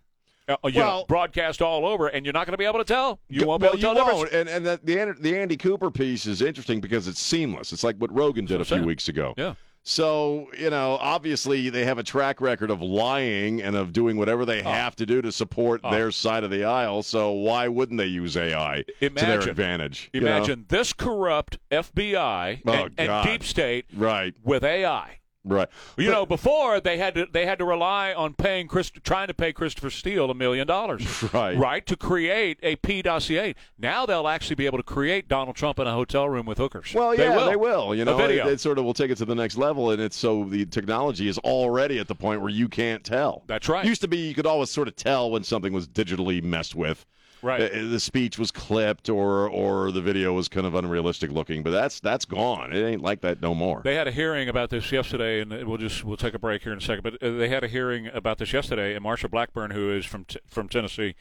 Uh, 0.46 0.56
you 0.66 0.72
know, 0.72 0.78
Well- 0.80 1.04
broadcast 1.06 1.62
all 1.62 1.86
over, 1.86 2.08
and 2.08 2.26
you're 2.26 2.32
not 2.34 2.46
going 2.46 2.52
to 2.52 2.58
be 2.58 2.66
able 2.66 2.78
to 2.80 2.84
tell. 2.84 3.18
You 3.28 3.46
won't 3.46 3.60
be 3.62 3.66
well, 3.66 3.72
able 3.72 3.78
to 3.78 3.82
tell 3.82 3.94
you 3.94 4.12
won't. 4.14 4.30
difference. 4.30 4.48
And 4.54 4.66
and 4.66 4.80
the 4.84 5.18
the 5.18 5.38
Andy 5.38 5.56
Cooper 5.56 5.90
piece 5.90 6.26
is 6.26 6.42
interesting 6.42 6.80
because 6.80 7.08
it's 7.08 7.20
seamless. 7.20 7.72
It's 7.72 7.82
like 7.84 7.96
what 7.96 8.12
Rogan 8.14 8.44
did 8.44 8.60
a 8.60 8.64
few 8.64 8.74
what 8.74 8.78
I'm 8.78 8.80
saying. 8.82 8.86
weeks 8.86 9.08
ago. 9.08 9.32
Yeah. 9.38 9.54
So 9.86 10.48
you 10.58 10.70
know, 10.70 10.96
obviously 11.00 11.68
they 11.70 11.84
have 11.84 11.98
a 11.98 12.02
track 12.02 12.40
record 12.40 12.70
of 12.70 12.80
lying 12.82 13.60
and 13.62 13.76
of 13.76 13.92
doing 13.92 14.16
whatever 14.16 14.42
Oh. 14.42 14.44
they 14.46 14.62
have 14.62 14.96
to 14.96 15.06
do 15.06 15.20
to 15.22 15.30
support 15.32 15.82
their 15.82 16.10
side 16.10 16.42
of 16.44 16.50
the 16.50 16.64
aisle. 16.64 17.02
So 17.02 17.30
why 17.32 17.68
wouldn't 17.68 17.98
they 17.98 18.06
use 18.06 18.36
AI 18.36 18.84
to 19.00 19.10
their 19.10 19.10
Imagine- 19.10 19.50
advantage? 19.50 20.10
you 20.14 20.20
know? 20.22 20.36
Imagine 20.36 20.64
this 20.68 20.92
corrupt 20.94 21.58
FBI 21.70 22.60
Oh, 22.66 22.72
and, 22.72 22.94
and 22.98 23.24
deep 23.26 23.44
state 23.44 23.84
Right. 23.94 24.34
with 24.42 24.64
AI. 24.64 25.18
Right. 25.44 25.68
You 25.98 26.10
know, 26.10 26.24
before 26.24 26.80
they 26.80 26.96
had 26.96 27.14
to 27.16 27.26
they 27.30 27.44
had 27.44 27.58
to 27.58 27.64
rely 27.64 28.14
on 28.14 28.34
paying 28.34 28.66
Chris, 28.66 28.90
trying 28.90 29.28
to 29.28 29.34
pay 29.34 29.52
Christopher 29.52 29.90
Steele 29.90 30.30
a 30.30 30.34
million 30.34 30.66
dollars, 30.66 31.22
Right. 31.34 31.56
right, 31.56 31.86
to 31.86 31.96
create 31.96 32.58
a 32.62 32.76
P 32.76 33.02
dossier. 33.02 33.54
Now 33.78 34.06
they'll 34.06 34.28
actually 34.28 34.56
be 34.56 34.66
able 34.66 34.78
to 34.78 34.84
create 34.84 35.28
Donald 35.28 35.56
Trump 35.56 35.78
in 35.78 35.86
a 35.86 35.92
hotel 35.92 36.28
room 36.28 36.46
with 36.46 36.58
hookers. 36.58 36.92
Well, 36.94 37.10
they 37.10 37.24
yeah, 37.24 37.36
will. 37.36 37.46
they 37.46 37.56
will. 37.56 37.94
You 37.94 38.04
know. 38.04 38.18
It, 38.20 38.30
it 38.46 38.60
sort 38.60 38.78
of 38.78 38.84
will 38.84 38.94
take 38.94 39.10
it 39.10 39.16
to 39.18 39.24
the 39.24 39.34
next 39.34 39.58
level, 39.58 39.90
and 39.90 40.00
it's 40.00 40.16
so 40.16 40.44
the 40.44 40.64
technology 40.64 41.28
is 41.28 41.38
already 41.38 41.98
at 41.98 42.08
the 42.08 42.14
point 42.14 42.40
where 42.40 42.50
you 42.50 42.68
can't 42.68 43.04
tell. 43.04 43.42
That's 43.46 43.68
right. 43.68 43.84
Used 43.84 44.00
to 44.00 44.08
be 44.08 44.28
you 44.28 44.34
could 44.34 44.46
always 44.46 44.70
sort 44.70 44.88
of 44.88 44.96
tell 44.96 45.30
when 45.30 45.44
something 45.44 45.72
was 45.72 45.86
digitally 45.86 46.42
messed 46.42 46.74
with. 46.74 47.04
Right. 47.44 47.60
Uh, 47.60 47.88
the 47.88 48.00
speech 48.00 48.38
was 48.38 48.50
clipped, 48.50 49.10
or 49.10 49.48
or 49.48 49.92
the 49.92 50.00
video 50.00 50.32
was 50.32 50.48
kind 50.48 50.66
of 50.66 50.74
unrealistic 50.74 51.30
looking, 51.30 51.62
but 51.62 51.72
that's 51.72 52.00
that's 52.00 52.24
gone. 52.24 52.72
It 52.72 52.82
ain't 52.82 53.02
like 53.02 53.20
that 53.20 53.42
no 53.42 53.54
more. 53.54 53.82
They 53.84 53.96
had 53.96 54.08
a 54.08 54.12
hearing 54.12 54.48
about 54.48 54.70
this 54.70 54.90
yesterday, 54.90 55.40
and 55.42 55.52
we'll 55.68 55.76
just 55.76 56.04
we'll 56.04 56.16
take 56.16 56.32
a 56.32 56.38
break 56.38 56.62
here 56.62 56.72
in 56.72 56.78
a 56.78 56.80
second. 56.80 57.02
But 57.02 57.22
uh, 57.22 57.36
they 57.36 57.50
had 57.50 57.62
a 57.62 57.68
hearing 57.68 58.06
about 58.06 58.38
this 58.38 58.54
yesterday, 58.54 58.94
and 58.94 59.04
Marsha 59.04 59.30
Blackburn, 59.30 59.72
who 59.72 59.92
is 59.92 60.06
from 60.06 60.24
t- 60.24 60.40
from 60.48 60.70
Tennessee, 60.70 61.16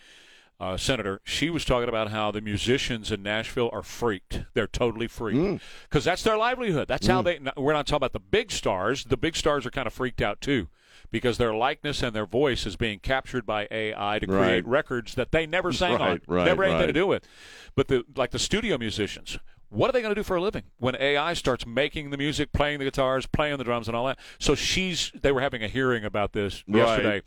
uh, 0.62 0.78
senator, 0.78 1.20
she 1.26 1.50
was 1.50 1.66
talking 1.66 1.90
about 1.90 2.10
how 2.10 2.32
the 2.32 2.40
musicians 2.40 3.12
in 3.12 3.22
Nashville 3.22 3.70
are 3.74 3.84
freaked. 3.84 4.44
They're 4.54 4.66
totally 4.66 5.08
freaked 5.08 5.62
because 5.90 6.06
that's 6.06 6.24
their 6.24 6.38
livelihood. 6.38 6.88
That's 6.88 7.06
how 7.08 7.22
they. 7.22 7.40
We're 7.58 7.74
not 7.74 7.86
talking 7.86 7.98
about 7.98 8.14
the 8.14 8.20
big 8.20 8.50
stars. 8.50 9.04
The 9.04 9.18
big 9.18 9.36
stars 9.36 9.66
are 9.66 9.72
kind 9.72 9.88
of 9.88 9.94
freaked 9.94 10.22
out 10.22 10.40
too. 10.40 10.70
Because 11.12 11.38
their 11.38 11.54
likeness 11.54 12.02
and 12.04 12.16
their 12.16 12.26
voice 12.26 12.66
is 12.66 12.76
being 12.76 13.00
captured 13.00 13.46
by 13.46 13.68
AI 13.72 14.20
to 14.20 14.28
create 14.28 14.44
Right. 14.44 14.68
records 14.68 15.16
that 15.16 15.32
they 15.32 15.46
never 15.46 15.72
sang 15.74 15.94
on, 15.94 16.00
Right, 16.00 16.22
right, 16.28 16.46
never 16.46 16.64
anything 16.64 16.88
to 16.88 16.94
do 16.94 17.08
with. 17.08 17.28
But 17.76 17.88
the 17.88 18.04
like 18.16 18.32
the 18.32 18.40
studio 18.40 18.78
musicians, 18.78 19.38
what 19.70 19.90
are 19.90 19.94
they 19.94 20.02
going 20.02 20.14
to 20.14 20.20
do 20.20 20.24
for 20.24 20.36
a 20.36 20.42
living 20.42 20.64
when 20.78 20.96
AI 21.00 21.34
starts 21.34 21.66
making 21.66 22.12
the 22.12 22.18
music, 22.18 22.52
playing 22.54 22.78
the 22.80 22.86
guitars, 22.86 23.26
playing 23.26 23.58
the 23.58 23.64
drums, 23.64 23.88
and 23.88 23.98
all 23.98 24.06
that? 24.06 24.20
So 24.40 24.54
she's 24.56 25.12
they 25.20 25.32
were 25.32 25.42
having 25.42 25.64
a 25.64 25.68
hearing 25.68 26.06
about 26.06 26.34
this 26.34 26.64
Right. 26.68 26.78
yesterday, 26.78 27.22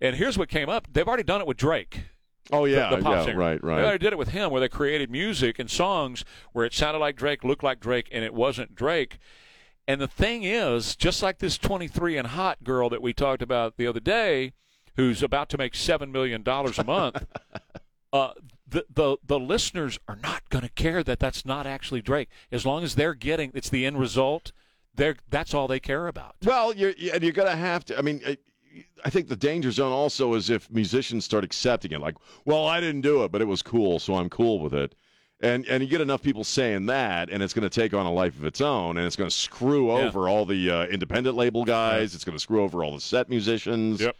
and 0.00 0.16
here's 0.16 0.36
what 0.36 0.48
came 0.48 0.68
up: 0.68 0.88
they've 0.92 1.06
already 1.06 1.22
done 1.22 1.40
it 1.40 1.46
with 1.46 1.56
Drake. 1.56 2.00
oh 2.50 2.64
yeah, 2.64 2.90
the, 2.90 2.96
the 2.96 3.02
pop 3.02 3.14
yeah, 3.14 3.24
singer. 3.24 3.38
right, 3.38 3.60
They 3.62 3.68
right. 3.68 3.84
already 3.84 3.98
did 4.04 4.12
it 4.12 4.18
with 4.18 4.30
him, 4.30 4.50
where 4.50 4.60
they 4.60 4.68
created 4.68 5.10
music 5.12 5.60
and 5.60 5.70
songs 5.70 6.24
where 6.52 6.64
it 6.64 6.74
sounded 6.74 6.98
like 6.98 7.14
Drake, 7.14 7.44
looked 7.44 7.62
like 7.62 7.78
Drake, 7.78 8.08
and 8.10 8.24
it 8.24 8.34
wasn't 8.34 8.74
Drake. 8.74 9.18
And 9.86 10.00
the 10.00 10.08
thing 10.08 10.44
is, 10.44 10.94
just 10.94 11.22
like 11.22 11.38
this 11.38 11.58
23 11.58 12.16
and 12.16 12.28
hot 12.28 12.62
girl 12.62 12.88
that 12.90 13.02
we 13.02 13.12
talked 13.12 13.42
about 13.42 13.76
the 13.76 13.86
other 13.86 14.00
day, 14.00 14.52
who's 14.96 15.22
about 15.22 15.48
to 15.50 15.58
make 15.58 15.74
seven 15.74 16.12
million 16.12 16.42
dollars 16.42 16.78
a 16.78 16.84
month, 16.84 17.24
uh, 18.12 18.32
the 18.66 18.86
the 18.92 19.16
the 19.24 19.38
listeners 19.38 19.98
are 20.08 20.16
not 20.16 20.48
going 20.48 20.62
to 20.62 20.70
care 20.70 21.02
that 21.02 21.18
that's 21.18 21.44
not 21.44 21.66
actually 21.66 22.00
Drake, 22.00 22.28
as 22.50 22.64
long 22.64 22.84
as 22.84 22.94
they're 22.94 23.14
getting 23.14 23.50
it's 23.54 23.68
the 23.68 23.84
end 23.86 23.98
result. 23.98 24.52
They're 24.94 25.16
that's 25.30 25.54
all 25.54 25.68
they 25.68 25.80
care 25.80 26.06
about. 26.06 26.36
Well, 26.44 26.74
you're 26.74 26.92
and 27.12 27.22
you're 27.22 27.32
gonna 27.32 27.56
have 27.56 27.84
to. 27.86 27.98
I 27.98 28.02
mean, 28.02 28.20
I, 28.26 28.36
I 29.04 29.10
think 29.10 29.28
the 29.28 29.36
danger 29.36 29.70
zone 29.70 29.92
also 29.92 30.34
is 30.34 30.50
if 30.50 30.70
musicians 30.70 31.24
start 31.24 31.44
accepting 31.44 31.92
it, 31.92 32.00
like, 32.00 32.16
well, 32.44 32.66
I 32.66 32.80
didn't 32.80 33.00
do 33.00 33.24
it, 33.24 33.32
but 33.32 33.40
it 33.40 33.46
was 33.46 33.62
cool, 33.62 33.98
so 33.98 34.14
I'm 34.14 34.28
cool 34.28 34.60
with 34.60 34.74
it. 34.74 34.94
And 35.42 35.66
and 35.66 35.82
you 35.82 35.88
get 35.88 36.00
enough 36.00 36.22
people 36.22 36.44
saying 36.44 36.86
that, 36.86 37.28
and 37.28 37.42
it's 37.42 37.52
going 37.52 37.68
to 37.68 37.80
take 37.80 37.92
on 37.94 38.06
a 38.06 38.12
life 38.12 38.38
of 38.38 38.44
its 38.44 38.60
own, 38.60 38.96
and 38.96 39.04
it's 39.06 39.16
going 39.16 39.28
to 39.28 39.34
screw 39.36 39.88
Yeah. 39.88 40.06
over 40.06 40.28
all 40.28 40.46
the 40.46 40.70
uh, 40.70 40.84
independent 40.86 41.36
label 41.36 41.64
guys. 41.64 42.14
It's 42.14 42.24
going 42.24 42.36
to 42.36 42.40
screw 42.42 42.62
over 42.62 42.84
all 42.84 42.94
the 42.94 43.00
set 43.00 43.28
musicians. 43.28 44.00
Yep. 44.00 44.16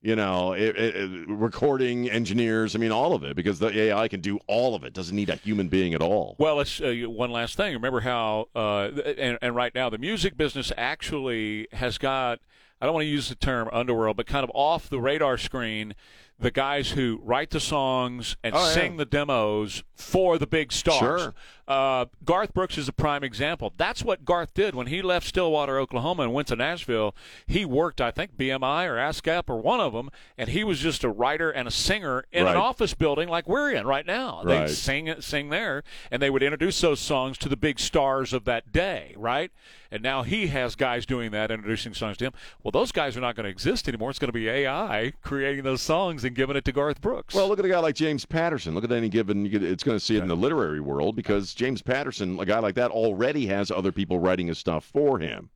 You 0.00 0.14
know, 0.14 0.52
it, 0.52 0.76
it, 0.76 1.28
recording 1.28 2.08
engineers. 2.08 2.76
I 2.76 2.78
mean, 2.78 2.92
all 2.92 3.14
of 3.14 3.24
it, 3.24 3.34
because 3.34 3.58
the 3.58 3.76
AI 3.76 4.06
can 4.06 4.20
do 4.20 4.38
all 4.46 4.76
of 4.76 4.84
it. 4.84 4.92
Doesn't 4.92 5.16
need 5.16 5.28
a 5.28 5.34
human 5.34 5.66
being 5.68 5.92
at 5.92 6.00
all. 6.00 6.36
Well, 6.38 6.60
it's 6.60 6.80
uh, 6.80 6.92
one 7.08 7.32
last 7.32 7.56
thing. 7.56 7.72
Remember 7.74 8.00
how, 8.00 8.46
uh, 8.54 8.90
and, 9.18 9.38
and 9.42 9.56
right 9.56 9.74
now, 9.74 9.90
the 9.90 9.98
music 9.98 10.36
business 10.36 10.70
actually 10.76 11.66
has 11.72 11.98
got, 11.98 12.38
I 12.80 12.86
don't 12.86 12.94
want 12.94 13.06
to 13.06 13.08
use 13.08 13.28
the 13.28 13.34
term 13.34 13.68
underworld, 13.72 14.16
but 14.16 14.26
kind 14.26 14.44
of 14.44 14.52
off 14.54 14.88
the 14.88 15.00
radar 15.00 15.36
screen, 15.36 15.94
the 16.40 16.50
guys 16.52 16.90
who 16.92 17.20
write 17.24 17.50
the 17.50 17.58
songs 17.60 18.36
and 18.44 18.54
Oh, 18.54 18.58
yeah. 18.58 18.72
sing 18.72 18.96
the 18.96 19.04
demos 19.04 19.82
for 19.94 20.38
the 20.38 20.46
big 20.46 20.70
stars. 20.72 20.98
Sure. 21.22 21.34
Uh, 21.66 22.06
Garth 22.24 22.54
Brooks 22.54 22.78
is 22.78 22.88
a 22.88 22.92
prime 22.92 23.22
example. 23.24 23.74
That's 23.76 24.02
what 24.02 24.24
Garth 24.24 24.54
did 24.54 24.74
when 24.74 24.86
he 24.86 25.02
left 25.02 25.26
Stillwater, 25.26 25.78
Oklahoma, 25.78 26.22
and 26.22 26.32
went 26.32 26.48
to 26.48 26.56
Nashville. 26.56 27.14
He 27.46 27.64
worked, 27.66 28.00
I 28.00 28.10
think, 28.10 28.36
BMI 28.38 28.86
or 28.86 28.96
ASCAP 28.96 29.50
or 29.50 29.60
one 29.60 29.80
of 29.80 29.92
them, 29.92 30.10
and 30.38 30.48
he 30.48 30.64
was 30.64 30.78
just 30.78 31.04
a 31.04 31.10
writer 31.10 31.50
and 31.50 31.68
a 31.68 31.70
singer 31.70 32.24
in 32.32 32.44
Right. 32.44 32.52
an 32.52 32.56
office 32.56 32.94
building 32.94 33.28
like 33.28 33.46
we're 33.48 33.70
in 33.72 33.86
right 33.86 34.06
now. 34.06 34.42
They 34.44 34.60
Right. 34.60 34.70
sing 34.70 35.08
it, 35.08 35.24
sing 35.24 35.50
there, 35.50 35.82
and 36.10 36.22
they 36.22 36.30
would 36.30 36.42
introduce 36.42 36.80
those 36.80 37.00
songs 37.00 37.36
to 37.38 37.48
the 37.50 37.56
big 37.56 37.78
stars 37.80 38.32
of 38.32 38.44
that 38.44 38.72
day, 38.72 39.12
right? 39.18 39.50
And 39.90 40.02
now 40.02 40.22
he 40.22 40.46
has 40.48 40.74
guys 40.74 41.04
doing 41.04 41.30
that, 41.32 41.50
introducing 41.50 41.92
songs 41.94 42.16
to 42.18 42.26
him. 42.26 42.32
Well, 42.62 42.72
those 42.72 42.92
guys 42.92 43.16
are 43.16 43.20
not 43.22 43.34
going 43.36 43.44
to 43.44 43.50
exist 43.50 43.88
anymore. 43.88 44.10
It's 44.10 44.18
going 44.18 44.28
to 44.28 44.32
be 44.32 44.48
AI 44.48 45.12
creating 45.22 45.64
those 45.64 45.82
songs 45.82 46.24
and 46.28 46.36
giving 46.36 46.56
it 46.56 46.64
to 46.66 46.72
Garth 46.72 47.00
Brooks. 47.00 47.34
Well, 47.34 47.48
look 47.48 47.58
at 47.58 47.64
a 47.64 47.68
guy 47.68 47.80
like 47.80 47.96
James 47.96 48.24
Patterson. 48.24 48.74
Look 48.74 48.84
at 48.84 48.92
any 48.92 49.08
given. 49.08 49.46
It's 49.46 49.82
going 49.82 49.98
to 49.98 50.04
see 50.04 50.16
it 50.16 50.22
in 50.22 50.28
the 50.28 50.36
literary 50.36 50.80
world 50.80 51.16
because 51.16 51.52
James 51.54 51.82
Patterson, 51.82 52.38
a 52.38 52.46
guy 52.46 52.60
like 52.60 52.76
that, 52.76 52.92
already 52.92 53.46
has 53.46 53.70
other 53.70 53.90
people 53.90 54.20
writing 54.20 54.46
his 54.46 54.58
stuff 54.58 54.84
for 54.84 55.18
him. 55.18 55.50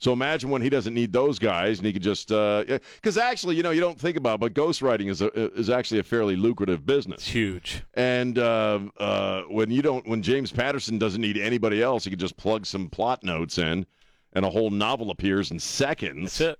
So 0.00 0.12
imagine 0.12 0.50
when 0.50 0.62
he 0.62 0.70
doesn't 0.70 0.94
need 0.94 1.12
those 1.12 1.40
guys, 1.40 1.78
and 1.78 1.86
he 1.86 1.92
could 1.92 2.02
just 2.02 2.28
because 2.28 3.18
actually, 3.18 3.56
you 3.56 3.64
know, 3.64 3.72
you 3.72 3.80
don't 3.80 3.98
think 3.98 4.16
about, 4.16 4.34
it, 4.34 4.40
but 4.40 4.54
ghostwriting 4.54 5.10
is 5.10 5.22
a, 5.22 5.28
is 5.58 5.70
actually 5.70 5.98
a 5.98 6.04
fairly 6.04 6.36
lucrative 6.36 6.86
business. 6.86 7.18
It's 7.18 7.28
huge. 7.28 7.82
And 7.94 8.38
uh, 8.38 8.78
uh, 8.98 9.42
when 9.48 9.72
you 9.72 9.82
don't, 9.82 10.06
when 10.08 10.22
James 10.22 10.52
Patterson 10.52 10.98
doesn't 10.98 11.20
need 11.20 11.36
anybody 11.36 11.82
else, 11.82 12.04
he 12.04 12.10
can 12.10 12.18
just 12.18 12.36
plug 12.36 12.64
some 12.64 12.88
plot 12.88 13.24
notes 13.24 13.58
in, 13.58 13.86
and 14.34 14.44
a 14.44 14.50
whole 14.50 14.70
novel 14.70 15.10
appears 15.10 15.50
in 15.50 15.58
seconds. 15.58 16.38
That's 16.38 16.52
it. 16.52 16.58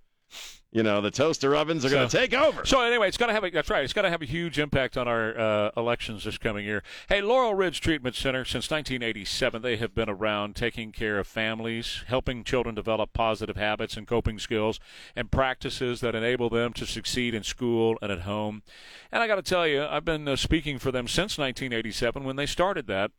You 0.70 0.82
know, 0.82 1.00
the 1.00 1.10
toaster 1.10 1.56
ovens 1.56 1.82
are 1.86 1.88
going 1.88 2.06
to 2.06 2.14
take 2.14 2.34
over. 2.34 2.66
So 2.66 2.82
anyway, 2.82 3.08
it's 3.08 3.16
going 3.16 3.28
to 3.28 3.34
have 3.34 3.42
a, 3.42 3.48
that's 3.48 3.70
right. 3.70 3.82
It's 3.82 3.94
going 3.94 4.04
to 4.04 4.10
have 4.10 4.20
a 4.20 4.26
huge 4.26 4.58
impact 4.58 4.98
on 4.98 5.08
our 5.08 5.38
uh, 5.38 5.70
elections 5.78 6.24
this 6.24 6.36
coming 6.36 6.66
year. 6.66 6.82
Hey, 7.08 7.22
Laurel 7.22 7.54
Ridge 7.54 7.80
Treatment 7.80 8.14
Center 8.14 8.44
since 8.44 8.70
1987, 8.70 9.62
they 9.62 9.78
have 9.78 9.94
been 9.94 10.10
around 10.10 10.56
taking 10.56 10.92
care 10.92 11.18
of 11.18 11.26
families, 11.26 12.04
helping 12.08 12.44
children 12.44 12.74
develop 12.74 13.14
positive 13.14 13.56
habits 13.56 13.96
and 13.96 14.06
coping 14.06 14.38
skills 14.38 14.78
and 15.16 15.30
practices 15.30 16.00
that 16.00 16.14
enable 16.14 16.50
them 16.50 16.74
to 16.74 16.84
succeed 16.84 17.34
in 17.34 17.42
school 17.42 17.96
and 18.02 18.12
at 18.12 18.20
home. 18.20 18.62
And 19.10 19.22
I 19.22 19.26
got 19.26 19.36
to 19.36 19.42
tell 19.42 19.66
you, 19.66 19.84
I've 19.84 20.04
been 20.04 20.28
uh, 20.28 20.36
speaking 20.36 20.78
for 20.78 20.92
them 20.92 21.08
since 21.08 21.38
1987 21.38 22.24
when 22.24 22.36
they 22.36 22.46
started 22.46 22.86
that. 22.88 23.10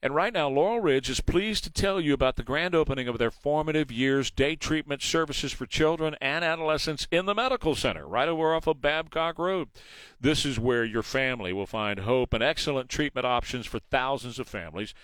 And 0.00 0.14
right 0.14 0.32
now, 0.32 0.48
Laurel 0.48 0.80
Ridge 0.80 1.10
is 1.10 1.20
pleased 1.20 1.64
to 1.64 1.70
tell 1.70 2.00
you 2.00 2.14
about 2.14 2.36
the 2.36 2.44
grand 2.44 2.72
opening 2.72 3.08
of 3.08 3.18
their 3.18 3.32
formative 3.32 3.90
years 3.90 4.30
day 4.30 4.54
treatment 4.54 5.02
services 5.02 5.52
for 5.52 5.66
children 5.66 6.14
and 6.20 6.44
adolescents 6.44 7.08
in 7.10 7.26
the 7.26 7.34
medical 7.34 7.74
center, 7.74 8.06
right 8.06 8.28
over 8.28 8.54
off 8.54 8.68
of 8.68 8.80
Babcock 8.80 9.40
Road. 9.40 9.68
This 10.20 10.44
is 10.44 10.58
where 10.58 10.84
your 10.84 11.02
family 11.02 11.52
will 11.52 11.66
find 11.66 12.00
hope 12.00 12.32
and 12.32 12.44
excellent 12.44 12.88
treatment 12.88 13.26
options 13.26 13.66
for 13.66 13.80
thousands 13.80 14.38
of 14.38 14.46
families 14.46 14.94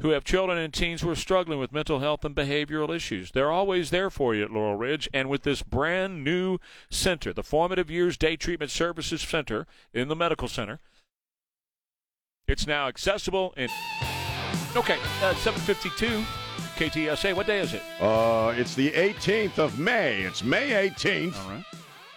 who 0.00 0.10
have 0.10 0.22
children 0.22 0.58
and 0.58 0.72
teens 0.72 1.00
who 1.00 1.10
are 1.10 1.16
struggling 1.16 1.58
with 1.58 1.72
mental 1.72 1.98
health 1.98 2.24
and 2.24 2.34
behavioral 2.34 2.94
issues. 2.94 3.32
They're 3.32 3.50
always 3.50 3.90
there 3.90 4.10
for 4.10 4.36
you 4.36 4.44
at 4.44 4.50
Laurel 4.52 4.76
Ridge. 4.76 5.08
And 5.12 5.28
with 5.28 5.42
this 5.42 5.62
brand 5.62 6.22
new 6.22 6.58
center, 6.90 7.32
the 7.32 7.42
Formative 7.42 7.90
Years 7.90 8.16
Day 8.16 8.36
Treatment 8.36 8.70
Services 8.70 9.22
Center 9.22 9.66
in 9.92 10.08
the 10.08 10.16
medical 10.16 10.48
center, 10.48 10.80
it's 12.46 12.66
now 12.66 12.88
accessible 12.88 13.54
in. 13.56 13.68
Okay, 14.76 14.98
uh, 15.22 15.34
752 15.36 16.24
KTSA. 16.76 17.34
What 17.34 17.46
day 17.46 17.60
is 17.60 17.74
it? 17.74 17.82
Uh, 18.00 18.52
it's 18.56 18.74
the 18.74 18.90
18th 18.90 19.58
of 19.58 19.78
May. 19.78 20.22
It's 20.22 20.42
May 20.42 20.88
18th. 20.90 21.36
All 21.44 21.50
right. 21.50 21.64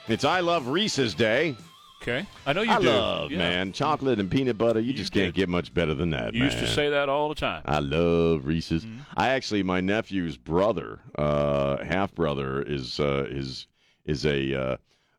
It's 0.07 0.25
I 0.25 0.39
Love 0.39 0.67
Reese's 0.67 1.13
Day. 1.13 1.55
Okay. 2.01 2.25
I 2.47 2.53
know 2.53 2.63
you 2.63 2.71
I 2.71 2.79
do. 2.79 2.87
love, 2.87 3.31
Yeah. 3.31 3.37
man. 3.37 3.73
Chocolate 3.73 4.19
and 4.19 4.31
peanut 4.31 4.57
butter. 4.57 4.79
You, 4.79 4.93
just 4.93 5.11
can't 5.13 5.35
get 5.35 5.49
much 5.49 5.71
better 5.73 5.93
than 5.93 6.09
that, 6.11 6.33
You 6.33 6.45
used 6.45 6.57
to 6.59 6.67
say 6.67 6.89
that 6.89 7.09
all 7.09 7.29
the 7.29 7.35
time. 7.35 7.61
I 7.65 7.77
love 7.79 8.45
Reese's. 8.45 8.85
Mm-hmm. 8.85 9.01
I 9.15 9.29
actually, 9.29 9.61
my 9.61 9.79
nephew's 9.81 10.37
brother, 10.37 10.99
uh, 11.15 11.83
half 11.83 12.15
brother, 12.15 12.61
is 12.63 12.99
uh, 12.99 13.25
is 13.29 13.67
is 14.05 14.25
a 14.25 14.53
uh, 14.55 14.77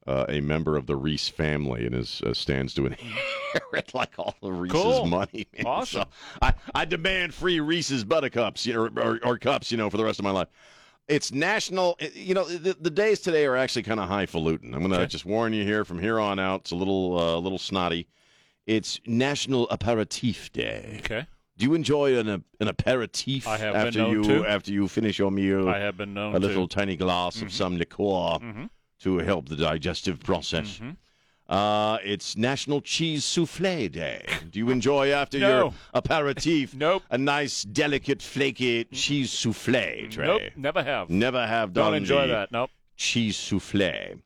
uh, 0.09 0.25
a 0.29 0.41
member 0.41 0.77
of 0.77 0.87
the 0.87 0.97
Reese 0.97 1.29
family 1.29 1.85
and 1.87 1.95
is 1.95 2.23
uh, 2.25 2.33
stands 2.35 2.73
to 2.75 2.87
inherit 2.87 3.95
like 3.95 4.13
all 4.19 4.35
the 4.43 4.51
Reese's 4.53 4.81
Cool. 4.83 5.07
money. 5.07 5.47
man. 5.57 5.67
Awesome. 5.67 6.03
So 6.03 6.09
I, 6.43 6.55
I 6.75 6.85
demand 6.85 7.35
free 7.35 7.61
Reese's 7.61 8.05
buttercups 8.05 8.67
you 8.67 8.75
know, 8.75 8.89
or, 9.03 9.19
or, 9.25 9.39
cups, 9.39 9.71
you 9.71 9.77
know, 9.79 9.91
for 9.91 9.97
the 9.99 10.05
rest 10.05 10.19
of 10.19 10.25
my 10.25 10.31
life. 10.31 10.49
It's 11.09 11.33
national. 11.33 11.99
You 12.15 12.35
know, 12.35 12.45
the, 12.45 12.77
the 12.81 12.91
days 12.91 13.21
today 13.21 13.47
are 13.47 13.57
actually 13.57 13.83
kind 13.85 14.01
of 14.01 14.09
highfalutin. 14.09 14.75
I'm 14.75 14.81
going 14.81 14.91
to 14.93 14.99
Okay. 14.99 15.07
just 15.07 15.25
warn 15.25 15.53
you 15.53 15.65
here 15.65 15.85
from 15.85 15.99
here 15.99 16.19
on 16.21 16.39
out. 16.39 16.61
It's 16.63 16.71
a 16.71 16.77
little 16.77 17.19
uh, 17.19 17.37
little 17.39 17.59
snotty. 17.59 18.09
It's 18.67 19.01
National 19.07 19.67
Aperitif 19.71 20.53
Day. 20.53 20.97
Okay. 21.01 21.27
Do 21.57 21.65
you 21.65 21.73
enjoy 21.75 22.19
an 22.19 22.29
an 22.29 22.69
aperitif 22.69 23.49
I 23.49 23.57
have 23.57 23.75
been 23.75 23.87
after 23.87 24.09
you 24.11 24.23
to. 24.25 24.47
after 24.47 24.71
you 24.71 24.87
finish 24.87 25.19
your 25.19 25.31
meal? 25.31 25.69
I 25.69 25.79
have 25.79 25.97
been 25.97 26.13
known 26.13 26.35
a 26.35 26.39
little 26.39 26.69
to. 26.69 26.77
tiny 26.77 26.95
glass 26.97 27.41
of 27.43 27.53
some 27.53 27.79
liqueur 27.79 28.39
Mhm. 28.41 28.69
To 29.01 29.19
help 29.19 29.49
the 29.49 29.57
digestive 29.57 30.21
process. 30.21 30.79
Mm-hmm. 30.79 30.91
Uh, 31.49 31.97
it's 32.05 32.37
National 32.37 32.83
Cheese 32.83 33.25
Souffle 33.25 33.89
Day. 33.91 34.27
Do 34.51 34.59
you 34.59 34.69
enjoy 34.69 35.13
after 35.13 35.39
your 35.39 35.73
aperitif? 35.95 36.75
Nope. 36.79 37.03
A 37.11 37.17
nice, 37.17 37.63
delicate, 37.63 38.21
flaky 38.21 38.85
cheese 38.85 39.31
souffle 39.31 40.11
tray. 40.11 40.27
Nope, 40.27 40.43
never 40.57 40.83
have. 40.83 41.09
Never 41.09 41.47
have 41.47 41.73
done. 41.73 41.87
Don't 41.87 41.95
enjoy 41.95 42.27
that. 42.29 42.53
Nope. 42.53 42.71
cheese 42.97 43.37
souffle. 43.37 44.21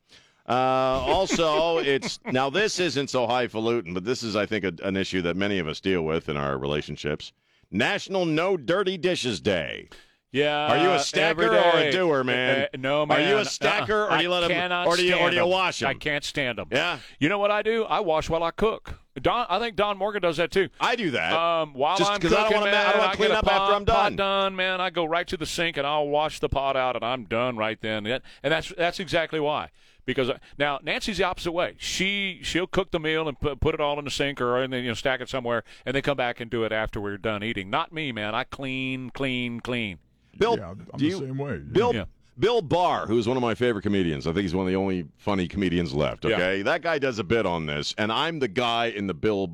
Uh, 0.47 0.51
also, 0.51 1.77
it's 1.93 2.19
now 2.25 2.49
this 2.49 2.77
isn't 2.79 3.09
so 3.09 3.25
highfalutin, 3.25 3.93
but 3.93 4.03
this 4.03 4.21
is, 4.21 4.35
I 4.35 4.45
think, 4.45 4.65
a, 4.65 4.73
an 4.83 4.97
issue 4.97 5.21
that 5.21 5.37
many 5.37 5.59
of 5.59 5.67
us 5.69 5.79
deal 5.79 6.01
with 6.03 6.27
in 6.27 6.35
our 6.35 6.57
relationships. 6.57 7.31
National 7.71 8.25
No 8.25 8.57
Dirty 8.57 8.97
Dishes 8.97 9.39
Day. 9.39 9.87
Yeah. 10.33 10.67
Are 10.67 10.77
you 10.83 10.89
a 10.91 10.99
stacker 10.99 11.47
or 11.55 11.77
a 11.77 11.91
doer, 11.91 12.23
man? 12.23 12.63
Uh, 12.73 12.77
no, 12.77 13.05
man. 13.05 13.21
Are 13.21 13.29
you 13.29 13.37
a 13.37 13.45
stacker, 13.45 14.07
Uh-uh. 14.09 14.17
or 14.17 14.21
you 14.21 14.29
let 14.29 14.43
I 14.43 14.45
'em- 14.47 14.51
cannot 14.51 14.87
or 14.87 14.97
do 14.97 15.05
you- 15.05 15.15
or 15.15 15.29
do 15.29 15.35
you 15.37 15.45
wash 15.45 15.81
'em? 15.81 15.89
I 15.89 15.93
can't 15.93 16.23
stand 16.25 16.57
them. 16.57 16.67
Yeah. 16.71 16.97
You 17.19 17.29
know 17.29 17.37
what 17.37 17.51
I 17.51 17.61
do? 17.61 17.85
I 17.85 17.99
wash 18.01 18.29
while 18.29 18.43
I 18.43 18.51
cook. 18.51 18.99
Don, 19.21 19.45
I 19.47 19.59
think 19.59 19.75
Don 19.75 19.95
Morgan 19.99 20.23
does 20.23 20.37
that 20.37 20.49
too. 20.49 20.69
I 20.81 20.95
do 20.95 21.11
that. 21.11 21.33
Um, 21.33 21.73
while 21.75 21.97
Just 21.97 22.11
I'm 22.11 22.19
'cause 22.19 22.33
I 22.33 22.49
don't 22.49 22.53
cooking, 22.53 22.73
I 22.73 22.91
don't 22.91 22.97
wanna 22.99 23.15
clean 23.15 23.29
get 23.29 23.35
a 23.35 23.39
up 23.39 23.47
after 23.47 23.75
I'm 23.75 23.85
done. 23.85 23.95
pot 23.95 24.15
done, 24.15 24.55
man. 24.55 24.81
I 24.81 24.89
go 24.89 25.05
right 25.05 25.27
to 25.27 25.37
the 25.37 25.45
sink 25.45 25.77
and 25.77 25.85
I'll 25.85 26.07
wash 26.07 26.39
the 26.39 26.49
pot 26.49 26.75
out, 26.75 26.95
and 26.95 27.05
I'm 27.05 27.25
done 27.25 27.55
right 27.55 27.79
then. 27.79 28.07
And 28.07 28.21
that's 28.41 28.69
that's 28.75 28.99
exactly 28.99 29.39
why. 29.39 29.69
Because 30.05 30.31
uh, 30.31 30.39
now 30.57 30.79
Nancy's 30.83 31.19
the 31.19 31.23
opposite 31.25 31.51
way. 31.51 31.75
She 31.77 32.39
she'll 32.41 32.65
cook 32.67 32.89
the 32.89 32.99
meal 32.99 33.27
and 33.27 33.39
put, 33.39 33.59
put 33.61 33.75
it 33.75 33.79
all 33.79 33.99
in 33.99 34.05
the 34.05 34.11
sink 34.11 34.41
or 34.41 34.57
and 34.61 34.73
then 34.73 34.81
you 34.83 34.89
know 34.89 34.93
stack 34.95 35.21
it 35.21 35.29
somewhere, 35.29 35.63
and 35.85 35.93
then 35.95 36.01
come 36.01 36.17
back 36.17 36.41
and 36.41 36.49
do 36.49 36.63
it 36.63 36.71
after 36.71 36.99
we're 36.99 37.17
done 37.17 37.43
eating. 37.43 37.69
Not 37.69 37.93
me, 37.93 38.11
man. 38.11 38.33
I 38.33 38.43
clean, 38.45 39.11
clean, 39.11 39.59
clean. 39.59 39.99
Bill, 40.37 40.57
Yeah, 40.57 40.69
I'm 40.71 40.77
do 40.77 40.85
the 40.97 41.05
you- 41.05 41.19
same 41.19 41.37
way. 41.37 41.57
Bill 41.57 41.93
Yeah. 41.93 42.05
Bill 42.39 42.61
Burr, 42.63 43.05
who's 43.05 43.27
one 43.27 43.37
of 43.37 43.43
my 43.43 43.53
favorite 43.53 43.83
comedians. 43.83 44.25
I 44.25 44.31
think 44.31 44.41
he's 44.41 44.55
one 44.55 44.65
of 44.65 44.71
the 44.71 44.75
only 44.77 45.05
funny 45.17 45.47
comedians 45.47 45.93
left. 45.93 46.25
Yeah. 46.25 46.35
Okay, 46.35 46.61
that 46.63 46.81
guy 46.81 46.97
does 46.97 47.19
a 47.19 47.23
bit 47.23 47.45
on 47.45 47.67
this, 47.67 47.93
and 47.97 48.11
I'm 48.11 48.39
the 48.39 48.47
guy 48.47 48.87
in 48.87 49.05
the 49.05 49.13
Bill 49.13 49.51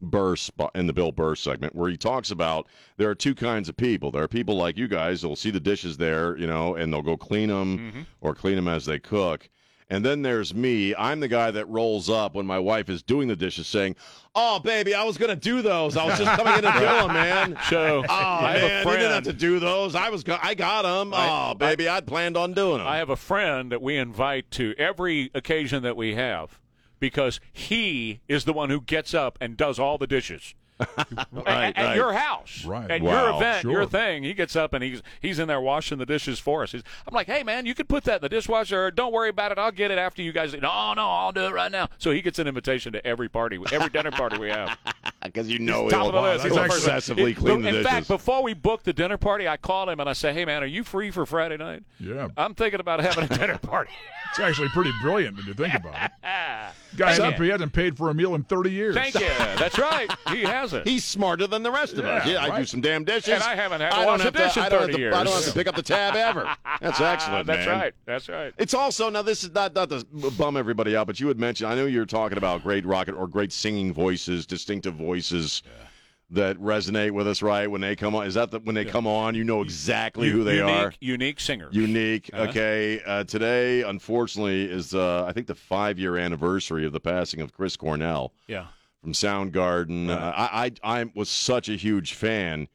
Burr 0.00 0.34
spot 0.34 0.70
in 0.74 0.86
the 0.86 0.92
Bill 0.94 1.12
Burr 1.12 1.36
segment 1.36 1.76
where 1.76 1.88
he 1.90 1.96
talks 1.96 2.30
about 2.30 2.66
there 2.96 3.08
are 3.10 3.14
two 3.14 3.34
kinds 3.34 3.68
of 3.68 3.76
people. 3.76 4.10
There 4.10 4.22
are 4.22 4.28
people 4.28 4.56
like 4.56 4.76
you 4.78 4.88
guys 4.88 5.20
that'll 5.20 5.36
see 5.36 5.50
the 5.50 5.60
dishes 5.60 5.96
there, 5.98 6.36
you 6.38 6.46
know, 6.46 6.74
and 6.74 6.92
they'll 6.92 7.02
go 7.02 7.16
clean 7.16 7.50
them 7.50 7.78
Mm-hmm. 7.78 8.00
or 8.20 8.34
clean 8.34 8.56
them 8.56 8.66
as 8.66 8.84
they 8.86 8.98
cook. 8.98 9.48
And 9.92 10.02
then 10.02 10.22
there's 10.22 10.54
me. 10.54 10.94
I'm 10.96 11.20
the 11.20 11.28
guy 11.28 11.50
that 11.50 11.68
rolls 11.68 12.08
up 12.08 12.34
when 12.34 12.46
my 12.46 12.58
wife 12.58 12.88
is 12.88 13.02
doing 13.02 13.28
the 13.28 13.36
dishes, 13.36 13.66
saying, 13.66 13.94
"Oh, 14.34 14.58
baby, 14.58 14.94
I 14.94 15.04
was 15.04 15.18
gonna 15.18 15.36
do 15.36 15.60
those. 15.60 15.98
I 15.98 16.06
was 16.06 16.18
just 16.18 16.30
coming 16.38 16.54
in 16.54 16.62
to 16.62 16.72
do 16.78 16.84
them, 16.86 17.08
man." 17.08 17.58
So 17.68 18.02
Oh 18.08 18.12
I 18.12 18.52
have 18.52 18.62
man, 18.62 18.86
a 18.86 18.90
you 18.90 18.96
didn't 18.96 19.12
have 19.12 19.24
to 19.24 19.32
do 19.34 19.58
those. 19.60 19.94
I 19.94 20.08
was, 20.08 20.24
go- 20.24 20.38
I 20.42 20.54
got 20.54 20.82
them. 20.82 21.12
I- 21.12 21.50
oh, 21.50 21.54
baby, 21.54 21.88
I'd 21.88 22.06
planned 22.06 22.38
on 22.38 22.54
doing 22.54 22.78
them. 22.78 22.86
I 22.86 22.96
have 22.96 23.10
a 23.10 23.16
friend 23.16 23.70
that 23.70 23.82
we 23.82 23.98
invite 23.98 24.50
to 24.52 24.74
every 24.78 25.30
occasion 25.34 25.82
that 25.82 25.94
we 25.96 26.14
have 26.14 26.58
because 26.98 27.38
he 27.52 28.20
is 28.28 28.44
the 28.46 28.54
one 28.54 28.70
who 28.70 28.80
gets 28.80 29.12
up 29.12 29.36
and 29.42 29.58
does 29.58 29.78
all 29.78 29.98
the 29.98 30.06
dishes. 30.06 30.54
right, 31.32 31.46
at, 31.46 31.78
at 31.78 31.84
right. 31.84 31.96
your 31.96 32.12
house, 32.12 32.64
Right. 32.64 32.90
At 32.90 33.02
Wow, 33.02 33.26
your 33.26 33.36
event, 33.36 33.64
your 33.64 33.86
thing, 33.86 34.22
he 34.22 34.34
gets 34.34 34.56
up 34.56 34.72
and 34.72 34.82
he's 34.82 35.02
he's 35.20 35.38
in 35.38 35.48
there 35.48 35.60
washing 35.60 35.98
the 35.98 36.06
dishes 36.06 36.38
for 36.38 36.62
us. 36.62 36.72
He's, 36.72 36.82
I'm 37.06 37.14
like, 37.14 37.26
hey 37.26 37.42
man, 37.42 37.66
you 37.66 37.74
can 37.74 37.86
put 37.86 38.04
that 38.04 38.16
in 38.16 38.22
the 38.22 38.28
dishwasher. 38.28 38.90
Don't 38.90 39.12
worry 39.12 39.28
about 39.28 39.52
it. 39.52 39.58
I'll 39.58 39.72
get 39.72 39.90
it 39.90 39.98
after 39.98 40.22
you 40.22 40.32
guys. 40.32 40.52
No, 40.52 40.94
no, 40.94 41.08
I'll 41.08 41.32
do 41.32 41.44
it 41.44 41.52
right 41.52 41.72
now. 41.72 41.88
So 41.98 42.10
he 42.10 42.22
gets 42.22 42.38
an 42.38 42.46
invitation 42.46 42.92
to 42.92 43.06
every 43.06 43.28
party, 43.28 43.58
every 43.72 43.90
dinner 43.90 44.10
party 44.10 44.38
we 44.38 44.48
have. 44.48 44.76
because 45.22 45.48
you 45.48 45.58
know 45.58 45.84
he's 45.84 45.92
Top 45.92 46.06
of 46.06 46.12
the 46.12 46.20
list. 46.20 46.44
He's 46.44 46.52
he'll 46.52 46.62
the 46.62 46.68
first 46.68 46.86
one. 46.86 46.96
excessively 46.96 47.34
clean 47.34 47.66
In 47.66 47.84
fact, 47.84 48.08
before 48.08 48.42
we 48.42 48.54
book 48.54 48.82
the 48.82 48.92
dinner 48.92 49.16
party, 49.16 49.48
I 49.48 49.56
call 49.56 49.88
him 49.88 50.00
and 50.00 50.08
I 50.08 50.12
say, 50.12 50.32
hey 50.32 50.44
man, 50.44 50.62
are 50.62 50.66
you 50.66 50.84
free 50.84 51.10
for 51.10 51.26
Friday 51.26 51.56
night? 51.56 51.84
Yeah. 51.98 52.28
I'm 52.36 52.54
thinking 52.54 52.80
about 52.80 53.00
having 53.00 53.24
a 53.24 53.38
dinner 53.38 53.58
party. 53.58 53.92
It's 54.32 54.40
actually 54.40 54.70
pretty 54.70 54.92
brilliant 55.02 55.36
when 55.36 55.44
you 55.44 55.52
think 55.52 55.74
about 55.74 55.92
it. 55.92 56.10
Guy 56.96 57.10
hasn't, 57.10 57.38
he 57.38 57.48
hasn't 57.48 57.74
paid 57.74 57.98
for 57.98 58.08
a 58.08 58.14
meal 58.14 58.34
in 58.34 58.44
30 58.44 58.70
years. 58.70 58.94
Thank 58.94 59.12
you. 59.12 59.28
That's 59.58 59.78
right. 59.78 60.10
He 60.28 60.40
hasn't. 60.72 60.88
He's 60.88 61.04
smarter 61.04 61.46
than 61.46 61.62
the 61.62 61.70
rest 61.70 61.94
of 61.94 62.04
us. 62.04 62.26
Yeah, 62.26 62.32
Yeah, 62.46 62.52
I 62.52 62.58
do 62.58 62.64
some 62.64 62.80
damn 62.80 63.04
dishes, 63.04 63.34
And 63.34 63.42
I 63.42 63.54
haven't 63.54 63.80
had 63.80 63.92
I 63.92 64.04
don't 64.04 64.20
a 64.20 64.24
have 64.24 64.34
dish 64.34 64.54
to, 64.54 64.60
in 64.60 64.66
I 64.66 64.68
don't 64.68 64.80
have 64.88 64.90
to, 64.96 65.06
I 65.08 65.24
don't 65.24 65.34
have 65.34 65.44
to 65.44 65.52
pick 65.52 65.66
up 65.66 65.76
the 65.76 65.82
tab 65.82 66.14
ever. 66.14 66.48
That's 66.80 67.00
excellent, 67.00 67.46
That's 67.46 67.66
man. 67.66 67.78
right. 67.80 67.94
That's 68.06 68.28
right. 68.28 68.52
It's 68.58 68.74
also 68.74 69.08
now. 69.10 69.22
This 69.22 69.44
is 69.44 69.52
not 69.52 69.74
not 69.74 69.90
to 69.90 70.04
bum 70.38 70.56
everybody 70.56 70.96
out, 70.96 71.06
but 71.06 71.20
you 71.20 71.28
had 71.28 71.38
mentioned. 71.38 71.70
I 71.70 71.74
know 71.74 71.86
you 71.86 72.00
were 72.00 72.06
talking 72.06 72.38
about 72.38 72.62
great 72.62 72.84
rocket 72.84 73.14
or 73.14 73.26
great 73.28 73.52
singing 73.52 73.92
voices, 73.92 74.46
distinctive 74.46 74.94
voices 74.94 75.62
that 76.30 76.56
resonate 76.56 77.10
with 77.10 77.28
us. 77.28 77.42
Right 77.42 77.70
when 77.70 77.80
they 77.82 77.94
come 77.94 78.14
on, 78.14 78.26
is 78.26 78.34
that 78.34 78.50
the, 78.50 78.58
when 78.60 78.74
they 78.74 78.84
come 78.84 79.06
on? 79.06 79.34
You 79.34 79.44
know 79.44 79.60
exactly 79.62 80.30
who 80.30 80.44
they 80.44 80.56
unique, 80.58 80.74
are. 80.74 80.92
Unique 81.00 81.40
singer. 81.40 81.68
Unique. 81.72 82.30
Uh-huh. 82.32 82.44
Okay. 82.48 83.00
Uh, 83.04 83.24
today, 83.24 83.82
unfortunately, 83.82 84.64
is 84.64 84.94
uh, 84.94 85.24
I 85.26 85.32
think 85.32 85.46
the 85.46 85.54
five 85.54 85.98
year 85.98 86.16
anniversary 86.16 86.86
of 86.86 86.92
the 86.92 87.00
passing 87.00 87.40
of 87.40 87.52
Chris 87.52 87.76
Cornell 87.76 88.32
Yeah. 88.46 88.66
From 89.02 89.12
Soundgarden. 89.12 90.08
Uh, 90.08 90.32
I, 90.34 90.72
I 90.84 91.00
I 91.00 91.10
was 91.14 91.28
such 91.28 91.68
a 91.68 91.74
huge 91.74 92.14
fan 92.14 92.68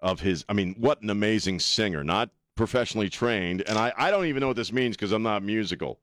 of 0.00 0.20
his. 0.20 0.44
I 0.48 0.54
mean, 0.54 0.74
what 0.78 1.02
an 1.02 1.10
amazing 1.10 1.60
singer! 1.60 2.02
Not 2.02 2.30
professionally 2.56 3.08
trained, 3.08 3.62
and 3.68 3.78
I, 3.78 3.92
I 3.96 4.10
don't 4.10 4.26
even 4.26 4.40
know 4.40 4.48
what 4.48 4.56
this 4.56 4.72
means 4.72 4.96
because 4.96 5.12
I'm 5.12 5.22
not 5.22 5.42
musical. 5.42 6.00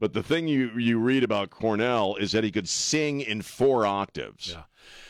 But 0.00 0.12
the 0.12 0.22
thing 0.22 0.48
you 0.48 0.70
you 0.76 0.98
read 0.98 1.24
about 1.24 1.50
Cornell 1.50 2.16
is 2.16 2.32
that 2.32 2.44
he 2.44 2.50
could 2.50 2.68
sing 2.68 3.20
in 3.20 3.42
four 3.42 3.86
octaves. 3.86 4.50
Yeah. 4.50 4.62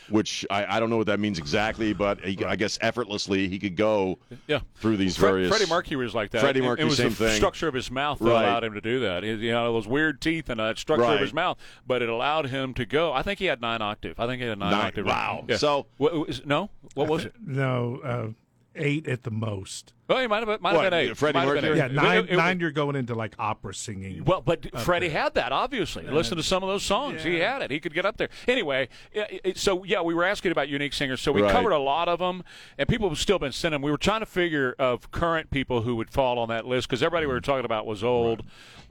Which 0.09 0.45
I, 0.49 0.65
I 0.75 0.79
don't 0.81 0.89
know 0.89 0.97
what 0.97 1.07
that 1.07 1.19
means 1.21 1.39
exactly, 1.39 1.93
but 1.93 2.19
he, 2.25 2.43
I 2.43 2.57
guess 2.57 2.77
effortlessly 2.81 3.47
he 3.47 3.57
could 3.57 3.77
go 3.77 4.19
Yeah. 4.47 4.59
through 4.75 4.97
these 4.97 5.15
Fre- 5.15 5.27
various. 5.27 5.49
Freddie 5.49 5.69
Mercury 5.69 6.03
was 6.03 6.13
like 6.13 6.31
that. 6.31 6.41
Freddie 6.41 6.59
It- 6.59 6.63
Mercury, 6.63 6.81
it 6.85 6.89
was 6.89 6.97
same 6.97 7.09
the 7.09 7.15
thing. 7.15 7.35
structure 7.37 7.69
of 7.69 7.73
his 7.73 7.89
mouth 7.89 8.19
that 8.19 8.25
Right. 8.25 8.43
allowed 8.43 8.65
him 8.65 8.73
to 8.73 8.81
do 8.81 8.99
that. 8.99 9.23
He- 9.23 9.31
You 9.31 9.51
know, 9.53 9.71
those 9.71 9.87
weird 9.87 10.19
teeth 10.19 10.49
and 10.49 10.59
that 10.59 10.77
structure 10.77 11.05
of 11.05 11.21
his 11.21 11.33
mouth, 11.33 11.57
but 11.87 12.01
it 12.01 12.09
allowed 12.09 12.47
him 12.47 12.73
to 12.73 12.85
go. 12.85 13.13
I 13.13 13.21
think 13.23 13.39
he 13.39 13.45
had 13.45 13.61
nine 13.61 13.81
octave. 13.81 14.19
I 14.19 14.27
think 14.27 14.41
he 14.41 14.47
had 14.47 14.59
nine, 14.59 14.71
Nine- 14.71 14.85
octave. 14.87 15.05
wow. 15.05 15.45
Yeah. 15.47 15.55
So- 15.55 15.85
What 15.97 16.27
was- 16.27 16.45
no, 16.45 16.69
what 16.95 17.07
was 17.07 17.23
it? 17.23 17.33
No, 17.45 18.01
uh, 18.03 18.27
eight 18.75 19.07
at 19.07 19.23
the 19.23 19.31
most. 19.31 19.93
Well, 20.07 20.19
he 20.19 20.27
might 20.27 20.39
have 20.39 20.47
been, 20.47 20.57
might 20.61 20.73
What, 20.75 20.83
have 20.83 20.91
been 20.91 21.09
eight. 21.11 21.17
Freddie 21.17 21.39
Might 21.39 21.45
have 21.45 21.53
been 21.55 21.63
Mercury? 21.63 21.77
Yeah, 21.77 21.87
nine. 21.87 22.17
It- 22.25 22.29
it- 22.31 22.35
nine. 22.37 22.59
You're 22.59 22.71
going 22.71 22.95
into 22.97 23.15
like 23.15 23.33
opera 23.39 23.73
singing. 23.73 24.25
Well, 24.25 24.41
but 24.41 24.65
up 24.73 24.81
Freddie 24.81 25.07
there. 25.07 25.21
had 25.23 25.35
that 25.35 25.51
obviously. 25.53 26.05
Listen 26.05 26.35
to 26.37 26.43
some 26.43 26.61
of 26.61 26.67
those 26.69 26.83
songs. 26.83 27.23
He 27.23 27.39
had 27.39 27.61
it. 27.61 27.71
He 27.71 27.79
could 27.79 27.93
get 27.93 28.05
up 28.05 28.17
there. 28.17 28.27
Anyway, 28.47 28.89
it- 29.13 29.57
so 29.57 29.83
yeah, 29.85 30.01
we 30.01 30.13
were 30.13 30.25
asking 30.25 30.51
about 30.51 30.67
unique 30.67 30.93
singers. 30.93 31.21
So 31.21 31.31
we 31.31 31.41
Right. 31.41 31.51
covered 31.51 31.71
a 31.71 31.79
lot 31.79 32.09
of 32.09 32.19
them, 32.19 32.43
and 32.77 32.89
people 32.89 33.07
have 33.09 33.17
still 33.17 33.39
been 33.39 33.51
sending. 33.53 33.75
Them. 33.75 33.81
We 33.81 33.91
were 33.91 33.97
trying 33.97 34.19
to 34.19 34.25
figure 34.25 34.75
of 34.77 35.09
current 35.11 35.49
people 35.51 35.83
who 35.83 35.95
would 35.95 36.09
fall 36.11 36.37
on 36.37 36.49
that 36.49 36.65
list 36.67 36.89
because 36.89 37.01
everybody 37.01 37.25
we 37.25 37.33
were 37.33 37.41
talking 37.41 37.65
about 37.65 37.85
was 37.85 38.03
old. 38.03 38.41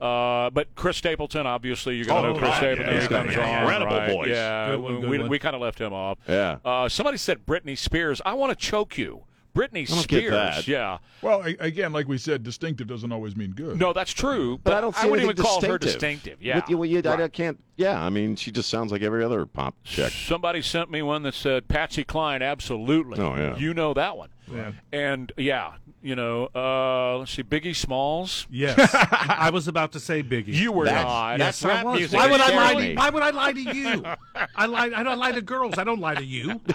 Uh, 0.01 0.49
but 0.49 0.73
Chris 0.75 0.97
Stapleton, 0.97 1.45
obviously, 1.47 1.95
you 1.95 2.03
got 2.05 2.23
going 2.23 2.23
to 2.23 2.29
Oh, 2.31 2.33
know 2.33 2.39
Chris 2.39 2.49
right, 2.49 2.57
Stapleton. 2.75 2.85
yeah, 2.85 2.91
He 2.93 3.01
yeah, 3.03 3.07
comes 3.07 3.35
yeah, 3.35 3.55
on, 3.57 3.61
incredible 3.61 3.95
right? 3.97 4.11
voice. 4.11 4.29
Yeah, 4.29 4.67
Good 4.71 4.79
one, 4.81 5.01
good 5.01 5.09
we, 5.09 5.29
we 5.29 5.39
kind 5.39 5.55
of 5.55 5.61
left 5.61 5.79
him 5.79 5.93
off. 5.93 6.17
Yeah. 6.27 6.57
Uh, 6.65 6.89
somebody 6.89 7.17
said 7.17 7.45
Britney 7.45 7.77
Spears. 7.77 8.19
I 8.25 8.33
want 8.33 8.49
to 8.49 8.55
choke 8.65 8.97
you. 8.97 9.23
Britney 9.55 9.81
I 9.89 9.93
don't 9.95 10.07
get 10.07 10.19
Spears. 10.19 10.31
that. 10.31 10.67
Yeah. 10.67 10.97
Well, 11.21 11.41
again, 11.59 11.93
like 11.93 12.07
we 12.07 12.17
said, 12.17 12.43
distinctive 12.43 12.87
doesn't 12.87 13.11
always 13.11 13.35
mean 13.35 13.51
good. 13.51 13.77
No, 13.79 13.93
that's 13.93 14.11
true. 14.11 14.59
But 14.63 14.73
I 14.73 14.81
don't 14.81 14.95
see 14.95 15.07
wouldn't 15.07 15.23
even 15.29 15.29
anything 15.37 15.45
call 15.45 15.61
her 15.61 15.77
distinctive. 15.77 16.39
distinctive. 16.39 16.41
Yeah. 16.41 16.55
What 16.55 16.69
you- 16.69 16.77
what 16.77 16.89
you- 16.89 17.01
I 17.05 17.27
can't. 17.27 17.59
Yeah, 17.75 18.03
I 18.03 18.09
mean, 18.09 18.35
she 18.35 18.51
just 18.51 18.69
sounds 18.69 18.91
like 18.91 19.01
every 19.01 19.23
other 19.23 19.45
pop 19.47 19.75
chick. 19.83 20.11
Somebody 20.11 20.61
sent 20.61 20.91
me 20.91 21.01
one 21.01 21.23
that 21.23 21.33
said 21.33 21.67
Patsy 21.67 22.03
Cline, 22.03 22.41
absolutely. 22.43 23.19
Oh, 23.19 23.35
yeah. 23.35 23.55
You 23.57 23.73
know 23.73 23.93
that 23.95 24.15
one. 24.15 24.29
Yeah. 24.51 24.73
And 24.91 25.31
yeah, 25.37 25.73
you 26.03 26.15
know, 26.15 26.49
uh, 26.53 27.17
let's 27.17 27.31
see, 27.31 27.41
Biggie 27.43 27.75
Smalls. 27.75 28.45
Yes, 28.51 28.77
I 28.93 29.49
was 29.51 29.67
about 29.67 29.93
to 29.93 29.99
say 29.99 30.21
Biggie. 30.21 30.49
You 30.53 30.71
were 30.71 30.85
That's- 30.85 31.03
not. 31.05 31.39
Yes, 31.39 31.63
rap 31.65 31.79
I 31.85 31.89
was. 31.89 31.99
music. 31.99 32.19
Why 32.19 32.29
would 32.29 32.41
I 32.41 32.55
lie? 32.55 32.73
To, 32.89 32.93
why 32.95 33.09
would 33.09 33.23
I 33.23 33.29
lie 33.31 33.53
to 33.53 33.59
you? 33.75 34.03
I 34.55 34.65
lie. 34.67 34.91
I 34.95 35.01
don't 35.01 35.17
lie 35.17 35.31
to 35.31 35.41
girls. 35.41 35.77
I 35.77 35.83
don't 35.85 36.01
lie 36.01 36.15
to 36.15 36.25
you. 36.25 36.59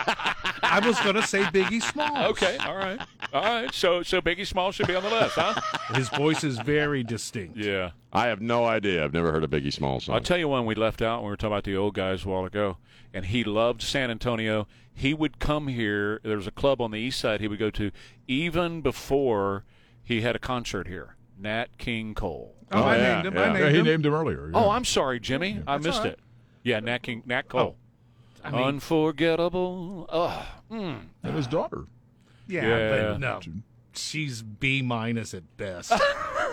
I 0.63 0.81
was 0.85 0.99
going 1.01 1.15
to 1.15 1.23
say 1.23 1.43
Biggie 1.43 1.83
Smalls. 1.83 2.31
Okay, 2.33 2.57
all 2.57 2.75
right, 2.77 3.01
all 3.33 3.43
right. 3.43 3.73
So, 3.75 4.03
so 4.03 4.21
Biggie 4.21 4.47
Small 4.47 4.73
should 4.73 4.87
be 4.87 4.95
on 4.97 5.03
the 5.03 5.11
list, 5.11 5.35
huh? 5.35 5.61
His 5.95 6.09
voice 6.09 6.45
is 6.45 6.59
very 6.59 7.03
distinct. 7.03 7.57
Yeah. 7.57 7.91
I 8.13 8.27
have 8.27 8.41
no 8.41 8.65
idea. 8.65 9.05
I've 9.05 9.13
never 9.13 9.33
heard 9.33 9.45
a 9.45 9.49
Biggie 9.49 9.73
Small 9.73 10.01
song. 10.01 10.15
I'll 10.15 10.21
tell 10.21 10.39
you 10.39 10.49
one 10.49 10.65
we 10.67 10.75
left 10.75 11.03
out 11.03 11.19
when 11.21 11.27
we 11.27 11.31
were 11.31 11.37
talking 11.37 11.53
about 11.53 11.65
the 11.65 11.77
old 11.77 11.95
guys 11.95 12.25
a 12.25 12.29
while 12.29 12.45
ago, 12.45 12.79
and 13.13 13.27
he 13.27 13.45
loved 13.45 13.83
San 13.83 14.11
Antonio. 14.11 14.67
He 14.95 15.15
would 15.15 15.39
come 15.39 15.69
here. 15.69 16.21
There 16.25 16.37
was 16.37 16.47
a 16.47 16.51
club 16.53 16.81
on 16.81 16.91
the 16.91 16.99
east 16.99 17.21
side 17.21 17.41
he 17.41 17.49
would 17.49 17.59
go 17.59 17.71
to 17.71 17.91
even 18.27 18.81
before 18.81 19.65
he 20.03 20.23
had 20.23 20.35
a 20.35 20.39
concert 20.41 20.89
here. 20.89 21.17
Nat 21.39 21.79
King 21.79 22.15
Cole. 22.15 22.55
Oh, 22.73 22.83
I 22.83 22.97
yeah, 22.97 23.15
named 23.23 23.27
him. 23.27 23.35
yeah. 23.35 23.41
I 23.41 23.47
Yeah, 23.47 23.53
named 23.53 23.71
he 23.73 23.79
him. 23.79 23.85
named 23.87 24.07
him 24.07 24.15
earlier. 24.15 24.51
Oh. 24.55 24.71
I'm 24.71 24.85
sorry, 24.85 25.21
Jimmy. 25.21 25.63
I 25.67 25.79
missed 25.79 25.99
all 25.99 26.05
right. 26.05 26.13
it. 26.15 26.19
Yeah, 26.65 26.81
Nat 26.81 27.03
King, 27.03 27.23
Nat 27.27 27.49
Cole. 27.49 27.77
I 28.43 28.51
mean- 28.51 28.63
Unforgettable. 28.63 30.07
Oh, 30.11 30.47
mm. 30.71 31.01
and 31.23 31.37
his 31.37 31.47
daughter. 31.47 31.85
Yeah, 32.49 32.67
Yeah. 32.67 33.11
but 33.13 33.21
no, 33.21 33.41
she's 33.93 34.43
B 34.43 34.83
minus 34.83 35.33
at 35.35 35.57
best. 35.57 35.93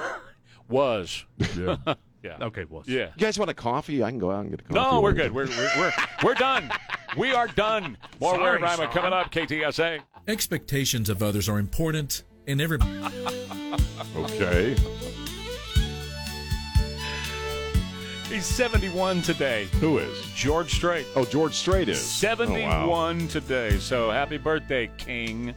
was. 0.69 1.25
Yeah. 1.57 1.77
Yeah. 2.23 2.37
okay, 2.41 2.65
well, 2.67 2.81
Yeah. 2.87 3.09
You 3.15 3.19
guys 3.19 3.37
want 3.37 3.51
a 3.51 3.53
coffee? 3.53 4.01
I 4.03 4.09
can 4.09 4.17
go 4.17 4.31
out 4.31 4.39
and 4.41 4.49
get 4.49 4.61
a 4.61 4.63
coffee. 4.63 4.79
No, 4.79 4.99
we're 4.99 5.11
while 5.11 5.13
good. 5.13 5.31
We're 5.31 5.45
we're 5.45 5.69
we're, 5.77 5.91
we're 6.23 6.33
done. 6.33 6.71
We 7.15 7.33
are 7.33 7.47
done. 7.47 7.99
More 8.19 8.31
Sorry, 8.31 8.41
Ware 8.43 8.55
and 8.55 8.63
Rima 8.63 8.75
Sean. 8.77 8.87
coming 8.91 9.13
up. 9.13 9.31
KTSA. 9.31 9.99
Expectations 10.27 11.07
of 11.09 11.21
others 11.21 11.47
are 11.47 11.59
important, 11.59 12.23
and 12.47 12.59
every 12.59 12.79
Okay. 14.15 14.75
He's 18.29 18.45
71 18.45 19.21
today. 19.21 19.65
Who 19.79 19.99
is? 19.99 20.25
George 20.35 20.73
Strait. 20.73 21.05
Oh, 21.15 21.25
George 21.25 21.53
Strait 21.53 21.87
is. 21.87 22.01
71 22.01 22.63
Oh, 22.71 22.89
wow. 22.89 23.13
today. 23.29 23.77
So 23.77 24.09
happy 24.11 24.37
birthday, 24.37 24.89
King. 24.97 25.53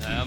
There 0.00 0.24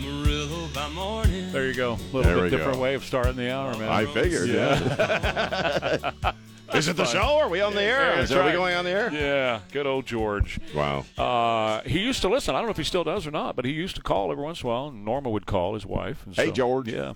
you 1.67 1.73
go. 1.73 1.93
A 1.93 1.95
little 2.15 2.21
There 2.21 2.35
bit 2.43 2.49
different 2.49 2.75
go. 2.75 2.81
way 2.83 2.93
of 2.93 3.03
starting 3.05 3.35
the 3.37 3.51
hour, 3.53 3.71
man. 3.77 3.89
I 3.89 4.05
figured. 4.05 4.49
Yeah. 4.49 6.11
is 6.73 6.87
it 6.89 6.97
the 6.97 7.05
fun. 7.05 7.13
show? 7.13 7.37
Are 7.39 7.47
we 7.49 7.61
on 7.61 7.73
the 7.73 7.81
air? 7.81 8.15
Yeah, 8.15 8.21
is 8.21 8.29
that's 8.29 8.39
are 8.41 8.45
we 8.45 8.51
going 8.51 8.75
on 8.75 8.83
the 8.85 8.91
air? 8.91 9.09
Yeah, 9.11 9.61
good 9.71 9.87
old 9.87 10.05
George. 10.05 10.59
Wow. 10.75 11.05
Uh, 11.17 11.81
he 11.87 11.99
used 11.99 12.21
to 12.21 12.29
listen. 12.29 12.53
I 12.53 12.59
don't 12.59 12.67
know 12.67 12.71
if 12.71 12.77
he 12.77 12.83
still 12.83 13.05
does 13.05 13.25
or 13.25 13.31
not, 13.31 13.55
but 13.55 13.63
he 13.65 13.71
used 13.71 13.95
to 13.95 14.01
call 14.01 14.31
every 14.31 14.43
once 14.43 14.61
in 14.61 14.67
a 14.67 14.71
while. 14.71 14.91
Norma 14.91 15.29
would 15.29 15.45
call 15.45 15.73
his 15.73 15.85
wife. 15.85 16.25
and 16.25 16.35
Hey, 16.35 16.47
so- 16.47 16.51
George. 16.51 16.89
Yeah. 16.89 17.13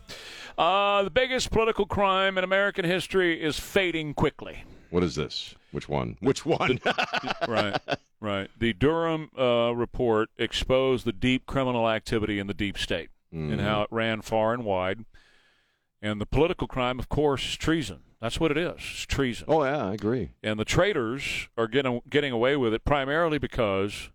Uh, 0.57 1.03
the 1.03 1.09
biggest 1.09 1.51
political 1.51 1.85
crime 1.85 2.37
in 2.37 2.43
American 2.43 2.85
history 2.85 3.41
is 3.41 3.59
fading 3.59 4.13
quickly. 4.13 4.63
What 4.89 5.03
is 5.03 5.15
this? 5.15 5.55
Which 5.71 5.89
one? 5.89 6.15
Which 6.21 6.45
one? 6.45 6.79
right, 7.47 7.77
right. 8.21 8.49
The 8.57 8.71
Durham 8.73 9.29
uh, 9.37 9.73
report 9.75 10.29
exposed 10.37 11.05
the 11.05 11.11
deep 11.11 11.45
criminal 11.45 11.89
activity 11.89 12.39
in 12.39 12.47
the 12.47 12.53
deep 12.53 12.77
state 12.77 13.09
Mm-hmm. 13.33 13.53
and 13.53 13.61
how 13.61 13.81
it 13.81 13.87
ran 13.91 14.21
far 14.21 14.53
and 14.53 14.63
wide. 14.63 15.03
And 16.01 16.21
the 16.21 16.25
political 16.25 16.67
crime, 16.67 16.99
of 16.99 17.09
course, 17.09 17.43
is 17.43 17.57
treason. 17.57 17.99
That's 18.21 18.39
what 18.39 18.49
it 18.51 18.55
is. 18.57 18.75
It's 18.77 19.05
treason. 19.05 19.45
oh 19.49 19.65
yeah, 19.65 19.87
I 19.89 19.93
agree. 19.93 20.29
And 20.41 20.57
the 20.57 20.63
traitors 20.63 21.49
are 21.57 21.67
getting 21.67 22.01
getting 22.09 22.31
away 22.31 22.55
with 22.55 22.73
it 22.73 22.85
primarily 22.85 23.37
because 23.37 24.09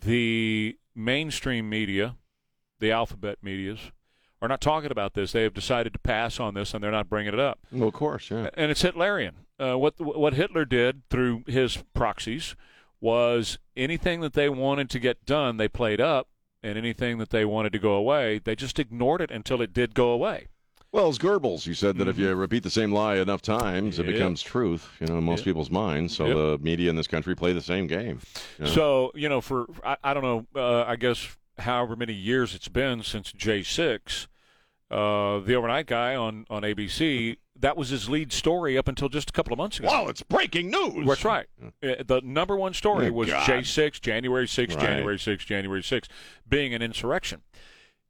the 0.00 0.78
mainstream 0.94 1.68
media, 1.68 2.16
the 2.78 2.90
alphabet 2.90 3.38
medias, 3.42 3.90
are 4.42 4.48
not 4.48 4.60
talking 4.60 4.90
about 4.90 5.14
this. 5.14 5.32
They 5.32 5.44
have 5.44 5.54
decided 5.54 5.92
to 5.94 5.98
pass 6.00 6.38
on 6.40 6.52
this, 6.54 6.74
and 6.74 6.82
they're 6.84 6.90
not 6.90 7.08
bringing 7.08 7.32
it 7.32 7.40
up. 7.40 7.60
Well, 7.70 7.88
of 7.88 7.94
course, 7.94 8.30
yeah. 8.30 8.50
And 8.54 8.70
it's 8.70 8.82
Hitlerian. 8.82 9.32
Uh, 9.58 9.78
what 9.78 9.94
what 10.00 10.34
Hitler 10.34 10.64
did 10.64 11.08
through 11.08 11.44
his 11.46 11.82
proxies 11.94 12.56
was 13.00 13.58
anything 13.76 14.20
that 14.20 14.32
they 14.34 14.48
wanted 14.48 14.90
to 14.90 14.98
get 14.98 15.24
done, 15.24 15.56
they 15.56 15.68
played 15.68 16.00
up, 16.00 16.28
and 16.62 16.76
anything 16.76 17.18
that 17.18 17.30
they 17.30 17.44
wanted 17.44 17.72
to 17.72 17.78
go 17.78 17.92
away, 17.94 18.40
they 18.42 18.54
just 18.56 18.78
ignored 18.78 19.20
it 19.20 19.30
until 19.30 19.60
it 19.62 19.72
did 19.72 19.94
go 19.94 20.10
away. 20.10 20.48
Well, 20.92 21.08
as 21.08 21.18
Goebbels, 21.18 21.66
you 21.66 21.72
said 21.72 21.96
that 21.98 22.08
if 22.08 22.18
you 22.18 22.34
repeat 22.34 22.62
the 22.64 22.70
same 22.70 22.92
lie 22.92 23.16
enough 23.16 23.40
times, 23.40 23.98
it 23.98 24.04
Yep. 24.06 24.12
becomes 24.14 24.42
truth. 24.42 24.90
You 25.00 25.06
know, 25.06 25.18
in 25.18 25.24
most 25.24 25.38
Yep. 25.40 25.44
people's 25.46 25.70
minds. 25.70 26.14
So 26.14 26.26
Yep. 26.26 26.36
the 26.36 26.58
media 26.64 26.90
in 26.90 26.96
this 26.96 27.06
country 27.06 27.34
play 27.34 27.52
the 27.54 27.62
same 27.62 27.86
game. 27.86 28.20
you 28.58 28.66
know. 28.66 28.70
So 28.70 29.12
you 29.14 29.28
know, 29.28 29.40
for 29.40 29.66
I, 29.84 29.96
I 30.04 30.12
don't 30.14 30.22
know, 30.22 30.46
uh, 30.54 30.84
I 30.86 30.96
guess 30.96 31.36
however 31.58 31.96
many 31.96 32.12
years 32.12 32.54
it's 32.54 32.68
been 32.68 33.02
since 33.02 33.32
J 33.32 33.62
six, 33.62 34.28
uh, 34.92 35.40
the 35.40 35.54
overnight 35.54 35.86
guy 35.86 36.14
on 36.14 36.46
on 36.50 36.62
ABC, 36.62 37.36
that 37.58 37.76
was 37.76 37.88
his 37.90 38.08
lead 38.08 38.32
story 38.32 38.76
up 38.76 38.88
until 38.88 39.08
just 39.08 39.30
a 39.30 39.32
couple 39.32 39.52
of 39.52 39.56
months 39.58 39.78
ago. 39.78 39.88
Wow, 39.88 40.08
it's 40.08 40.22
breaking 40.22 40.70
news. 40.70 41.06
That's 41.06 41.24
right. 41.24 41.46
Uh, 41.82 42.02
The 42.06 42.20
number 42.24 42.56
one 42.56 42.74
story 42.74 43.08
Oh, 43.08 43.12
was 43.12 43.28
God. 43.28 43.46
J 43.46 43.62
six, 43.62 43.98
January 44.00 44.46
six, 44.48 44.74
Right. 44.74 44.84
January 44.86 45.18
six, 45.18 45.44
January 45.44 45.82
six, 45.82 46.08
being 46.48 46.74
an 46.74 46.82
insurrection. 46.82 47.42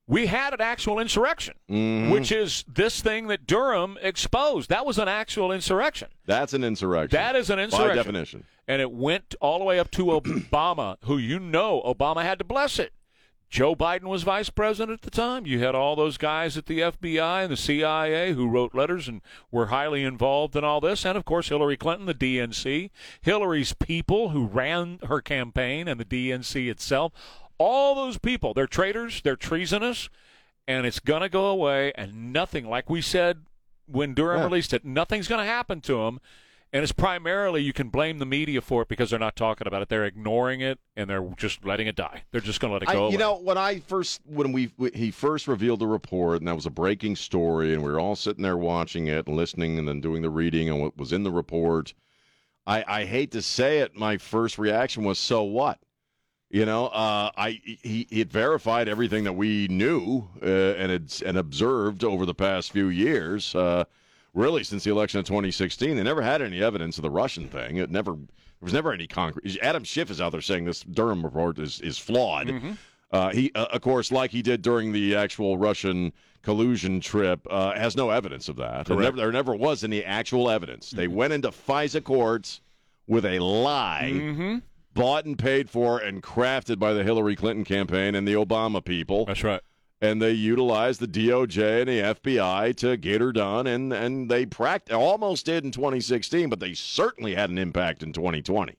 We 0.08 0.26
had 0.26 0.52
an 0.52 0.60
actual 0.60 0.98
insurrection, 0.98 1.54
Mhm. 1.70 2.10
which 2.10 2.32
is 2.32 2.64
this 2.66 3.00
thing 3.00 3.28
that 3.28 3.46
Durham 3.46 3.96
exposed. 4.02 4.68
That 4.68 4.84
was 4.84 4.98
an 4.98 5.06
actual 5.08 5.52
insurrection. 5.52 6.08
That's 6.26 6.52
an 6.54 6.64
insurrection. 6.64 7.16
That 7.16 7.36
is 7.36 7.50
an 7.50 7.58
insurrection. 7.60 7.88
By 7.90 7.94
definition. 7.94 8.44
And 8.66 8.82
it 8.82 8.90
went 8.90 9.34
all 9.40 9.58
the 9.58 9.64
way 9.64 9.78
up 9.78 9.90
to 9.92 10.06
Obama, 10.06 10.96
who 11.04 11.18
you 11.18 11.38
know 11.38 11.82
Obama 11.86 12.22
had 12.22 12.38
to 12.40 12.44
bless 12.44 12.78
it. 12.78 12.92
Joe 13.52 13.76
Biden 13.76 14.04
was 14.04 14.22
vice 14.22 14.48
president 14.48 15.00
at 15.00 15.02
the 15.02 15.10
time. 15.10 15.44
You 15.46 15.58
had 15.58 15.74
all 15.74 15.94
those 15.94 16.16
guys 16.16 16.56
at 16.56 16.64
the 16.64 16.78
FBI 16.80 17.42
and 17.42 17.52
the 17.52 17.56
CIA 17.58 18.32
who 18.32 18.48
wrote 18.48 18.74
letters 18.74 19.08
and 19.08 19.20
were 19.50 19.66
highly 19.66 20.04
involved 20.04 20.56
in 20.56 20.64
all 20.64 20.80
this. 20.80 21.04
And 21.04 21.18
of 21.18 21.26
course, 21.26 21.50
Hillary 21.50 21.76
Clinton, 21.76 22.06
the 22.06 22.14
DNC, 22.14 22.88
Hillary's 23.20 23.74
people 23.74 24.30
who 24.30 24.46
ran 24.46 25.00
her 25.06 25.20
campaign 25.20 25.86
and 25.86 26.00
the 26.00 26.06
DNC 26.06 26.70
itself. 26.70 27.12
All 27.58 27.94
those 27.94 28.16
people, 28.16 28.54
they're 28.54 28.66
traitors, 28.66 29.20
they're 29.20 29.36
treasonous, 29.36 30.08
and 30.66 30.86
it's 30.86 30.98
going 30.98 31.20
to 31.20 31.28
go 31.28 31.44
away. 31.48 31.92
And 31.94 32.32
nothing, 32.32 32.66
like 32.66 32.88
we 32.88 33.02
said 33.02 33.42
when 33.84 34.14
Durham 34.14 34.38
Yeah. 34.40 34.44
released 34.46 34.72
it, 34.72 34.82
nothing's 34.82 35.28
going 35.28 35.44
to 35.44 35.52
happen 35.52 35.82
to 35.82 35.96
them. 36.06 36.20
And 36.74 36.82
it's 36.82 36.92
primarily 36.92 37.60
you 37.62 37.74
can 37.74 37.90
blame 37.90 38.18
the 38.18 38.24
media 38.24 38.62
for 38.62 38.80
it 38.82 38.88
because 38.88 39.10
they're 39.10 39.18
not 39.18 39.36
talking 39.36 39.66
about 39.66 39.82
it. 39.82 39.90
They're 39.90 40.06
ignoring 40.06 40.62
it 40.62 40.78
and 40.96 41.10
they're 41.10 41.28
just 41.36 41.66
letting 41.66 41.86
it 41.86 41.96
die. 41.96 42.22
They're 42.30 42.40
just 42.40 42.60
going 42.60 42.70
to 42.70 42.72
let 42.74 42.82
it 42.82 42.88
I, 42.88 42.94
go. 42.94 43.00
you 43.00 43.08
away. 43.08 43.16
know, 43.18 43.36
when 43.36 43.58
I 43.58 43.80
first 43.80 44.22
when 44.24 44.52
we 44.52 44.72
he 44.94 45.10
first 45.10 45.48
revealed 45.48 45.80
the 45.80 45.86
report, 45.86 46.38
and 46.38 46.48
that 46.48 46.54
was 46.54 46.64
a 46.64 46.70
breaking 46.70 47.16
story, 47.16 47.74
and 47.74 47.82
we 47.82 47.92
were 47.92 48.00
all 48.00 48.16
sitting 48.16 48.42
there 48.42 48.56
watching 48.56 49.08
it 49.08 49.26
and 49.26 49.36
listening, 49.36 49.78
and 49.78 49.86
then 49.86 50.00
doing 50.00 50.22
the 50.22 50.30
reading 50.30 50.70
on 50.70 50.80
what 50.80 50.96
was 50.96 51.12
in 51.12 51.24
the 51.24 51.30
report. 51.30 51.92
I, 52.66 52.84
I 52.86 53.04
hate 53.04 53.32
to 53.32 53.42
say 53.42 53.80
it, 53.80 53.94
my 53.94 54.16
first 54.16 54.56
reaction 54.56 55.04
was, 55.04 55.18
"So 55.18 55.42
what?" 55.42 55.78
You 56.48 56.64
know, 56.64 56.86
uh, 56.86 57.30
I 57.36 57.60
he 57.64 58.06
had 58.12 58.32
verified 58.32 58.88
everything 58.88 59.24
that 59.24 59.34
we 59.34 59.68
knew 59.68 60.28
uh, 60.42 60.46
and 60.46 60.90
had 60.90 61.12
and 61.26 61.36
observed 61.36 62.02
over 62.02 62.24
the 62.24 62.34
past 62.34 62.72
few 62.72 62.88
years. 62.88 63.54
Uh, 63.54 63.84
really 64.34 64.64
since 64.64 64.84
the 64.84 64.90
election 64.90 65.20
of 65.20 65.26
2016. 65.26 65.96
They 65.96 66.02
never 66.02 66.22
had 66.22 66.42
any 66.42 66.62
evidence 66.62 66.98
of 66.98 67.02
the 67.02 67.10
Russian 67.10 67.48
thing. 67.48 67.76
It 67.76 67.90
never 67.90 68.12
there 68.12 68.66
was 68.66 68.72
never 68.72 68.92
any 68.92 69.06
concrete. 69.06 69.58
Adam 69.60 69.84
Schiff 69.84 70.10
is 70.10 70.20
out 70.20 70.32
there 70.32 70.40
saying 70.40 70.64
this 70.64 70.82
Durham 70.82 71.24
report 71.24 71.58
is 71.58 71.80
is 71.80 71.98
flawed. 71.98 72.48
Mm-hmm. 72.48 72.72
Uh, 73.10 73.30
he, 73.30 73.52
uh, 73.54 73.66
of 73.66 73.82
course, 73.82 74.10
like 74.10 74.30
he 74.30 74.40
did 74.40 74.62
during 74.62 74.92
the 74.92 75.14
actual 75.14 75.58
Russian 75.58 76.14
collusion 76.40 76.98
trip, 76.98 77.46
uh, 77.50 77.72
has 77.74 77.94
no 77.94 78.08
evidence 78.08 78.48
of 78.48 78.56
that. 78.56 78.86
There 78.86 78.96
never, 78.96 79.16
there 79.16 79.32
never 79.32 79.54
was 79.54 79.84
any 79.84 80.02
actual 80.02 80.48
evidence. 80.48 80.90
They 80.90 81.08
went 81.08 81.34
into 81.34 81.50
FISA 81.50 82.02
courts 82.04 82.62
with 83.06 83.26
a 83.26 83.38
lie, 83.38 84.12
Mm-hmm. 84.14 84.58
bought 84.94 85.26
and 85.26 85.38
paid 85.38 85.68
for 85.68 85.98
and 85.98 86.22
crafted 86.22 86.78
by 86.78 86.94
the 86.94 87.04
Hillary 87.04 87.36
Clinton 87.36 87.64
campaign 87.64 88.14
and 88.14 88.26
the 88.26 88.32
Obama 88.32 88.82
people. 88.82 89.26
That's 89.26 89.44
right. 89.44 89.60
And 90.02 90.20
they 90.20 90.32
utilized 90.32 91.00
the 91.00 91.06
DOJ 91.06 91.80
and 91.82 91.88
the 91.88 92.00
FBI 92.20 92.76
to 92.78 92.96
get 92.96 93.20
her 93.20 93.32
done, 93.32 93.66
and 93.68 93.92
and 93.92 94.28
they 94.28 94.44
pract- 94.44 94.92
almost 94.92 95.46
did 95.46 95.64
in 95.64 95.70
2016, 95.70 96.50
but 96.50 96.58
they 96.60 96.74
certainly 96.74 97.34
had 97.36 97.48
an 97.50 97.56
impact 97.56 98.02
in 98.02 98.12
2020. 98.12 98.74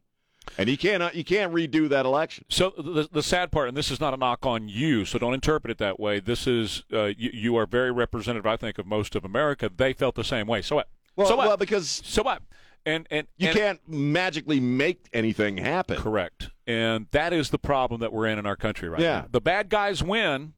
And 0.58 0.70
you 0.70 0.78
can't 0.78 1.16
you 1.16 1.24
can't 1.24 1.54
redo 1.54 1.88
that 1.88 2.06
election. 2.06 2.44
So 2.50 2.74
the, 2.78 3.08
the 3.10 3.24
sad 3.24 3.52
part, 3.52 3.70
and 3.70 3.78
this 3.78 3.90
is 3.90 4.02
not 4.02 4.14
a 4.14 4.18
knock 4.18 4.46
on 4.46 4.68
you, 4.68 5.06
so 5.06 5.18
don't 5.18 5.34
interpret 5.34 5.72
it 5.72 5.78
that 5.78 5.98
way. 5.98 6.20
This 6.20 6.46
is 6.46 6.84
uh, 6.92 7.06
you, 7.18 7.30
you 7.34 7.56
are 7.56 7.66
very 7.66 7.92
representative, 7.92 8.46
I 8.46 8.58
think, 8.58 8.78
of 8.78 8.86
most 8.86 9.16
of 9.16 9.24
America. 9.24 9.72
They 9.74 9.94
felt 9.94 10.16
the 10.16 10.24
same 10.26 10.46
way. 10.46 10.62
So 10.62 10.76
what? 10.76 10.90
Well, 11.16 11.28
so 11.28 11.38
what? 11.38 11.48
well, 11.48 11.58
because 11.58 12.02
so 12.04 12.24
what? 12.24 12.42
And 12.86 13.08
and 13.10 13.28
you 13.38 13.48
and- 13.48 13.58
can't 13.58 13.80
magically 13.88 14.60
make 14.60 15.06
anything 15.14 15.56
happen. 15.58 15.96
Correct. 15.98 16.50
And 16.68 17.08
that 17.12 17.32
is 17.32 17.50
the 17.50 17.60
problem 17.60 18.02
that 18.02 18.12
we're 18.12 18.28
in 18.28 18.38
in 18.38 18.46
our 18.46 18.58
country 18.58 18.90
right 18.90 19.00
Yeah. 19.00 19.22
now. 19.22 19.28
The 19.32 19.42
bad 19.42 19.70
guys 19.70 20.04
win. 20.04 20.54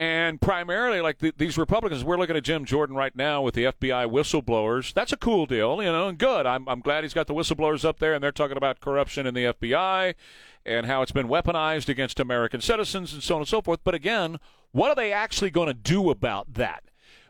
And 0.00 0.40
primarily, 0.40 1.00
like 1.00 1.18
the, 1.18 1.32
these 1.36 1.56
Republicans, 1.56 2.02
we're 2.02 2.18
looking 2.18 2.36
at 2.36 2.42
Jim 2.42 2.64
Jordan 2.64 2.96
right 2.96 3.14
now 3.14 3.42
with 3.42 3.54
the 3.54 3.64
FBI 3.64 4.10
whistleblowers. 4.10 4.92
That's 4.92 5.12
a 5.12 5.16
cool 5.16 5.46
deal, 5.46 5.80
you 5.82 5.92
know, 5.92 6.08
and 6.08 6.18
good. 6.18 6.46
I'm, 6.46 6.68
I'm 6.68 6.80
glad 6.80 7.04
he's 7.04 7.14
got 7.14 7.28
the 7.28 7.34
whistleblowers 7.34 7.84
up 7.84 8.00
there, 8.00 8.12
and 8.12 8.22
they're 8.22 8.32
talking 8.32 8.56
about 8.56 8.80
corruption 8.80 9.26
in 9.26 9.34
the 9.34 9.44
FBI 9.44 10.14
and 10.66 10.86
how 10.86 11.02
it's 11.02 11.12
been 11.12 11.28
weaponized 11.28 11.88
against 11.88 12.18
American 12.18 12.60
citizens 12.60 13.12
and 13.12 13.22
so 13.22 13.36
on 13.36 13.42
and 13.42 13.48
so 13.48 13.62
forth. 13.62 13.80
But 13.84 13.94
again, 13.94 14.38
what 14.72 14.88
are 14.88 14.96
they 14.96 15.12
actually 15.12 15.50
going 15.50 15.68
to 15.68 15.74
do 15.74 16.10
about 16.10 16.54
that? 16.54 16.82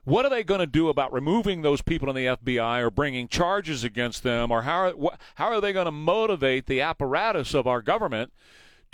What 0.04 0.24
are 0.24 0.30
they 0.30 0.44
going 0.44 0.60
to 0.60 0.66
do 0.66 0.88
about 0.88 1.12
removing 1.12 1.62
those 1.62 1.82
people 1.82 2.08
in 2.08 2.16
the 2.16 2.26
FBI 2.26 2.80
or 2.80 2.90
bringing 2.90 3.28
charges 3.28 3.84
against 3.84 4.22
them, 4.22 4.50
or 4.50 4.62
how 4.62 4.78
are, 4.78 4.92
wh- 4.92 5.16
how 5.36 5.46
are 5.46 5.60
they 5.60 5.72
going 5.72 5.86
to 5.86 5.92
motivate 5.92 6.66
the 6.66 6.80
apparatus 6.80 7.54
of 7.54 7.66
our 7.66 7.82
government 7.82 8.32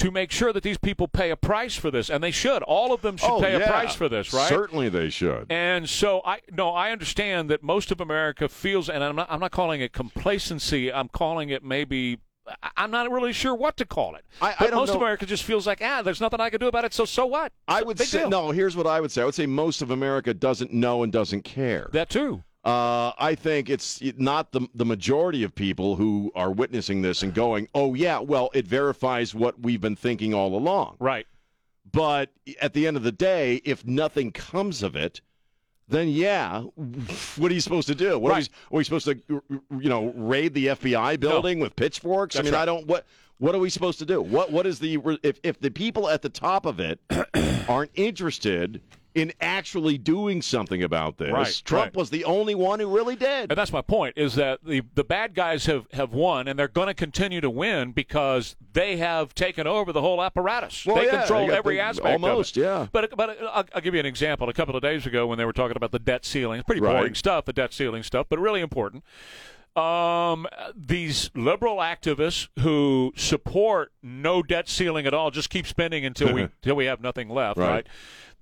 to 0.01 0.11
make 0.11 0.31
sure 0.31 0.53
that 0.53 0.63
these 0.63 0.77
people 0.79 1.09
pay 1.09 1.31
a 1.31 1.37
price 1.37 1.77
for 1.77 1.91
this? 1.91 2.11
And 2.11 2.23
they 2.23 2.31
should. 2.31 2.63
All 2.65 2.93
of 2.93 3.01
them 3.03 3.17
should 3.17 3.31
Oh, 3.31 3.41
pay 3.41 3.53
yeah. 3.59 3.65
a 3.65 3.69
price 3.69 3.95
for 3.95 4.09
this, 4.09 4.33
right? 4.35 4.49
Certainly 4.49 4.89
they 4.91 5.09
should. 5.09 5.47
And 5.51 5.89
so 5.89 6.21
I 6.25 6.41
no, 6.53 6.71
I 6.71 6.91
understand 6.91 7.49
that 7.51 7.63
most 7.63 7.91
of 7.93 8.01
America 8.01 8.49
feels, 8.49 8.89
and 8.91 9.03
I'm 9.05 9.17
not, 9.17 9.29
I'm 9.31 9.41
not 9.41 9.53
calling 9.53 9.81
it 9.81 9.93
complacency. 9.93 10.93
I'm 10.93 11.09
calling 11.09 11.51
it 11.51 11.63
maybe. 11.65 12.19
I- 12.63 12.71
I'm 12.79 12.91
not 12.91 13.11
really 13.11 13.33
sure 13.33 13.55
what 13.55 13.77
to 13.77 13.85
call 13.85 14.17
it. 14.17 14.25
I- 14.43 14.51
I 14.51 14.55
but 14.59 14.71
don't 14.71 14.81
most 14.81 14.89
of 14.89 14.95
know. 14.97 15.03
America 15.03 15.25
just 15.27 15.45
feels 15.45 15.67
like, 15.67 15.81
ah, 15.85 16.03
there's 16.03 16.21
nothing 16.21 16.41
I 16.41 16.51
can 16.51 16.59
do 16.59 16.67
about 16.69 16.85
it. 16.85 16.93
So 16.95 17.05
so 17.05 17.27
what? 17.27 17.53
I 17.69 17.83
would 17.83 17.97
big 17.99 18.07
say 18.09 18.21
deal. 18.21 18.31
no. 18.31 18.51
Here's 18.51 18.77
what 18.77 18.87
I 18.87 19.01
would 19.01 19.13
say. 19.13 19.23
I 19.23 19.25
would 19.25 19.35
say 19.35 19.47
most 19.47 19.83
of 19.83 19.91
America 19.91 20.35
doesn't 20.35 20.73
know 20.73 21.03
and 21.03 21.13
doesn't 21.13 21.43
care. 21.43 21.89
That 21.93 22.09
too. 22.09 22.43
Uh, 22.63 23.13
I 23.19 23.35
think 23.37 23.71
it's 23.71 24.03
not 24.19 24.53
the 24.53 24.69
the 24.75 24.85
majority 24.85 25.43
of 25.45 25.55
people 25.55 25.97
who 25.97 26.31
are 26.35 26.51
witnessing 26.53 27.01
this 27.01 27.23
and 27.23 27.33
going, 27.33 27.69
"Oh 27.75 27.95
yeah, 27.95 28.19
well, 28.19 28.51
it 28.53 28.67
verifies 28.67 29.35
what 29.35 29.61
we've 29.61 29.81
been 29.81 29.97
thinking 29.97 30.35
all 30.35 30.55
along." 30.55 30.97
Right. 30.99 31.27
But 31.91 32.31
at 32.61 32.75
the 32.75 32.87
end 32.87 32.97
of 32.99 33.03
the 33.03 33.13
day, 33.13 33.63
if 33.65 33.87
nothing 33.87 34.31
comes 34.31 34.83
of 34.83 34.95
it, 34.95 35.23
then 35.89 36.09
yeah, 36.09 36.61
what 37.37 37.51
are 37.51 37.55
you 37.55 37.61
supposed 37.63 37.89
to 37.89 37.95
do? 37.95 38.19
What 38.19 38.31
are, 38.31 38.35
Right. 38.35 38.49
we, 38.71 38.77
are 38.77 38.79
we 38.79 38.85
supposed 38.85 39.07
to, 39.07 39.21
you 39.29 39.89
know, 39.89 40.13
raid 40.15 40.53
the 40.53 40.67
FBI 40.67 41.19
building 41.19 41.61
with 41.61 41.75
pitchforks? 41.77 42.37
I 42.37 42.43
mean, 42.43 42.53
right. 42.53 42.63
I 42.63 42.65
don't. 42.67 42.87
What 42.87 43.07
what 43.39 43.55
are 43.55 43.59
we 43.59 43.71
supposed 43.71 43.99
to 44.01 44.05
do? 44.07 44.21
What 44.21 44.53
what 44.53 44.67
is 44.67 44.79
the 44.81 44.99
if 45.23 45.41
if 45.43 45.59
the 45.61 45.71
people 45.71 46.11
at 46.11 46.21
the 46.21 46.29
top 46.29 46.67
of 46.67 46.79
it 46.79 47.01
aren't 47.69 47.91
interested 47.95 48.83
in 49.15 49.33
actually 49.41 49.99
doing 49.99 50.41
something 50.43 50.83
about 50.83 51.19
this? 51.19 51.33
Right, 51.33 51.63
Trump 51.65 51.85
right. 51.87 51.97
was 51.97 52.11
the 52.11 52.25
only 52.25 52.55
one 52.55 52.81
who 52.81 52.89
really 52.95 53.17
did. 53.17 53.51
And 53.51 53.59
that's 53.59 53.73
my 53.73 53.83
point: 53.83 54.15
is 54.17 54.35
that 54.37 54.61
the 54.65 54.83
the 54.95 55.05
bad 55.05 55.35
guys 55.35 55.67
have 55.67 55.87
have 55.93 56.13
won, 56.13 56.47
and 56.49 56.59
they're 56.59 56.69
going 56.69 56.89
to 56.89 56.95
continue 56.95 57.41
to 57.41 57.51
win 57.51 57.93
because 57.93 58.57
they 58.73 58.97
have 58.99 59.35
taken 59.35 59.67
over 59.67 59.93
the 59.93 60.01
whole 60.01 60.23
apparatus. 60.23 60.85
Well, 60.87 60.97
they 60.97 61.07
yeah, 61.07 61.21
control 61.21 61.47
they 61.49 61.57
every 61.57 61.77
the- 61.77 61.83
aspect. 61.83 62.07
almost, 62.07 62.57
of 62.57 62.63
it. 62.63 62.67
yeah. 62.67 62.87
But 62.93 63.17
but 63.17 63.37
I'll, 63.43 63.65
I'll 63.75 63.81
give 63.81 63.95
you 63.95 64.01
an 64.01 64.07
example. 64.07 64.49
A 64.49 64.53
couple 64.53 64.77
of 64.77 64.83
days 64.83 65.07
ago, 65.07 65.27
when 65.27 65.39
they 65.39 65.45
were 65.45 65.53
talking 65.53 65.77
about 65.77 65.93
the 65.93 65.99
debt 65.99 66.25
ceiling, 66.25 66.61
it's 66.61 66.67
pretty 66.67 66.81
Right. 66.81 66.93
boring 66.99 67.15
stuff, 67.15 67.45
the 67.45 67.53
debt 67.53 67.73
ceiling 67.73 68.03
stuff, 68.03 68.27
but 68.29 68.39
really 68.39 68.61
important. 68.61 69.05
Um, 69.77 70.49
these 70.75 71.31
liberal 71.37 71.77
activists 71.77 72.49
who 72.59 73.13
support 73.17 73.93
no 74.03 74.43
debt 74.43 74.69
ceiling 74.69 75.07
at 75.07 75.15
all, 75.15 75.31
just 75.31 75.49
keep 75.49 75.65
spending 75.67 76.05
until 76.05 76.33
we 76.35 76.43
until 76.63 76.75
we 76.75 76.87
have 76.87 77.01
nothing 77.01 77.29
left, 77.29 77.57
Right. 77.59 77.87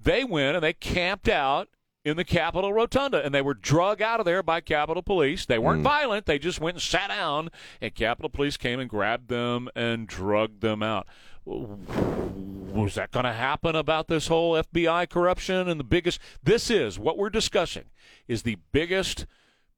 They 0.00 0.24
went 0.24 0.56
and 0.56 0.64
they 0.64 0.72
camped 0.72 1.28
out 1.28 1.68
in 2.04 2.16
the 2.16 2.24
Capitol 2.24 2.72
Rotunda, 2.72 3.24
and 3.24 3.34
they 3.34 3.42
were 3.42 3.54
drug 3.54 4.00
out 4.00 4.20
of 4.20 4.26
there 4.26 4.42
by 4.42 4.60
Capitol 4.60 5.02
Police. 5.02 5.44
They 5.46 5.58
weren't 5.58 5.80
mm. 5.80 5.84
violent; 5.84 6.26
they 6.26 6.38
just 6.38 6.60
went 6.60 6.76
and 6.76 6.82
sat 6.82 7.08
down, 7.08 7.50
and 7.80 7.94
Capitol 7.94 8.30
Police 8.30 8.56
came 8.56 8.80
and 8.80 8.88
grabbed 8.88 9.28
them 9.28 9.68
and 9.74 10.06
drugged 10.06 10.60
them 10.60 10.82
out. 10.82 11.06
Was 11.44 12.94
that 12.94 13.10
going 13.10 13.24
to 13.24 13.32
happen 13.32 13.74
about 13.74 14.08
this 14.08 14.28
whole 14.28 14.52
FBI 14.54 15.08
corruption 15.08 15.68
and 15.68 15.80
the 15.80 15.84
biggest? 15.84 16.20
This 16.42 16.70
is 16.70 16.98
what 16.98 17.16
we're 17.16 17.30
discussing 17.30 17.84
is 18.26 18.42
the 18.42 18.58
biggest 18.72 19.26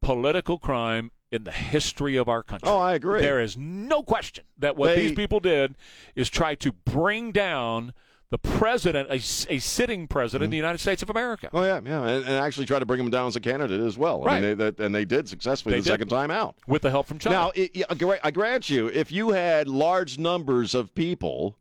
political 0.03 0.59
crime 0.59 1.13
in 1.31 1.45
the 1.45 1.53
history 1.53 2.17
of 2.17 2.29
our 2.29 2.43
country. 2.43 2.69
Oh, 2.69 2.79
I 2.79 2.95
agree. 2.95 3.21
There 3.21 3.41
is 3.41 3.57
no 3.57 4.03
question 4.03 4.45
that 4.59 4.77
what 4.77 4.89
They- 4.89 5.03
these 5.03 5.13
people 5.13 5.41
did 5.41 5.77
is 6.17 6.29
try 6.29 6.55
to 6.57 6.73
bring 6.73 7.31
down 7.31 7.93
the 8.31 8.39
president, 8.39 9.09
a, 9.11 9.15
a 9.15 9.59
sitting 9.59 10.07
president 10.07 10.45
of 10.45 10.51
the 10.53 10.57
United 10.57 10.79
States 10.79 11.03
of 11.03 11.11
America. 11.11 11.51
Oh 11.53 11.65
yeah, 11.65 11.81
yeah, 11.85 12.03
and, 12.07 12.25
and 12.27 12.35
actually 12.35 12.67
try 12.67 12.79
to 12.79 12.87
bring 12.87 13.01
him 13.01 13.11
down 13.11 13.27
as 13.27 13.35
a 13.35 13.41
candidate 13.41 13.81
as 13.81 13.99
well. 13.99 14.23
I 14.23 14.27
Right. 14.27 14.43
mean, 14.43 14.59
they, 14.59 14.71
that, 14.71 14.79
and 14.81 14.95
they 14.95 15.05
did 15.05 15.29
successfully 15.29 15.75
They 15.75 15.81
the 15.81 15.85
did. 15.85 15.91
second 15.91 16.09
time 16.09 16.31
out. 16.31 16.55
With 16.69 16.83
the 16.83 16.91
help 16.91 17.07
from 17.09 17.19
China. 17.19 17.35
Now, 17.37 17.53
it, 17.57 17.85
I 17.91 18.19
I 18.23 18.31
grant 18.31 18.71
you, 18.71 18.87
if 18.87 19.11
you 19.11 19.31
had 19.31 19.67
large 19.67 20.17
numbers 20.19 20.75
of 20.77 20.95
people 20.95 21.57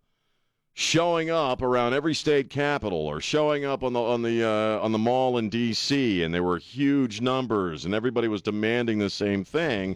showing 0.73 1.29
up 1.29 1.61
around 1.61 1.93
every 1.93 2.13
state 2.13 2.49
capital 2.49 2.99
or 2.99 3.19
showing 3.19 3.65
up 3.65 3.83
on 3.83 3.93
the 3.93 3.99
on 4.01 4.21
the 4.21 4.43
uh, 4.47 4.79
on 4.79 4.91
the 4.91 4.97
mall 4.99 5.37
in 5.39 5.49
D.C. 5.49 6.21
and 6.23 6.33
there 6.33 6.43
were 6.43 6.59
huge 6.59 7.19
numbers 7.19 7.83
and 7.85 7.93
everybody 7.95 8.27
was 8.27 8.41
demanding 8.43 8.99
the 8.99 9.09
same 9.09 9.43
thing, 9.43 9.95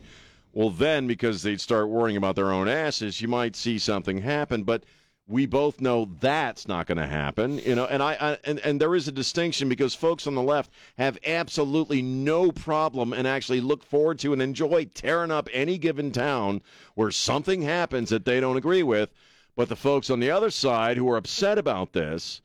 well, 0.53 0.71
then 0.71 1.05
because 1.05 1.43
they'd 1.43 1.61
start 1.61 1.87
worrying 1.89 2.17
about 2.17 2.35
their 2.35 2.51
own 2.51 2.67
asses, 2.67 3.21
you 3.21 3.27
might 3.27 3.55
see 3.55 3.77
something 3.77 4.17
happen, 4.17 4.63
but. 4.63 4.83
We 5.25 5.45
both 5.45 5.79
know 5.79 6.09
that's 6.19 6.67
not 6.67 6.85
going 6.85 6.97
to 6.97 7.07
happen, 7.07 7.57
you 7.59 7.75
know, 7.75 7.85
and 7.85 8.03
I, 8.03 8.17
I 8.19 8.37
and, 8.43 8.59
and 8.59 8.81
there 8.81 8.93
is 8.93 9.07
a 9.07 9.11
distinction 9.11 9.69
because 9.69 9.95
folks 9.95 10.27
on 10.27 10.35
the 10.35 10.41
left 10.41 10.69
have 10.97 11.17
absolutely 11.25 12.01
no 12.01 12.51
problem 12.51 13.13
and 13.13 13.25
actually 13.25 13.61
look 13.61 13.85
forward 13.85 14.19
to 14.19 14.33
and 14.33 14.41
enjoy 14.41 14.83
tearing 14.85 15.31
up 15.31 15.47
any 15.53 15.77
given 15.77 16.11
town 16.11 16.61
where 16.95 17.09
something 17.09 17.61
happens 17.61 18.09
that 18.09 18.25
they 18.25 18.41
don't 18.41 18.57
agree 18.57 18.83
with. 18.83 19.09
But 19.55 19.69
the 19.69 19.77
folks 19.77 20.09
on 20.09 20.19
the 20.19 20.31
other 20.31 20.49
side 20.49 20.97
who 20.97 21.09
are 21.09 21.17
upset 21.17 21.57
about 21.57 21.93
this, 21.93 22.41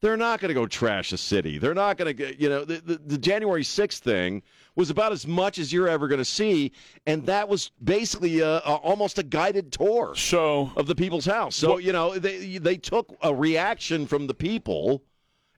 they're 0.00 0.16
not 0.16 0.40
going 0.40 0.48
to 0.48 0.54
go 0.54 0.66
trash 0.66 1.12
a 1.12 1.18
city. 1.18 1.58
They're 1.58 1.74
not 1.74 1.98
going 1.98 2.16
to, 2.16 2.40
you 2.40 2.48
know, 2.48 2.64
the, 2.64 2.80
the, 2.80 2.96
the 2.96 3.18
January 3.18 3.62
6th 3.62 3.98
thing 3.98 4.42
was 4.74 4.90
about 4.90 5.12
as 5.12 5.26
much 5.26 5.58
as 5.58 5.72
you're 5.72 5.88
ever 5.88 6.08
going 6.08 6.18
to 6.18 6.24
see. 6.24 6.72
And 7.06 7.26
that 7.26 7.48
was 7.48 7.70
basically 7.82 8.40
a, 8.40 8.56
a, 8.58 8.74
almost 8.76 9.18
a 9.18 9.22
guided 9.22 9.72
tour 9.72 10.14
so 10.16 10.72
of 10.76 10.86
the 10.86 10.94
people's 10.94 11.26
house. 11.26 11.56
So, 11.56 11.78
you 11.78 11.92
know, 11.92 12.18
they, 12.18 12.58
they 12.58 12.76
took 12.76 13.14
a 13.22 13.34
reaction 13.34 14.06
from 14.06 14.26
the 14.26 14.34
people 14.34 15.04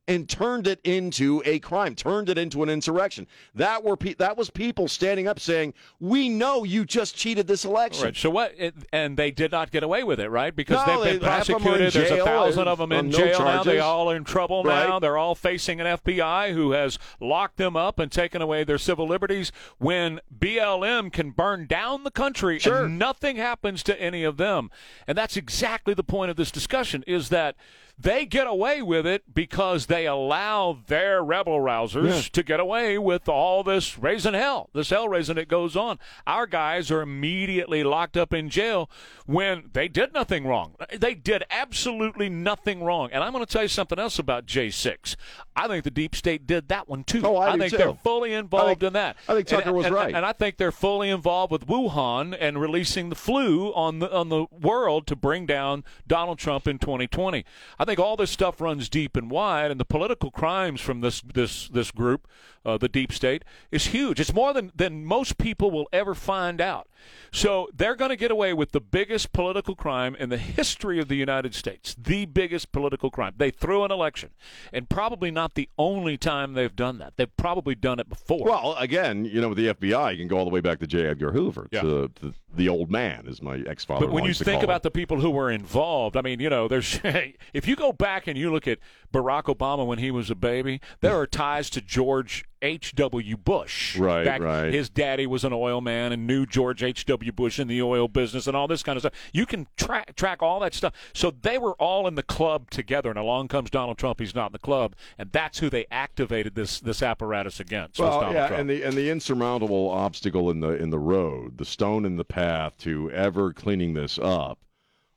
and 0.06 0.28
turned 0.28 0.66
it 0.66 0.80
into 0.84 1.42
a 1.46 1.58
crime, 1.60 1.94
turned 1.94 2.28
it 2.28 2.36
into 2.36 2.62
an 2.62 2.68
insurrection. 2.68 3.26
That 3.54 3.82
were 3.82 3.96
pe- 3.96 4.14
that 4.14 4.36
was 4.36 4.50
people 4.50 4.86
standing 4.88 5.26
up 5.26 5.40
saying, 5.40 5.72
"We 5.98 6.28
know 6.28 6.62
you 6.64 6.84
just 6.84 7.16
cheated 7.16 7.46
this 7.46 7.64
election." 7.64 8.04
Right. 8.04 8.16
So 8.16 8.28
what? 8.30 8.52
It, 8.58 8.74
and 8.92 9.16
they 9.16 9.30
did 9.30 9.50
not 9.52 9.70
get 9.70 9.82
away 9.82 10.04
with 10.04 10.20
it, 10.20 10.28
right? 10.28 10.54
Because 10.54 10.86
No, 10.86 11.02
they've 11.02 11.14
been 11.14 11.22
they- 11.22 11.26
half 11.34 11.48
of 11.48 11.54
'em 11.56 11.66
are 11.68 11.74
in 11.76 11.80
prosecuted. 11.80 11.92
There's 12.10 12.20
a 12.20 12.24
thousand 12.24 12.68
of 12.68 12.78
them 12.78 12.92
in 12.92 13.08
no 13.08 13.16
jail 13.18 13.38
now. 13.40 13.62
They 13.62 13.78
all 13.80 14.10
are 14.10 14.16
in 14.16 14.24
trouble 14.24 14.62
now. 14.64 14.98
They're 14.98 15.16
all 15.16 15.34
facing 15.34 15.80
an 15.80 15.86
FBI 15.86 16.52
who 16.52 16.72
has 16.72 16.98
locked 17.20 17.56
them 17.56 17.76
up 17.76 17.98
and 17.98 18.12
taken 18.12 18.42
away 18.42 18.64
their 18.64 18.78
civil 18.78 19.06
liberties. 19.08 19.52
When 19.78 20.20
BLM 20.38 21.10
can 21.12 21.30
burn 21.30 21.66
down 21.66 22.04
the 22.04 22.10
country 22.10 22.58
Sure. 22.58 22.84
and 22.84 22.98
nothing 22.98 23.36
happens 23.36 23.82
to 23.84 24.00
any 24.00 24.22
of 24.24 24.36
them, 24.36 24.70
and 25.06 25.16
that's 25.16 25.36
exactly 25.36 25.94
the 25.94 26.04
point 26.04 26.30
of 26.30 26.36
this 26.36 26.50
discussion: 26.50 27.02
is 27.06 27.30
that 27.30 27.56
They 27.96 28.26
get 28.26 28.46
away 28.48 28.82
with 28.82 29.06
it 29.06 29.32
because 29.32 29.86
they 29.86 30.06
allow 30.06 30.78
their 30.88 31.22
rebel 31.22 31.60
rousers 31.60 32.08
Yeah. 32.08 32.20
to 32.32 32.42
get 32.42 32.58
away 32.58 32.98
with 32.98 33.28
all 33.28 33.62
this 33.62 33.96
raising 33.98 34.34
hell, 34.34 34.68
this 34.74 34.90
hell 34.90 35.08
raising 35.08 35.36
that 35.36 35.46
goes 35.48 35.76
on. 35.76 35.98
Our 36.26 36.46
guys 36.46 36.90
are 36.90 37.00
immediately 37.02 37.84
locked 37.84 38.16
up 38.16 38.34
in 38.34 38.50
jail 38.50 38.90
when 39.26 39.70
they 39.72 39.86
did 39.86 40.12
nothing 40.12 40.44
wrong. 40.44 40.74
They 40.92 41.14
did 41.14 41.44
absolutely 41.50 42.28
nothing 42.28 42.82
wrong. 42.82 43.10
And 43.12 43.22
I'm 43.22 43.32
going 43.32 43.44
to 43.46 43.50
tell 43.50 43.62
you 43.62 43.68
something 43.68 43.98
else 43.98 44.18
about 44.18 44.46
J6. 44.46 45.14
I 45.56 45.68
think 45.68 45.84
the 45.84 45.90
deep 45.90 46.16
state 46.16 46.48
did 46.48 46.68
that 46.68 46.88
one 46.88 47.04
too. 47.04 47.22
Oh, 47.24 47.36
I 47.36 47.52
do 47.52 47.58
think 47.60 47.70
too. 47.70 47.76
they're 47.78 47.94
fully 47.94 48.32
involved 48.34 48.80
think- 48.80 48.88
in 48.88 48.92
that. 48.94 49.16
I 49.28 49.34
think 49.34 49.46
Tucker 49.46 49.68
And- 49.68 49.76
was 49.76 49.86
and- 49.86 49.94
right. 49.94 50.14
And 50.14 50.26
I 50.26 50.32
think 50.32 50.56
they're 50.56 50.72
fully 50.72 51.10
involved 51.10 51.52
with 51.52 51.66
Wuhan 51.68 52.36
and 52.38 52.60
releasing 52.60 53.08
the 53.08 53.14
flu 53.14 53.72
on 53.72 54.00
the 54.00 54.12
on 54.12 54.28
the 54.30 54.46
world 54.50 55.06
to 55.06 55.16
bring 55.16 55.46
down 55.46 55.84
Donald 56.08 56.38
Trump 56.40 56.66
in 56.66 56.78
2020. 56.78 57.44
I 57.78 57.83
think 57.84 57.98
all 57.98 58.16
this 58.16 58.30
stuff 58.30 58.60
runs 58.60 58.88
deep 58.88 59.16
and 59.16 59.30
wide, 59.30 59.70
and 59.70 59.80
the 59.80 59.84
political 59.84 60.30
crimes 60.30 60.80
from 60.80 61.00
this 61.00 61.20
this 61.20 61.68
this 61.68 61.90
group, 61.90 62.26
uh, 62.64 62.78
the 62.78 62.88
deep 62.88 63.12
state, 63.12 63.44
is 63.70 63.86
huge. 63.88 64.20
It's 64.20 64.32
more 64.34 64.52
than 64.52 64.72
than 64.74 65.04
most 65.04 65.38
people 65.38 65.70
will 65.70 65.88
ever 65.92 66.14
find 66.14 66.60
out. 66.60 66.88
So 67.32 67.68
they're 67.74 67.96
going 67.96 68.10
to 68.10 68.16
get 68.16 68.30
away 68.30 68.54
with 68.54 68.72
the 68.72 68.80
biggest 68.80 69.32
political 69.32 69.74
crime 69.74 70.14
in 70.14 70.30
the 70.30 70.38
history 70.38 70.98
of 70.98 71.08
the 71.08 71.16
United 71.16 71.54
States, 71.54 71.94
the 71.98 72.24
biggest 72.24 72.72
political 72.72 73.10
crime. 73.10 73.34
They 73.36 73.50
threw 73.50 73.84
an 73.84 73.90
election, 73.90 74.30
and 74.72 74.88
probably 74.88 75.30
not 75.30 75.54
the 75.54 75.68
only 75.76 76.16
time 76.16 76.54
they've 76.54 76.74
done 76.74 76.98
that. 76.98 77.16
They've 77.16 77.36
probably 77.36 77.74
done 77.74 77.98
it 77.98 78.08
before. 78.08 78.44
Well, 78.46 78.74
again, 78.78 79.24
you 79.26 79.40
know, 79.40 79.48
with 79.48 79.58
the 79.58 79.74
FBI, 79.74 80.12
you 80.12 80.18
can 80.18 80.28
go 80.28 80.38
all 80.38 80.44
the 80.44 80.50
way 80.50 80.60
back 80.60 80.78
to 80.80 80.86
J. 80.86 81.06
Edgar 81.06 81.32
Hoover, 81.32 81.68
Yeah. 81.70 81.82
to, 81.82 82.10
to 82.20 82.34
the 82.54 82.68
old 82.68 82.90
man, 82.90 83.26
as 83.28 83.42
my 83.42 83.62
ex-father 83.66 84.06
But 84.06 84.12
when 84.12 84.24
you 84.24 84.32
think 84.32 84.62
about 84.62 84.76
him. 84.76 84.82
the 84.84 84.90
people 84.92 85.20
who 85.20 85.30
were 85.30 85.50
involved, 85.50 86.16
I 86.16 86.22
mean, 86.22 86.40
you 86.40 86.48
know, 86.48 86.68
there's 86.68 87.00
if 87.52 87.66
you 87.68 87.76
go 87.76 87.92
back 87.92 88.26
and 88.26 88.38
you 88.38 88.50
look 88.52 88.66
at 88.68 88.78
Barack 89.12 89.44
Obama 89.54 89.86
when 89.86 89.98
he 89.98 90.10
was 90.10 90.30
a 90.30 90.34
baby, 90.34 90.80
there 91.00 91.16
are 91.18 91.26
ties 91.26 91.68
to 91.70 91.80
George 91.80 92.44
H.W. 92.62 93.36
Bush. 93.36 93.96
Right, 93.98 94.24
Back- 94.24 94.40
right. 94.40 94.72
His 94.72 94.88
daddy 94.88 95.26
was 95.26 95.44
an 95.44 95.52
oil 95.52 95.80
man 95.80 96.12
and 96.12 96.26
knew 96.26 96.46
George 96.46 96.82
H.W. 96.82 97.32
Bush 97.32 97.58
in 97.58 97.68
the 97.68 97.82
oil 97.82 98.08
business 98.08 98.46
and 98.46 98.56
all 98.56 98.66
this 98.66 98.82
kind 98.82 98.96
of 98.96 99.02
stuff. 99.02 99.12
You 99.32 99.46
can 99.46 99.66
track 99.76 100.16
track 100.16 100.42
all 100.42 100.60
that 100.60 100.74
stuff. 100.74 100.94
So 101.12 101.30
they 101.30 101.58
were 101.58 101.74
all 101.74 102.06
in 102.06 102.14
the 102.14 102.22
club 102.22 102.70
together, 102.70 103.10
and 103.10 103.18
along 103.18 103.48
comes 103.48 103.70
Donald 103.70 103.98
Trump. 103.98 104.20
He's 104.20 104.34
not 104.34 104.46
in 104.46 104.52
the 104.52 104.58
club, 104.58 104.94
and 105.18 105.30
that's 105.32 105.58
who 105.58 105.68
they 105.70 105.86
activated 105.90 106.54
this 106.54 106.80
this 106.80 107.02
apparatus 107.02 107.60
against. 107.60 107.98
well, 107.98 108.20
Donald 108.20 108.34
yeah, 108.34 108.48
Trump. 108.48 108.60
and 108.60 108.70
the 108.70 108.82
and 108.82 108.94
the 108.94 109.10
insurmountable 109.10 109.90
obstacle 109.90 110.50
in 110.50 110.60
the 110.60 110.70
in 110.70 110.90
the 110.90 110.98
road, 110.98 111.58
the 111.58 111.64
stone 111.64 112.04
in 112.04 112.16
the 112.16 112.24
path 112.24 112.76
to 112.78 113.10
ever 113.10 113.52
cleaning 113.52 113.94
this 113.94 114.18
up, 114.22 114.58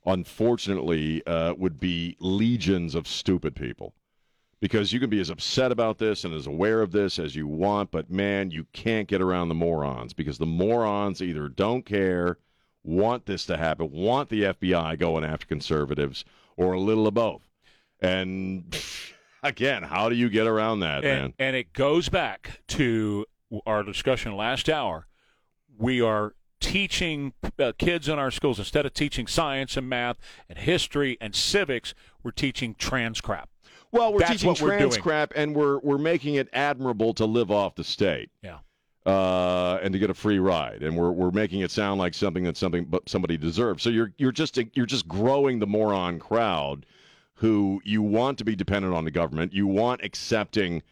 unfortunately, 0.06 1.24
uh, 1.26 1.54
would 1.54 1.78
be 1.78 2.16
legions 2.20 2.94
of 2.94 3.06
stupid 3.06 3.54
people. 3.54 3.94
Because 4.60 4.92
you 4.92 4.98
can 4.98 5.08
be 5.08 5.20
as 5.20 5.30
upset 5.30 5.70
about 5.70 5.98
this 5.98 6.24
and 6.24 6.34
as 6.34 6.48
aware 6.48 6.82
of 6.82 6.90
this 6.90 7.20
as 7.20 7.36
you 7.36 7.46
want, 7.46 7.92
but 7.92 8.10
man, 8.10 8.50
you 8.50 8.66
can't 8.72 9.06
get 9.06 9.22
around 9.22 9.48
the 9.48 9.54
morons 9.54 10.12
because 10.12 10.38
the 10.38 10.46
morons 10.46 11.22
either 11.22 11.48
don't 11.48 11.86
care, 11.86 12.38
want 12.82 13.26
this 13.26 13.46
to 13.46 13.56
happen, 13.56 13.90
want 13.92 14.28
the 14.30 14.42
FBI 14.42 14.98
going 14.98 15.22
after 15.22 15.46
conservatives, 15.46 16.24
or 16.56 16.72
a 16.72 16.80
little 16.80 17.06
of 17.06 17.14
both. 17.14 17.42
And 18.00 18.76
again, 19.44 19.84
how 19.84 20.08
do 20.08 20.16
you 20.16 20.28
get 20.28 20.48
around 20.48 20.80
that, 20.80 21.04
man? 21.04 21.24
and, 21.24 21.34
and 21.38 21.56
it 21.56 21.72
goes 21.72 22.08
back 22.08 22.62
to 22.68 23.26
our 23.64 23.84
discussion 23.84 24.36
last 24.36 24.68
hour. 24.68 25.06
We 25.78 26.00
are 26.00 26.34
teaching 26.60 27.32
uh, 27.58 27.72
kids 27.78 28.08
in 28.08 28.18
our 28.18 28.30
schools 28.30 28.58
instead 28.58 28.84
of 28.84 28.92
teaching 28.92 29.26
science 29.26 29.76
and 29.76 29.88
math 29.88 30.18
and 30.48 30.58
history 30.58 31.16
and 31.20 31.34
civics, 31.34 31.94
we're 32.22 32.30
teaching 32.30 32.74
trans 32.74 33.20
crap. 33.20 33.48
Well, 33.90 34.12
we're 34.12 34.20
That's 34.20 34.32
teaching 34.32 34.48
what 34.48 34.60
we're 34.60 34.76
trans 34.76 34.98
crap, 34.98 35.32
and 35.34 35.54
we're 35.54 35.78
we're 35.78 35.98
making 35.98 36.34
it 36.34 36.48
admirable 36.52 37.14
to 37.14 37.24
live 37.24 37.50
off 37.50 37.74
the 37.74 37.84
state. 37.84 38.30
Yeah. 38.42 38.58
Uh, 39.06 39.78
and 39.82 39.94
to 39.94 39.98
get 39.98 40.10
a 40.10 40.14
free 40.14 40.38
ride, 40.38 40.82
and 40.82 40.94
we're 40.96 41.12
we're 41.12 41.30
making 41.30 41.60
it 41.60 41.70
sound 41.70 41.98
like 41.98 42.12
something 42.12 42.44
that 42.44 42.56
something 42.56 42.84
but 42.84 43.08
somebody 43.08 43.38
deserves. 43.38 43.82
So 43.82 43.88
you're 43.88 44.12
you're 44.18 44.32
just 44.32 44.58
you're 44.74 44.86
just 44.86 45.08
growing 45.08 45.58
the 45.58 45.66
moron 45.66 46.18
crowd, 46.18 46.84
who 47.34 47.80
you 47.84 48.02
want 48.02 48.36
to 48.38 48.44
be 48.44 48.54
dependent 48.54 48.92
on 48.94 49.04
the 49.04 49.10
government. 49.10 49.54
You 49.54 49.66
want 49.66 50.02
accepting 50.04 50.82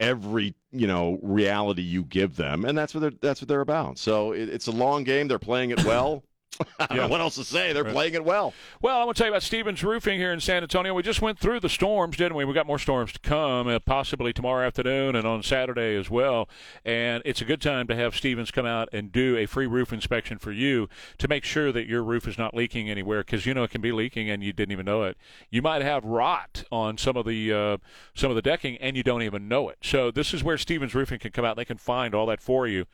every 0.00 0.54
you 0.72 0.86
know 0.86 1.18
reality 1.22 1.82
you 1.82 2.04
give 2.04 2.36
them, 2.36 2.64
and 2.64 2.78
that's 2.78 2.94
what 2.94 3.00
they're 3.00 3.12
that's 3.20 3.42
what 3.42 3.48
they're 3.48 3.60
about. 3.60 3.98
So 3.98 4.32
it, 4.32 4.48
it's 4.48 4.68
a 4.68 4.72
long 4.72 5.04
game. 5.04 5.28
They're 5.28 5.38
playing 5.38 5.70
it 5.70 5.84
well. 5.84 6.22
I 6.78 6.86
don't 6.86 6.96
know 6.96 7.08
what 7.08 7.20
else 7.20 7.34
to 7.36 7.44
say. 7.44 7.72
They're 7.72 7.84
Right. 7.84 7.92
playing 7.92 8.14
it 8.14 8.24
well. 8.24 8.54
Well, 8.80 8.98
I 8.98 9.04
want 9.04 9.16
to 9.16 9.20
tell 9.22 9.28
you 9.28 9.32
about 9.34 9.42
Stevens 9.42 9.84
Roofing 9.84 10.18
here 10.18 10.32
in 10.32 10.40
San 10.40 10.62
Antonio. 10.62 10.94
We 10.94 11.02
just 11.02 11.20
went 11.20 11.38
through 11.38 11.60
the 11.60 11.68
storms, 11.68 12.16
didn't 12.16 12.34
we? 12.34 12.44
We 12.44 12.54
got 12.54 12.66
more 12.66 12.78
storms 12.78 13.12
to 13.12 13.18
come, 13.18 13.68
uh, 13.68 13.78
possibly 13.80 14.32
tomorrow 14.32 14.66
afternoon 14.66 15.14
and 15.16 15.26
on 15.26 15.42
Saturday 15.42 15.96
as 15.96 16.08
well. 16.10 16.48
And 16.84 17.22
it's 17.26 17.40
a 17.40 17.44
good 17.44 17.60
time 17.60 17.86
to 17.88 17.96
have 17.96 18.16
Stevens 18.16 18.50
come 18.50 18.66
out 18.66 18.88
and 18.92 19.12
do 19.12 19.36
a 19.36 19.46
free 19.46 19.66
roof 19.66 19.92
inspection 19.92 20.38
for 20.38 20.52
you 20.52 20.88
to 21.18 21.28
make 21.28 21.44
sure 21.44 21.72
that 21.72 21.86
your 21.86 22.02
roof 22.02 22.26
is 22.26 22.38
not 22.38 22.54
leaking 22.54 22.88
anywhere 22.88 23.20
because 23.20 23.44
you 23.44 23.52
know 23.52 23.64
it 23.64 23.70
can 23.70 23.80
be 23.82 23.92
leaking 23.92 24.30
and 24.30 24.42
you 24.42 24.52
didn't 24.52 24.72
even 24.72 24.86
know 24.86 25.02
it. 25.02 25.16
You 25.50 25.62
might 25.62 25.82
have 25.82 26.04
rot 26.04 26.64
on 26.72 26.96
some 26.96 27.16
of 27.16 27.26
the 27.26 27.52
uh, 27.52 27.76
some 28.14 28.30
of 28.30 28.36
the 28.36 28.42
decking 28.42 28.76
and 28.78 28.96
you 28.96 29.02
don't 29.02 29.22
even 29.22 29.46
know 29.48 29.68
it. 29.68 29.78
So 29.82 30.10
this 30.10 30.32
is 30.32 30.42
where 30.42 30.56
Stevens 30.56 30.94
Roofing 30.94 31.18
can 31.18 31.32
come 31.32 31.44
out. 31.44 31.56
They 31.56 31.64
can 31.66 31.78
find 31.78 32.14
all 32.14 32.26
that 32.26 32.40
for 32.40 32.66
you 32.66 32.86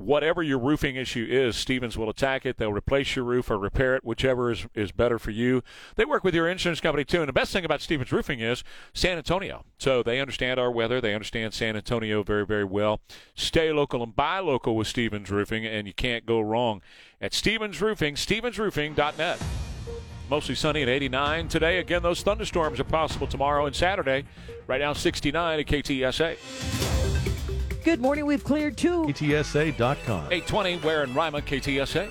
whatever 0.00 0.42
your 0.42 0.58
roofing 0.58 0.96
issue 0.96 1.26
is, 1.28 1.56
Stevens 1.56 1.96
will 1.96 2.08
attack 2.08 2.46
it. 2.46 2.56
They'll 2.56 2.72
replace 2.72 3.14
your 3.14 3.24
roof 3.24 3.50
or 3.50 3.58
repair 3.58 3.96
it, 3.96 4.04
whichever 4.04 4.50
is, 4.50 4.66
is 4.74 4.92
better 4.92 5.18
for 5.18 5.30
you. 5.30 5.62
They 5.96 6.04
work 6.04 6.24
with 6.24 6.34
your 6.34 6.48
insurance 6.48 6.80
company 6.80 7.04
too. 7.04 7.20
And 7.20 7.28
the 7.28 7.32
best 7.32 7.52
thing 7.52 7.64
about 7.64 7.82
Stevens 7.82 8.10
Roofing 8.10 8.40
is 8.40 8.64
San 8.94 9.18
Antonio. 9.18 9.64
So 9.78 10.02
they 10.02 10.20
understand 10.20 10.58
our 10.58 10.70
weather. 10.70 11.00
They 11.00 11.14
understand 11.14 11.54
San 11.54 11.76
Antonio 11.76 12.22
very, 12.22 12.46
very 12.46 12.64
well. 12.64 13.00
Stay 13.34 13.72
local 13.72 14.02
and 14.02 14.16
buy 14.16 14.38
local 14.38 14.76
with 14.76 14.88
Stevens 14.88 15.30
Roofing, 15.30 15.66
and 15.66 15.86
you 15.86 15.94
can't 15.94 16.26
go 16.26 16.40
wrong 16.40 16.82
at 17.20 17.34
Stevens 17.34 17.80
Roofing, 17.80 18.14
stevensroofing.net. 18.14 19.42
Mostly 20.30 20.54
sunny 20.54 20.82
at 20.82 20.88
89 20.88 21.48
today. 21.48 21.78
Again, 21.78 22.02
those 22.02 22.22
thunderstorms 22.22 22.78
are 22.78 22.84
possible 22.84 23.26
tomorrow 23.26 23.66
and 23.66 23.74
Saturday. 23.74 24.24
Right 24.68 24.80
now, 24.80 24.92
69 24.92 25.60
at 25.60 25.66
KTSA. 25.66 27.09
Good 27.84 28.00
morning. 28.00 28.26
We've 28.26 28.44
cleared 28.44 28.76
two. 28.76 29.04
KTSA.com. 29.04 30.26
820, 30.30 30.76
Ware 30.78 31.02
and 31.02 31.16
Rima, 31.16 31.40
KTSA. 31.40 32.10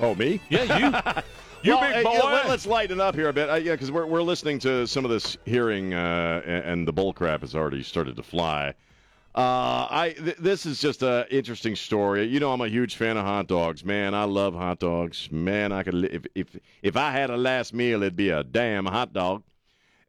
Oh, 0.00 0.14
me? 0.14 0.40
Yeah, 0.48 0.78
you. 0.78 1.22
You 1.64 1.76
well, 1.76 1.94
big 1.94 2.04
boy. 2.04 2.12
yeah, 2.12 2.22
let, 2.24 2.46
us 2.50 2.66
lighten 2.66 3.00
up 3.00 3.14
here 3.14 3.30
a 3.30 3.32
bit. 3.32 3.48
Uh, 3.48 3.54
yeah, 3.54 3.72
because 3.72 3.90
we're, 3.90 4.04
we're 4.04 4.20
listening 4.20 4.58
to 4.58 4.86
some 4.86 5.06
of 5.06 5.10
this 5.10 5.38
hearing, 5.46 5.94
uh, 5.94 6.42
and, 6.44 6.64
and 6.64 6.86
the 6.86 6.92
bull 6.92 7.14
crap 7.14 7.40
has 7.40 7.54
already 7.54 7.82
started 7.82 8.16
to 8.16 8.22
fly. 8.22 8.74
Uh, 9.34 9.88
I 9.90 10.14
th- 10.18 10.36
this 10.36 10.66
is 10.66 10.78
just 10.78 11.02
an 11.02 11.24
interesting 11.30 11.74
story. 11.74 12.24
You 12.26 12.38
know, 12.38 12.52
I'm 12.52 12.60
a 12.60 12.68
huge 12.68 12.96
fan 12.96 13.16
of 13.16 13.24
hot 13.24 13.46
dogs. 13.46 13.82
Man, 13.82 14.14
I 14.14 14.24
love 14.24 14.52
hot 14.54 14.78
dogs. 14.78 15.30
Man, 15.32 15.72
I 15.72 15.82
could 15.82 15.94
li- 15.94 16.10
if 16.12 16.26
if 16.34 16.56
if 16.82 16.96
I 16.98 17.10
had 17.12 17.30
a 17.30 17.36
last 17.38 17.72
meal, 17.72 18.02
it'd 18.02 18.14
be 18.14 18.28
a 18.28 18.44
damn 18.44 18.84
hot 18.84 19.14
dog. 19.14 19.42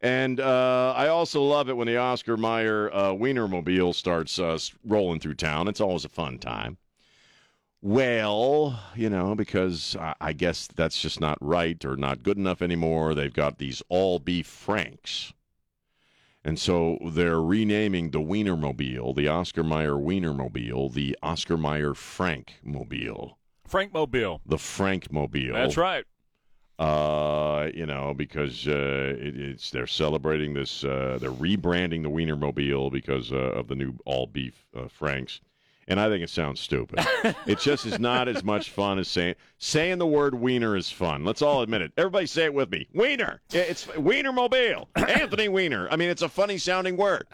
And 0.00 0.40
uh, 0.40 0.92
I 0.96 1.08
also 1.08 1.42
love 1.42 1.68
it 1.68 1.76
when 1.76 1.86
the 1.86 1.96
Oscar 1.96 2.36
Mayer 2.36 2.90
uh, 2.92 3.12
Wienermobile 3.12 3.94
starts 3.94 4.38
uh, 4.38 4.58
rolling 4.84 5.20
through 5.20 5.34
town. 5.34 5.68
It's 5.68 5.80
always 5.80 6.04
a 6.04 6.10
fun 6.10 6.38
time. 6.38 6.76
Well, 7.80 8.80
you 8.94 9.08
know, 9.08 9.34
because 9.34 9.96
I, 9.96 10.14
I 10.20 10.32
guess 10.32 10.66
that's 10.74 11.00
just 11.00 11.20
not 11.20 11.38
right 11.40 11.82
or 11.84 11.96
not 11.96 12.22
good 12.22 12.36
enough 12.36 12.60
anymore. 12.60 13.14
They've 13.14 13.32
got 13.32 13.58
these 13.58 13.82
all 13.88 14.18
beef 14.18 14.46
Franks. 14.46 15.32
And 16.44 16.58
so 16.58 16.98
they're 17.04 17.40
renaming 17.40 18.10
the 18.10 18.20
Wienermobile, 18.20 19.16
the 19.16 19.26
Oscar 19.28 19.64
Mayer 19.64 19.94
Wienermobile, 19.94 20.92
the 20.94 21.18
Oscar 21.22 21.56
Mayer 21.56 21.92
Frank 21.92 22.60
Mobile, 22.62 23.36
Frank 23.66 23.92
Mobile. 23.92 24.40
the 24.46 24.58
Frank 24.58 25.10
Mobile. 25.10 25.54
That's 25.54 25.76
right. 25.76 26.04
Uh, 26.78 27.70
you 27.72 27.86
know, 27.86 28.12
because 28.14 28.68
uh, 28.68 29.14
it, 29.18 29.38
it's 29.38 29.70
they're 29.70 29.86
celebrating 29.86 30.52
this. 30.52 30.84
Uh, 30.84 31.16
they're 31.18 31.30
rebranding 31.30 32.02
the 32.02 32.10
Wienermobile 32.10 32.92
because 32.92 33.32
uh, 33.32 33.36
of 33.36 33.68
the 33.68 33.74
new 33.74 33.94
all 34.04 34.26
beef 34.26 34.66
uh, 34.76 34.86
Franks, 34.86 35.40
and 35.88 35.98
I 35.98 36.10
think 36.10 36.22
it 36.22 36.28
sounds 36.28 36.60
stupid. 36.60 36.98
it 37.46 37.60
just 37.60 37.86
is 37.86 37.98
not 37.98 38.28
as 38.28 38.44
much 38.44 38.70
fun 38.70 38.98
as 38.98 39.08
saying 39.08 39.36
saying 39.56 39.96
the 39.96 40.06
word 40.06 40.34
Wiener 40.34 40.76
is 40.76 40.90
fun. 40.90 41.24
Let's 41.24 41.40
all 41.40 41.62
admit 41.62 41.80
it. 41.80 41.92
Everybody 41.96 42.26
say 42.26 42.44
it 42.44 42.52
with 42.52 42.70
me. 42.70 42.86
Wiener. 42.92 43.40
It's 43.54 43.86
Wienermobile. 43.86 44.86
Anthony 44.96 45.48
Wiener. 45.48 45.88
I 45.90 45.96
mean, 45.96 46.10
it's 46.10 46.22
a 46.22 46.28
funny 46.28 46.58
sounding 46.58 46.98
word. 46.98 47.26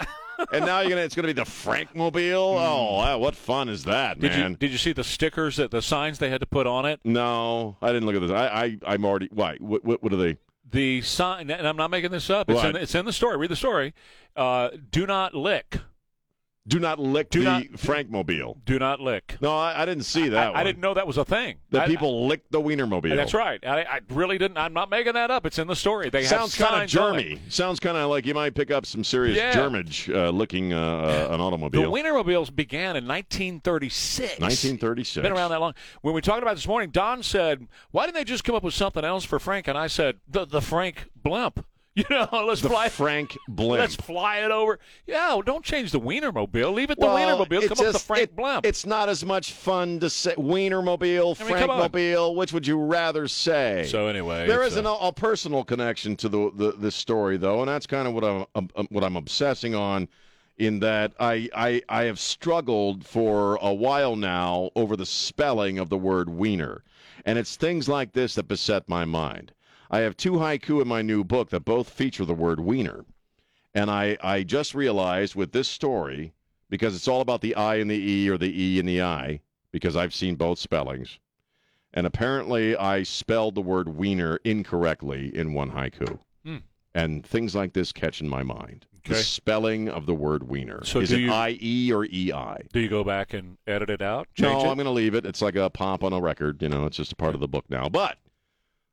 And 0.53 0.65
now 0.65 0.81
you're 0.81 0.91
gonna 0.91 1.03
it's 1.03 1.15
gonna 1.15 1.29
be 1.29 1.33
the 1.33 1.43
Frankmobile. 1.43 2.33
Oh, 2.35 2.97
wow, 2.97 3.19
what 3.19 3.35
fun 3.35 3.69
is 3.69 3.85
that, 3.85 4.19
Did 4.19 4.33
man? 4.33 4.51
you 4.53 4.57
did 4.57 4.71
you 4.71 4.79
see 4.79 4.93
the 4.93 5.05
stickers 5.05 5.57
that 5.57 5.71
the 5.71 5.83
signs 5.83 6.19
they 6.19 6.31
had 6.31 6.41
to 6.41 6.47
put 6.47 6.67
on 6.67 6.87
it? 6.87 7.01
No, 7.05 7.77
I 7.83 7.89
didn't 7.93 8.07
look 8.07 8.17
at 8.17 8.21
this. 8.23 8.31
I, 8.31 8.47
I 8.47 8.79
I'm 8.95 9.05
already. 9.05 9.29
Why? 9.33 9.57
What 9.61 9.85
what, 9.85 10.03
what 10.03 10.13
are 10.13 10.17
they? 10.17 10.37
The 10.71 11.03
sign, 11.03 11.51
and 11.51 11.69
I'm 11.69 11.77
not 11.77 11.91
making 11.91 12.13
this 12.13 12.31
up. 12.31 12.49
It's, 12.49 12.65
in, 12.65 12.77
it's 12.77 12.95
in 12.95 13.05
the 13.05 13.13
story. 13.13 13.37
Read 13.37 13.51
the 13.51 13.57
story. 13.57 13.93
Uh, 14.35 14.71
do 14.91 15.07
not 15.07 15.35
lick. 15.35 15.81
Do 16.69 16.79
not 16.79 17.01
lick 17.01 17.31
Do 17.31 17.41
the 17.41 17.45
not- 17.45 17.63
Frankmobile. 17.73 18.65
Do 18.65 18.79
not 18.79 19.01
lick. 19.01 19.37
No, 19.41 19.57
I, 19.57 19.83
I 19.83 19.85
didn't 19.85 20.05
see 20.05 20.29
that 20.29 20.47
I, 20.47 20.51
one. 20.51 20.61
I 20.61 20.63
didn't 20.63 20.81
know 20.81 20.95
that 20.95 21.09
was 21.09 21.17
a 21.19 21.25
thing. 21.25 21.57
That 21.71 21.83
I- 21.83 21.87
people 21.89 22.29
lick 22.29 22.49
the 22.51 22.61
Wienermobile. 22.61 23.17
That's 23.17 23.35
right. 23.35 23.59
I, 23.67 23.81
I 23.83 24.01
really 24.11 24.39
didn't. 24.39 24.59
I'm 24.59 24.73
not 24.73 24.89
making 24.89 25.15
that 25.15 25.31
up. 25.33 25.45
It's 25.45 25.59
in 25.59 25.67
the 25.67 25.75
story. 25.75 26.09
They 26.11 26.23
Sounds 26.23 26.57
kind 26.57 26.85
of 26.85 26.89
germy. 26.89 27.41
Sounds 27.49 27.81
kind 27.81 27.97
of 27.97 28.09
like 28.11 28.27
you 28.27 28.35
might 28.35 28.55
pick 28.55 28.71
up 28.71 28.87
some 28.87 29.03
serious 29.03 29.37
Yeah. 29.37 29.53
germage 29.55 30.15
uh, 30.15 30.31
licking 30.31 30.73
uh, 30.73 30.79
uh, 30.79 31.33
an 31.33 31.39
The 31.39 31.45
automobile. 31.45 31.91
Wienermobiles 31.93 32.55
began 32.55 32.97
in 32.97 33.09
1936. 33.09 34.39
1936. 34.41 35.23
Been 35.23 35.33
around 35.33 35.51
that 35.51 35.61
long. 35.61 35.75
When 36.03 36.15
we 36.15 36.21
talked 36.21 36.43
about 36.43 36.55
this 36.55 36.69
morning, 36.69 36.91
Don 36.91 37.25
said, 37.25 37.67
"Why 37.91 38.07
didn't 38.07 38.15
they 38.17 38.25
just 38.25 38.45
come 38.45 38.55
up 38.55 38.63
with 38.63 38.75
something 38.75 39.05
else 39.05 39.25
for 39.25 39.39
Frank?" 39.41 39.67
And 39.67 39.77
I 39.77 39.89
said, 39.89 40.21
"The 40.29 40.45
the 40.45 40.61
Frank 40.63 41.09
blimp." 41.17 41.65
You 41.97 42.05
know, 42.09 42.27
let's 42.47 42.63
the 42.63 42.71
fly. 42.71 42.89
Frank 42.89 43.37
blimp. 43.49 43.81
Let's 43.81 43.97
fly 43.97 44.39
it 44.39 44.51
over. 44.51 44.79
Yeah, 45.07 45.29
well, 45.29 45.43
don't 45.43 45.63
change 45.63 45.93
the 45.93 46.01
Wienermobile. 46.01 46.73
Leave 46.73 46.91
it 46.91 46.99
the 46.99 47.05
Well, 47.05 47.17
Wienermobile. 47.19 47.69
Come 47.69 47.73
up 47.73 47.85
with 47.85 47.93
the 47.93 47.99
Frank 47.99 48.23
it- 48.23 48.37
blimp. 48.37 48.65
It's 48.65 48.87
not 48.87 49.11
as 49.11 49.27
much 49.27 49.53
fun 49.53 50.01
to 50.01 50.09
say 50.09 50.35
Wienermobile, 50.37 51.39
I 51.39 51.45
mean. 51.45 51.55
Frankmobile. 51.55 52.35
Which 52.35 52.55
would 52.55 52.67
you 52.67 52.79
rather 52.79 53.29
say? 53.29 53.87
So 53.91 54.07
anyway, 54.07 54.47
there 54.47 54.63
is 54.63 54.73
is 54.73 54.79
an, 54.79 54.87
a 54.87 55.13
personal 55.13 55.65
connection 55.65 56.17
to 56.17 56.31
the, 56.31 56.51
the 56.55 56.73
this 56.73 56.95
story, 56.95 57.37
though, 57.37 57.61
and 57.61 57.69
that's 57.69 57.87
kind 57.87 58.09
of 58.09 58.15
what 58.15 58.25
I'm 58.25 58.47
um, 58.55 58.71
um, 58.75 58.89
what 58.91 59.05
I'm 59.05 59.17
obsessing 59.17 59.75
on. 59.75 60.09
In 60.57 60.81
that 60.81 61.13
I, 61.21 61.49
I 61.55 61.83
I 61.91 62.05
have 62.05 62.19
struggled 62.19 63.05
for 63.05 63.57
a 63.57 63.73
while 63.73 64.17
now 64.17 64.71
over 64.77 64.97
the 64.97 65.05
spelling 65.07 65.79
of 65.79 65.91
the 65.91 65.99
word 65.99 66.31
wiener, 66.31 66.85
and 67.27 67.39
it's 67.39 67.57
things 67.57 67.87
like 67.89 68.13
this 68.13 68.35
that 68.37 68.49
beset 68.49 68.89
my 68.89 69.05
mind. 69.05 69.53
I 69.93 70.01
have 70.01 70.17
two 70.17 70.33
haiku 70.33 70.81
in 70.81 70.89
my 70.89 71.03
new 71.03 71.23
book 71.23 71.51
that 71.51 71.67
both 71.67 71.91
feature 71.91 72.25
the 72.25 72.35
word 72.35 72.59
wiener. 72.61 73.05
And 73.75 73.91
I, 73.91 74.17
I 74.23 74.43
just 74.43 74.75
realized 74.75 75.35
with 75.35 75.53
this 75.53 75.69
story, 75.69 76.33
because 76.71 76.97
it's 76.97 77.09
all 77.09 77.21
about 77.21 77.43
the 77.43 77.55
I 77.55 77.77
and 77.77 77.91
the 77.91 77.97
E 77.97 78.29
or 78.31 78.39
the 78.39 78.63
E 78.63 78.79
and 78.79 78.89
the 78.89 79.03
I, 79.03 79.41
because 79.71 79.95
I've 79.95 80.15
seen 80.15 80.35
both 80.37 80.59
spellings. 80.59 81.19
And 81.93 82.07
apparently 82.07 82.75
I 82.75 83.03
spelled 83.03 83.55
the 83.55 83.61
word 83.61 83.97
wiener 83.97 84.39
incorrectly 84.45 85.31
in 85.37 85.53
one 85.53 85.71
haiku. 85.71 86.19
Hmm. 86.45 86.57
And 86.95 87.25
things 87.25 87.55
like 87.55 87.75
this 87.75 87.93
catch 87.93 88.23
in 88.23 88.29
my 88.29 88.43
mind. 88.43 88.87
The 89.05 89.17
spelling 89.17 89.89
of 89.89 90.07
the 90.07 90.15
word 90.15 90.49
wiener. 90.49 90.85
So 90.85 91.01
Is 91.01 91.11
it 91.11 91.21
you- 91.21 91.33
I-E 91.33 91.93
or 91.93 92.05
E-I? 92.05 92.59
Do 92.73 92.81
you 92.81 92.89
go 92.89 93.03
back 93.03 93.35
and 93.35 93.59
edit 93.67 93.91
it 93.91 94.01
out? 94.01 94.29
No, 94.39 94.51
it? 94.51 94.69
I'm 94.69 94.77
going 94.77 94.85
to 94.85 94.91
leave 94.91 95.15
it. 95.15 95.27
It's 95.27 95.43
like 95.43 95.57
a 95.57 95.69
pop 95.69 96.05
on 96.05 96.13
a 96.13 96.21
record. 96.21 96.63
You 96.63 96.69
know, 96.69 96.87
it's 96.87 96.99
just 96.99 97.13
a 97.13 97.17
part 97.17 97.35
of 97.35 97.41
the 97.41 97.49
book 97.49 97.65
now. 97.69 97.89
But 97.89 98.19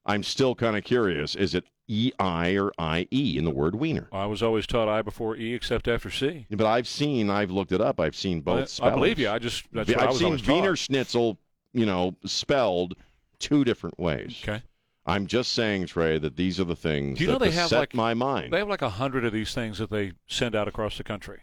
I'm 0.06 0.24
still 0.24 0.56
kind 0.56 0.76
of 0.78 0.84
curious. 0.84 1.36
Is 1.36 1.54
it 1.56 1.66
E-I 1.88 2.52
or 2.58 2.72
I-E 2.78 3.38
in 3.38 3.46
the 3.46 3.52
word 3.52 3.76
wiener? 3.76 4.08
I 4.12 4.26
was 4.28 4.42
always 4.44 4.66
taught 4.68 4.88
I 4.88 5.02
before 5.02 5.36
E, 5.36 5.54
except 5.54 5.88
after 5.88 6.10
C. 6.10 6.46
But 6.50 6.66
I've 6.68 6.88
seen, 6.88 7.30
I've 7.30 7.52
looked 7.52 7.72
it 7.72 7.82
up. 7.82 8.00
I've 8.00 8.16
seen 8.16 8.42
both 8.42 8.80
I- 8.82 8.88
I 8.88 8.90
believe 8.92 9.20
you. 9.20 9.30
I 9.30 9.40
just- 9.40 9.66
that's 9.72 9.92
I 9.94 10.04
I've 10.04 10.10
was 10.10 10.20
seen 10.20 10.38
taught. 10.38 10.48
Wiener 10.54 10.76
Schnitzel, 10.76 11.38
you 11.74 11.86
know, 11.86 12.16
spelled 12.26 12.96
two 13.40 13.64
different 13.64 14.00
ways. 14.00 14.40
Okay. 14.44 14.62
I'm 15.06 15.26
just 15.26 15.54
saying, 15.54 15.88
Trey, 15.88 16.20
that 16.20 16.36
these 16.36 16.60
are 16.60 16.64
the 16.66 16.76
things 16.76 17.18
Do 17.18 17.24
you 17.24 17.32
know 17.32 17.40
that 17.40 17.46
they 17.46 17.52
have 17.52 17.72
like 17.72 17.96
my 17.96 18.14
mind. 18.14 18.54
They 18.54 18.60
have 18.60 18.70
like 18.70 18.84
a 18.84 18.90
hundred 18.92 19.26
of 19.26 19.34
these 19.34 19.54
things 19.56 19.80
that 19.80 19.90
they 19.90 20.12
send 20.28 20.56
out 20.56 20.68
across 20.68 20.98
the 20.98 21.04
country. 21.04 21.40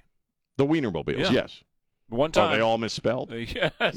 the 0.59 0.65
Wienermobiles, 0.67 1.19
Yeah. 1.19 1.33
yes. 1.33 1.63
One 2.09 2.31
time, 2.31 2.53
Are 2.53 2.57
they 2.57 2.63
all 2.63 2.79
misspelled? 2.79 3.33
Yes, 3.35 3.73
I 3.81 3.91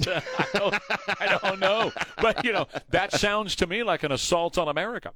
don't, 0.53 0.76
I 1.22 1.38
don't 1.41 1.60
know, 1.60 1.91
but 2.22 2.43
you 2.43 2.51
know 2.51 2.68
that 2.89 3.14
sounds 3.14 3.55
to 3.57 3.68
me 3.68 3.84
like 3.84 4.03
an 4.03 4.12
assault 4.12 4.57
on 4.57 4.68
America. 4.68 5.12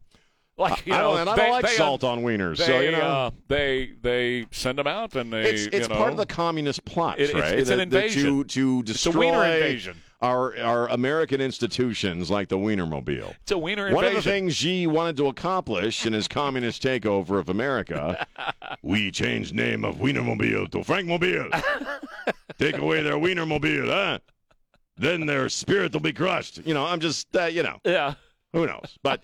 Like 0.55 0.85
you 0.85 0.93
I 0.93 0.97
know, 0.97 1.11
don't, 1.13 1.19
and 1.21 1.29
I 1.31 1.35
they- 1.35 1.41
don't 1.41 1.51
like 1.51 1.65
they, 1.65 1.71
salt 1.71 2.03
uh, 2.03 2.09
on 2.11 2.19
wieners, 2.21 2.57
They, 2.57 2.65
so 2.65 2.79
you 2.81 2.91
know. 2.91 2.99
uh, 3.01 3.31
they 3.47 3.93
they 4.01 4.45
send 4.51 4.77
them 4.77 4.85
out 4.85 5.15
and 5.15 5.33
they. 5.33 5.41
it's 5.49 5.65
it's 5.65 5.87
you 5.87 5.93
know, 5.93 5.95
part 5.95 6.11
of 6.11 6.17
the 6.17 6.27
communist 6.27 6.85
plot, 6.85 7.19
It- 7.19 7.31
Trey. 7.31 7.39
it's- 7.39 7.61
it's 7.61 7.69
an 7.71 7.77
that 7.79 7.83
invasion. 7.83 8.23
to, 8.23 8.43
to 8.43 8.79
It's 8.81 8.89
a 8.91 8.93
destroy 8.93 9.19
wiener 9.21 9.43
invasion. 9.45 9.97
our 10.21 10.55
our 10.59 10.87
American 10.89 11.41
institutions 11.41 12.29
like 12.29 12.49
the 12.49 12.57
Wienermobile. 12.59 13.33
It's 13.41 13.51
a 13.51 13.57
wiener 13.57 13.91
One 13.95 14.05
of 14.05 14.13
the 14.13 14.21
things 14.21 14.55
Xi 14.55 14.85
wanted 14.85 15.17
to 15.17 15.25
accomplish 15.27 16.05
in 16.05 16.13
his 16.13 16.27
communist 16.27 16.83
takeover 16.83 17.39
of 17.39 17.49
America, 17.49 18.27
we 18.83 19.09
changed 19.09 19.55
name 19.55 19.83
of 19.83 19.95
Wienermobile 19.95 20.69
to 20.73 20.77
Frankmobile. 20.79 21.49
Take 22.57 22.77
away 22.77 23.01
their 23.01 23.15
Wienermobile, 23.15 23.87
huh? 23.87 24.19
Then 24.97 25.25
their 25.25 25.49
spirit 25.49 25.93
will 25.93 25.99
be 25.99 26.13
crushed. 26.13 26.65
You 26.65 26.73
know, 26.73 26.85
I'm 26.85 26.99
just, 26.99 27.35
uh, 27.35 27.45
you 27.45 27.63
know. 27.63 27.79
Yeah. 27.83 28.13
Who 28.53 28.67
knows? 28.67 28.99
But 29.01 29.23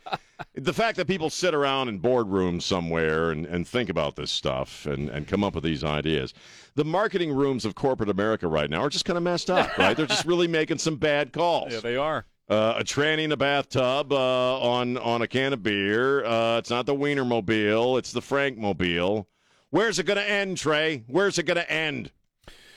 the 0.56 0.74
fact 0.74 0.98
that 0.98 1.06
people 1.06 1.30
sit 1.30 1.54
around 1.54 1.88
in 1.88 2.00
boardrooms 2.00 2.64
somewhere 2.64 3.30
and, 3.30 3.46
and 3.46 3.68
think 3.68 3.90
about 3.90 4.16
this 4.16 4.32
stuff 4.32 4.88
and, 4.88 5.08
and 5.10 5.28
come 5.28 5.44
up 5.44 5.54
with 5.54 5.64
these 5.64 5.84
ideas. 5.84 6.34
The 6.74 6.84
marketing 6.84 7.32
rooms 7.32 7.64
of 7.64 7.76
corporate 7.76 8.10
America 8.10 8.48
right 8.48 8.70
now 8.70 8.82
are 8.82 8.90
just 8.90 9.06
kind 9.06 9.18
of 9.18 9.24
messed 9.24 9.52
up, 9.52 9.78
right? 9.78 9.96
They're 9.96 10.08
just 10.08 10.26
really 10.26 10.48
making 10.48 10.80
some 10.80 10.96
bad 10.96 11.32
calls. 11.32 11.74
Yeah, 11.74 11.80
they 11.82 11.96
are. 11.96 12.26
Uh, 12.50 12.78
a 12.80 12.84
tranny 12.84 13.26
in 13.26 13.32
a 13.32 13.38
bathtub 13.38 14.12
uh, 14.12 14.60
on 14.60 14.98
on 14.98 15.22
a 15.22 15.28
can 15.28 15.54
of 15.54 15.62
beer. 15.62 16.26
Uh, 16.26 16.58
it's 16.58 16.72
not 16.72 16.88
the 16.88 16.96
Wienermobile. 16.96 18.00
It's 18.00 18.12
the 18.12 18.22
Frankmobile. 18.22 19.28
Where's 19.70 20.00
it 20.00 20.08
going 20.08 20.18
to 20.18 20.28
end, 20.28 20.58
Trey? 20.58 21.04
Where's 21.08 21.38
it 21.38 21.44
going 21.44 21.58
to 21.58 21.72
end? 21.72 22.12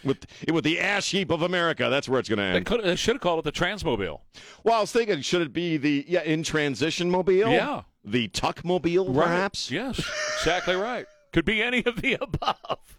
With 0.05 0.26
with 0.53 0.64
the 0.64 0.80
ash 0.80 1.11
heap 1.11 1.30
of 1.30 1.42
America. 1.42 1.88
That's 1.90 2.09
where 2.09 2.18
it's 2.20 2.28
going 2.28 2.38
to 2.38 2.42
They 2.44 2.57
end. 2.57 2.66
could 2.66 2.82
they 2.84 2.96
should 2.96 3.14
have 3.16 3.22
called 3.22 3.38
it 3.38 3.44
the 3.44 3.53
Transmobile. 3.53 4.20
Well, 4.64 4.74
I 4.76 4.80
was 4.80 4.92
thinking, 4.92 5.20
should 5.20 5.42
it 5.42 5.53
be 5.53 5.76
the 5.76 6.05
yeah 6.09 6.22
in 6.22 6.42
transition 6.42 7.11
mobile? 7.11 7.50
Yeah. 7.53 7.82
the 8.05 8.28
Tuckmobile, 8.28 9.07
Right. 9.14 9.26
perhaps. 9.26 9.70
Yes, 9.70 9.98
exactly 10.38 10.74
right. 10.74 11.07
Could 11.32 11.44
be 11.44 11.62
any 11.62 11.84
of 11.84 12.03
the 12.03 12.14
above. 12.20 12.96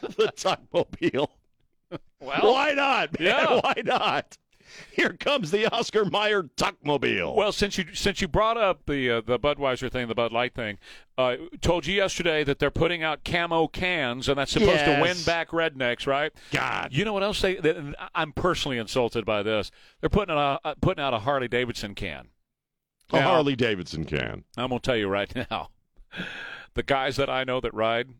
the 0.00 0.32
Tuckmobile. 0.36 1.28
Well, 2.20 2.52
Why 2.52 2.72
not? 2.72 3.18
Man? 3.18 3.28
yeah. 3.28 3.60
Why 3.62 3.74
not? 3.84 4.36
Here 4.92 5.12
comes 5.12 5.50
the 5.50 5.66
Oscar 5.72 6.04
Mayer 6.04 6.42
Tuckmobile. 6.42 7.34
Well, 7.34 7.52
since 7.52 7.78
you 7.78 7.86
since 7.94 8.20
you 8.20 8.28
brought 8.28 8.56
up 8.56 8.86
the 8.86 9.10
uh, 9.10 9.20
the 9.20 9.38
Budweiser 9.38 9.90
thing, 9.90 10.08
the 10.08 10.14
Bud 10.14 10.32
Light 10.32 10.54
thing, 10.54 10.78
uh, 11.16 11.36
told 11.60 11.86
you 11.86 11.94
yesterday 11.94 12.44
that 12.44 12.58
they're 12.58 12.70
putting 12.70 13.02
out 13.02 13.24
camo 13.24 13.68
cans, 13.68 14.28
and 14.28 14.38
that's 14.38 14.52
supposed 14.52 14.84
to 14.84 15.00
win 15.00 15.16
back 15.24 15.50
rednecks, 15.50 16.06
right? 16.06 16.32
God. 16.50 16.88
You 16.92 17.04
know 17.04 17.12
what 17.12 17.22
else 17.22 17.40
they? 17.40 17.56
That, 17.56 17.94
I'm 18.14 18.32
personally 18.32 18.78
insulted 18.78 19.24
by 19.24 19.42
this. 19.42 19.70
They're 20.00 20.10
putting 20.10 20.34
out 20.34 20.60
a, 20.64 20.68
uh, 20.68 20.74
putting 20.80 21.02
out 21.02 21.14
a 21.14 21.20
Harley 21.20 21.48
Davidson 21.48 21.94
can. 21.94 22.28
a 23.12 23.20
Harley 23.22 23.56
Davidson 23.56 24.04
can. 24.04 24.44
I'm 24.56 24.68
gonna 24.68 24.80
tell 24.80 24.96
you 24.96 25.08
right 25.08 25.32
now, 25.50 25.70
the 26.74 26.82
guys 26.82 27.16
that 27.16 27.30
I 27.30 27.44
know 27.44 27.60
that 27.60 27.74
ride, 27.74 28.10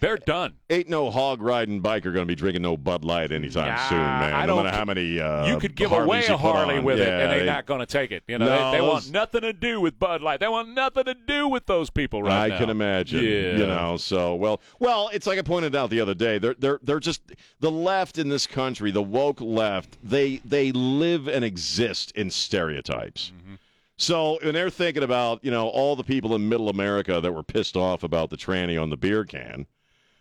they're 0.00 0.16
done. 0.18 0.54
Ain't 0.70 0.88
no 0.88 1.10
hog 1.10 1.40
riding 1.40 1.80
biker 1.82 2.04
going 2.04 2.16
to 2.16 2.24
be 2.26 2.34
drinking 2.34 2.62
no 2.62 2.76
Bud 2.76 3.04
Light 3.04 3.32
anytime 3.32 3.68
Nah, 3.68 3.88
soon, 3.88 3.98
man. 3.98 4.34
I 4.34 4.40
no 4.46 4.54
don't 4.56 4.64
matter 4.64 4.76
how 4.76 4.84
many. 4.84 5.18
Uh, 5.20 5.46
you 5.46 5.58
could 5.58 5.74
give 5.74 5.90
Harleys 5.90 6.28
away 6.28 6.34
a 6.34 6.36
Harley 6.36 6.78
with 6.80 6.98
it, 6.98 7.08
and 7.08 7.30
they're 7.32 7.40
they- 7.40 7.46
not 7.46 7.66
going 7.66 7.80
to 7.80 7.86
take 7.86 8.10
it. 8.10 8.22
You 8.28 8.38
know, 8.38 8.46
No, 8.46 8.70
they, 8.72 8.78
they 8.78 8.82
want 8.86 9.10
nothing 9.10 9.40
to 9.42 9.52
do 9.52 9.80
with 9.80 9.98
Bud 9.98 10.20
Light. 10.22 10.40
They 10.40 10.48
want 10.48 10.68
nothing 10.70 11.04
to 11.04 11.14
do 11.14 11.48
with 11.48 11.66
those 11.66 11.90
people 11.90 12.22
right 12.22 12.32
I 12.44 12.48
now. 12.48 12.54
I 12.54 12.58
can 12.58 12.70
imagine. 12.70 13.24
Yeah. 13.24 13.56
You 13.56 13.66
know, 13.66 13.96
so 13.96 14.34
well, 14.34 14.60
well, 14.78 15.10
it's 15.12 15.26
like 15.26 15.38
I 15.38 15.42
pointed 15.42 15.74
out 15.74 15.90
the 15.90 16.00
other 16.00 16.14
day. 16.14 16.38
They're 16.38 16.54
they're 16.58 16.80
they're 16.82 17.00
just 17.00 17.22
the 17.60 17.70
left 17.70 18.18
in 18.18 18.28
this 18.28 18.46
country, 18.46 18.90
the 18.90 19.02
woke 19.02 19.40
left. 19.40 19.96
They 20.02 20.36
they 20.44 20.72
live 20.72 21.28
and 21.28 21.44
exist 21.44 22.10
in 22.12 22.30
stereotypes. 22.30 23.32
Mm-hmm. 23.36 23.54
So 23.96 24.38
when 24.42 24.54
they're 24.54 24.70
thinking 24.70 25.02
about 25.02 25.44
you 25.44 25.50
know 25.50 25.68
all 25.68 25.96
the 25.96 26.04
people 26.04 26.34
in 26.34 26.48
Middle 26.48 26.68
America 26.68 27.20
that 27.20 27.32
were 27.32 27.42
pissed 27.42 27.76
off 27.76 28.02
about 28.02 28.30
the 28.30 28.36
tranny 28.36 28.80
on 28.80 28.90
the 28.90 28.96
beer 28.96 29.24
can. 29.24 29.66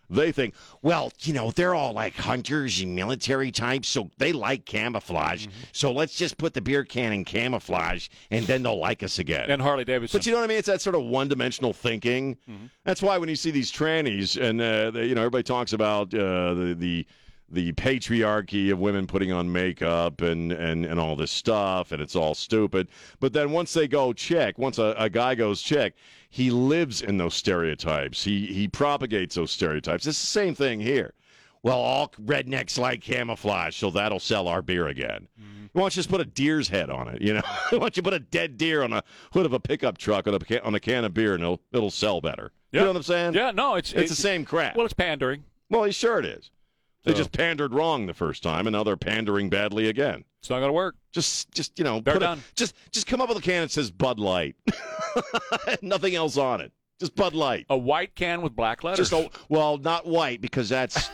They 0.10 0.32
think, 0.32 0.54
well, 0.82 1.12
you 1.22 1.34
know, 1.34 1.50
they're 1.50 1.74
all 1.74 1.94
like 1.94 2.14
hunters 2.14 2.82
and 2.82 2.94
military 2.94 3.52
types, 3.52 3.88
so 3.88 4.12
they 4.18 4.32
like 4.32 4.66
camouflage. 4.66 5.48
Mm-hmm. 5.48 5.60
So 5.72 5.92
let's 5.92 6.16
just 6.16 6.38
put 6.38 6.54
the 6.54 6.62
beer 6.62 6.84
can 6.84 7.14
in 7.14 7.26
camouflage, 7.26 8.10
and 8.30 8.46
then 8.46 8.62
they'll 8.62 8.80
like 8.80 9.02
us 9.02 9.18
again. 9.18 9.50
And 9.50 9.62
Harley 9.62 9.86
Davidson. 9.86 10.20
But 10.20 10.26
you 10.26 10.34
know 10.34 10.40
what 10.40 10.44
I 10.44 10.48
mean? 10.48 10.58
It's 10.58 10.68
that 10.68 10.82
sort 10.82 10.96
of 10.96 11.04
one-dimensional 11.04 11.74
thinking. 11.74 12.38
That's 12.84 13.02
why 13.02 13.18
when 13.18 13.30
you 13.30 13.36
see 13.36 13.50
these 13.50 13.72
trannies, 13.72 14.40
and 14.40 14.62
uh, 14.62 14.92
they, 14.92 15.06
you 15.06 15.16
know, 15.16 15.22
everybody 15.22 15.44
talks 15.44 15.74
about 15.74 16.14
uh, 16.14 16.54
the 16.54 16.76
the 16.78 17.08
the 17.50 17.72
patriarchy 17.74 18.72
of 18.72 18.80
women 18.80 19.06
putting 19.08 19.32
on 19.32 19.52
makeup 19.52 20.22
and, 20.22 20.52
and, 20.52 20.86
and 20.86 21.00
all 21.00 21.16
this 21.16 21.32
stuff, 21.32 21.92
and 21.92 22.02
it's 22.02 22.16
all 22.16 22.34
stupid. 22.34 22.88
But 23.20 23.34
then 23.34 23.52
once 23.52 23.74
they 23.74 23.88
go 23.88 24.14
check, 24.14 24.58
once 24.58 24.80
a, 24.80 24.96
a 24.98 25.10
guy 25.10 25.36
goes 25.36 25.62
check, 25.62 25.94
he 26.30 26.50
lives 26.50 27.02
in 27.02 27.18
those 27.18 27.36
stereotypes. 27.36 28.24
He 28.24 28.48
he 28.48 28.68
propagates 28.68 29.36
those 29.36 29.52
stereotypes. 29.52 30.08
It's 30.08 30.20
the 30.20 30.26
same 30.26 30.56
thing 30.56 30.80
here. 30.80 31.14
Well, 31.62 31.78
all 31.78 32.10
rednecks 32.22 32.78
like 32.78 33.02
camouflage, 33.02 33.78
so 33.78 33.90
that'll 33.92 34.20
sell 34.20 34.48
our 34.48 34.62
beer 34.62 34.88
again. 34.88 35.28
Mm-hmm. 35.40 35.66
Why 35.72 35.82
don't 35.84 35.96
you 35.96 36.00
just 36.00 36.10
put 36.10 36.20
a 36.20 36.26
deer's 36.26 36.68
head 36.68 36.90
on 36.90 37.08
it? 37.08 37.22
You 37.22 37.36
know, 37.36 37.42
why 37.70 37.78
don't 37.80 37.96
you 37.96 38.04
put 38.04 38.14
a 38.14 38.20
dead 38.20 38.58
deer 38.58 38.84
on 38.84 38.92
a 38.94 39.04
hood 39.32 39.46
of 39.46 39.54
a 39.54 39.60
pickup 39.60 39.98
truck 39.98 40.28
on 40.28 40.34
a 40.34 40.40
ca- 40.40 40.62
on 40.64 40.76
a 40.76 40.80
can 40.80 41.06
of 41.06 41.14
beer, 41.14 41.36
and 41.36 41.44
it'll 41.44 41.62
it'll 41.72 41.92
sell 41.92 42.20
better. 42.20 42.52
You 42.72 42.80
know 42.80 42.88
what 42.88 42.96
I'm 42.96 43.04
saying? 43.04 43.34
Yeah, 43.36 43.52
no, 43.52 43.76
it's 43.76 43.94
It's 43.94 44.10
the 44.10 44.16
same 44.16 44.44
crap. 44.44 44.76
Well, 44.76 44.86
it's 44.86 44.96
pandering. 44.96 45.44
Well, 45.70 45.84
he 45.84 45.92
sure 45.92 46.18
it 46.18 46.26
is. 46.26 46.50
They 47.04 47.12
So- 47.12 47.18
just 47.18 47.32
pandered 47.32 47.74
wrong 47.74 48.06
the 48.06 48.14
first 48.14 48.44
time, 48.44 48.66
and 48.68 48.74
now 48.74 48.84
they're 48.84 48.96
pandering 48.98 49.50
badly 49.50 49.88
again. 49.90 50.24
It's 50.40 50.50
not 50.50 50.60
going 50.60 50.70
to 50.70 50.74
work. 50.74 50.96
Just, 51.12 51.52
just 51.52 51.78
you 51.78 51.84
know, 51.86 52.00
They're 52.02 52.18
a- 52.22 52.38
just, 52.56 52.76
just 52.92 53.08
come 53.08 53.22
up 53.22 53.30
with 53.30 53.38
a 53.38 53.42
can 53.42 53.62
that 53.62 53.72
says 53.72 53.92
Bud 53.92 54.20
Light, 54.20 54.56
nothing 55.82 56.16
else 56.16 56.38
on 56.38 56.62
it. 56.62 56.72
Just 57.00 57.16
Bud 57.16 57.34
Light. 57.34 57.66
A 57.70 57.78
white 57.78 58.16
can 58.16 58.42
with 58.42 58.56
black 58.56 58.84
letters. 58.84 59.10
Just 59.10 59.14
a, 59.14 59.30
well, 59.50 59.78
not 59.78 60.06
white 60.06 60.42
because 60.42 60.70
that's 60.70 61.10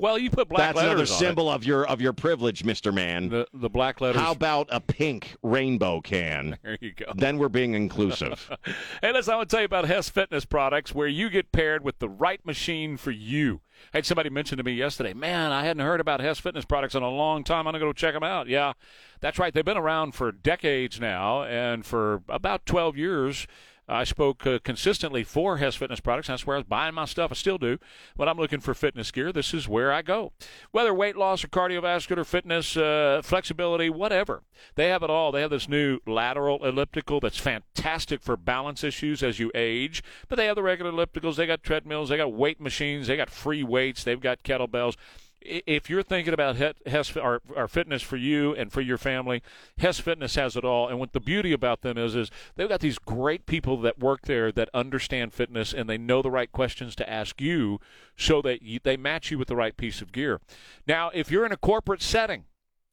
Well, 0.00 0.18
you 0.18 0.30
put 0.30 0.48
black 0.48 0.74
That's 0.74 0.78
another 0.78 0.96
letters 0.96 1.12
on 1.12 1.18
symbol 1.18 1.50
of 1.50 1.64
your 1.64 1.86
of 1.86 2.00
your 2.00 2.12
privilege, 2.12 2.64
Mister 2.64 2.90
Man. 2.90 3.28
The 3.28 3.46
the 3.52 3.68
black 3.68 4.00
letters. 4.00 4.20
How 4.20 4.32
about 4.32 4.68
a 4.70 4.80
pink 4.80 5.36
rainbow 5.42 6.00
can? 6.00 6.58
There 6.70 6.78
you 6.80 6.92
go. 6.92 7.06
Then 7.16 7.38
we're 7.38 7.48
being 7.48 7.74
inclusive. 7.74 8.50
Hey, 9.02 9.12
listen, 9.12 9.32
I 9.32 9.36
want 9.36 9.48
to 9.48 9.54
tell 9.56 9.62
you 9.62 9.66
about 9.66 9.86
Hess 9.86 10.08
Fitness 10.08 10.44
products 10.44 10.94
where 10.94 11.08
you 11.08 11.30
get 11.30 11.52
paired 11.52 11.82
with 11.82 11.98
the 11.98 12.08
right 12.08 12.44
machine 12.44 12.96
for 12.96 13.10
you. 13.10 13.60
I 13.92 13.98
had 13.98 14.06
somebody 14.06 14.30
mention 14.30 14.58
to 14.58 14.64
me 14.64 14.72
yesterday, 14.72 15.14
man, 15.14 15.52
I 15.52 15.64
hadn't 15.64 15.84
heard 15.84 16.00
about 16.00 16.20
Hess 16.20 16.38
Fitness 16.38 16.64
products 16.64 16.94
in 16.94 17.02
a 17.02 17.08
long 17.08 17.44
time. 17.44 17.66
I'm 17.66 17.72
going 17.72 17.80
to 17.80 17.86
go 17.86 17.92
check 17.92 18.14
them 18.14 18.22
out. 18.22 18.46
Yeah, 18.46 18.74
that's 19.20 19.38
right. 19.38 19.52
They've 19.52 19.64
been 19.64 19.76
around 19.78 20.14
for 20.14 20.30
decades 20.32 21.00
now, 21.00 21.42
and 21.44 21.84
for 21.84 22.22
about 22.28 22.66
12 22.66 22.96
years. 22.96 23.46
I 23.90 24.04
spoke 24.04 24.46
uh, 24.46 24.58
consistently 24.62 25.24
for 25.24 25.56
Hess 25.56 25.74
Fitness 25.74 26.00
products. 26.00 26.28
That's 26.28 26.46
where 26.46 26.56
I 26.56 26.60
was 26.60 26.66
buying 26.66 26.94
my 26.94 27.04
stuff. 27.04 27.32
I 27.32 27.34
still 27.34 27.58
do. 27.58 27.78
When 28.16 28.28
I'm 28.28 28.38
looking 28.38 28.60
for 28.60 28.72
fitness 28.72 29.10
gear, 29.10 29.32
this 29.32 29.52
is 29.52 29.68
where 29.68 29.92
I 29.92 30.02
go. 30.02 30.32
Whether 30.70 30.94
weight 30.94 31.16
loss 31.16 31.44
or 31.44 31.48
cardiovascular 31.48 32.24
fitness, 32.24 32.76
uh, 32.76 33.20
flexibility, 33.24 33.90
whatever, 33.90 34.42
they 34.76 34.88
have 34.88 35.02
it 35.02 35.10
all. 35.10 35.32
They 35.32 35.40
have 35.40 35.50
this 35.50 35.68
new 35.68 35.98
lateral 36.06 36.64
elliptical 36.64 37.20
that's 37.20 37.38
fantastic 37.38 38.22
for 38.22 38.36
balance 38.36 38.84
issues 38.84 39.22
as 39.22 39.38
you 39.38 39.50
age. 39.54 40.02
But 40.28 40.36
they 40.36 40.46
have 40.46 40.56
the 40.56 40.62
regular 40.62 40.92
ellipticals. 40.92 41.36
They 41.36 41.46
got 41.46 41.62
treadmills. 41.62 42.10
They 42.10 42.16
got 42.16 42.32
weight 42.32 42.60
machines. 42.60 43.08
They 43.08 43.16
got 43.16 43.30
free 43.30 43.62
weights. 43.62 44.04
They've 44.04 44.20
got 44.20 44.42
kettlebells 44.42 44.96
if 45.42 45.88
you're 45.88 46.02
thinking 46.02 46.34
about 46.34 46.56
Hess 46.86 47.16
our, 47.16 47.40
our 47.56 47.68
fitness 47.68 48.02
for 48.02 48.16
you 48.16 48.54
and 48.54 48.70
for 48.70 48.80
your 48.80 48.98
family, 48.98 49.42
Hess 49.78 49.98
Fitness 49.98 50.34
has 50.34 50.56
it 50.56 50.64
all. 50.64 50.88
And 50.88 50.98
what 50.98 51.12
the 51.12 51.20
beauty 51.20 51.52
about 51.52 51.80
them 51.80 51.96
is, 51.96 52.14
is 52.14 52.30
they've 52.56 52.68
got 52.68 52.80
these 52.80 52.98
great 52.98 53.46
people 53.46 53.76
that 53.78 53.98
work 53.98 54.22
there 54.22 54.52
that 54.52 54.68
understand 54.74 55.32
fitness 55.32 55.72
and 55.72 55.88
they 55.88 55.98
know 55.98 56.22
the 56.22 56.30
right 56.30 56.52
questions 56.52 56.94
to 56.96 57.10
ask 57.10 57.40
you, 57.40 57.80
so 58.16 58.42
that 58.42 58.62
you, 58.62 58.80
they 58.82 58.96
match 58.96 59.30
you 59.30 59.38
with 59.38 59.48
the 59.48 59.56
right 59.56 59.76
piece 59.76 60.02
of 60.02 60.12
gear. 60.12 60.40
Now, 60.86 61.10
if 61.14 61.30
you're 61.30 61.46
in 61.46 61.52
a 61.52 61.56
corporate 61.56 62.02
setting, 62.02 62.44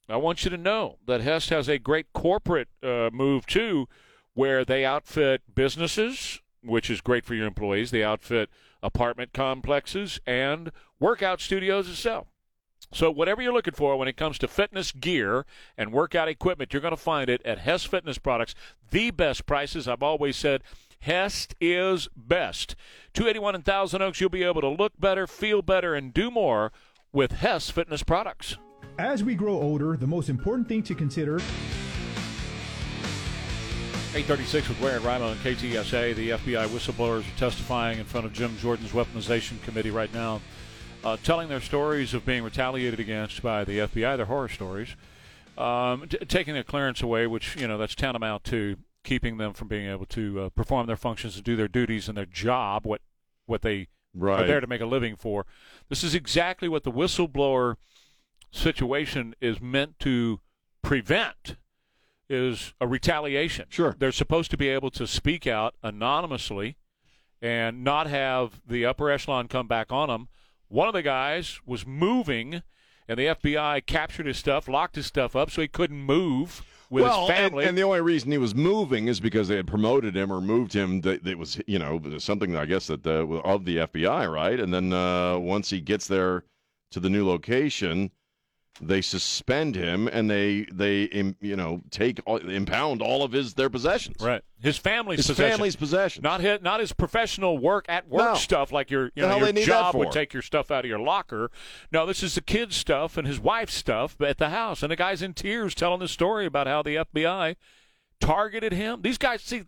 I 0.07 0.15
want 0.15 0.45
you 0.45 0.49
to 0.51 0.57
know 0.57 0.99
that 1.05 1.21
Hess 1.21 1.49
has 1.49 1.67
a 1.67 1.77
great 1.77 2.13
corporate 2.13 2.69
uh, 2.81 3.09
move 3.11 3.45
too, 3.45 3.89
where 4.33 4.63
they 4.63 4.85
outfit 4.85 5.41
businesses, 5.53 6.39
which 6.63 6.89
is 6.89 7.01
great 7.01 7.25
for 7.25 7.33
your 7.33 7.47
employees. 7.47 7.91
They 7.91 8.03
outfit 8.03 8.49
apartment 8.81 9.33
complexes 9.33 10.19
and 10.25 10.71
workout 10.99 11.41
studios 11.41 11.89
itself. 11.89 12.27
So, 12.91 13.11
whatever 13.11 13.41
you're 13.41 13.53
looking 13.53 13.73
for 13.73 13.97
when 13.97 14.07
it 14.07 14.15
comes 14.15 14.37
to 14.39 14.47
fitness 14.47 14.91
gear 14.91 15.45
and 15.77 15.91
workout 15.91 16.29
equipment, 16.29 16.71
you're 16.71 16.81
going 16.81 16.91
to 16.91 16.97
find 16.97 17.29
it 17.29 17.41
at 17.45 17.59
Hess 17.59 17.83
Fitness 17.83 18.17
Products. 18.17 18.55
The 18.91 19.11
best 19.11 19.45
prices. 19.45 19.87
I've 19.87 20.03
always 20.03 20.37
said 20.37 20.61
Hess 20.99 21.47
is 21.59 22.07
best. 22.15 22.75
281 23.13 23.55
in 23.55 23.61
Thousand 23.61 24.01
Oaks, 24.01 24.21
you'll 24.21 24.29
be 24.29 24.43
able 24.43 24.61
to 24.61 24.69
look 24.69 24.93
better, 24.99 25.27
feel 25.27 25.61
better, 25.61 25.95
and 25.95 26.13
do 26.13 26.31
more 26.31 26.71
with 27.11 27.33
Hess 27.33 27.69
Fitness 27.69 28.03
Products. 28.03 28.57
As 28.97 29.23
we 29.23 29.35
grow 29.35 29.53
older, 29.53 29.97
the 29.97 30.07
most 30.07 30.29
important 30.29 30.67
thing 30.67 30.81
to 30.83 30.95
consider 30.95 31.39
836 34.15 34.69
with 34.69 34.81
Ware 34.81 34.95
and 34.95 35.05
Rima 35.05 35.27
and 35.27 35.39
KTSA. 35.41 36.15
The 36.15 36.29
FBI 36.31 36.67
whistleblowers 36.67 37.21
are 37.21 37.37
testifying 37.37 37.99
in 37.99 38.05
front 38.05 38.25
of 38.25 38.33
Jim 38.33 38.57
Jordan's 38.57 38.91
Weaponization 38.91 39.61
Committee 39.63 39.91
right 39.91 40.11
now 40.13 40.41
uh, 41.03 41.17
telling 41.23 41.49
their 41.49 41.61
stories 41.61 42.13
of 42.13 42.25
being 42.25 42.43
retaliated 42.43 42.99
against 42.99 43.41
by 43.41 43.63
the 43.63 43.79
FBI, 43.79 44.17
their 44.17 44.25
horror 44.25 44.49
stories, 44.49 44.95
um, 45.57 46.07
t- 46.07 46.17
taking 46.27 46.53
their 46.53 46.63
clearance 46.63 47.01
away, 47.01 47.27
which 47.27 47.55
you 47.55 47.67
know 47.67 47.77
that's 47.77 47.95
tantamount 47.95 48.43
to 48.45 48.77
keeping 49.03 49.37
them 49.37 49.53
from 49.53 49.67
being 49.67 49.89
able 49.89 50.05
to 50.05 50.41
uh, 50.41 50.49
perform 50.49 50.87
their 50.87 50.97
functions 50.97 51.35
and 51.35 51.43
do 51.43 51.55
their 51.55 51.67
duties 51.67 52.07
and 52.07 52.17
their 52.17 52.25
job, 52.25 52.85
what 52.85 53.01
what 53.45 53.61
they 53.61 53.87
right. 54.13 54.43
are 54.43 54.47
there 54.47 54.59
to 54.59 54.67
make 54.67 54.81
a 54.81 54.85
living 54.85 55.15
for. 55.15 55.45
This 55.89 56.03
is 56.03 56.13
exactly 56.13 56.67
what 56.67 56.83
the 56.83 56.91
whistleblower 56.91 57.77
situation 58.51 59.35
is 59.39 59.61
meant 59.61 59.99
to 59.99 60.39
prevent 60.81 61.55
is 62.29 62.73
a 62.81 62.87
retaliation. 62.87 63.65
Sure. 63.69 63.95
They're 63.97 64.11
supposed 64.11 64.51
to 64.51 64.57
be 64.57 64.67
able 64.67 64.91
to 64.91 65.07
speak 65.07 65.47
out 65.47 65.75
anonymously 65.81 66.75
and 67.41 67.83
not 67.83 68.07
have 68.07 68.61
the 68.67 68.85
upper 68.85 69.09
echelon 69.09 69.47
come 69.47 69.67
back 69.67 69.91
on 69.91 70.09
them 70.09 70.27
one 70.69 70.87
of 70.87 70.93
the 70.93 71.01
guys 71.01 71.59
was 71.65 71.85
moving, 71.85 72.61
and 73.07 73.17
the 73.17 73.27
FBI 73.27 73.85
captured 73.85 74.25
his 74.25 74.37
stuff, 74.37 74.67
locked 74.67 74.95
his 74.95 75.05
stuff 75.05 75.35
up, 75.35 75.49
so 75.51 75.61
he 75.61 75.67
couldn't 75.67 76.01
move 76.01 76.63
with 76.89 77.03
well, 77.03 77.27
his 77.27 77.37
family. 77.37 77.63
And, 77.63 77.69
and, 77.69 77.77
the 77.77 77.83
only 77.83 78.01
reason 78.01 78.31
he 78.31 78.37
was 78.37 78.55
moving 78.55 79.07
is 79.07 79.19
because 79.19 79.47
they 79.47 79.55
had 79.55 79.67
promoted 79.67 80.15
him 80.15 80.31
or 80.31 80.41
moved 80.41 80.73
him. 80.73 81.01
That, 81.01 81.23
that 81.23 81.37
was, 81.37 81.59
you 81.67 81.79
know, 81.79 82.01
something 82.17 82.55
I 82.55 82.65
guess 82.65 82.87
that 82.87 83.03
the, 83.03 83.25
of 83.43 83.65
the 83.65 83.77
FBI, 83.77 84.31
right? 84.31 84.59
And 84.59 84.73
then 84.73 84.93
uh, 84.93 85.37
once 85.37 85.69
he 85.69 85.81
gets 85.81 86.07
there 86.07 86.43
to 86.91 86.99
the 86.99 87.09
new 87.09 87.27
location, 87.27 88.11
they 88.81 89.01
suspend 89.01 89.75
him 89.75 90.07
and 90.07 90.29
they 90.29 90.65
they 90.71 91.09
you 91.41 91.55
know 91.55 91.81
take 91.89 92.19
impound 92.27 93.01
all 93.01 93.23
of 93.23 93.31
his 93.31 93.53
their 93.53 93.69
possessions. 93.69 94.17
Right, 94.19 94.43
his 94.59 94.77
family's 94.77 95.19
his 95.19 95.27
possession. 95.27 95.51
family's 95.51 95.75
possessions. 95.75 96.23
Not 96.23 96.41
his 96.41 96.61
not 96.61 96.79
his 96.79 96.93
professional 96.93 97.57
work 97.57 97.85
at 97.89 98.07
work 98.07 98.33
no. 98.33 98.35
stuff 98.35 98.71
like 98.71 98.91
your 98.91 99.05
you 99.15 99.23
the 99.23 99.27
know 99.27 99.37
your 99.37 99.65
job 99.65 99.95
would 99.95 100.11
take 100.11 100.33
your 100.33 100.41
stuff 100.41 100.71
out 100.71 100.85
of 100.85 100.89
your 100.89 100.99
locker. 100.99 101.51
No, 101.91 102.05
this 102.05 102.23
is 102.23 102.35
the 102.35 102.41
kid's 102.41 102.75
stuff 102.75 103.17
and 103.17 103.27
his 103.27 103.39
wife's 103.39 103.73
stuff 103.73 104.19
at 104.21 104.37
the 104.37 104.49
house. 104.49 104.83
And 104.83 104.91
the 104.91 104.95
guy's 104.95 105.21
in 105.21 105.33
tears 105.33 105.73
telling 105.75 105.99
the 105.99 106.07
story 106.07 106.45
about 106.45 106.67
how 106.67 106.81
the 106.81 106.95
FBI 106.95 107.55
targeted 108.19 108.73
him. 108.73 109.01
These 109.01 109.17
guys 109.17 109.41
see 109.41 109.63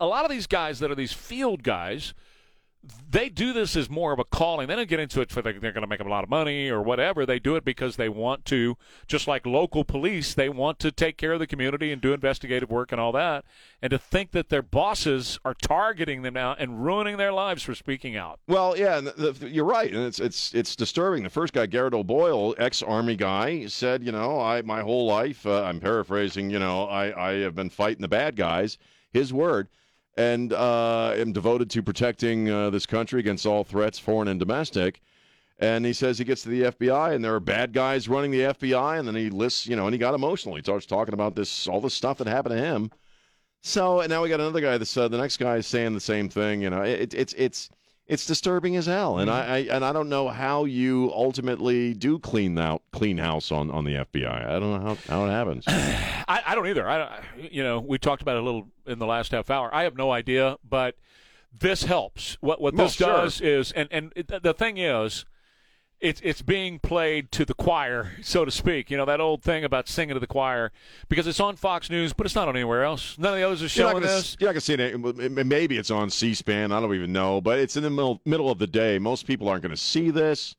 a 0.00 0.06
lot 0.06 0.24
of 0.24 0.30
these 0.30 0.46
guys 0.46 0.78
that 0.80 0.90
are 0.90 0.94
these 0.94 1.12
field 1.12 1.62
guys 1.62 2.14
they 3.08 3.28
do 3.28 3.52
this 3.52 3.76
as 3.76 3.88
more 3.88 4.12
of 4.12 4.18
a 4.18 4.24
calling. 4.24 4.66
They 4.66 4.74
don't 4.74 4.88
get 4.88 4.98
into 4.98 5.20
it 5.20 5.30
for 5.30 5.40
they're 5.40 5.52
going 5.52 5.74
to 5.74 5.86
make 5.86 6.00
a 6.00 6.04
lot 6.04 6.24
of 6.24 6.30
money 6.30 6.68
or 6.68 6.82
whatever. 6.82 7.24
They 7.24 7.38
do 7.38 7.54
it 7.54 7.64
because 7.64 7.94
they 7.94 8.08
want 8.08 8.44
to, 8.46 8.76
just 9.06 9.28
like 9.28 9.46
local 9.46 9.84
police, 9.84 10.34
they 10.34 10.48
want 10.48 10.80
to 10.80 10.90
take 10.90 11.16
care 11.16 11.32
of 11.32 11.38
the 11.38 11.46
community 11.46 11.92
and 11.92 12.02
do 12.02 12.12
investigative 12.12 12.70
work 12.70 12.90
and 12.90 13.00
all 13.00 13.12
that. 13.12 13.44
And 13.80 13.90
to 13.90 13.98
think 13.98 14.32
that 14.32 14.48
their 14.48 14.62
bosses 14.62 15.38
are 15.44 15.54
targeting 15.54 16.22
them 16.22 16.34
now 16.34 16.56
and 16.58 16.84
ruining 16.84 17.18
their 17.18 17.32
lives 17.32 17.62
for 17.62 17.74
speaking 17.74 18.16
out. 18.16 18.40
Well, 18.48 18.76
yeah, 18.76 19.00
the, 19.00 19.32
the, 19.32 19.48
you're 19.48 19.64
right, 19.64 19.92
and 19.92 20.04
it's 20.04 20.18
it's 20.18 20.52
it's 20.54 20.74
disturbing. 20.74 21.22
The 21.22 21.30
first 21.30 21.52
guy, 21.52 21.66
Garrett 21.66 21.94
O'Boyle, 21.94 22.54
ex-army 22.58 23.16
guy, 23.16 23.66
said, 23.66 24.02
you 24.02 24.10
know, 24.10 24.40
I 24.40 24.62
my 24.62 24.80
whole 24.80 25.06
life, 25.06 25.46
uh, 25.46 25.62
I'm 25.62 25.78
paraphrasing, 25.78 26.50
you 26.50 26.58
know, 26.58 26.84
I 26.88 27.30
I 27.30 27.32
have 27.40 27.54
been 27.54 27.70
fighting 27.70 28.02
the 28.02 28.08
bad 28.08 28.34
guys. 28.34 28.78
His 29.12 29.32
word 29.32 29.68
and 30.16 30.52
uh, 30.52 31.14
am 31.16 31.32
devoted 31.32 31.70
to 31.70 31.82
protecting 31.82 32.50
uh, 32.50 32.70
this 32.70 32.86
country 32.86 33.20
against 33.20 33.46
all 33.46 33.64
threats, 33.64 33.98
foreign 33.98 34.28
and 34.28 34.38
domestic. 34.38 35.00
And 35.58 35.86
he 35.86 35.92
says 35.92 36.18
he 36.18 36.24
gets 36.24 36.42
to 36.42 36.48
the 36.48 36.62
FBI, 36.62 37.14
and 37.14 37.24
there 37.24 37.34
are 37.34 37.40
bad 37.40 37.72
guys 37.72 38.08
running 38.08 38.32
the 38.32 38.40
FBI, 38.40 38.98
and 38.98 39.06
then 39.06 39.14
he 39.14 39.30
lists, 39.30 39.66
you 39.66 39.76
know, 39.76 39.86
and 39.86 39.94
he 39.94 39.98
got 39.98 40.14
emotional. 40.14 40.56
He 40.56 40.62
starts 40.62 40.86
talking 40.86 41.14
about 41.14 41.36
this, 41.36 41.68
all 41.68 41.80
this 41.80 41.94
stuff 41.94 42.18
that 42.18 42.26
happened 42.26 42.56
to 42.56 42.62
him. 42.62 42.90
So, 43.62 44.00
and 44.00 44.10
now 44.10 44.22
we 44.22 44.28
got 44.28 44.40
another 44.40 44.60
guy 44.60 44.76
that 44.76 44.86
said 44.86 45.12
the 45.12 45.18
next 45.18 45.36
guy 45.36 45.56
is 45.56 45.66
saying 45.68 45.94
the 45.94 46.00
same 46.00 46.28
thing. 46.28 46.62
You 46.62 46.70
know, 46.70 46.82
it, 46.82 47.14
it's 47.14 47.32
it's 47.34 47.70
it's 48.06 48.26
disturbing 48.26 48.76
as 48.76 48.86
hell, 48.86 49.18
and 49.18 49.30
mm-hmm. 49.30 49.50
I, 49.50 49.54
I, 49.54 49.58
and 49.76 49.84
I 49.84 49.92
don't 49.92 50.08
know 50.08 50.28
how 50.28 50.64
you 50.64 51.10
ultimately 51.14 51.94
do 51.94 52.18
clean 52.18 52.58
out 52.58 52.82
clean 52.92 53.18
house 53.18 53.52
on, 53.52 53.70
on 53.70 53.84
the 53.84 53.94
FBI. 53.94 54.46
I 54.46 54.58
don't 54.58 54.72
know 54.72 54.80
how, 54.80 54.98
how 55.08 55.26
it 55.26 55.30
happens. 55.30 55.64
I, 55.68 56.42
I 56.46 56.54
don't 56.54 56.66
either. 56.66 56.88
I 56.88 57.22
you 57.36 57.62
know 57.62 57.80
we 57.80 57.98
talked 57.98 58.22
about 58.22 58.36
it 58.36 58.42
a 58.42 58.44
little 58.44 58.68
in 58.86 58.98
the 58.98 59.06
last 59.06 59.32
half 59.32 59.50
hour. 59.50 59.72
I 59.72 59.84
have 59.84 59.96
no 59.96 60.10
idea, 60.10 60.56
but 60.68 60.96
this 61.56 61.84
helps. 61.84 62.36
What 62.40 62.60
what 62.60 62.76
this 62.76 62.98
well, 62.98 63.22
does 63.22 63.40
is, 63.40 63.72
and 63.72 63.88
and 63.90 64.12
it, 64.16 64.42
the 64.42 64.54
thing 64.54 64.78
is, 64.78 65.24
it's 66.02 66.20
it's 66.24 66.42
being 66.42 66.80
played 66.80 67.30
to 67.32 67.44
the 67.44 67.54
choir, 67.54 68.10
so 68.22 68.44
to 68.44 68.50
speak. 68.50 68.90
You 68.90 68.96
know 68.96 69.04
that 69.06 69.20
old 69.20 69.42
thing 69.42 69.64
about 69.64 69.88
singing 69.88 70.14
to 70.14 70.20
the 70.20 70.26
choir 70.26 70.72
because 71.08 71.26
it's 71.28 71.40
on 71.40 71.56
Fox 71.56 71.88
News, 71.88 72.12
but 72.12 72.26
it's 72.26 72.34
not 72.34 72.48
on 72.48 72.56
anywhere 72.56 72.82
else. 72.82 73.16
None 73.18 73.32
of 73.32 73.38
the 73.38 73.46
others 73.46 73.62
are 73.62 73.68
showing 73.68 73.92
you're 73.92 74.00
gonna, 74.02 74.12
this. 74.12 74.36
You're 74.38 74.48
not 74.48 74.54
gonna 74.54 74.60
see 74.60 74.74
it. 74.74 75.46
Maybe 75.46 75.78
it's 75.78 75.90
on 75.90 76.10
C-SPAN. 76.10 76.72
I 76.72 76.80
don't 76.80 76.94
even 76.94 77.12
know, 77.12 77.40
but 77.40 77.60
it's 77.60 77.76
in 77.76 77.84
the 77.84 77.90
middle 77.90 78.20
middle 78.26 78.50
of 78.50 78.58
the 78.58 78.66
day. 78.66 78.98
Most 78.98 79.26
people 79.26 79.48
aren't 79.48 79.62
going 79.62 79.74
to 79.74 79.80
see 79.80 80.10
this. 80.10 80.56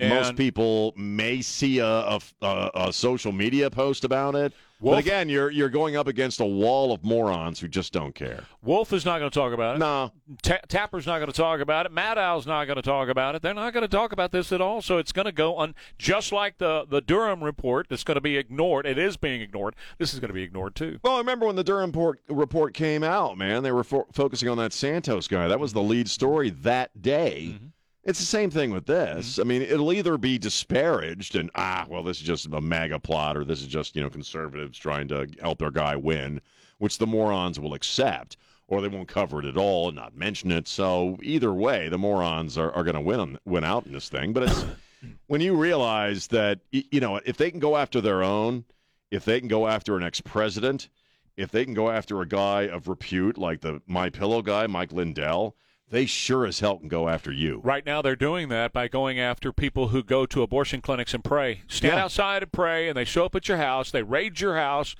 And 0.00 0.10
Most 0.10 0.36
people 0.36 0.92
may 0.96 1.40
see 1.40 1.78
a, 1.78 2.18
a, 2.42 2.70
a 2.74 2.92
social 2.92 3.30
media 3.30 3.70
post 3.70 4.04
about 4.04 4.34
it. 4.34 4.52
Wolf, 4.84 4.96
but 4.96 5.04
again, 5.04 5.28
you're 5.28 5.50
you're 5.50 5.68
going 5.70 5.96
up 5.96 6.06
against 6.06 6.40
a 6.40 6.44
wall 6.44 6.92
of 6.92 7.02
morons 7.02 7.58
who 7.58 7.68
just 7.68 7.92
don't 7.92 8.14
care. 8.14 8.44
Wolf 8.62 8.92
is 8.92 9.04
not 9.04 9.18
going 9.18 9.30
to 9.30 9.34
talk 9.34 9.52
about 9.52 9.76
it. 9.76 9.78
No. 9.78 10.12
Ta- 10.42 10.60
Tapper's 10.68 11.06
not 11.06 11.18
going 11.18 11.30
to 11.30 11.36
talk 11.36 11.60
about 11.60 11.86
it. 11.86 11.92
Maddow's 11.92 12.46
not 12.46 12.66
going 12.66 12.76
to 12.76 12.82
talk 12.82 13.08
about 13.08 13.34
it. 13.34 13.42
They're 13.42 13.54
not 13.54 13.72
going 13.72 13.82
to 13.82 13.88
talk 13.88 14.12
about 14.12 14.30
this 14.32 14.52
at 14.52 14.60
all. 14.60 14.82
So 14.82 14.98
it's 14.98 15.12
going 15.12 15.26
to 15.26 15.32
go 15.32 15.56
on 15.56 15.74
just 15.98 16.32
like 16.32 16.58
the, 16.58 16.84
the 16.88 17.00
Durham 17.00 17.42
report 17.42 17.86
that's 17.88 18.04
going 18.04 18.16
to 18.16 18.20
be 18.20 18.36
ignored. 18.36 18.86
It 18.86 18.98
is 18.98 19.16
being 19.16 19.40
ignored. 19.40 19.74
This 19.98 20.12
is 20.12 20.20
going 20.20 20.28
to 20.28 20.34
be 20.34 20.42
ignored 20.42 20.74
too. 20.74 20.98
Well, 21.02 21.14
I 21.14 21.18
remember 21.18 21.46
when 21.46 21.56
the 21.56 21.64
Durham 21.64 21.90
report, 21.90 22.20
report 22.28 22.74
came 22.74 23.02
out, 23.02 23.38
man, 23.38 23.62
they 23.62 23.72
were 23.72 23.84
fo- 23.84 24.06
focusing 24.12 24.48
on 24.48 24.58
that 24.58 24.72
Santos 24.72 25.28
guy. 25.28 25.48
That 25.48 25.60
was 25.60 25.72
the 25.72 25.82
lead 25.82 26.08
story 26.10 26.50
that 26.50 27.00
day. 27.02 27.52
Mm-hmm. 27.54 27.66
It's 28.04 28.20
the 28.20 28.26
same 28.26 28.50
thing 28.50 28.70
with 28.70 28.84
this. 28.84 29.38
I 29.38 29.44
mean, 29.44 29.62
it'll 29.62 29.92
either 29.92 30.18
be 30.18 30.36
disparaged 30.38 31.36
and 31.36 31.50
ah, 31.54 31.86
well, 31.88 32.02
this 32.02 32.18
is 32.18 32.26
just 32.26 32.46
a 32.52 32.60
MAGA 32.60 32.98
plot, 32.98 33.36
or 33.36 33.44
this 33.44 33.62
is 33.62 33.66
just 33.66 33.96
you 33.96 34.02
know 34.02 34.10
conservatives 34.10 34.78
trying 34.78 35.08
to 35.08 35.26
help 35.40 35.58
their 35.58 35.70
guy 35.70 35.96
win, 35.96 36.42
which 36.78 36.98
the 36.98 37.06
morons 37.06 37.58
will 37.58 37.72
accept, 37.72 38.36
or 38.68 38.82
they 38.82 38.88
won't 38.88 39.08
cover 39.08 39.40
it 39.40 39.46
at 39.46 39.56
all 39.56 39.88
and 39.88 39.96
not 39.96 40.14
mention 40.14 40.52
it. 40.52 40.68
So 40.68 41.18
either 41.22 41.54
way, 41.54 41.88
the 41.88 41.96
morons 41.96 42.58
are, 42.58 42.70
are 42.72 42.84
going 42.84 42.94
to 42.94 43.00
win 43.00 43.20
on, 43.20 43.38
win 43.46 43.64
out 43.64 43.86
in 43.86 43.92
this 43.92 44.10
thing. 44.10 44.34
But 44.34 44.44
it's 44.44 44.66
when 45.26 45.40
you 45.40 45.56
realize 45.56 46.26
that 46.26 46.60
you 46.70 47.00
know 47.00 47.20
if 47.24 47.38
they 47.38 47.50
can 47.50 47.60
go 47.60 47.74
after 47.74 48.02
their 48.02 48.22
own, 48.22 48.66
if 49.10 49.24
they 49.24 49.40
can 49.40 49.48
go 49.48 49.66
after 49.66 49.96
an 49.96 50.02
ex-president, 50.02 50.90
if 51.38 51.50
they 51.50 51.64
can 51.64 51.72
go 51.72 51.90
after 51.90 52.20
a 52.20 52.28
guy 52.28 52.62
of 52.68 52.86
repute 52.86 53.38
like 53.38 53.62
the 53.62 53.80
My 53.86 54.10
Pillow 54.10 54.42
guy, 54.42 54.66
Mike 54.66 54.92
Lindell, 54.92 55.56
they 55.88 56.06
sure 56.06 56.46
as 56.46 56.60
hell 56.60 56.78
can 56.78 56.88
go 56.88 57.08
after 57.08 57.30
you. 57.30 57.60
Right 57.62 57.84
now, 57.86 58.02
they're 58.02 58.16
doing 58.16 58.48
that 58.48 58.72
by 58.72 58.88
going 58.88 59.18
after 59.20 59.52
people 59.52 59.88
who 59.88 60.02
go 60.02 60.26
to 60.26 60.42
abortion 60.42 60.80
clinics 60.80 61.14
and 61.14 61.22
pray. 61.22 61.62
Stand 61.68 61.94
Yeah. 61.94 62.04
outside 62.04 62.42
and 62.42 62.52
pray, 62.52 62.88
and 62.88 62.96
they 62.96 63.04
show 63.04 63.24
up 63.26 63.34
at 63.34 63.48
your 63.48 63.58
house. 63.58 63.90
They 63.90 64.02
raid 64.02 64.40
your 64.40 64.56
house. 64.56 64.96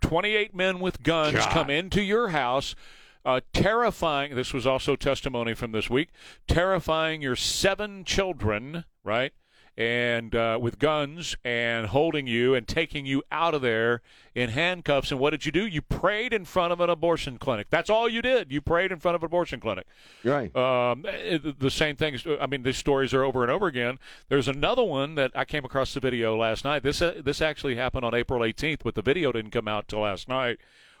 28 0.00 0.54
men 0.54 0.78
with 0.80 1.02
guns 1.02 1.34
God. 1.34 1.50
come 1.50 1.70
into 1.70 2.00
your 2.00 2.28
house, 2.28 2.76
uh, 3.24 3.40
terrifying. 3.52 4.36
This 4.36 4.52
was 4.54 4.64
also 4.66 4.94
testimony 4.94 5.54
from 5.54 5.72
this 5.72 5.90
week, 5.90 6.10
terrifying 6.46 7.20
your 7.20 7.34
seven 7.34 8.04
children, 8.04 8.84
right? 9.02 9.32
And 9.78 10.34
uh, 10.34 10.58
with 10.60 10.80
guns 10.80 11.36
and 11.44 11.86
holding 11.86 12.26
you 12.26 12.52
and 12.56 12.66
taking 12.66 13.06
you 13.06 13.22
out 13.30 13.54
of 13.54 13.62
there 13.62 14.02
in 14.34 14.50
handcuffs. 14.50 15.12
And 15.12 15.20
what 15.20 15.30
did 15.30 15.46
you 15.46 15.52
do? 15.52 15.64
You 15.64 15.82
prayed 15.82 16.32
in 16.32 16.44
front 16.44 16.72
of 16.72 16.80
an 16.80 16.90
abortion 16.90 17.38
clinic. 17.38 17.68
That's 17.70 17.88
all 17.88 18.08
you 18.08 18.20
did. 18.20 18.50
You 18.50 18.60
prayed 18.60 18.90
in 18.90 18.98
front 18.98 19.14
of 19.14 19.22
an 19.22 19.26
abortion 19.26 19.60
clinic. 19.60 19.86
Right. 20.24 20.54
Um, 20.56 21.06
it- 21.06 21.60
the 21.60 21.70
same 21.70 21.94
things. 21.94 22.26
I 22.40 22.46
mean, 22.46 22.64
these 22.64 22.76
stories 22.76 23.14
are 23.14 23.22
over 23.22 23.44
and 23.44 23.52
over 23.52 23.68
again. 23.68 24.00
There's 24.28 24.48
another 24.48 24.82
one 24.82 25.14
that 25.14 25.30
I 25.36 25.44
came 25.44 25.64
across 25.64 25.94
the 25.94 26.00
video 26.00 26.36
last 26.36 26.64
night. 26.64 26.82
This 26.82 27.00
uh, 27.00 27.20
this 27.24 27.40
actually 27.40 27.76
happened 27.76 28.04
on 28.04 28.14
April 28.14 28.40
18th, 28.40 28.80
but 28.82 28.96
the 28.96 29.02
video 29.02 29.30
didn't 29.30 29.52
come 29.52 29.68
out 29.68 29.86
till 29.86 30.00
last 30.00 30.28
night, 30.28 30.58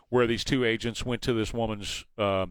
where 0.08 0.28
these 0.28 0.44
two 0.44 0.64
agents 0.64 1.04
went 1.04 1.20
to 1.22 1.32
this 1.32 1.52
woman's 1.52 2.04
uh, 2.16 2.46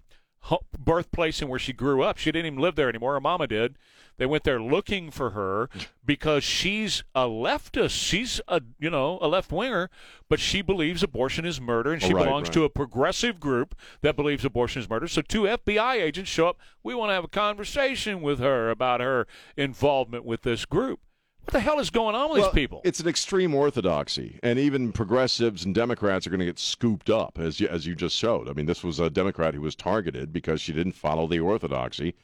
birthplace 0.77 1.41
and 1.41 1.49
where 1.49 1.59
she 1.59 1.73
grew 1.73 2.01
up. 2.03 2.17
She 2.17 2.31
didn't 2.31 2.47
even 2.47 2.59
live 2.59 2.75
there 2.75 2.89
anymore. 2.89 3.13
Her 3.13 3.19
mama 3.21 3.47
did. 3.47 3.77
They 4.17 4.25
went 4.25 4.45
there 4.45 4.59
looking 4.59 5.11
for 5.11 5.29
her 5.31 5.69
because 6.03 6.43
she's 6.43 7.03
a 7.13 7.25
leftist. 7.25 7.91
She's 7.91 8.41
a 8.47 8.61
you 8.79 8.89
know 8.89 9.19
a 9.21 9.27
left 9.27 9.51
winger, 9.51 9.91
but 10.27 10.39
she 10.39 10.63
believes 10.63 11.03
abortion 11.03 11.45
is 11.45 11.61
murder, 11.61 11.93
and 11.93 12.03
Oh, 12.03 12.07
she 12.07 12.13
right, 12.15 12.25
belongs 12.25 12.47
right. 12.47 12.53
to 12.53 12.63
a 12.63 12.69
progressive 12.69 13.39
group 13.39 13.75
that 14.01 14.15
believes 14.15 14.43
abortion 14.43 14.81
is 14.81 14.89
murder. 14.89 15.07
So 15.07 15.21
two 15.21 15.43
FBI 15.43 16.01
agents 16.01 16.31
show 16.31 16.47
up. 16.47 16.57
We 16.83 16.95
want 16.95 17.11
to 17.11 17.13
have 17.13 17.25
a 17.25 17.27
conversation 17.29 18.21
with 18.21 18.39
her 18.39 18.71
about 18.71 19.01
her 19.01 19.27
involvement 19.55 20.25
with 20.25 20.41
this 20.41 20.65
group. 20.65 20.99
What 21.47 21.53
the 21.53 21.59
hell 21.61 21.79
is 21.79 21.89
going 21.89 22.13
on 22.13 22.29
with 22.29 22.41
Well, 22.41 22.51
these 22.51 22.61
people? 22.61 22.81
It's 22.83 22.99
an 22.99 23.07
extreme 23.07 23.55
orthodoxy, 23.55 24.37
and 24.43 24.59
even 24.59 24.91
progressives 24.91 25.63
and 25.63 25.73
Democrats 25.73 26.27
are 26.27 26.29
going 26.29 26.41
to 26.41 26.45
get 26.45 26.59
scooped 26.59 27.09
up, 27.09 27.39
as 27.39 27.61
you, 27.61 27.69
as 27.69 27.85
you 27.85 27.95
just 27.95 28.17
showed. 28.17 28.49
I 28.49 28.51
mean, 28.51 28.65
this 28.65 28.83
was 28.83 28.99
a 28.99 29.09
Democrat 29.09 29.53
who 29.53 29.61
was 29.61 29.73
targeted 29.73 30.33
because 30.33 30.59
she 30.59 30.73
didn't 30.73 30.91
follow 30.91 31.25
the 31.25 31.39
orthodoxy. 31.39 32.15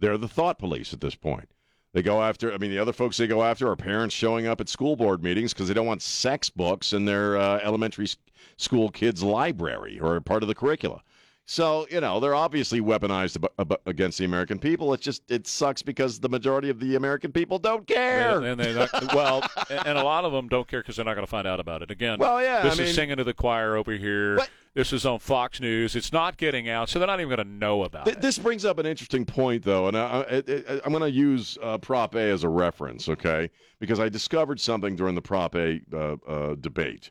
They're 0.00 0.18
the 0.18 0.26
thought 0.26 0.58
police 0.58 0.92
at 0.92 1.00
this 1.00 1.14
point. 1.14 1.48
They 1.92 2.02
go 2.02 2.24
after. 2.24 2.52
I 2.52 2.58
mean, 2.58 2.72
the 2.72 2.80
other 2.80 2.92
folks 2.92 3.18
they 3.18 3.28
go 3.28 3.44
after 3.44 3.68
are 3.68 3.76
parents 3.76 4.16
showing 4.16 4.48
up 4.48 4.60
at 4.60 4.68
school 4.68 4.96
board 4.96 5.22
meetings 5.22 5.52
because 5.52 5.68
they 5.68 5.74
don't 5.74 5.86
want 5.86 6.02
sex 6.02 6.50
books 6.50 6.92
in 6.92 7.04
their 7.04 7.36
uh, 7.36 7.60
elementary 7.62 8.08
school 8.56 8.90
kids' 8.90 9.22
library 9.22 10.00
or 10.00 10.20
part 10.20 10.42
of 10.42 10.48
the 10.48 10.56
curricula. 10.56 11.02
So 11.44 11.86
you 11.90 12.00
know 12.00 12.20
they're 12.20 12.34
obviously 12.34 12.80
weaponized 12.80 13.36
ab- 13.36 13.50
ab- 13.72 13.80
against 13.86 14.18
the 14.18 14.24
American 14.24 14.58
people. 14.58 14.94
It 14.94 15.00
just 15.00 15.28
it 15.30 15.46
sucks 15.46 15.82
because 15.82 16.20
the 16.20 16.28
majority 16.28 16.70
of 16.70 16.78
the 16.78 16.94
American 16.94 17.32
people 17.32 17.58
don't 17.58 17.86
care. 17.86 18.38
And, 18.38 18.46
and 18.46 18.60
they 18.60 18.74
well, 19.14 19.42
and 19.68 19.98
a 19.98 20.04
lot 20.04 20.24
of 20.24 20.32
them 20.32 20.48
don't 20.48 20.68
care 20.68 20.80
because 20.80 20.96
they're 20.96 21.04
not 21.04 21.14
going 21.14 21.26
to 21.26 21.30
find 21.30 21.46
out 21.46 21.58
about 21.60 21.82
it 21.82 21.90
again. 21.90 22.18
Well, 22.18 22.40
yeah, 22.40 22.62
this 22.62 22.78
I 22.78 22.82
is 22.82 22.88
mean- 22.88 22.94
singing 22.94 23.16
to 23.16 23.24
the 23.24 23.34
choir 23.34 23.76
over 23.76 23.92
here. 23.92 24.38
This 24.74 24.94
is 24.94 25.04
on 25.04 25.18
Fox 25.18 25.60
News. 25.60 25.94
It's 25.96 26.14
not 26.14 26.38
getting 26.38 26.66
out, 26.70 26.88
so 26.88 26.98
they're 26.98 27.06
not 27.06 27.20
even 27.20 27.28
going 27.36 27.46
to 27.46 27.52
know 27.52 27.82
about 27.82 28.06
Th- 28.06 28.16
it. 28.16 28.22
This 28.22 28.38
brings 28.38 28.64
up 28.64 28.78
an 28.78 28.86
interesting 28.86 29.26
point, 29.26 29.62
though, 29.64 29.88
and 29.88 29.98
I, 29.98 30.40
I'm 30.82 30.92
going 30.92 31.02
to 31.02 31.10
use 31.10 31.58
uh, 31.62 31.76
Prop 31.76 32.14
A 32.14 32.20
as 32.30 32.42
a 32.42 32.48
reference, 32.48 33.06
okay? 33.10 33.50
Because 33.80 34.00
I 34.00 34.08
discovered 34.08 34.58
something 34.58 34.96
during 34.96 35.14
the 35.14 35.20
Prop 35.20 35.54
A 35.56 35.78
uh, 35.92 36.16
uh, 36.26 36.54
debate. 36.58 37.10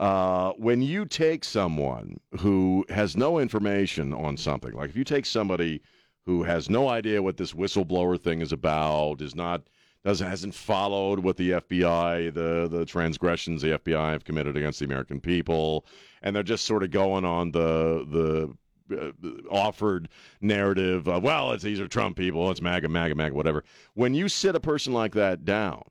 Uh, 0.00 0.52
when 0.52 0.80
you 0.80 1.04
take 1.04 1.44
someone 1.44 2.18
who 2.38 2.86
has 2.88 3.18
no 3.18 3.38
information 3.38 4.14
on 4.14 4.34
something, 4.34 4.72
like 4.72 4.88
if 4.88 4.96
you 4.96 5.04
take 5.04 5.26
somebody 5.26 5.82
who 6.24 6.42
has 6.42 6.70
no 6.70 6.88
idea 6.88 7.22
what 7.22 7.36
this 7.36 7.52
whistleblower 7.52 8.18
thing 8.18 8.40
is 8.40 8.50
about, 8.50 9.20
is 9.20 9.34
not 9.34 9.60
doesn't 10.02 10.26
hasn't 10.26 10.54
followed 10.54 11.18
what 11.18 11.36
the 11.36 11.50
FBI, 11.50 12.32
the 12.32 12.66
the 12.66 12.86
transgressions 12.86 13.60
the 13.60 13.78
FBI 13.78 14.12
have 14.12 14.24
committed 14.24 14.56
against 14.56 14.78
the 14.78 14.86
American 14.86 15.20
people, 15.20 15.84
and 16.22 16.34
they're 16.34 16.42
just 16.42 16.64
sort 16.64 16.82
of 16.82 16.90
going 16.90 17.26
on 17.26 17.50
the 17.50 18.56
the 18.88 18.98
uh, 18.98 19.10
offered 19.50 20.08
narrative 20.40 21.08
of 21.08 21.22
well, 21.22 21.52
it's 21.52 21.62
these 21.62 21.78
are 21.78 21.86
Trump 21.86 22.16
people, 22.16 22.50
it's 22.50 22.62
MAGA, 22.62 22.88
MAGA, 22.88 23.14
MAGA, 23.14 23.34
whatever. 23.34 23.64
When 23.92 24.14
you 24.14 24.30
sit 24.30 24.56
a 24.56 24.60
person 24.60 24.94
like 24.94 25.12
that 25.12 25.44
down 25.44 25.82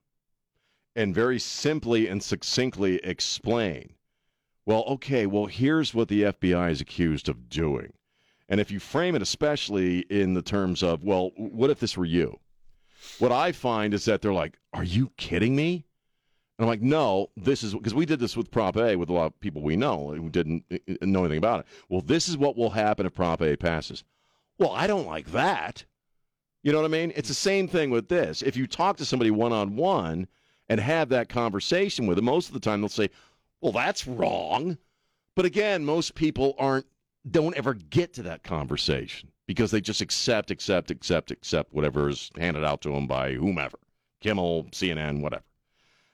and 0.95 1.13
very 1.13 1.37
simply 1.37 2.07
and 2.07 2.23
succinctly 2.23 2.95
explain, 3.03 3.93
well, 4.69 4.83
okay, 4.83 5.25
well, 5.25 5.47
here's 5.47 5.95
what 5.95 6.09
the 6.09 6.21
FBI 6.21 6.69
is 6.69 6.79
accused 6.79 7.27
of 7.27 7.49
doing. 7.49 7.91
And 8.49 8.61
if 8.61 8.69
you 8.69 8.79
frame 8.79 9.15
it 9.15 9.21
especially 9.23 10.01
in 10.11 10.35
the 10.35 10.43
terms 10.43 10.83
of, 10.83 11.03
well, 11.03 11.31
what 11.37 11.71
if 11.71 11.79
this 11.79 11.97
were 11.97 12.05
you? 12.05 12.39
What 13.17 13.31
I 13.31 13.51
find 13.51 13.95
is 13.95 14.05
that 14.05 14.21
they're 14.21 14.31
like, 14.31 14.59
are 14.71 14.83
you 14.83 15.11
kidding 15.17 15.55
me? 15.55 15.87
And 16.55 16.65
I'm 16.65 16.67
like, 16.67 16.83
no, 16.83 17.31
this 17.35 17.63
is 17.63 17.73
because 17.73 17.95
we 17.95 18.05
did 18.05 18.19
this 18.19 18.37
with 18.37 18.51
Prop 18.51 18.77
A 18.77 18.95
with 18.95 19.09
a 19.09 19.13
lot 19.13 19.25
of 19.25 19.39
people 19.39 19.63
we 19.63 19.75
know 19.75 20.13
who 20.13 20.29
didn't 20.29 20.63
uh, 20.71 20.77
know 21.01 21.21
anything 21.21 21.39
about 21.39 21.61
it. 21.61 21.65
Well, 21.89 22.01
this 22.01 22.29
is 22.29 22.37
what 22.37 22.55
will 22.55 22.69
happen 22.69 23.07
if 23.07 23.15
Prop 23.15 23.41
A 23.41 23.55
passes. 23.55 24.03
Well, 24.59 24.73
I 24.73 24.85
don't 24.85 25.07
like 25.07 25.31
that. 25.31 25.83
You 26.61 26.71
know 26.73 26.77
what 26.77 26.85
I 26.85 26.89
mean? 26.89 27.11
It's 27.15 27.29
the 27.29 27.33
same 27.33 27.67
thing 27.67 27.89
with 27.89 28.07
this. 28.07 28.43
If 28.43 28.55
you 28.55 28.67
talk 28.67 28.97
to 28.97 29.05
somebody 29.05 29.31
one 29.31 29.51
on 29.51 29.75
one 29.75 30.27
and 30.69 30.79
have 30.79 31.09
that 31.09 31.27
conversation 31.27 32.05
with 32.05 32.17
them, 32.17 32.25
most 32.25 32.49
of 32.49 32.53
the 32.53 32.59
time 32.59 32.81
they'll 32.81 32.89
say, 32.89 33.09
well, 33.61 33.71
that's 33.71 34.07
wrong. 34.07 34.77
But 35.35 35.45
again, 35.45 35.85
most 35.85 36.15
people 36.15 36.55
aren't, 36.57 36.85
don't 37.29 37.55
ever 37.55 37.73
get 37.73 38.13
to 38.13 38.23
that 38.23 38.43
conversation 38.43 39.31
because 39.47 39.71
they 39.71 39.81
just 39.81 40.01
accept, 40.01 40.51
accept, 40.51 40.91
accept, 40.91 41.31
accept 41.31 41.73
whatever 41.73 42.09
is 42.09 42.29
handed 42.37 42.63
out 42.63 42.81
to 42.81 42.89
them 42.89 43.07
by 43.07 43.33
whomever 43.33 43.77
Kimmel, 44.21 44.65
CNN, 44.65 45.21
whatever. 45.21 45.43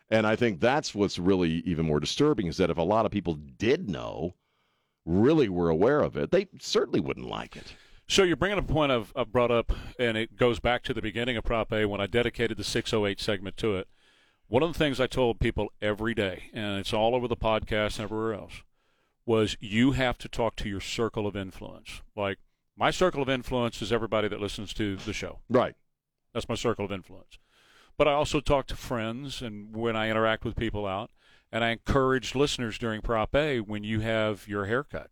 And 0.09 0.27
I 0.27 0.35
think 0.35 0.59
that's 0.59 0.93
what's 0.93 1.17
really 1.17 1.63
even 1.65 1.85
more 1.85 1.99
disturbing 1.99 2.47
is 2.47 2.57
that 2.57 2.69
if 2.69 2.77
a 2.77 2.83
lot 2.83 3.05
of 3.05 3.11
people 3.11 3.33
did 3.33 3.89
know, 3.89 4.35
really 5.05 5.49
were 5.49 5.69
aware 5.69 6.01
of 6.01 6.15
it, 6.15 6.31
they 6.31 6.47
certainly 6.59 6.99
wouldn't 6.99 7.27
like 7.27 7.55
it. 7.55 7.73
So 8.07 8.21
you're 8.21 8.35
bringing 8.35 8.59
up 8.59 8.69
a 8.69 8.73
point 8.73 8.91
I've, 8.91 9.11
I've 9.15 9.31
brought 9.31 9.49
up, 9.49 9.73
and 9.97 10.15
it 10.15 10.37
goes 10.37 10.59
back 10.59 10.83
to 10.83 10.93
the 10.93 11.01
beginning 11.01 11.37
of 11.37 11.43
Prop 11.43 11.73
A 11.73 11.85
when 11.85 11.99
I 11.99 12.05
dedicated 12.05 12.57
the 12.57 12.63
608 12.63 13.19
segment 13.19 13.57
to 13.57 13.77
it. 13.77 13.87
One 14.47 14.61
of 14.61 14.71
the 14.71 14.77
things 14.77 14.99
I 14.99 15.07
told 15.07 15.39
people 15.39 15.71
every 15.81 16.13
day, 16.13 16.51
and 16.53 16.79
it's 16.79 16.93
all 16.93 17.15
over 17.15 17.27
the 17.27 17.35
podcast 17.35 17.97
and 17.97 18.05
everywhere 18.05 18.33
else, 18.33 18.61
was 19.25 19.57
you 19.59 19.93
have 19.93 20.19
to 20.19 20.29
talk 20.29 20.55
to 20.57 20.69
your 20.69 20.79
circle 20.79 21.25
of 21.25 21.35
influence. 21.35 22.01
Like 22.15 22.37
my 22.77 22.91
circle 22.91 23.23
of 23.23 23.29
influence 23.29 23.81
is 23.81 23.91
everybody 23.91 24.27
that 24.27 24.39
listens 24.39 24.73
to 24.75 24.97
the 24.97 25.13
show. 25.13 25.39
Right. 25.49 25.75
That's 26.33 26.47
my 26.47 26.55
circle 26.55 26.85
of 26.85 26.91
influence. 26.91 27.39
But 27.97 28.07
I 28.07 28.11
also 28.11 28.39
talk 28.39 28.67
to 28.67 28.75
friends 28.75 29.41
and 29.41 29.75
when 29.75 29.95
I 29.95 30.09
interact 30.09 30.45
with 30.45 30.55
people 30.55 30.85
out, 30.85 31.09
and 31.51 31.63
I 31.63 31.69
encourage 31.69 32.35
listeners 32.35 32.77
during 32.77 33.01
Prop 33.01 33.33
A 33.33 33.61
when 33.61 33.83
you 33.83 34.01
have 34.01 34.47
your 34.47 34.65
haircut. 34.65 35.09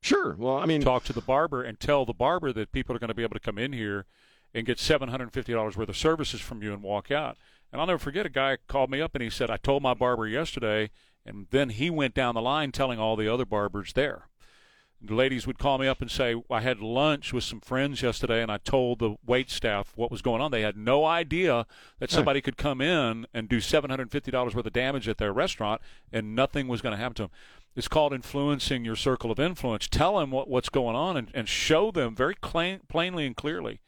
Sure. 0.00 0.34
Well, 0.36 0.56
I 0.56 0.66
mean, 0.66 0.80
talk 0.80 1.04
to 1.04 1.12
the 1.12 1.20
barber 1.20 1.62
and 1.62 1.78
tell 1.78 2.04
the 2.04 2.14
barber 2.14 2.52
that 2.52 2.72
people 2.72 2.96
are 2.96 2.98
going 2.98 3.08
to 3.08 3.14
be 3.14 3.22
able 3.22 3.34
to 3.34 3.40
come 3.40 3.58
in 3.58 3.72
here 3.72 4.06
and 4.54 4.66
get 4.66 4.78
seven 4.78 5.10
hundred 5.10 5.24
and 5.24 5.32
fifty 5.32 5.52
dollars 5.52 5.76
worth 5.76 5.88
of 5.88 5.96
services 5.96 6.40
from 6.40 6.62
you 6.62 6.72
and 6.72 6.82
walk 6.82 7.10
out. 7.10 7.36
And 7.74 7.80
I'll 7.80 7.88
never 7.88 7.98
forget 7.98 8.24
a 8.24 8.28
guy 8.28 8.58
called 8.68 8.88
me 8.88 9.00
up 9.00 9.16
and 9.16 9.22
he 9.22 9.28
said, 9.28 9.50
"I 9.50 9.56
told 9.56 9.82
my 9.82 9.94
barber 9.94 10.28
yesterday," 10.28 10.90
and 11.26 11.48
then 11.50 11.70
he 11.70 11.90
went 11.90 12.14
down 12.14 12.36
the 12.36 12.40
line 12.40 12.70
telling 12.70 13.00
all 13.00 13.16
the 13.16 13.26
other 13.26 13.44
barbers 13.44 13.94
there. 13.94 14.28
The 15.02 15.16
ladies 15.16 15.44
would 15.44 15.58
call 15.58 15.78
me 15.78 15.88
up 15.88 16.00
and 16.00 16.08
say, 16.08 16.40
I 16.48 16.60
had 16.60 16.78
lunch 16.78 17.32
with 17.32 17.42
some 17.42 17.60
friends 17.60 18.00
yesterday 18.00 18.42
and 18.42 18.50
I 18.50 18.58
told 18.58 19.00
the 19.00 19.16
wait 19.26 19.50
staff 19.50 19.92
what 19.96 20.12
was 20.12 20.22
going 20.22 20.40
on. 20.40 20.52
They 20.52 20.62
had 20.62 20.76
no 20.76 21.04
idea 21.04 21.66
that 21.98 22.12
somebody 22.12 22.40
could 22.40 22.56
come 22.56 22.80
in 22.80 23.26
and 23.34 23.48
do 23.48 23.58
$750 23.58 24.54
worth 24.54 24.66
of 24.66 24.72
damage 24.72 25.08
at 25.08 25.18
their 25.18 25.32
restaurant 25.32 25.82
and 26.12 26.34
nothing 26.34 26.68
was 26.68 26.80
going 26.80 26.92
to 26.92 26.96
happen 26.96 27.16
to 27.16 27.22
them. 27.24 27.30
It's 27.76 27.88
called 27.88 28.14
influencing 28.14 28.84
your 28.84 28.96
circle 28.96 29.30
of 29.32 29.40
influence. 29.40 29.88
Tell 29.88 30.20
them 30.20 30.30
what, 30.30 30.48
what's 30.48 30.70
going 30.70 30.96
on 30.96 31.16
and, 31.16 31.30
and 31.34 31.48
show 31.48 31.90
them 31.90 32.14
very 32.14 32.36
plain, 32.36 32.80
plainly 32.88 33.26
and 33.26 33.36
clearly. 33.36 33.80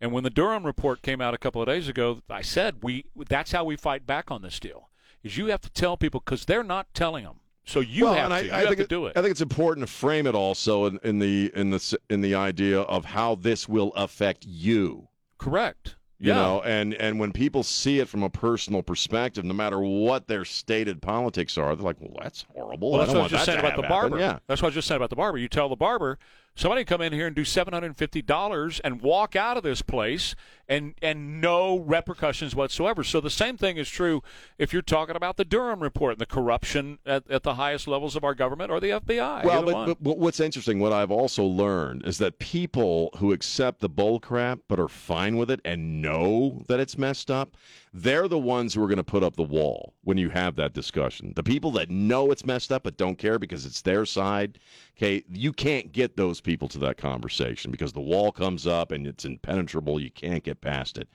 And 0.00 0.12
when 0.12 0.22
the 0.24 0.30
Durham 0.30 0.64
report 0.64 1.02
came 1.02 1.20
out 1.20 1.34
a 1.34 1.38
couple 1.38 1.60
of 1.60 1.66
days 1.66 1.88
ago, 1.88 2.22
I 2.30 2.42
said 2.42 2.76
we 2.82 3.06
that's 3.28 3.52
how 3.52 3.64
we 3.64 3.76
fight 3.76 4.06
back 4.06 4.30
on 4.30 4.42
this 4.42 4.60
deal. 4.60 4.88
Is 5.22 5.36
you 5.36 5.46
have 5.46 5.60
to 5.62 5.70
tell 5.70 5.96
people 5.96 6.20
because 6.24 6.44
they're 6.44 6.62
not 6.62 6.92
telling 6.94 7.24
them. 7.24 7.40
So 7.64 7.80
you 7.80 8.04
well, 8.04 8.14
have 8.14 8.28
to. 8.30 8.34
I, 8.34 8.40
you 8.40 8.52
I 8.52 8.58
have 8.60 8.68
think 8.68 8.78
to 8.80 8.86
do 8.86 9.06
it. 9.06 9.16
I 9.16 9.20
think 9.20 9.32
it's 9.32 9.40
important 9.42 9.86
to 9.86 9.92
frame 9.92 10.26
it 10.26 10.34
also 10.34 10.86
in, 10.86 10.98
in 11.02 11.18
the 11.18 11.50
in 11.54 11.70
the 11.70 11.98
in 12.08 12.20
the 12.20 12.34
idea 12.34 12.80
of 12.80 13.04
how 13.04 13.34
this 13.34 13.68
will 13.68 13.92
affect 13.94 14.46
you. 14.46 15.08
Correct. 15.36 15.96
You 16.20 16.28
Yeah. 16.32 16.34
know, 16.36 16.62
and 16.62 16.94
and 16.94 17.20
when 17.20 17.32
people 17.32 17.62
see 17.62 17.98
it 18.00 18.08
from 18.08 18.22
a 18.22 18.30
personal 18.30 18.82
perspective, 18.82 19.44
no 19.44 19.54
matter 19.54 19.78
what 19.80 20.26
their 20.28 20.44
stated 20.44 21.02
politics 21.02 21.58
are, 21.58 21.76
they're 21.76 21.84
like, 21.84 22.00
"Well, 22.00 22.16
that's 22.22 22.44
horrible. 22.54 22.90
Well, 22.92 23.00
that's 23.00 23.12
what 23.12 23.20
I 23.20 23.22
was 23.24 23.32
just 23.32 23.44
saying 23.44 23.58
about 23.58 23.76
the 23.76 23.82
happen." 23.82 24.10
barber. 24.10 24.18
Yeah. 24.18 24.38
That's 24.46 24.62
what 24.62 24.72
I 24.72 24.74
just 24.74 24.88
said 24.88 24.96
about 24.96 25.10
the 25.10 25.16
barber. 25.16 25.38
You 25.38 25.48
tell 25.48 25.68
the 25.68 25.76
barber, 25.76 26.18
Somebody 26.58 26.84
come 26.84 27.00
in 27.00 27.12
here 27.12 27.28
and 27.28 27.36
do 27.36 27.44
seven 27.44 27.72
hundred 27.72 27.86
and 27.86 27.96
fifty 27.96 28.20
dollars 28.20 28.80
and 28.80 29.00
walk 29.00 29.36
out 29.36 29.56
of 29.56 29.62
this 29.62 29.80
place 29.80 30.34
and 30.68 30.94
and 31.00 31.40
no 31.40 31.78
repercussions 31.78 32.52
whatsoever. 32.52 33.04
So 33.04 33.20
the 33.20 33.30
same 33.30 33.56
thing 33.56 33.76
is 33.76 33.88
true 33.88 34.24
if 34.58 34.72
you're 34.72 34.82
talking 34.82 35.14
about 35.14 35.36
the 35.36 35.44
Durham 35.44 35.78
report 35.78 36.14
and 36.14 36.20
the 36.20 36.26
corruption 36.26 36.98
at, 37.06 37.30
at 37.30 37.44
the 37.44 37.54
highest 37.54 37.86
levels 37.86 38.16
of 38.16 38.24
our 38.24 38.34
government 38.34 38.72
or 38.72 38.80
the 38.80 38.90
FBI. 38.90 39.44
Well, 39.44 39.62
but, 39.62 39.86
but, 39.86 40.02
but 40.02 40.18
what's 40.18 40.40
interesting, 40.40 40.80
what 40.80 40.92
I've 40.92 41.12
also 41.12 41.44
learned 41.44 42.04
is 42.04 42.18
that 42.18 42.40
people 42.40 43.10
who 43.18 43.32
accept 43.32 43.78
the 43.78 43.88
bull 43.88 44.18
crap 44.18 44.58
but 44.66 44.80
are 44.80 44.88
fine 44.88 45.36
with 45.36 45.52
it 45.52 45.60
and 45.64 46.02
know 46.02 46.64
that 46.66 46.80
it's 46.80 46.98
messed 46.98 47.30
up, 47.30 47.56
they're 48.02 48.28
the 48.28 48.38
ones 48.38 48.74
who 48.74 48.82
are 48.82 48.86
going 48.86 48.96
to 48.98 49.04
put 49.04 49.22
up 49.22 49.36
the 49.36 49.42
wall 49.42 49.94
when 50.02 50.18
you 50.18 50.30
have 50.30 50.56
that 50.56 50.72
discussion. 50.74 51.32
The 51.36 51.42
people 51.42 51.70
that 51.72 51.90
know 51.90 52.30
it's 52.30 52.44
messed 52.44 52.70
up 52.72 52.82
but 52.84 52.96
don't 52.96 53.16
care 53.18 53.38
because 53.38 53.64
it's 53.66 53.82
their 53.82 54.04
side, 54.06 54.58
okay, 54.96 55.24
you 55.30 55.52
can't 55.52 55.92
get 55.92 56.16
those 56.16 56.40
people 56.40 56.68
to 56.68 56.78
that 56.80 56.96
conversation 56.96 57.70
because 57.70 57.92
the 57.92 58.00
wall 58.00 58.32
comes 58.32 58.66
up 58.66 58.92
and 58.92 59.06
it's 59.06 59.24
impenetrable. 59.24 60.00
You 60.00 60.10
can't 60.10 60.44
get 60.44 60.60
past 60.60 60.98
it. 60.98 61.08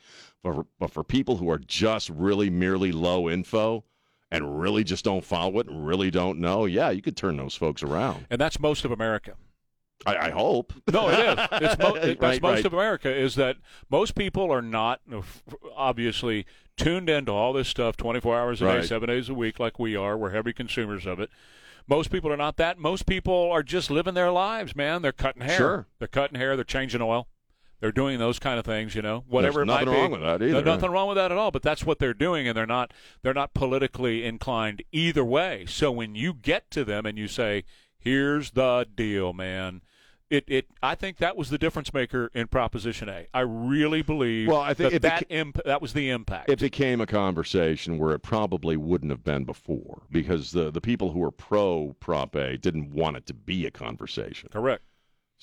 But 0.43 0.55
for, 0.55 0.65
but 0.79 0.91
for 0.91 1.03
people 1.03 1.37
who 1.37 1.49
are 1.49 1.59
just 1.59 2.09
really 2.09 2.49
merely 2.49 2.91
low 2.91 3.29
info, 3.29 3.83
and 4.31 4.59
really 4.59 4.83
just 4.83 5.05
don't 5.05 5.23
follow 5.23 5.59
it 5.59 5.67
and 5.67 5.85
really 5.85 6.09
don't 6.09 6.39
know, 6.39 6.65
yeah, 6.65 6.89
you 6.89 7.03
could 7.03 7.15
turn 7.15 7.37
those 7.37 7.53
folks 7.53 7.83
around. 7.83 8.25
and 8.31 8.41
that's 8.41 8.59
most 8.59 8.83
of 8.83 8.89
America. 8.91 9.35
I, 10.07 10.17
I 10.17 10.29
hope. 10.31 10.73
No, 10.91 11.07
it 11.09 11.19
is. 11.19 11.47
It's 11.61 11.77
mo- 11.77 11.93
it- 11.95 12.19
that's 12.19 12.41
most 12.41 12.55
right. 12.55 12.65
of 12.65 12.73
America. 12.73 13.15
Is 13.15 13.35
that 13.35 13.57
most 13.91 14.15
people 14.15 14.51
are 14.51 14.61
not 14.63 15.01
obviously 15.75 16.45
tuned 16.77 17.09
into 17.09 17.31
all 17.31 17.53
this 17.53 17.67
stuff 17.67 17.95
24 17.97 18.39
hours 18.39 18.61
a 18.61 18.65
day, 18.65 18.75
Right. 18.77 18.85
seven 18.85 19.07
days 19.09 19.29
a 19.29 19.33
week, 19.33 19.59
like 19.59 19.79
we 19.79 19.95
are. 19.95 20.17
We're 20.17 20.31
heavy 20.31 20.53
consumers 20.53 21.05
of 21.05 21.19
it. 21.19 21.29
Most 21.87 22.11
people 22.11 22.31
are 22.31 22.37
not 22.37 22.57
that. 22.57 22.77
Most 22.79 23.05
people 23.05 23.49
are 23.51 23.63
just 23.63 23.91
living 23.91 24.13
their 24.13 24.31
lives, 24.31 24.75
man. 24.75 25.01
They're 25.01 25.11
cutting 25.11 25.41
hair. 25.41 25.57
Sure. 25.57 25.87
They're 25.99 26.07
cutting 26.07 26.39
hair. 26.39 26.55
They're 26.55 26.63
changing 26.63 27.01
oil. 27.01 27.27
They're 27.81 27.91
doing 27.91 28.17
those 28.17 28.39
kind 28.39 28.57
of 28.57 28.63
things, 28.65 28.95
you 28.95 29.01
know. 29.01 29.25
Whatever 29.27 29.59
There's 29.59 29.63
it 29.63 29.67
might 29.67 29.73
nothing 29.85 29.93
be. 29.93 29.99
wrong 29.99 30.11
with 30.11 30.21
that 30.21 30.39
There's 30.39 30.53
either. 30.53 30.63
nothing 30.63 30.91
wrong 30.91 31.09
with 31.09 31.17
that 31.17 31.33
at 31.33 31.37
all. 31.37 31.51
But 31.51 31.63
that's 31.63 31.85
what 31.85 31.99
they're 31.99 32.13
doing, 32.13 32.47
and 32.47 32.55
they're 32.55 32.65
not 32.65 32.93
they're 33.21 33.33
not 33.33 33.53
politically 33.53 34.23
inclined 34.23 34.81
either 34.93 35.25
way. 35.25 35.65
So 35.67 35.91
when 35.91 36.15
you 36.15 36.33
get 36.33 36.71
to 36.71 36.85
them 36.85 37.05
and 37.05 37.17
you 37.17 37.27
say, 37.27 37.65
"Here's 37.99 38.51
the 38.51 38.87
deal, 38.95 39.33
man," 39.33 39.81
it 40.33 40.45
it 40.47 40.67
I 40.81 40.95
think 40.95 41.17
that 41.17 41.37
was 41.37 41.49
the 41.49 41.57
difference 41.57 41.93
maker 41.93 42.31
in 42.33 42.47
Proposition 42.47 43.07
A. 43.07 43.27
I 43.33 43.41
really 43.41 44.01
believe. 44.01 44.47
Well, 44.47 44.59
I 44.59 44.73
think 44.73 44.91
that 44.93 45.01
that, 45.03 45.25
imp- 45.29 45.63
that 45.63 45.81
was 45.81 45.93
the 45.93 46.09
impact. 46.09 46.49
It 46.49 46.59
became 46.59 46.99
a 46.99 47.05
conversation 47.05 47.99
where 47.99 48.13
it 48.13 48.19
probably 48.19 48.75
wouldn't 48.75 49.11
have 49.11 49.23
been 49.23 49.43
before 49.43 50.01
because 50.11 50.51
the, 50.51 50.71
the 50.71 50.81
people 50.81 51.11
who 51.11 51.19
were 51.19 51.31
pro 51.31 51.95
Prop 51.99 52.35
A 52.35 52.57
didn't 52.57 52.91
want 52.91 53.17
it 53.17 53.27
to 53.27 53.33
be 53.33 53.65
a 53.65 53.71
conversation. 53.71 54.49
Correct. 54.51 54.83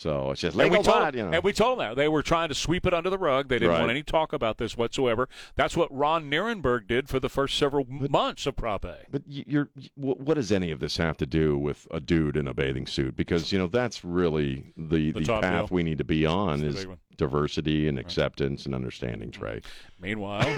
So 0.01 0.31
it's 0.31 0.41
just 0.41 0.59
And 0.59 0.71
we, 0.71 0.83
told, 0.83 1.15
you 1.15 1.23
know. 1.25 1.31
and 1.31 1.45
we 1.45 1.53
told 1.53 1.79
them 1.79 1.89
that. 1.91 1.95
They 1.97 2.09
were 2.09 2.23
trying 2.23 2.49
to 2.49 2.55
sweep 2.55 2.87
it 2.87 2.95
under 2.95 3.11
the 3.11 3.19
rug. 3.19 3.49
They 3.49 3.57
didn't 3.59 3.73
Right. 3.73 3.81
want 3.81 3.91
any 3.91 4.03
talk 4.03 4.33
about 4.33 4.57
this 4.57 4.75
whatsoever. 4.75 5.29
That's 5.57 5.77
what 5.77 5.95
Ron 5.95 6.31
Nirenberg 6.31 6.87
did 6.87 7.11
for 7.11 7.21
the 7.21 7.29
first 7.29 7.59
several 7.59 7.85
months 7.87 8.47
of 8.47 8.57
Prop 8.57 8.87
A. 8.87 9.01
But 9.11 9.25
you're, 9.27 9.69
what 9.97 10.37
does 10.37 10.51
any 10.51 10.71
of 10.71 10.81
this 10.81 10.97
have 10.97 11.19
to 11.19 11.27
do 11.27 11.59
with 11.59 11.87
a 11.91 12.01
dude 12.01 12.39
in 12.39 12.49
a 12.49 12.55
bathing 12.55 12.87
suit? 12.87 13.15
Because 13.15 13.53
you 13.53 13.59
know 13.59 13.67
that's 13.67 14.03
really 14.03 14.73
the 14.75 15.13
The 15.13 15.21
the, 15.21 15.41
path 15.43 15.69
deal. 15.69 15.75
we 15.77 15.83
need 15.83 15.99
to 15.99 16.05
be 16.05 16.25
on 16.25 16.61
That's 16.63 16.79
is. 16.79 16.87
Diversity 17.21 17.87
and 17.87 17.99
acceptance 17.99 18.65
and 18.67 18.75
understanding. 18.75 19.31
Trey. 19.31 19.61
Meanwhile, 20.01 20.57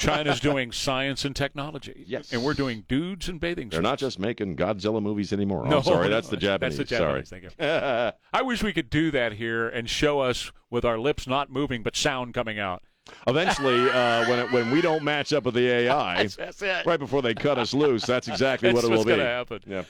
China's 0.00 0.40
doing 0.40 0.72
science 0.86 1.24
and 1.26 1.36
technology. 1.36 2.04
Yes. 2.08 2.32
And 2.32 2.42
we're 2.42 2.54
doing 2.54 2.84
dudes 2.88 3.28
and 3.28 3.38
bathing 3.38 3.68
They're 3.68 3.78
suits. 3.78 3.84
not 3.84 3.98
just 3.98 4.18
making 4.18 4.56
Godzilla 4.56 5.02
movies 5.02 5.32
anymore. 5.34 5.64
Oh, 5.66 5.68
No, 5.70 5.76
I'm 5.78 5.82
sorry, 5.84 6.08
no, 6.08 6.14
that's 6.14 6.28
the 6.28 6.38
Japanese. 6.38 6.78
That's 6.78 6.90
the 6.90 6.96
Japanese. 6.96 7.28
Sorry. 7.28 7.42
Thank 7.42 7.58
you. 7.60 8.12
I 8.32 8.42
wish 8.42 8.62
we 8.62 8.72
could 8.72 8.88
do 8.88 9.10
that 9.10 9.32
here 9.34 9.68
and 9.68 9.88
show 9.88 10.20
us 10.20 10.50
with 10.70 10.84
our 10.86 10.98
lips 10.98 11.26
not 11.26 11.50
moving 11.50 11.82
but 11.82 11.94
sound 11.94 12.32
coming 12.34 12.58
out. 12.58 12.82
Eventually, 13.26 13.88
uh, 13.90 14.28
when 14.28 14.38
it, 14.38 14.50
when 14.52 14.70
we 14.70 14.80
don't 14.80 15.02
match 15.02 15.32
up 15.32 15.44
with 15.44 15.54
the 15.54 15.66
AI, 15.68 16.26
That's 16.26 16.60
it. 16.62 16.84
right 16.86 16.98
before 16.98 17.20
they 17.22 17.34
cut 17.34 17.58
us 17.58 17.72
loose, 17.72 18.04
that's 18.04 18.28
exactly 18.28 18.70
That's 18.72 18.84
what 18.84 18.92
it 18.92 18.96
will 18.96 19.04
be. 19.04 19.12
happen. 19.18 19.60
Yeah. 19.66 19.84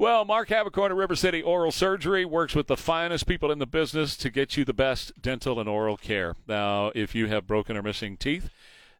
Well, 0.00 0.24
Mark 0.24 0.48
Havicorn 0.48 0.86
at 0.86 0.96
River 0.96 1.14
City 1.14 1.42
Oral 1.42 1.70
Surgery 1.70 2.24
works 2.24 2.54
with 2.54 2.68
the 2.68 2.76
finest 2.78 3.26
people 3.26 3.50
in 3.50 3.58
the 3.58 3.66
business 3.66 4.16
to 4.16 4.30
get 4.30 4.56
you 4.56 4.64
the 4.64 4.72
best 4.72 5.12
dental 5.20 5.60
and 5.60 5.68
oral 5.68 5.98
care. 5.98 6.36
Now, 6.48 6.90
if 6.94 7.14
you 7.14 7.26
have 7.26 7.46
broken 7.46 7.76
or 7.76 7.82
missing 7.82 8.16
teeth, 8.16 8.48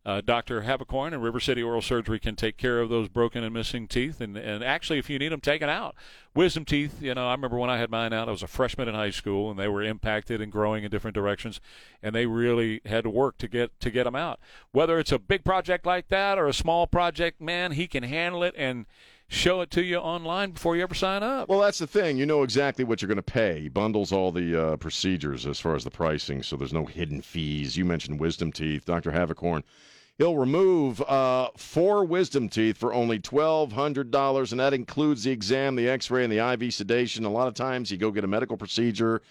uh, 0.05 0.20
Dr. 0.20 0.61
Havicorn 0.61 1.14
and 1.14 1.22
River 1.22 1.40
City 1.40 1.62
Oral 1.62 1.80
Surgery 1.80 2.18
can 2.18 2.36
take 2.36 2.59
care 2.59 2.80
of 2.80 2.90
those 2.90 3.09
broken 3.09 3.42
and 3.42 3.55
missing 3.55 3.88
teeth. 3.88 4.20
And, 4.20 4.36
and 4.36 4.62
actually, 4.62 4.98
if 4.98 5.09
you 5.09 5.18
need 5.18 5.32
them 5.32 5.40
taken 5.40 5.70
out, 5.70 5.94
wisdom 6.34 6.66
teeth, 6.66 7.01
you 7.01 7.14
know, 7.14 7.28
I 7.28 7.32
remember 7.32 7.57
when 7.57 7.70
I 7.70 7.78
had 7.78 7.90
mine 7.90 8.12
out, 8.12 8.28
I 8.28 8.32
was 8.32 8.42
a 8.42 8.46
freshman 8.46 8.86
in 8.86 8.94
high 8.94 9.09
school, 9.09 9.51
and 9.51 9.59
they 9.59 9.68
were 9.68 9.82
impacted 9.82 10.42
and 10.42 10.53
growing 10.53 10.84
in 10.84 10.90
different 10.90 11.14
directions, 11.14 11.62
and 12.03 12.14
they 12.14 12.26
really 12.26 12.82
had 12.84 13.05
to 13.05 13.11
work 13.11 13.38
to 13.38 13.48
get 13.48 13.80
to 13.80 13.90
get 13.90 14.05
them 14.05 14.16
out. 14.16 14.38
Whether 14.72 14.98
it's 14.98 15.12
a 15.12 15.18
big 15.18 15.44
project 15.44 15.86
like 15.86 16.09
that 16.09 16.36
or 16.36 16.46
a 16.46 16.53
small 16.53 16.86
project, 16.86 17.40
man, 17.40 17.72
he 17.72 17.86
can 17.86 18.03
handle 18.03 18.42
it 18.42 18.55
and 18.55 18.84
show 19.31 19.61
it 19.61 19.70
to 19.70 19.83
you 19.83 19.97
online 19.97 20.51
before 20.51 20.76
you 20.76 20.83
ever 20.83 20.95
sign 20.95 21.22
up. 21.22 21.49
Well, 21.49 21.61
that's 21.61 21.78
the 21.78 21.87
thing. 21.87 22.18
You 22.18 22.26
know 22.26 22.43
exactly 22.43 22.85
what 22.85 23.01
you're 23.01 23.07
going 23.07 23.16
to 23.16 23.22
pay. 23.22 23.61
He 23.61 23.68
bundles 23.68 24.12
all 24.12 24.33
the 24.33 24.72
uh, 24.72 24.76
procedures 24.76 25.47
as 25.47 25.61
far 25.61 25.76
as 25.76 25.85
the 25.85 25.91
pricing, 25.91 26.43
so 26.43 26.57
there's 26.57 26.72
no 26.72 26.85
hidden 26.85 27.22
fees. 27.22 27.76
You 27.76 27.85
mentioned 27.85 28.18
wisdom 28.18 28.51
teeth. 28.51 28.85
Dr. 28.85 29.12
Havicorn, 29.12 29.62
he'll 30.18 30.37
remove 30.37 31.01
uh, 31.03 31.51
four 31.57 32.05
wisdom 32.05 32.49
teeth 32.49 32.76
for 32.76 32.93
only 32.93 33.20
$1,200, 33.20 34.51
and 34.51 34.61
that 34.61 34.74
includes 34.74 35.22
the 35.22 35.31
exam, 35.31 35.76
the 35.76 35.89
x 35.89 36.11
ray, 36.11 36.24
and 36.24 36.33
the 36.33 36.53
IV 36.53 36.74
sedation. 36.74 37.24
A 37.24 37.31
lot 37.31 37.47
of 37.47 37.55
times 37.55 37.91
you 37.91 37.97
go 37.97 38.11
get 38.11 38.24
a 38.24 38.28
medical 38.28 38.57
procedure, 38.57 39.22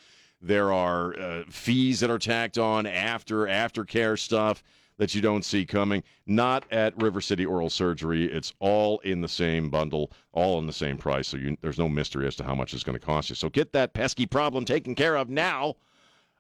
there 0.42 0.72
are 0.72 1.20
uh, 1.20 1.44
fees 1.50 2.00
that 2.00 2.10
are 2.10 2.18
tacked 2.18 2.58
on 2.58 2.86
after 2.86 3.40
aftercare 3.48 4.18
stuff 4.18 4.64
that 5.00 5.16
you 5.16 5.22
don't 5.22 5.44
see 5.44 5.66
coming. 5.66 6.04
Not 6.28 6.66
at 6.72 7.02
River 7.02 7.22
City 7.22 7.46
Oral 7.46 7.72
Surgery. 7.72 8.32
It's 8.32 8.54
all 8.60 9.00
in 9.00 9.22
the 9.22 9.28
same 9.28 9.70
bundle, 9.70 10.12
all 10.34 10.60
in 10.60 10.68
the 10.68 10.74
same 10.74 10.98
price. 10.98 11.30
So 11.30 11.38
you, 11.38 11.58
there's 11.62 11.80
no 11.80 11.90
mystery 11.90 12.28
as 12.28 12.36
to 12.36 12.44
how 12.44 12.54
much 12.54 12.74
it's 12.74 12.84
going 12.84 13.00
to 13.00 13.04
cost 13.04 13.30
you. 13.30 13.36
So 13.36 13.50
get 13.50 13.74
that 13.74 13.94
pesky 13.94 14.28
problem 14.28 14.66
taken 14.66 14.94
care 14.94 15.16
of 15.16 15.30
now. 15.30 15.76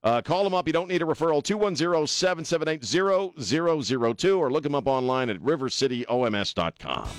Uh, 0.03 0.21
call 0.21 0.43
them 0.43 0.53
up. 0.53 0.67
You 0.67 0.73
don't 0.73 0.87
need 0.87 1.01
a 1.01 1.05
referral. 1.05 1.43
210 1.43 2.05
778 2.05 2.83
0002 3.41 4.37
or 4.37 4.51
look 4.51 4.63
them 4.63 4.75
up 4.75 4.87
online 4.87 5.29
at 5.29 5.37
rivercityoms.com. 5.39 7.09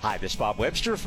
Hi, 0.00 0.18
this 0.18 0.32
is 0.32 0.36
Bob 0.36 0.58
Webster 0.58 0.96
from 0.96 1.02